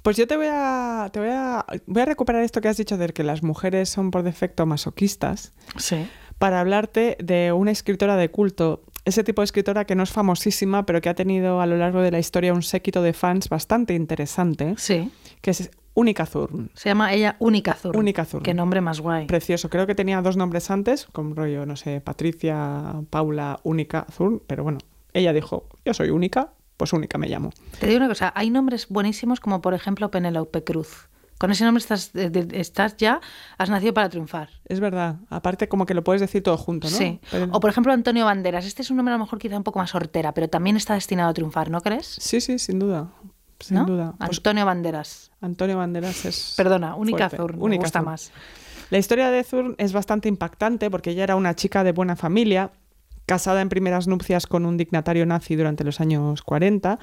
Pues 0.04 0.16
yo 0.16 0.28
te 0.28 0.38
voy 0.38 0.48
a, 0.52 1.10
te 1.12 1.20
voy 1.20 1.30
a, 1.32 1.66
voy 1.88 2.04
a 2.04 2.06
recuperar 2.06 2.44
esto 2.44 2.62
que 2.62 2.68
has 2.68 2.78
dicho 2.78 2.98
de 2.98 3.08
que 3.10 3.24
las 3.24 3.42
mujeres 3.42 3.90
son 3.90 4.12
por 4.12 4.22
defecto 4.22 4.68
masoquistas 4.68 5.54
Sí. 5.78 6.08
para 6.38 6.60
hablarte 6.60 7.18
de 7.20 7.52
una 7.52 7.72
escritora 7.72 8.16
de 8.16 8.30
culto. 8.30 8.84
Ese 9.06 9.24
tipo 9.24 9.42
de 9.42 9.46
escritora 9.46 9.86
que 9.86 9.96
no 9.96 10.02
es 10.04 10.12
famosísima, 10.12 10.86
pero 10.86 11.00
que 11.00 11.10
ha 11.10 11.14
tenido 11.14 11.62
a 11.62 11.66
lo 11.68 11.78
largo 11.78 12.02
de 12.02 12.10
la 12.12 12.18
historia 12.20 12.54
un 12.54 12.64
séquito 12.64 13.02
de 13.04 13.14
fans 13.14 13.50
bastante 13.50 13.94
interesante, 13.94 14.74
Sí. 14.78 15.12
que 15.42 15.52
es 15.52 15.70
Única 15.94 16.26
Thurn. 16.26 16.72
Se 16.74 16.90
llama 16.90 17.14
ella 17.14 17.36
Única 17.40 17.74
Zur. 17.76 17.96
Única 17.96 18.26
Thurn. 18.26 18.44
Qué 18.44 18.54
nombre 18.54 18.82
más 18.82 19.00
guay. 19.00 19.28
Precioso. 19.28 19.70
Creo 19.70 19.86
que 19.88 19.96
tenía 19.96 20.22
dos 20.22 20.36
nombres 20.38 20.70
antes, 20.72 21.06
con 21.06 21.36
rollo, 21.36 21.66
no 21.66 21.76
sé, 21.76 22.02
Patricia, 22.02 22.96
Paula, 23.10 23.60
Única 23.64 24.06
Thurn, 24.18 24.42
pero 24.46 24.64
bueno, 24.64 24.80
ella 25.14 25.32
dijo, 25.34 25.70
yo 25.86 25.94
soy 25.94 26.10
única, 26.10 26.52
pues 26.76 26.92
única 26.92 27.18
me 27.18 27.30
llamo. 27.30 27.52
Te 27.80 27.86
digo 27.88 27.98
una 27.98 28.10
cosa, 28.10 28.34
hay 28.36 28.50
nombres 28.50 28.88
buenísimos 28.90 29.40
como 29.40 29.62
por 29.62 29.74
ejemplo 29.74 30.12
Penélope 30.12 30.64
Cruz. 30.64 31.08
Con 31.38 31.52
ese 31.52 31.66
nombre 31.66 31.84
estás, 32.54 32.98
ya, 32.98 33.20
has 33.58 33.70
nacido 33.70 33.94
para 33.94 34.10
triunfar. 34.10 34.50
Es 34.66 34.80
verdad. 34.80 35.18
Aparte, 35.30 35.68
como 35.68 35.86
que 35.86 35.94
lo 35.94 36.04
puedes 36.04 36.22
decir 36.22 36.42
todo 36.42 36.58
junto, 36.58 36.90
¿no? 36.90 36.96
Sí. 36.98 37.20
Pero- 37.30 37.50
O 37.52 37.60
por 37.60 37.70
ejemplo 37.70 37.92
Antonio 37.92 38.24
Banderas. 38.26 38.66
Este 38.66 38.82
es 38.82 38.90
un 38.90 38.98
nombre 38.98 39.14
a 39.14 39.18
lo 39.18 39.24
mejor 39.26 39.40
quizá 39.40 39.58
un 39.58 39.64
poco 39.64 39.80
más 39.80 39.94
hortera, 39.96 40.34
pero 40.34 40.48
también 40.50 40.78
está 40.78 40.94
destinado 40.94 41.30
a 41.30 41.34
triunfar, 41.34 41.70
¿no 41.70 41.82
crees? 41.82 42.08
Sí, 42.20 42.40
sí, 42.40 42.58
sin 42.58 42.80
duda. 42.80 43.10
Sin 43.60 43.78
¿No? 43.78 43.86
duda. 43.86 44.14
Pues 44.18 44.38
Antonio 44.38 44.66
Banderas. 44.66 45.32
Antonio 45.42 45.78
Banderas 45.78 46.26
es. 46.26 46.54
Perdona, 46.58 46.96
Única 46.96 47.30
fuerte. 47.30 47.38
Zur. 47.38 47.70
Me 47.70 47.78
gusta 47.78 48.00
Zur. 48.00 48.06
más. 48.06 48.32
La 48.92 48.98
historia 48.98 49.32
de 49.32 49.44
Thurn 49.44 49.76
es 49.78 49.94
bastante 49.94 50.30
impactante 50.30 50.90
porque 50.92 51.10
ella 51.12 51.24
era 51.24 51.36
una 51.36 51.56
chica 51.56 51.84
de 51.84 51.92
buena 51.92 52.16
familia, 52.16 52.72
casada 53.26 53.62
en 53.62 53.70
primeras 53.70 54.08
nupcias 54.08 54.48
con 54.48 54.66
un 54.66 54.78
dignatario 54.78 55.26
nazi 55.26 55.56
durante 55.56 55.84
los 55.84 56.00
años 56.02 56.42
40 56.44 57.00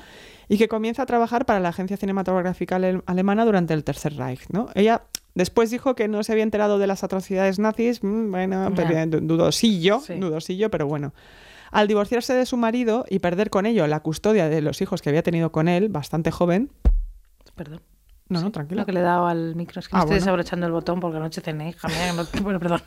y 0.49 0.59
que 0.59 0.69
comienza 0.69 1.03
a 1.03 1.07
trabajar 1.07 1.47
para 1.47 1.61
la 1.61 1.71
agencia 1.71 1.97
cinematográfica 1.97 2.77
ale- 2.77 3.03
alemana 3.07 3.45
durante 3.45 3.75
el 3.75 3.85
Tercer 3.85 4.17
Reich. 4.17 4.43
¿no? 4.51 4.69
Ella 4.75 5.03
después 5.35 5.71
dijo 5.71 5.95
que 5.95 6.09
no 6.09 6.23
se 6.23 6.33
había 6.33 6.45
enterado 6.45 6.79
de 6.79 6.87
las 6.87 7.03
atrocidades 7.05 7.59
nazis, 7.59 8.05
mm, 8.05 8.31
bueno, 8.31 8.73
pero, 8.77 8.91
eh, 8.97 9.07
du- 9.07 9.21
dudosillo, 9.21 10.01
Sí. 10.01 10.15
dudosillo, 10.15 10.71
pero 10.71 10.87
bueno. 10.87 11.13
Al 11.71 11.89
divorciarse 11.89 12.35
de 12.35 12.45
su 12.45 12.57
marido 12.59 13.07
y 13.09 13.19
perder 13.21 13.49
con 13.49 13.65
ello 13.65 13.87
la 13.87 14.01
custodia 14.01 14.49
de 14.51 14.61
los 14.61 14.83
hijos 14.83 15.01
que 15.01 15.09
había 15.09 15.23
tenido 15.23 15.51
con 15.53 15.69
él, 15.69 15.89
bastante 15.89 16.31
joven, 16.31 16.71
Perdón. 17.57 17.81
no, 18.29 18.41
no, 18.41 18.47
Lo 18.47 18.53
tranquilo. 18.53 18.85
que 18.87 18.93
le 18.93 19.01
he 19.01 19.03
dado 19.03 19.27
al 19.27 19.57
micro. 19.57 19.81
Es 19.81 19.89
que 19.89 19.95
me 19.95 20.01
Ah, 20.01 20.03
estoy 20.03 20.11
bueno. 20.17 20.21
desabrochando 20.21 20.67
el 20.67 20.73
botón 20.73 21.01
porque 21.01 21.17
anoche 21.17 21.41
cené, 21.41 21.71
hija 21.71 21.89
mía. 21.89 22.11
que 22.11 22.17
no- 22.17 22.23
Bueno, 22.45 22.61
perdón. 22.61 22.83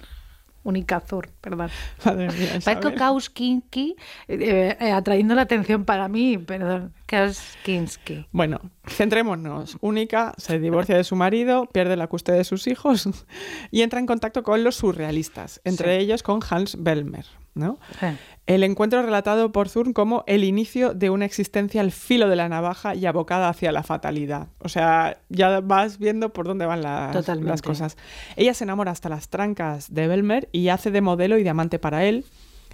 Única 0.65 0.99
Zur, 0.99 1.29
perdón. 1.39 1.69
Madre 2.03 2.27
mía, 2.33 2.59
Parezco. 2.65 2.93
Kauskinski 2.95 3.95
eh, 4.27 4.75
eh, 4.79 4.91
atrayendo 4.91 5.33
la 5.35 5.43
atención 5.43 5.85
para 5.85 6.07
mí, 6.09 6.37
perdón. 6.37 6.91
Kauskinski. 7.05 8.25
Bueno, 8.31 8.59
centrémonos. 8.87 9.77
Única 9.81 10.33
se 10.37 10.59
divorcia 10.59 10.97
de 10.97 11.03
su 11.03 11.15
marido, 11.15 11.67
pierde 11.67 11.95
la 11.95 12.07
custodia 12.07 12.39
de 12.39 12.43
sus 12.43 12.67
hijos 12.67 13.07
y 13.71 13.83
entra 13.83 13.99
en 13.99 14.07
contacto 14.07 14.43
con 14.43 14.63
los 14.63 14.75
surrealistas, 14.75 15.61
entre 15.63 15.95
Sí. 15.97 16.03
ellos 16.03 16.23
con 16.23 16.39
Hans 16.49 16.75
Bellmer. 16.83 17.25
¿No? 17.55 17.79
Sí. 17.99 18.07
El 18.47 18.63
encuentro 18.63 19.01
relatado 19.01 19.51
por 19.51 19.69
Thurn 19.69 19.93
como 19.93 20.23
el 20.27 20.43
inicio 20.43 20.93
de 20.93 21.09
una 21.09 21.25
existencia 21.25 21.81
al 21.81 21.91
filo 21.91 22.29
de 22.29 22.35
la 22.35 22.47
navaja 22.47 22.93
y 22.93 23.07
abocada 23.07 23.49
hacia 23.49 23.71
la 23.71 23.81
fatalidad. 23.81 24.49
O 24.59 24.69
sea, 24.69 25.17
ya 25.29 25.61
vas 25.61 25.97
viendo 25.97 26.31
por 26.31 26.45
dónde 26.45 26.67
van 26.67 26.83
las, 26.83 27.27
las 27.27 27.61
cosas. 27.63 27.97
Ella 28.35 28.53
se 28.53 28.65
enamora 28.65 28.91
hasta 28.91 29.09
las 29.09 29.29
trancas 29.29 29.91
de 29.91 30.07
Bellmer 30.07 30.47
y 30.51 30.67
hace 30.67 30.91
de 30.91 31.01
modelo 31.01 31.39
y 31.39 31.43
de 31.43 31.49
amante 31.49 31.79
para 31.79 32.05
él 32.05 32.25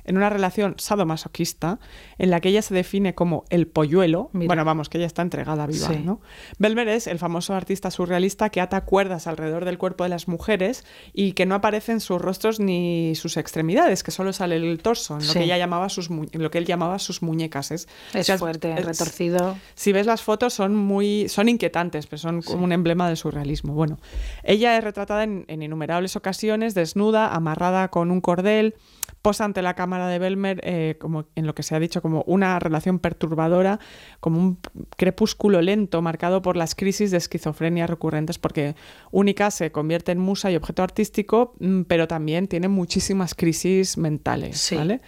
en 0.05 0.17
una 0.17 0.29
relación 0.29 0.75
sadomasoquista 0.77 1.79
en 2.17 2.29
la 2.29 2.39
que 2.39 2.49
ella 2.49 2.61
se 2.61 2.73
define 2.73 3.13
como 3.15 3.43
el 3.49 3.67
polluelo. 3.67 4.29
Mira. 4.33 4.47
Bueno, 4.47 4.65
vamos, 4.65 4.89
que 4.89 4.97
ella 4.97 5.07
está 5.07 5.21
entregada 5.21 5.67
viva, 5.67 5.87
Sí. 5.87 6.01
¿no? 6.03 6.21
Bellmer 6.59 6.87
es 6.87 7.07
el 7.07 7.19
famoso 7.19 7.53
artista 7.53 7.91
surrealista 7.91 8.49
que 8.49 8.61
ata 8.61 8.81
cuerdas 8.85 9.27
alrededor 9.27 9.65
del 9.65 9.77
cuerpo 9.77 10.03
de 10.03 10.09
las 10.09 10.27
mujeres 10.27 10.85
y 11.13 11.33
que 11.33 11.45
no 11.45 11.55
aparecen 11.55 11.99
sus 11.99 12.21
rostros 12.21 12.59
ni 12.59 13.13
sus 13.15 13.37
extremidades, 13.37 14.03
que 14.03 14.11
solo 14.11 14.33
sale 14.33 14.55
el 14.57 14.79
torso, 14.81 15.15
en 15.19 15.25
lo 15.27 15.31
Sí. 15.33 15.39
que 15.39 15.45
ella 15.45 15.57
llamaba 15.57 15.89
sus 15.89 16.09
lo 16.09 16.51
que 16.51 16.57
él 16.57 16.65
llamaba 16.65 16.99
sus 16.99 17.21
muñecas. 17.21 17.71
Es, 17.71 17.87
Es 18.13 18.25
si 18.27 18.31
has- 18.31 18.39
fuerte, 18.39 18.73
es- 18.77 18.85
retorcido. 18.85 19.57
si 19.75 19.91
ves 19.91 20.05
las 20.05 20.21
fotos 20.21 20.53
son 20.53 20.75
muy 20.75 21.27
son 21.29 21.49
inquietantes, 21.49 22.07
pero 22.07 22.17
son 22.17 22.41
como 22.41 22.63
un 22.63 22.71
emblema 22.71 23.07
del 23.07 23.17
surrealismo. 23.17 23.73
Bueno, 23.73 23.99
ella 24.43 24.77
es 24.77 24.83
retratada 24.83 25.23
en, 25.23 25.45
en 25.47 25.61
innumerables 25.63 26.15
ocasiones 26.15 26.73
desnuda, 26.73 27.33
amarrada 27.33 27.87
con 27.89 28.11
un 28.11 28.21
cordel, 28.21 28.75
posa 29.21 29.45
ante 29.45 29.61
la 29.61 29.75
cámara 29.75 30.07
de 30.07 30.19
Belmer 30.19 30.59
eh, 30.63 30.97
como 30.99 31.25
en 31.35 31.45
lo 31.45 31.53
que 31.53 31.63
se 31.63 31.75
ha 31.75 31.79
dicho 31.79 32.01
como 32.01 32.23
una 32.25 32.59
relación 32.59 32.99
perturbadora, 32.99 33.79
como 34.19 34.39
un 34.39 34.57
crepúsculo 34.97 35.61
lento 35.61 36.01
marcado 36.01 36.41
por 36.41 36.57
las 36.57 36.75
crisis 36.75 37.11
de 37.11 37.17
esquizofrenia 37.17 37.87
recurrentes, 37.87 38.37
porque 38.39 38.75
Única 39.11 39.51
se 39.51 39.71
convierte 39.71 40.11
en 40.11 40.19
musa 40.19 40.51
y 40.51 40.55
objeto 40.55 40.83
artístico, 40.83 41.53
mm, 41.59 41.83
pero 41.83 42.07
también 42.07 42.47
tiene 42.47 42.67
muchísimas 42.67 43.35
crisis 43.35 43.97
mentales, 43.97 44.57
Sí. 44.59 44.75
¿vale? 44.75 45.01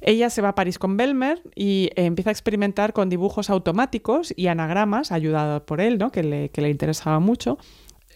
Ella 0.00 0.30
se 0.30 0.42
va 0.42 0.50
a 0.50 0.54
París 0.54 0.78
con 0.78 0.96
Belmer 0.96 1.42
y 1.54 1.90
eh, 1.96 2.04
empieza 2.04 2.30
a 2.30 2.32
experimentar 2.32 2.92
con 2.92 3.08
dibujos 3.08 3.50
automáticos 3.50 4.32
y 4.36 4.46
anagramas, 4.46 5.10
ayudada 5.10 5.64
por 5.64 5.80
él, 5.80 5.98
¿no? 5.98 6.12
que, 6.12 6.22
le, 6.22 6.48
que 6.50 6.60
le 6.60 6.68
interesaba 6.70 7.18
mucho. 7.18 7.58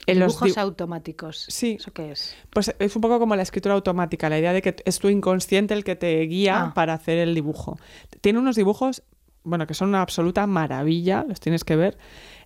En 0.06 0.18
los 0.18 0.32
Dibujos 0.32 0.54
di- 0.54 0.60
automáticos. 0.60 1.44
Sí. 1.48 1.76
¿Eso 1.78 1.92
qué 1.92 2.12
es? 2.12 2.34
pues 2.50 2.74
es 2.78 2.96
un 2.96 3.02
poco 3.02 3.18
como 3.18 3.36
la 3.36 3.42
escritura 3.42 3.74
automática, 3.74 4.28
la 4.28 4.38
idea 4.38 4.52
de 4.52 4.62
que 4.62 4.76
es 4.84 4.98
tu 4.98 5.08
inconsciente 5.08 5.74
el 5.74 5.84
que 5.84 5.96
te 5.96 6.20
guía 6.22 6.62
Ah. 6.62 6.74
para 6.74 6.94
hacer 6.94 7.18
el 7.18 7.34
dibujo. 7.34 7.78
Tiene 8.20 8.38
unos 8.38 8.56
dibujos, 8.56 9.02
bueno, 9.44 9.66
que 9.66 9.74
son 9.74 9.90
una 9.90 10.00
absoluta 10.02 10.46
maravilla, 10.46 11.24
los 11.28 11.38
tienes 11.40 11.64
que 11.64 11.76
ver, 11.76 11.96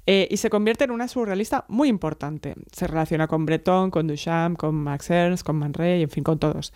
eh, 0.07 0.29
y 0.31 0.37
se 0.37 0.51
convierte 0.51 0.85
en 0.85 0.91
una 0.91 1.09
surrealista 1.09 1.65
muy 1.69 1.89
importante. 1.89 2.55
Se 2.73 2.87
relaciona 2.87 3.27
con 3.29 3.47
Breton, 3.47 3.91
con 3.91 4.07
Duchamp, 4.07 4.59
con 4.59 4.75
Max 4.75 5.09
Ernst, 5.11 5.45
con 5.47 5.57
Man 5.57 5.73
Ray, 5.75 6.03
en 6.03 6.11
fin, 6.11 6.23
con 6.25 6.39
todos. 6.39 6.73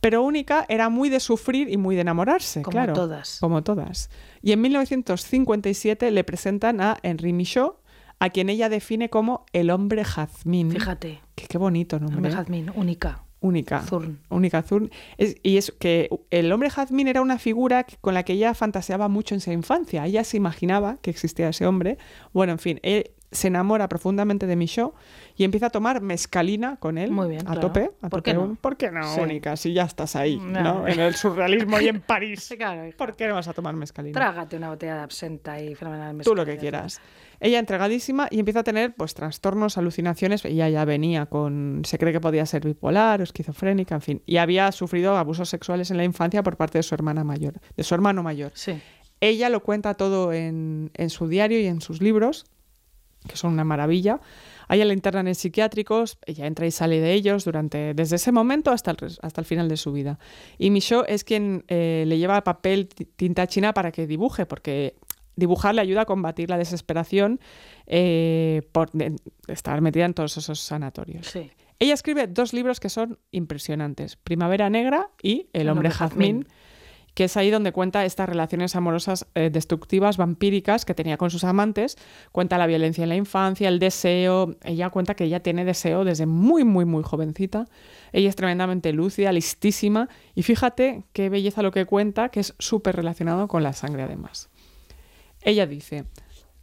Pero 0.00 0.22
Única 0.22 0.66
era 0.68 0.88
muy 0.88 1.08
de 1.08 1.20
sufrir 1.20 1.68
y 1.70 1.76
muy 1.78 1.94
de 1.94 2.02
enamorarse, 2.02 2.62
Como 2.62 2.72
claro. 2.72 2.92
todas. 2.92 3.38
Como 3.40 3.62
todas. 3.62 4.10
Y 4.42 4.52
en 4.52 4.60
1957 4.60 6.10
le 6.10 6.24
presentan 6.24 6.80
a 6.80 6.98
Henri 7.02 7.32
Michaud, 7.32 7.72
a 8.18 8.30
quien 8.30 8.48
ella 8.48 8.68
define 8.68 9.10
como 9.10 9.44
el 9.52 9.70
hombre 9.70 10.04
jazmín. 10.04 10.70
Fíjate, 10.70 11.20
Que 11.34 11.46
qué 11.46 11.58
bonito 11.58 11.98
nombre. 11.98 12.16
hombre 12.16 12.32
jazmín, 12.32 12.70
única. 12.74 13.22
Única. 13.40 13.82
Zurn. 13.82 14.18
Única 14.30 14.62
Zurn. 14.62 14.90
Es- 15.18 15.36
y 15.42 15.58
es 15.58 15.72
que 15.78 16.08
el 16.30 16.50
hombre 16.50 16.70
jazmín 16.70 17.06
era 17.06 17.20
una 17.20 17.38
figura 17.38 17.84
que- 17.84 17.96
con 18.00 18.14
la 18.14 18.22
que 18.22 18.32
ella 18.32 18.54
fantaseaba 18.54 19.08
mucho 19.08 19.34
en 19.34 19.40
su 19.40 19.52
infancia. 19.52 20.04
Ella 20.06 20.24
se 20.24 20.38
imaginaba 20.38 20.96
que 21.02 21.10
existía 21.10 21.50
ese 21.50 21.66
hombre. 21.66 21.98
Bueno, 22.32 22.52
en 22.52 22.58
fin, 22.58 22.80
él 22.82 23.10
se 23.30 23.48
enamora 23.48 23.88
profundamente 23.88 24.46
de 24.46 24.56
Michaud 24.56 24.92
y 25.36 25.44
empieza 25.44 25.66
a 25.66 25.70
tomar 25.70 26.00
mescalina 26.00 26.76
con 26.76 26.96
él. 26.96 27.10
Muy 27.10 27.28
bien, 27.28 27.42
A 27.42 27.52
claro. 27.52 27.60
tope. 27.60 27.90
A 28.00 28.08
¿Por 28.08 28.20
tope. 28.22 28.30
qué 28.30 28.34
no? 28.34 28.54
¿Por 28.60 28.76
qué 28.78 28.90
no, 28.90 29.14
Sí. 29.14 29.20
Única? 29.20 29.56
Si 29.56 29.74
ya 29.74 29.82
estás 29.84 30.16
ahí, 30.16 30.38
No. 30.38 30.62
¿no? 30.62 30.88
En 30.88 30.98
el 30.98 31.14
surrealismo 31.14 31.78
y 31.80 31.88
en 31.88 32.00
París. 32.06 32.52
Claro. 32.56 32.90
¿Por 32.96 33.14
qué 33.16 33.28
no 33.28 33.34
vas 33.34 33.48
a 33.48 33.52
tomar 33.52 33.74
mescalina? 33.76 34.14
Trágate 34.18 34.56
una 34.56 34.70
botella 34.70 34.94
de 34.96 35.02
absenta 35.02 35.60
y 35.60 35.74
fenomenal. 35.74 36.18
Tú 36.24 36.34
lo 36.34 36.46
que 36.46 36.56
quieras. 36.56 37.00
Ella 37.40 37.58
entregadísima 37.58 38.28
y 38.30 38.38
empieza 38.38 38.60
a 38.60 38.64
tener 38.64 38.94
pues 38.94 39.14
trastornos, 39.14 39.78
alucinaciones. 39.78 40.44
Ella 40.44 40.68
ya 40.68 40.84
venía 40.84 41.26
con, 41.26 41.82
se 41.84 41.98
cree 41.98 42.12
que 42.12 42.20
podía 42.20 42.46
ser 42.46 42.64
bipolar 42.64 43.20
o 43.20 43.24
esquizofrénica, 43.24 43.94
en 43.94 44.00
fin. 44.00 44.22
Y 44.26 44.38
había 44.38 44.70
sufrido 44.72 45.16
abusos 45.16 45.48
sexuales 45.48 45.90
en 45.90 45.96
la 45.96 46.04
infancia 46.04 46.42
por 46.42 46.56
parte 46.56 46.78
de 46.78 46.82
su 46.82 46.94
hermana 46.94 47.24
mayor, 47.24 47.54
de 47.76 47.82
su 47.82 47.94
hermano 47.94 48.22
mayor. 48.22 48.52
Sí. 48.54 48.80
Ella 49.20 49.48
lo 49.48 49.62
cuenta 49.62 49.94
todo 49.94 50.32
en, 50.32 50.90
en 50.94 51.10
su 51.10 51.28
diario 51.28 51.60
y 51.60 51.66
en 51.66 51.80
sus 51.80 52.02
libros, 52.02 52.44
que 53.26 53.36
son 53.36 53.52
una 53.52 53.64
maravilla. 53.64 54.20
A 54.68 54.76
ella 54.76 54.84
la 54.84 54.92
internan 54.92 55.28
en 55.28 55.34
psiquiátricos, 55.34 56.18
ella 56.26 56.46
entra 56.46 56.66
y 56.66 56.70
sale 56.70 57.00
de 57.00 57.12
ellos 57.12 57.44
durante, 57.44 57.94
desde 57.94 58.16
ese 58.16 58.30
momento 58.32 58.70
hasta 58.72 58.90
el, 58.90 58.96
hasta 59.22 59.40
el 59.40 59.44
final 59.44 59.68
de 59.68 59.76
su 59.76 59.92
vida. 59.92 60.18
Y 60.58 60.70
Michaud 60.70 61.04
es 61.08 61.24
quien 61.24 61.64
eh, 61.68 62.04
le 62.06 62.18
lleva 62.18 62.42
papel, 62.44 62.88
ti- 62.88 63.04
tinta 63.04 63.46
china 63.46 63.72
para 63.74 63.90
que 63.92 64.06
dibuje, 64.06 64.44
porque 64.44 64.96
dibujar 65.36 65.74
le 65.74 65.80
ayuda 65.82 66.02
a 66.02 66.04
combatir 66.06 66.50
la 66.50 66.58
desesperación 66.58 67.40
eh, 67.86 68.62
por 68.72 68.90
de- 68.92 69.16
estar 69.48 69.80
metida 69.80 70.04
en 70.04 70.14
todos 70.14 70.36
esos 70.36 70.60
sanatorios. 70.60 71.26
Sí. 71.26 71.50
Ella 71.78 71.94
escribe 71.94 72.26
dos 72.26 72.52
libros 72.52 72.80
que 72.80 72.88
son 72.88 73.18
impresionantes, 73.32 74.16
Primavera 74.16 74.70
Negra 74.70 75.10
y 75.22 75.48
El 75.52 75.68
hombre 75.68 75.90
jazmín, 75.90 76.46
que 77.12 77.24
es 77.24 77.36
ahí 77.36 77.50
donde 77.50 77.72
cuenta 77.72 78.04
estas 78.04 78.28
relaciones 78.28 78.76
amorosas 78.76 79.26
eh, 79.34 79.48
destructivas, 79.50 80.16
vampíricas 80.18 80.84
que 80.84 80.94
tenía 80.94 81.16
con 81.16 81.30
sus 81.30 81.44
amantes, 81.44 81.96
cuenta 82.32 82.58
la 82.58 82.66
violencia 82.66 83.02
en 83.04 83.08
la 83.10 83.16
infancia, 83.16 83.68
el 83.68 83.78
deseo, 83.78 84.56
ella 84.64 84.90
cuenta 84.90 85.14
que 85.14 85.24
ella 85.24 85.40
tiene 85.40 85.64
deseo 85.64 86.04
desde 86.04 86.26
muy, 86.26 86.64
muy, 86.64 86.84
muy 86.84 87.02
jovencita, 87.02 87.66
ella 88.12 88.28
es 88.28 88.36
tremendamente 88.36 88.92
lúcida, 88.92 89.32
listísima, 89.32 90.08
y 90.34 90.42
fíjate 90.42 91.04
qué 91.12 91.28
belleza 91.30 91.62
lo 91.62 91.70
que 91.72 91.84
cuenta, 91.86 92.28
que 92.30 92.40
es 92.40 92.54
súper 92.58 92.96
relacionado 92.96 93.48
con 93.48 93.62
la 93.62 93.72
sangre 93.74 94.02
además. 94.02 94.50
Ella 95.46 95.68
dice, 95.68 96.06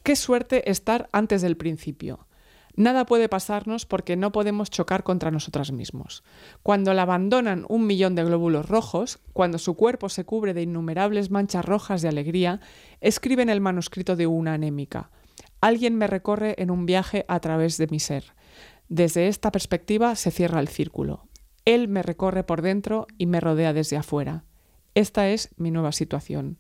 qué 0.03 0.17
suerte 0.17 0.69
estar 0.69 1.07
antes 1.13 1.41
del 1.41 1.55
principio. 1.55 2.27
Nada 2.75 3.05
puede 3.05 3.29
pasarnos 3.29 3.85
porque 3.85 4.17
no 4.17 4.33
podemos 4.33 4.69
chocar 4.69 5.03
contra 5.03 5.31
nosotras 5.31 5.71
mismos. 5.71 6.21
Cuando 6.63 6.93
la 6.93 7.03
abandonan 7.03 7.65
un 7.69 7.87
millón 7.87 8.13
de 8.13 8.25
glóbulos 8.25 8.67
rojos, 8.67 9.19
cuando 9.31 9.57
su 9.57 9.75
cuerpo 9.75 10.09
se 10.09 10.25
cubre 10.25 10.53
de 10.53 10.63
innumerables 10.63 11.31
manchas 11.31 11.63
rojas 11.63 12.01
de 12.01 12.09
alegría, 12.09 12.59
escribe 12.99 13.41
en 13.41 13.49
el 13.49 13.61
manuscrito 13.61 14.17
de 14.17 14.27
una 14.27 14.55
anémica. 14.55 15.11
Alguien 15.61 15.95
me 15.95 16.07
recorre 16.07 16.55
en 16.57 16.69
un 16.69 16.85
viaje 16.85 17.23
a 17.29 17.39
través 17.39 17.77
de 17.77 17.87
mi 17.87 18.01
ser. 18.01 18.33
Desde 18.89 19.29
esta 19.29 19.49
perspectiva 19.49 20.17
se 20.17 20.29
cierra 20.29 20.59
el 20.59 20.67
círculo. 20.67 21.29
Él 21.63 21.87
me 21.87 22.03
recorre 22.03 22.43
por 22.43 22.61
dentro 22.61 23.07
y 23.17 23.27
me 23.27 23.39
rodea 23.39 23.71
desde 23.71 23.95
afuera. 23.95 24.43
Esta 24.93 25.29
es 25.29 25.51
mi 25.55 25.71
nueva 25.71 25.93
situación 25.93 26.57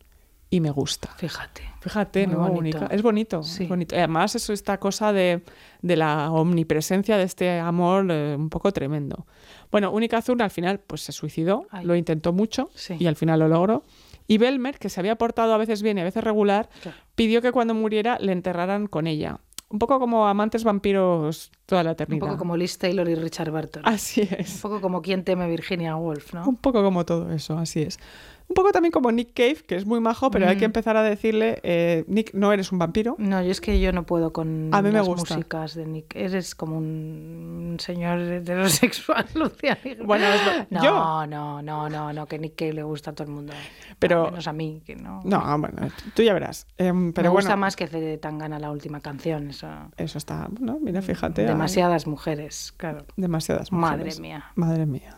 y 0.53 0.59
me 0.59 0.69
gusta. 0.69 1.09
Fíjate. 1.17 1.63
Fíjate, 1.81 2.27
Muy 2.27 2.35
¿no? 2.35 2.41
bonito. 2.49 2.77
Única. 2.77 2.93
Es 2.95 3.01
bonito, 3.01 3.43
Sí. 3.43 3.63
es 3.63 3.69
bonito. 3.69 3.95
Además, 3.95 4.35
eso 4.35 4.53
esta 4.53 4.77
cosa 4.79 5.11
de, 5.11 5.41
de 5.81 5.95
la 5.95 6.31
omnipresencia 6.31 7.17
de 7.17 7.23
este 7.23 7.59
amor 7.59 8.05
eh, 8.11 8.35
un 8.37 8.49
poco 8.49 8.71
tremendo. 8.71 9.25
Bueno, 9.71 9.91
Única 9.91 10.17
Azul 10.17 10.39
al 10.41 10.51
final 10.51 10.79
pues 10.79 11.01
se 11.01 11.11
suicidó, 11.11 11.65
Ay. 11.71 11.85
lo 11.85 11.95
intentó 11.95 12.33
mucho 12.33 12.69
Sí. 12.75 12.95
y 12.99 13.07
al 13.07 13.15
final 13.15 13.39
lo 13.39 13.47
logró. 13.47 13.83
Y 14.27 14.37
Belmer, 14.37 14.77
que 14.77 14.89
se 14.89 14.99
había 14.99 15.15
portado 15.17 15.53
a 15.53 15.57
veces 15.57 15.81
bien 15.81 15.97
y 15.97 16.01
a 16.01 16.03
veces 16.05 16.23
regular, 16.23 16.69
Claro. 16.81 16.97
pidió 17.15 17.41
que 17.41 17.51
cuando 17.51 17.73
muriera 17.73 18.17
le 18.19 18.31
enterraran 18.31 18.85
con 18.87 19.07
ella. 19.07 19.39
Un 19.69 19.79
poco 19.79 19.99
como 19.99 20.27
amantes 20.27 20.63
vampiros 20.63 21.51
toda 21.65 21.81
la 21.83 21.89
Un 21.89 21.93
eternidad. 21.93 22.27
poco 22.27 22.37
como 22.37 22.55
Liz 22.55 22.77
Taylor 22.77 23.09
y 23.09 23.15
Richard 23.15 23.49
Burton. 23.49 23.81
Así 23.85 24.21
Un 24.21 24.27
es. 24.39 24.61
poco 24.61 24.79
como 24.79 25.01
quien 25.01 25.23
teme 25.23 25.49
Virginia 25.49 25.95
Woolf, 25.95 26.31
¿no? 26.35 26.47
Un 26.47 26.57
poco 26.57 26.83
como 26.83 27.03
todo 27.05 27.31
eso, 27.31 27.57
así 27.57 27.81
es. 27.81 27.97
Un 28.49 28.55
poco 28.55 28.71
también 28.71 28.91
como 28.91 29.11
Nick 29.11 29.33
Cave, 29.33 29.55
que 29.67 29.75
es 29.75 29.85
muy 29.85 29.99
majo, 29.99 30.29
pero 30.29 30.47
hay 30.47 30.57
que 30.57 30.65
empezar 30.65 30.95
a 30.97 31.01
decirle, 31.03 31.59
eh, 31.63 32.03
Nick, 32.07 32.33
no 32.33 32.51
eres 32.53 32.71
un 32.71 32.77
vampiro. 32.79 33.15
No, 33.17 33.41
yo 33.41 33.49
es 33.51 33.61
que 33.61 33.79
yo 33.79 33.91
no 33.91 34.05
puedo 34.05 34.31
con 34.33 34.69
A 34.71 34.81
mí 34.81 34.89
me 34.89 34.95
las 34.99 35.07
gusta. 35.07 35.35
músicas 35.35 35.73
de 35.75 35.85
Nick. 35.85 36.15
Eres 36.15 36.53
como 36.53 36.77
un 36.77 37.77
señor 37.79 38.19
heterosexual, 38.19 39.25
Lucía. 39.35 39.77
Bueno, 40.05 40.25
es 40.27 40.45
lo- 40.45 40.77
no, 40.77 40.83
yo. 40.83 41.25
no, 41.27 41.61
no, 41.61 41.89
no, 41.89 42.13
no, 42.13 42.25
que 42.27 42.37
Nick 42.37 42.55
Cave 42.55 42.73
le 42.73 42.83
gusta 42.83 43.11
a 43.11 43.13
todo 43.13 43.27
el 43.27 43.33
mundo. 43.33 43.53
Pero- 43.99 44.25
menos 44.25 44.47
a 44.47 44.53
mí, 44.53 44.81
que 44.85 44.95
no. 44.95 45.21
No, 45.23 45.39
bueno, 45.59 45.87
tú 46.15 46.21
ya 46.21 46.33
verás. 46.33 46.67
Em, 46.77 47.13
pero 47.13 47.29
me 47.29 47.35
gusta 47.35 47.49
bueno, 47.51 47.61
más 47.61 47.75
que 47.75 47.87
de 47.87 48.17
Tangana 48.17 48.59
la 48.59 48.71
última 48.71 48.99
canción. 48.99 49.49
Eso. 49.49 49.67
Eso 49.97 50.17
está, 50.17 50.47
bueno, 50.51 50.77
mira, 50.81 51.01
fíjate. 51.01 51.43
Demasiadas 51.45 52.05
mujeres, 52.07 52.73
claro. 52.77 53.05
Demasiadas 53.15 53.71
Madre 53.71 53.97
mujeres. 53.97 54.19
mía. 54.19 54.45
Madre 54.55 54.85
mía. 54.85 55.15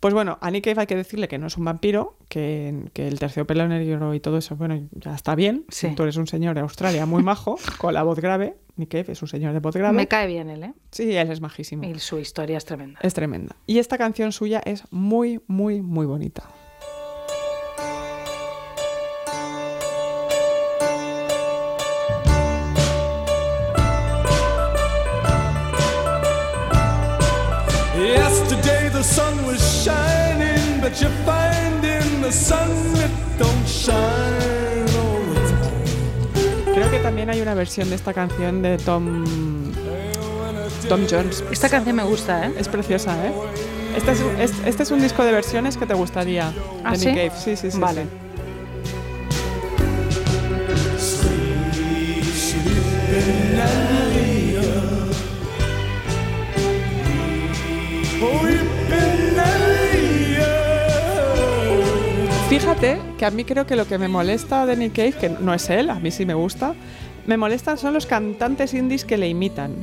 Pues 0.00 0.14
bueno, 0.14 0.38
a 0.40 0.50
Nick 0.50 0.64
Cave 0.64 0.82
hay 0.82 0.86
que 0.86 0.94
decirle 0.94 1.26
que 1.26 1.38
no 1.38 1.48
es 1.48 1.56
un 1.56 1.64
vampiro, 1.64 2.16
que, 2.28 2.84
que 2.92 3.08
el 3.08 3.18
terciopelo 3.18 3.66
negro 3.66 4.14
y 4.14 4.20
todo 4.20 4.38
eso, 4.38 4.54
bueno, 4.54 4.80
ya 4.92 5.14
está 5.14 5.34
bien. 5.34 5.64
Sí. 5.70 5.92
Tú 5.96 6.04
eres 6.04 6.16
un 6.16 6.28
señor 6.28 6.54
de 6.54 6.60
Australia 6.60 7.04
muy 7.04 7.24
majo, 7.24 7.58
con 7.78 7.94
la 7.94 8.04
voz 8.04 8.20
grave. 8.20 8.56
Nick 8.76 8.90
Cave 8.90 9.06
es 9.08 9.22
un 9.22 9.28
señor 9.28 9.54
de 9.54 9.58
voz 9.58 9.74
grave. 9.74 9.96
Me 9.96 10.06
cae 10.06 10.28
bien 10.28 10.50
él, 10.50 10.62
¿eh? 10.62 10.74
Sí, 10.92 11.16
él 11.16 11.30
es 11.32 11.40
majísimo. 11.40 11.82
Y 11.82 11.98
su 11.98 12.18
historia 12.18 12.58
es 12.58 12.64
tremenda. 12.64 13.00
Es 13.02 13.12
tremenda. 13.12 13.56
Y 13.66 13.78
esta 13.78 13.98
canción 13.98 14.30
suya 14.30 14.62
es 14.64 14.84
muy, 14.92 15.40
muy, 15.48 15.82
muy 15.82 16.06
bonita. 16.06 16.48
Yesterday 27.98 28.67
the 28.98 29.04
sun 29.04 29.46
was 29.46 29.60
shining, 29.84 30.80
but 30.80 31.00
you 31.00 31.08
find 31.24 31.84
in 31.84 32.20
the 32.20 32.32
sun 32.32 32.68
it 32.96 33.10
don't 33.38 33.64
shine 33.68 34.88
all 34.98 35.22
the 35.34 35.40
time. 35.50 36.74
Creo 36.74 36.90
que 36.90 36.98
también 36.98 37.30
hay 37.30 37.40
una 37.40 37.54
versión 37.54 37.88
de 37.90 37.94
esta 37.94 38.12
canción 38.12 38.60
de 38.60 38.76
Tom, 38.78 39.24
Tom 40.88 41.06
Jones. 41.08 41.44
Esta 41.52 41.68
canción 41.68 41.94
me 41.94 42.02
gusta, 42.02 42.46
¿eh? 42.48 42.52
Es 42.58 42.66
preciosa, 42.68 43.14
¿eh? 43.24 43.32
Este 43.96 44.10
es, 44.12 44.20
un- 44.20 44.40
es- 44.40 44.52
este 44.66 44.82
es 44.82 44.90
un 44.90 45.00
disco 45.00 45.24
de 45.24 45.30
versiones 45.30 45.76
que 45.76 45.86
te 45.86 45.94
gustaría. 45.94 46.52
¿Ah, 46.82 46.92
de 46.92 46.98
sí? 46.98 47.06
Nick 47.06 47.14
Cave. 47.16 47.32
Sí, 47.40 47.56
sí, 47.56 47.70
sí. 47.70 47.78
Vale. 47.78 48.02
sí. 50.98 51.28
Fíjate 62.48 62.98
que 63.18 63.26
a 63.26 63.30
mí 63.30 63.44
creo 63.44 63.66
que 63.66 63.76
lo 63.76 63.86
que 63.86 63.98
me 63.98 64.08
molesta 64.08 64.64
de 64.64 64.76
Nick 64.76 64.94
Cave, 64.96 65.12
que 65.12 65.28
no 65.28 65.52
es 65.52 65.68
él, 65.68 65.90
a 65.90 65.96
mí 65.96 66.10
sí 66.10 66.24
me 66.24 66.32
gusta, 66.34 66.74
me 67.26 67.36
molestan 67.36 67.76
son 67.76 67.92
los 67.92 68.06
cantantes 68.06 68.72
indies 68.72 69.04
que 69.04 69.18
le 69.18 69.28
imitan. 69.28 69.74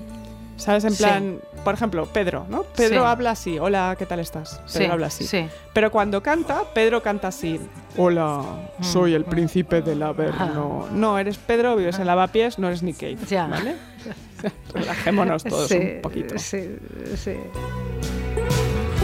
¿Sabes? 0.57 0.86
En 0.86 0.91
Sí. 0.91 1.03
plan, 1.03 1.39
por 1.66 1.74
ejemplo, 1.74 2.05
Pedro, 2.07 2.45
¿no? 2.49 2.63
Pedro 2.63 3.01
Sí. 3.01 3.05
habla 3.07 3.32
así, 3.32 3.59
hola, 3.59 3.95
¿qué 3.99 4.05
tal 4.05 4.20
estás? 4.22 4.61
Pedro 4.72 4.86
Sí, 4.86 4.86
habla 4.86 5.07
así. 5.07 5.28
sí. 5.28 5.47
Pero 5.74 5.91
cuando 5.91 6.24
canta, 6.24 6.63
Pedro 6.74 7.03
canta 7.03 7.28
así, 7.28 7.59
hola, 7.97 8.41
soy 8.82 9.13
el 9.16 9.26
príncipe 9.26 9.82
del 9.82 10.01
Ah. 10.01 10.07
Averno. 10.07 10.88
No, 10.93 11.20
eres 11.20 11.38
Pedro, 11.38 11.76
vives 11.76 11.99
en 11.99 12.07
Lavapiés, 12.07 12.57
no 12.57 12.68
eres 12.68 12.84
Nick 12.84 12.97
Cave, 12.97 13.18
Ya. 13.30 13.47
¿vale? 13.47 13.76
Relajémonos 14.74 15.43
todos 15.43 15.70
un 15.72 15.99
poquito. 16.01 16.38
Sí, 16.39 16.78
sí. 17.18 17.34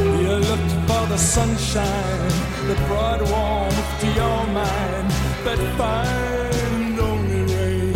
You 0.01 0.35
looked 0.49 0.71
for 0.87 1.03
the 1.07 1.17
sunshine 1.17 2.29
that 2.67 2.79
brought 2.87 3.21
warmth 3.21 3.99
to 4.01 4.07
your 4.19 4.45
mind, 4.47 5.09
but 5.43 5.59
find 5.77 6.99
only 6.99 7.41
rain. 7.53 7.93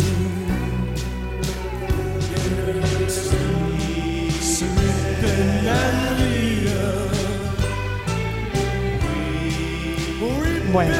Sleeping 4.40 5.68
and 5.68 6.18
Leah. 6.18 7.08
Bueno. 10.72 10.94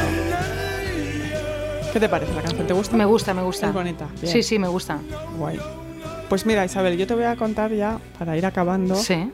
¿Qué 1.93 2.01
te 2.01 2.09
parece 2.09 2.35
la 2.35 2.43
canción? 2.43 2.67
¿Te 2.67 2.73
gusta? 2.75 2.97
Me 2.97 3.05
gusta, 3.05 3.33
me 3.35 3.43
gusta. 3.43 3.69
Es 3.69 3.73
bonita. 3.75 4.09
bien. 4.21 4.33
Sí, 4.33 4.43
sí, 4.43 4.59
me 4.59 4.69
gusta. 4.69 4.99
Guay. 5.39 5.59
Pues 6.29 6.45
mira, 6.45 6.65
Isabel, 6.65 6.97
yo 6.99 7.07
te 7.07 7.15
voy 7.15 7.25
a 7.25 7.37
contar 7.37 7.73
ya, 7.73 7.99
para 8.19 8.37
ir 8.37 8.45
acabando, 8.45 8.97
Sí. 8.97 9.31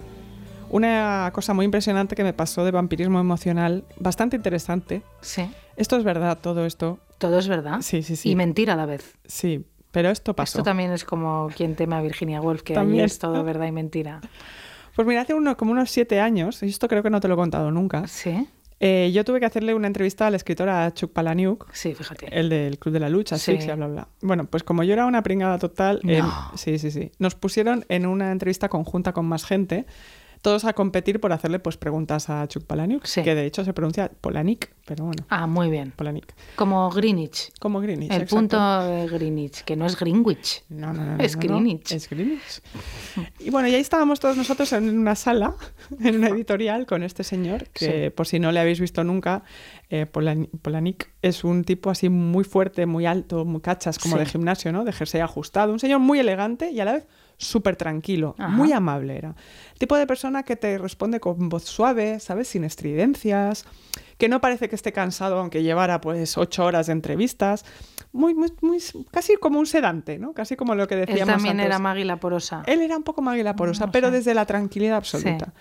Una 0.72 1.30
cosa 1.32 1.54
muy 1.54 1.64
impresionante 1.64 2.16
que 2.16 2.24
me 2.24 2.32
pasó 2.32 2.64
de 2.64 2.70
vampirismo 2.72 3.20
emocional, 3.20 3.84
bastante 3.98 4.36
interesante. 4.36 5.02
Sí. 5.20 5.48
Esto 5.76 5.96
es 5.96 6.04
verdad, 6.04 6.38
todo 6.40 6.66
esto. 6.66 6.98
Todo 7.18 7.38
es 7.38 7.46
verdad. 7.46 7.80
Sí, 7.82 8.02
sí, 8.02 8.16
sí. 8.16 8.30
Y 8.30 8.34
mentira 8.36 8.72
a 8.72 8.76
la 8.76 8.86
vez. 8.86 9.16
Sí, 9.24 9.64
Pero 9.92 10.08
esto 10.08 10.34
pasó. 10.34 10.58
Esto 10.58 10.64
también 10.64 10.90
es 10.90 11.04
como 11.04 11.48
quien 11.54 11.76
teme 11.76 11.94
a 11.96 12.00
Virginia 12.00 12.40
Woolf, 12.40 12.62
que 12.62 12.72
También. 12.74 13.04
es 13.04 13.18
todo 13.18 13.44
verdad 13.44 13.66
y 13.66 13.72
mentira. 13.72 14.20
Pues 14.96 15.06
mira, 15.06 15.20
hace 15.20 15.34
uno, 15.34 15.56
como 15.56 15.72
unos 15.72 15.90
siete 15.90 16.18
años, 16.20 16.62
y 16.62 16.66
esto 16.66 16.88
creo 16.88 17.02
que 17.02 17.10
no 17.10 17.20
te 17.20 17.28
lo 17.28 17.34
he 17.34 17.36
contado 17.36 17.70
nunca, 17.70 18.06
Sí, 18.08 18.48
eh, 18.80 19.10
yo 19.14 19.22
tuve 19.24 19.38
que 19.38 19.46
hacerle 19.46 19.74
una 19.74 19.86
entrevista 19.86 20.26
al 20.26 20.34
escritor 20.34 20.68
a 20.70 20.92
Chuck 20.92 21.12
Palahniuk, 21.12 21.70
sí, 21.72 21.94
fíjate. 21.94 22.26
el 22.38 22.48
del 22.48 22.78
Club 22.78 22.94
de 22.94 23.00
la 23.00 23.08
Lucha, 23.10 23.36
Sí. 23.38 23.52
asfixia, 23.52 23.74
bla, 23.76 23.86
bla. 23.86 24.08
Bueno, 24.22 24.44
pues 24.46 24.64
como 24.64 24.82
yo 24.82 24.92
era 24.94 25.04
una 25.06 25.22
pringada 25.22 25.58
total, 25.58 26.00
No. 26.02 26.10
eh, 26.12 26.22
sí, 26.56 26.78
sí, 26.78 26.90
sí, 26.90 27.12
nos 27.18 27.34
pusieron 27.34 27.84
en 27.88 28.06
una 28.06 28.32
entrevista 28.32 28.68
conjunta 28.70 29.12
con 29.12 29.26
más 29.26 29.44
gente, 29.44 29.86
todos 30.42 30.64
a 30.64 30.72
competir 30.72 31.20
por 31.20 31.32
hacerle 31.32 31.58
pues 31.60 31.76
preguntas 31.76 32.28
a 32.28 32.46
Chuck 32.48 32.64
Palahniuk, 32.64 33.04
Sí. 33.06 33.22
que 33.22 33.34
de 33.34 33.46
hecho 33.46 33.64
se 33.64 33.72
pronuncia 33.72 34.10
Polanik, 34.20 34.74
pero 34.84 35.04
bueno, 35.04 35.24
Ah, 35.28 35.46
muy 35.46 35.70
bien. 35.70 35.92
Polanik. 35.96 36.34
Como 36.56 36.90
Greenwich. 36.90 37.52
Como 37.60 37.80
Greenwich. 37.80 38.10
El 38.10 38.22
exacto. 38.22 38.36
punto 38.36 38.82
de 38.82 39.06
Greenwich, 39.06 39.62
que 39.62 39.76
no 39.76 39.86
es 39.86 39.98
Greenwich. 39.98 40.64
No, 40.68 40.92
no, 40.92 41.04
no, 41.04 41.22
Es 41.22 41.36
no, 41.36 41.42
no, 41.42 41.48
Greenwich. 41.48 41.92
Es 41.92 42.10
Greenwich. 42.10 42.60
Y 43.38 43.50
bueno, 43.50 43.68
y 43.68 43.74
ahí 43.74 43.80
estábamos 43.80 44.18
todos 44.20 44.36
nosotros 44.36 44.72
en 44.72 44.98
una 44.98 45.14
sala, 45.14 45.54
en 46.00 46.16
una 46.16 46.28
editorial, 46.28 46.86
con 46.86 47.02
este 47.04 47.22
señor, 47.24 47.68
que 47.68 48.10
por 48.10 48.26
si 48.26 48.38
no 48.40 48.50
le 48.52 48.58
habéis 48.60 48.80
visto 48.80 49.04
nunca, 49.04 49.44
eh, 49.90 50.06
Polan- 50.12 50.48
Polanik 50.60 51.08
es 51.22 51.44
un 51.44 51.62
tipo 51.64 51.88
así 51.90 52.08
muy 52.08 52.42
fuerte, 52.44 52.84
muy 52.86 53.06
alto, 53.06 53.44
muy 53.44 53.60
cachas, 53.60 53.98
como 53.98 54.14
Sí. 54.16 54.20
de 54.20 54.26
gimnasio, 54.26 54.72
¿no? 54.72 54.84
De 54.84 54.92
jersey 54.92 55.20
ajustado. 55.20 55.72
Un 55.72 55.78
señor 55.78 56.00
muy 56.00 56.18
elegante 56.18 56.70
y 56.72 56.80
a 56.80 56.84
la 56.84 56.92
vez 56.94 57.06
súper 57.44 57.76
tranquilo, 57.76 58.34
Ajá. 58.38 58.48
muy 58.48 58.72
amable 58.72 59.16
era. 59.16 59.34
El 59.72 59.78
tipo 59.78 59.96
de 59.96 60.06
persona 60.06 60.42
que 60.42 60.56
te 60.56 60.78
responde 60.78 61.20
con 61.20 61.48
voz 61.48 61.64
suave, 61.64 62.20
¿sabes? 62.20 62.48
Sin 62.48 62.64
estridencias, 62.64 63.64
que 64.18 64.28
no 64.28 64.40
parece 64.40 64.68
que 64.68 64.76
esté 64.76 64.92
cansado 64.92 65.38
aunque 65.38 65.62
llevara 65.62 66.00
pues 66.00 66.38
ocho 66.38 66.64
horas 66.64 66.86
de 66.86 66.92
entrevistas. 66.92 67.64
Muy, 68.12 68.34
muy, 68.34 68.52
muy, 68.60 68.78
casi 69.10 69.36
como 69.36 69.58
un 69.58 69.66
sedante, 69.66 70.18
¿no? 70.18 70.34
Casi 70.34 70.54
como 70.54 70.74
lo 70.74 70.86
que 70.86 70.94
Él 70.94 71.06
decíamos 71.06 71.34
también 71.34 71.52
antes. 71.56 71.66
era 71.66 71.78
Maggie 71.78 72.04
la 72.04 72.16
porosa. 72.20 72.62
Él 72.66 72.82
era 72.82 72.96
un 72.96 73.02
poco 73.02 73.22
Maggie 73.22 73.42
porosa, 73.54 73.86
No 73.86 73.92
pero 73.92 74.08
sé. 74.08 74.16
desde 74.16 74.34
la 74.34 74.44
tranquilidad 74.46 74.96
absoluta. 74.96 75.46
Sí. 75.46 75.52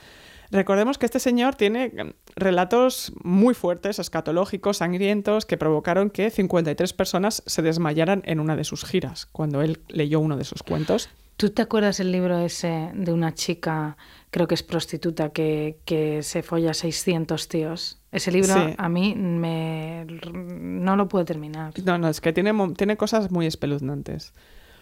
Recordemos 0.52 0.98
que 0.98 1.06
este 1.06 1.20
señor 1.22 1.56
tiene 1.56 1.88
mm, 1.88 2.10
relatos 2.36 3.14
muy 3.24 3.54
fuertes, 3.54 4.00
escatológicos, 4.00 4.78
sangrientos, 4.78 5.46
que 5.46 5.56
provocaron 5.58 6.10
que 6.10 6.30
53 6.30 6.92
personas 6.92 7.42
se 7.46 7.62
desmayaran 7.62 8.22
en 8.26 8.42
una 8.42 8.58
de 8.58 8.66
sus 8.66 8.84
giras, 8.84 9.28
cuando 9.32 9.62
él 9.62 9.80
leyó 9.88 10.20
uno 10.20 10.36
de 10.36 10.44
sus 10.44 10.62
cuentos. 10.62 11.10
¿Tú 11.42 11.50
te 11.50 11.64
acuerdas 11.64 12.00
el 12.00 12.12
libro 12.12 12.38
ese 12.38 12.92
de 12.94 13.12
una 13.12 13.34
chica, 13.34 13.98
creo 14.30 14.48
que 14.48 14.54
es 14.54 14.62
prostituta, 14.62 15.30
que, 15.30 15.80
que 15.86 16.22
se 16.22 16.44
folla 16.44 16.76
600 16.76 17.48
tíos? 17.48 18.00
Ese 18.12 18.32
libro 18.32 18.54
Sí. 18.54 18.76
a 18.78 18.90
mí 18.90 19.16
me... 19.16 20.06
no 20.36 20.96
lo 20.96 21.08
puedo 21.08 21.26
terminar. 21.26 21.74
No, 21.84 21.98
no, 21.98 22.10
es 22.10 22.22
que 22.22 22.32
tiene, 22.32 22.54
tiene 22.78 22.96
cosas 22.96 23.32
muy 23.32 23.48
espeluznantes. 23.48 24.34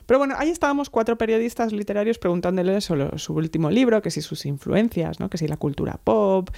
Pero 0.05 0.17
bueno, 0.19 0.35
ahí 0.37 0.49
estábamos 0.49 0.89
cuatro 0.89 1.17
periodistas 1.17 1.71
literarios 1.71 2.17
preguntándole 2.19 2.81
sobre 2.81 3.17
su 3.19 3.35
último 3.35 3.71
libro, 3.71 4.01
que 4.01 4.11
si 4.11 4.21
sus 4.21 4.45
influencias, 4.45 5.21
¿no? 5.21 5.29
que 5.29 5.37
si 5.37 5.47
la 5.47 5.55
cultura 5.55 5.97
pop. 6.03 6.49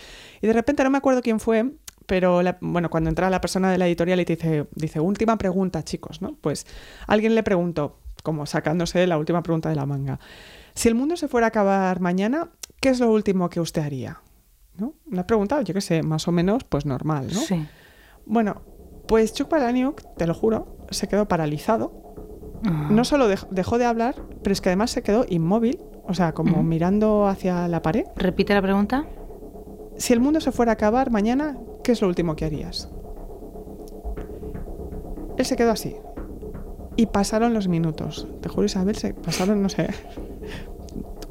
Y 0.41 0.47
de 0.47 0.53
repente 0.53 0.83
no 0.83 0.89
me 0.89 0.97
acuerdo 0.97 1.21
quién 1.21 1.39
fue, 1.39 1.73
pero 2.07 2.41
la- 2.41 2.57
bueno, 2.59 2.89
cuando 2.89 3.09
entra 3.11 3.29
la 3.29 3.39
persona 3.39 3.71
de 3.71 3.77
la 3.77 3.85
editorial 3.85 4.19
y 4.19 4.25
te 4.25 4.35
dice, 4.35 4.65
dice, 4.73 4.99
última 4.99 5.37
pregunta, 5.37 5.83
chicos, 5.83 6.23
¿no? 6.23 6.35
Pues 6.41 6.65
alguien 7.05 7.35
le 7.35 7.43
preguntó, 7.43 7.99
como 8.23 8.45
sacándose 8.45 9.05
la 9.07 9.17
última 9.17 9.43
pregunta 9.43 9.69
de 9.69 9.75
la 9.75 9.85
manga, 9.85 10.19
si 10.73 10.87
el 10.87 10.95
mundo 10.95 11.15
se 11.17 11.27
fuera 11.27 11.47
a 11.47 11.49
acabar 11.49 11.99
mañana, 11.99 12.49
¿qué 12.79 12.89
es 12.89 12.99
lo 12.99 13.11
último 13.11 13.49
que 13.49 13.59
usted 13.59 13.81
haría? 13.81 14.21
¿No? 14.77 14.93
Una 15.11 15.27
pregunta, 15.27 15.61
yo 15.61 15.73
qué 15.73 15.81
sé, 15.81 16.01
más 16.01 16.27
o 16.27 16.31
menos, 16.31 16.63
pues 16.63 16.85
normal, 16.85 17.27
¿no? 17.33 17.39
Sí. 17.41 17.65
Bueno, 18.25 18.61
pues 19.07 19.33
Chuck 19.33 19.49
Palahniuk, 19.49 20.01
te 20.17 20.25
lo 20.27 20.33
juro, 20.33 20.77
se 20.91 21.07
quedó 21.07 21.27
paralizado. 21.27 22.13
Ah. 22.65 22.87
No 22.89 23.03
solo 23.03 23.29
dej- 23.29 23.47
dejó 23.49 23.77
de 23.77 23.85
hablar, 23.85 24.15
pero 24.43 24.53
es 24.53 24.61
que 24.61 24.69
además 24.69 24.91
se 24.91 25.01
quedó 25.03 25.25
inmóvil, 25.27 25.79
o 26.07 26.13
sea, 26.13 26.31
como 26.33 26.63
mirando 26.63 27.27
hacia 27.27 27.67
la 27.67 27.81
pared. 27.81 28.05
Repite 28.15 28.53
la 28.53 28.61
pregunta. 28.61 29.05
Si 29.97 30.13
el 30.13 30.19
mundo 30.19 30.39
se 30.41 30.51
fuera 30.51 30.71
a 30.71 30.73
acabar 30.73 31.11
mañana, 31.11 31.57
¿qué 31.83 31.91
es 31.91 32.01
lo 32.01 32.07
último 32.07 32.35
que 32.35 32.45
harías? 32.45 32.89
Él 35.37 35.45
se 35.45 35.55
quedó 35.55 35.71
así. 35.71 35.95
Y 36.97 37.05
pasaron 37.07 37.53
los 37.53 37.67
minutos. 37.67 38.27
Te 38.41 38.49
juro, 38.49 38.65
Isabel, 38.65 38.95
se 38.95 39.13
pasaron, 39.13 39.61
no 39.61 39.69
sé, 39.69 39.87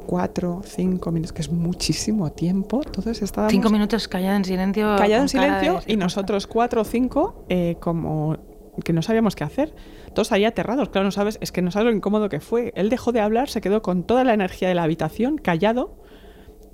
cuatro, 0.07 0.63
cinco 0.65 1.13
minutos, 1.13 1.33
que 1.33 1.43
es 1.43 1.51
muchísimo 1.53 2.31
tiempo. 2.33 2.81
Todos 2.81 3.23
estábamos 3.23 3.53
Cinco 3.53 3.71
minutos 3.71 4.09
callado 4.09 4.37
en 4.37 4.45
silencio. 4.45 4.97
callado 4.97 5.23
en 5.23 5.29
silencio 5.29 5.81
y 5.87 5.97
nosotros 5.97 6.47
cuatro 6.47 6.81
o 6.81 6.85
cinco 6.85 7.45
eh, 7.49 7.77
como 7.81 8.37
que 8.85 8.93
no 8.93 9.03
sabíamos 9.03 9.37
qué 9.37 9.45
hacer. 9.45 9.75
Todos 10.15 10.33
ahí 10.33 10.45
aterrados, 10.45 10.89
claro, 10.89 11.05
no 11.05 11.11
sabes, 11.13 11.39
es 11.41 11.53
que 11.53 11.63
no 11.63 11.71
sabes 11.71 11.91
lo 11.91 11.97
incómodo 11.97 12.29
que 12.29 12.41
fue. 12.41 12.73
Él 12.75 12.89
dejó 12.89 13.13
de 13.13 13.21
hablar, 13.21 13.49
se 13.51 13.61
quedó 13.61 13.83
con 13.83 14.03
toda 14.05 14.25
la 14.25 14.33
energía 14.35 14.69
de 14.69 14.75
la 14.75 14.83
habitación, 14.85 15.37
callado. 15.37 15.95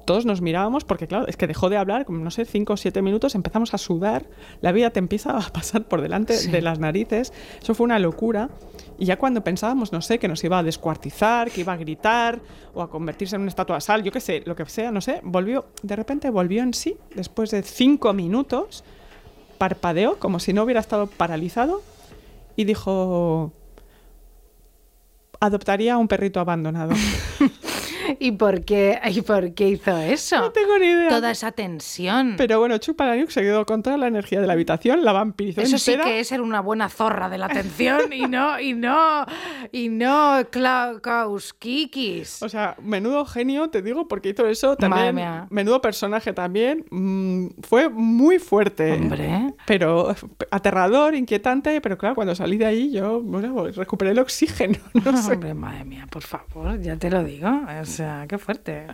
Todos 0.07 0.25
nos 0.25 0.41
mirábamos 0.41 0.85
porque, 0.85 1.09
claro, 1.09 1.27
es 1.27 1.37
que 1.37 1.49
dejó 1.49 1.69
de 1.69 1.77
hablar, 1.77 2.05
como 2.05 2.19
no 2.21 2.31
sé, 2.31 2.45
cinco 2.45 2.75
o 2.75 2.77
siete 2.77 3.03
minutos, 3.03 3.35
empezamos 3.35 3.75
a 3.75 3.79
sudar, 3.79 4.27
la 4.61 4.71
vida 4.71 4.91
te 4.91 5.01
empieza 5.01 5.37
a 5.37 5.41
pasar 5.53 5.89
por 5.89 6.01
delante 6.01 6.35
Sí. 6.35 6.51
de 6.51 6.63
las 6.63 6.79
narices. 6.79 7.33
Eso 7.61 7.75
fue 7.75 7.85
una 7.85 7.99
locura. 7.99 8.49
Y 8.99 9.05
ya 9.05 9.19
cuando 9.19 9.43
pensábamos, 9.45 9.93
no 9.93 10.01
sé, 10.01 10.19
que 10.19 10.29
nos 10.29 10.43
iba 10.43 10.59
a 10.59 10.63
descuartizar, 10.63 11.51
que 11.51 11.61
iba 11.61 11.73
a 11.73 11.77
gritar 11.77 12.41
o 12.75 12.83
a 12.83 12.89
convertirse 12.89 13.37
en 13.37 13.43
una 13.43 13.51
estatua 13.51 13.77
de 13.77 13.81
sal, 13.83 14.03
yo 14.03 14.11
qué 14.11 14.21
sé, 14.21 14.43
lo 14.47 14.57
que 14.57 14.65
sea, 14.67 14.91
no 14.91 15.01
sé, 15.01 15.21
volvió, 15.23 15.67
de 15.83 15.97
repente 15.97 16.31
volvió 16.31 16.63
en 16.63 16.73
sí, 16.73 16.97
después 17.15 17.51
de 17.51 17.63
cinco 17.63 18.13
minutos, 18.15 18.85
parpadeó 19.59 20.19
como 20.19 20.41
si 20.41 20.53
no 20.53 20.63
hubiera 20.63 20.81
estado 20.81 21.07
paralizado 21.07 21.83
y 22.57 22.65
dijo, 22.65 23.53
adoptaría 25.41 25.95
a 25.95 25.99
un 25.99 26.09
perrito 26.09 26.41
abandonado. 26.41 26.95
¿Y 28.19 28.33
por 28.33 28.65
qué, 28.65 29.01
¿Y 29.11 29.21
por 29.23 29.55
qué 29.55 29.69
hizo 29.69 29.97
eso? 29.99 30.39
no 30.39 30.53
tengo 30.53 30.79
ni 30.79 30.87
idea. 30.87 31.09
Toda 31.09 31.31
esa 31.31 31.53
tensión. 31.53 32.35
Pero 32.37 32.59
bueno, 32.59 32.79
Chuck 32.79 32.97
Palahniuk 32.97 33.31
se 33.31 33.43
quedó 33.43 33.65
con 33.67 33.83
toda 33.83 33.97
la 33.97 34.07
energía 34.07 34.41
de 34.41 34.47
la 34.47 34.53
habitación, 34.55 35.05
la 35.05 35.13
vampirizó 35.13 35.61
Eso 35.61 35.79
sí 35.79 35.97
que 36.03 36.21
es 36.21 36.29
ser 36.29 36.41
una 36.41 36.61
buena 36.61 36.89
zorra 36.89 37.29
de 37.29 37.39
la 37.39 37.47
atención 37.47 38.13
y 38.13 38.23
no, 38.29 38.61
y 38.61 38.73
no, 38.75 39.25
y 39.73 39.89
no 39.89 40.41
Klauskikis. 40.51 42.43
O 42.43 42.49
sea, 42.49 42.77
menudo 42.83 43.25
genio, 43.27 43.69
te 43.71 43.83
digo, 43.83 44.09
porque 44.09 44.31
hizo 44.31 44.47
eso 44.47 44.69
Madre 44.69 44.89
también. 44.89 45.15
mía. 45.15 45.47
Menudo 45.51 45.81
personaje 45.81 46.33
también. 46.33 46.85
mm, 46.91 47.49
fue 47.63 47.89
muy 47.89 48.39
fuerte. 48.39 48.93
Hombre. 48.95 49.55
Pero 49.67 50.15
aterrador, 50.51 51.15
inquietante, 51.15 51.81
pero 51.81 51.99
claro, 51.99 52.15
cuando 52.15 52.35
salí 52.35 52.57
de 52.57 52.67
ahí 52.67 52.91
yo 52.93 53.21
bueno, 53.21 53.67
recuperé 53.69 54.11
el 54.13 54.19
oxígeno. 54.19 54.79
No 55.07 55.17
sé. 55.23 55.35
Hombre, 55.35 55.55
madre 55.55 55.85
mía, 55.85 56.07
por 56.11 56.23
favor, 56.23 56.81
ya 56.81 56.97
te 56.97 57.11
lo 57.11 57.23
digo. 57.23 57.49
O 57.81 57.85
sea, 57.97 58.27
qué 58.29 58.39
fuerte. 58.39 58.87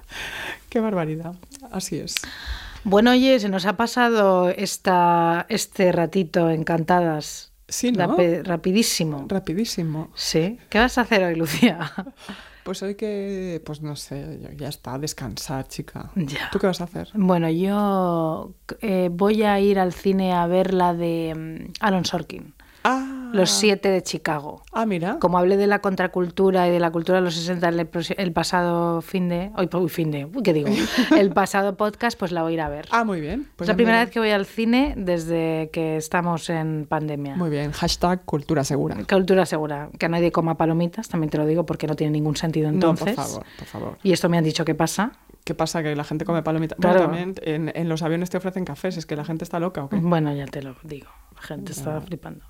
Qué 0.68 0.80
barbaridad. 0.80 1.34
Así 1.70 1.98
es. 1.98 2.14
Bueno, 2.84 3.10
oye, 3.12 3.38
se 3.38 3.48
nos 3.48 3.66
ha 3.66 3.76
pasado 3.76 4.48
esta, 4.48 5.46
este 5.48 5.92
ratito 5.92 6.50
encantadas. 6.50 7.52
Sí, 7.68 7.92
¿no? 7.92 8.16
Rapi- 8.16 8.42
rapidísimo. 8.42 9.26
Rapidísimo. 9.28 10.10
Sí. 10.14 10.58
¿Qué 10.68 10.78
vas 10.78 10.98
a 10.98 11.02
hacer 11.02 11.22
hoy, 11.24 11.34
Lucía? 11.36 11.92
Pues 12.64 12.80
hoy 12.84 12.94
que, 12.94 13.60
pues 13.66 13.82
no 13.82 13.96
sé, 13.96 14.38
ya- 14.56 14.68
está, 14.68 14.96
descansar, 14.96 15.66
chica. 15.66 16.12
Ya. 16.14 16.48
¿Tú 16.52 16.60
qué 16.60 16.68
vas 16.68 16.80
a 16.80 16.84
hacer? 16.84 17.08
Bueno, 17.14 17.50
yo 17.50 18.54
eh, 18.80 19.08
voy 19.10 19.42
a 19.42 19.58
ir 19.58 19.80
al 19.80 19.92
cine 19.92 20.32
a 20.32 20.46
ver 20.46 20.72
la 20.72 20.94
de 20.94 21.34
mm, 21.34 21.72
Aaron 21.80 22.04
Sorkin, 22.04 22.54
Ah, 22.84 23.30
Los 23.32 23.50
siete 23.50 23.88
de 23.88 24.02
Chicago. 24.02 24.62
Ah, 24.72 24.86
mira. 24.86 25.18
Como 25.20 25.38
hablé 25.38 25.56
de 25.56 25.66
la 25.66 25.80
contracultura 25.80 26.66
y 26.68 26.70
de 26.70 26.80
la 26.80 26.90
cultura 26.90 27.18
de 27.18 27.24
los 27.24 27.34
60 27.34 27.68
el, 27.68 27.88
el 28.18 28.32
pasado 28.32 29.00
fin 29.02 29.28
de... 29.28 29.50
Hoy, 29.56 29.68
uy, 29.72 29.88
fin 29.88 30.10
de... 30.10 30.24
uy, 30.26 30.42
¿Qué 30.42 30.52
digo? 30.52 30.68
El 31.16 31.30
pasado 31.30 31.76
podcast, 31.76 32.18
pues 32.18 32.32
la 32.32 32.42
voy 32.42 32.52
a 32.52 32.54
ir 32.54 32.60
a 32.60 32.68
ver. 32.68 32.88
Ah, 32.90 33.04
muy 33.04 33.20
bien. 33.20 33.48
Pues 33.56 33.68
es 33.68 33.72
la 33.72 33.76
primera 33.76 34.00
vez 34.00 34.10
que 34.10 34.18
voy 34.18 34.30
al 34.30 34.46
cine 34.46 34.94
desde 34.96 35.70
que 35.72 35.96
estamos 35.96 36.50
en 36.50 36.86
pandemia. 36.88 37.36
Muy 37.36 37.50
bien. 37.50 37.72
Hashtag 37.72 38.24
cultura 38.24 38.64
segura. 38.64 38.96
Cultura 39.08 39.46
segura. 39.46 39.88
Que 39.98 40.08
nadie 40.08 40.32
coma 40.32 40.56
palomitas, 40.56 41.08
también 41.08 41.30
te 41.30 41.38
lo 41.38 41.46
digo, 41.46 41.64
porque 41.64 41.86
no 41.86 41.94
tiene 41.94 42.10
ningún 42.12 42.36
sentido 42.36 42.68
entonces. 42.68 43.16
No, 43.16 43.22
por 43.22 43.24
favor, 43.24 43.46
por 43.58 43.66
favor. 43.66 43.98
Y 44.02 44.12
esto 44.12 44.28
me 44.28 44.38
han 44.38 44.44
dicho 44.44 44.64
que 44.64 44.74
pasa. 44.74 45.12
¿Qué 45.44 45.54
pasa? 45.54 45.82
Que 45.82 45.96
la 45.96 46.04
gente 46.04 46.24
come 46.24 46.42
palomitas. 46.42 46.78
Claro. 46.78 47.08
Bueno, 47.08 47.32
también 47.34 47.34
en, 47.42 47.72
en 47.74 47.88
los 47.88 48.02
aviones 48.02 48.30
te 48.30 48.36
ofrecen 48.36 48.64
cafés. 48.64 48.96
¿Es 48.96 49.06
que 49.06 49.16
la 49.16 49.24
gente 49.24 49.42
está 49.44 49.58
loca 49.58 49.84
o 49.84 49.88
qué? 49.88 49.96
Bueno, 49.96 50.32
ya 50.34 50.46
te 50.46 50.62
lo 50.62 50.76
digo. 50.84 51.08
Gente 51.42 51.72
está 51.72 52.00
flipando. 52.00 52.44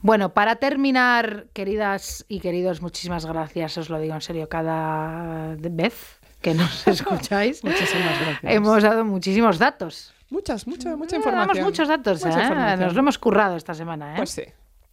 Bueno, 0.00 0.34
para 0.34 0.56
terminar, 0.56 1.46
queridas 1.52 2.24
y 2.28 2.40
queridos, 2.40 2.82
muchísimas 2.82 3.24
gracias. 3.26 3.78
Os 3.78 3.88
lo 3.88 3.98
digo 3.98 4.14
en 4.14 4.20
serio 4.20 4.48
cada 4.48 5.54
vez 5.56 6.18
que 6.42 6.52
nos 6.54 6.86
escucháis. 6.88 7.62
Muchísimas 7.64 8.20
gracias. 8.20 8.52
Hemos 8.52 8.82
dado 8.82 9.04
muchísimos 9.04 9.58
datos. 9.58 10.12
Muchas, 10.30 10.66
mucha, 10.66 10.96
mucha 10.96 11.16
Eh, 11.16 11.18
información. 11.20 11.54
Damos 11.54 11.64
muchos 11.70 11.88
datos, 11.88 12.24
Mucha 12.24 12.38
¿eh? 12.38 12.42
información. 12.42 12.80
Nos 12.80 12.94
lo 12.94 13.00
hemos 13.00 13.18
currado 13.18 13.56
esta 13.56 13.72
semana, 13.74 14.14
¿eh? 14.14 14.16
Pues 14.16 14.30
sí. 14.30 14.42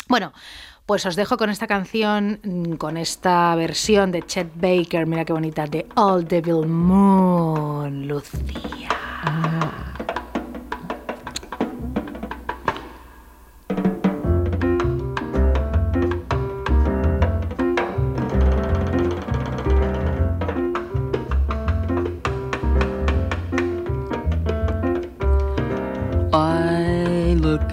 Bueno, 0.08 0.34
pues 0.86 1.06
os 1.06 1.16
dejo 1.16 1.38
con 1.38 1.50
esta 1.50 1.68
canción, 1.68 2.40
mm, 2.44 2.74
con 2.74 2.98
esta 2.98 3.56
versión 3.56 4.12
de 4.12 4.22
Chet 4.24 4.52
Baker, 4.56 5.08
mira 5.08 5.26
qué 5.26 5.34
bonita, 5.34 5.66
de 5.66 5.88
All 5.96 6.28
Devil 6.28 6.68
Moon, 6.68 8.08
Lucía. 8.08 8.90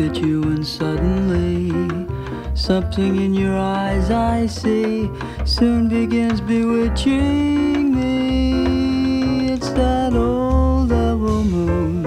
At 0.00 0.16
you 0.16 0.42
and 0.44 0.64
suddenly 0.66 2.06
something 2.54 3.16
in 3.16 3.34
your 3.34 3.56
eyes 3.56 4.10
I 4.10 4.46
see 4.46 5.10
soon 5.44 5.88
begins 5.88 6.40
bewitching 6.40 7.94
me. 7.94 9.52
It's 9.52 9.70
that 9.70 10.14
old 10.14 10.90
double 10.90 11.42
moon 11.42 12.02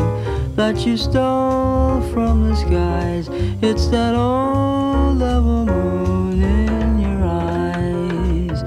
that 0.56 0.86
you 0.86 0.96
stole 0.96 2.02
from 2.14 2.50
the 2.50 2.56
skies. 2.56 3.28
It's 3.62 3.88
that 3.88 4.16
old 4.16 5.20
double 5.20 5.66
moon 5.66 6.42
in 6.42 7.00
your 7.00 7.26
eyes. 7.26 8.64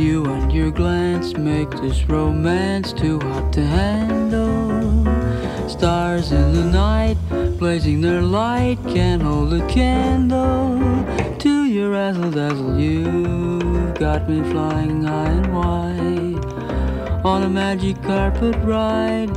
You 0.00 0.24
and 0.24 0.50
your 0.52 0.70
glance 0.70 1.36
make 1.36 1.70
this 1.70 2.04
romance 2.04 2.92
too 2.92 3.20
hot 3.20 3.52
to 3.52 3.66
handle. 3.66 4.75
Stars 5.68 6.30
in 6.30 6.52
the 6.52 6.64
night, 6.64 7.16
blazing 7.58 8.00
their 8.00 8.22
light, 8.22 8.78
can't 8.86 9.20
hold 9.20 9.52
a 9.52 9.66
candle 9.66 10.78
to 11.38 11.64
your 11.64 11.90
razzle 11.90 12.30
dazzle. 12.30 12.78
You've 12.78 13.94
got 13.94 14.28
me 14.28 14.48
flying 14.52 15.02
high 15.02 15.30
and 15.30 15.52
wide 15.52 16.44
on 17.24 17.42
a 17.42 17.48
magic 17.48 18.00
carpet 18.02 18.54
ride 18.62 19.34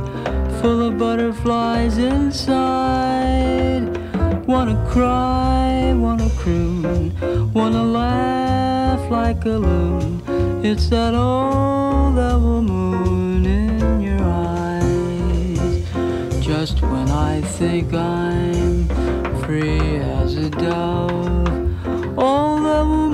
full 0.60 0.82
of 0.82 0.98
butterflies 0.98 1.98
inside. 1.98 3.88
Wanna 4.46 4.86
cry, 4.88 5.92
wanna 5.96 6.30
croon, 6.38 7.12
wanna 7.52 7.82
laugh 7.82 9.10
like 9.10 9.44
a 9.46 9.58
loon. 9.66 10.22
It's 10.62 10.88
that 10.90 11.12
old 11.12 12.14
double 12.14 12.62
moon 12.62 13.29
just 16.70 16.82
when 16.82 17.10
I 17.10 17.40
think 17.40 17.92
I'm 17.92 18.88
free 19.42 19.96
as 19.96 20.36
a 20.36 20.50
dove. 20.50 22.18
All 22.18 22.60
that 22.62 22.84
will 22.86 23.09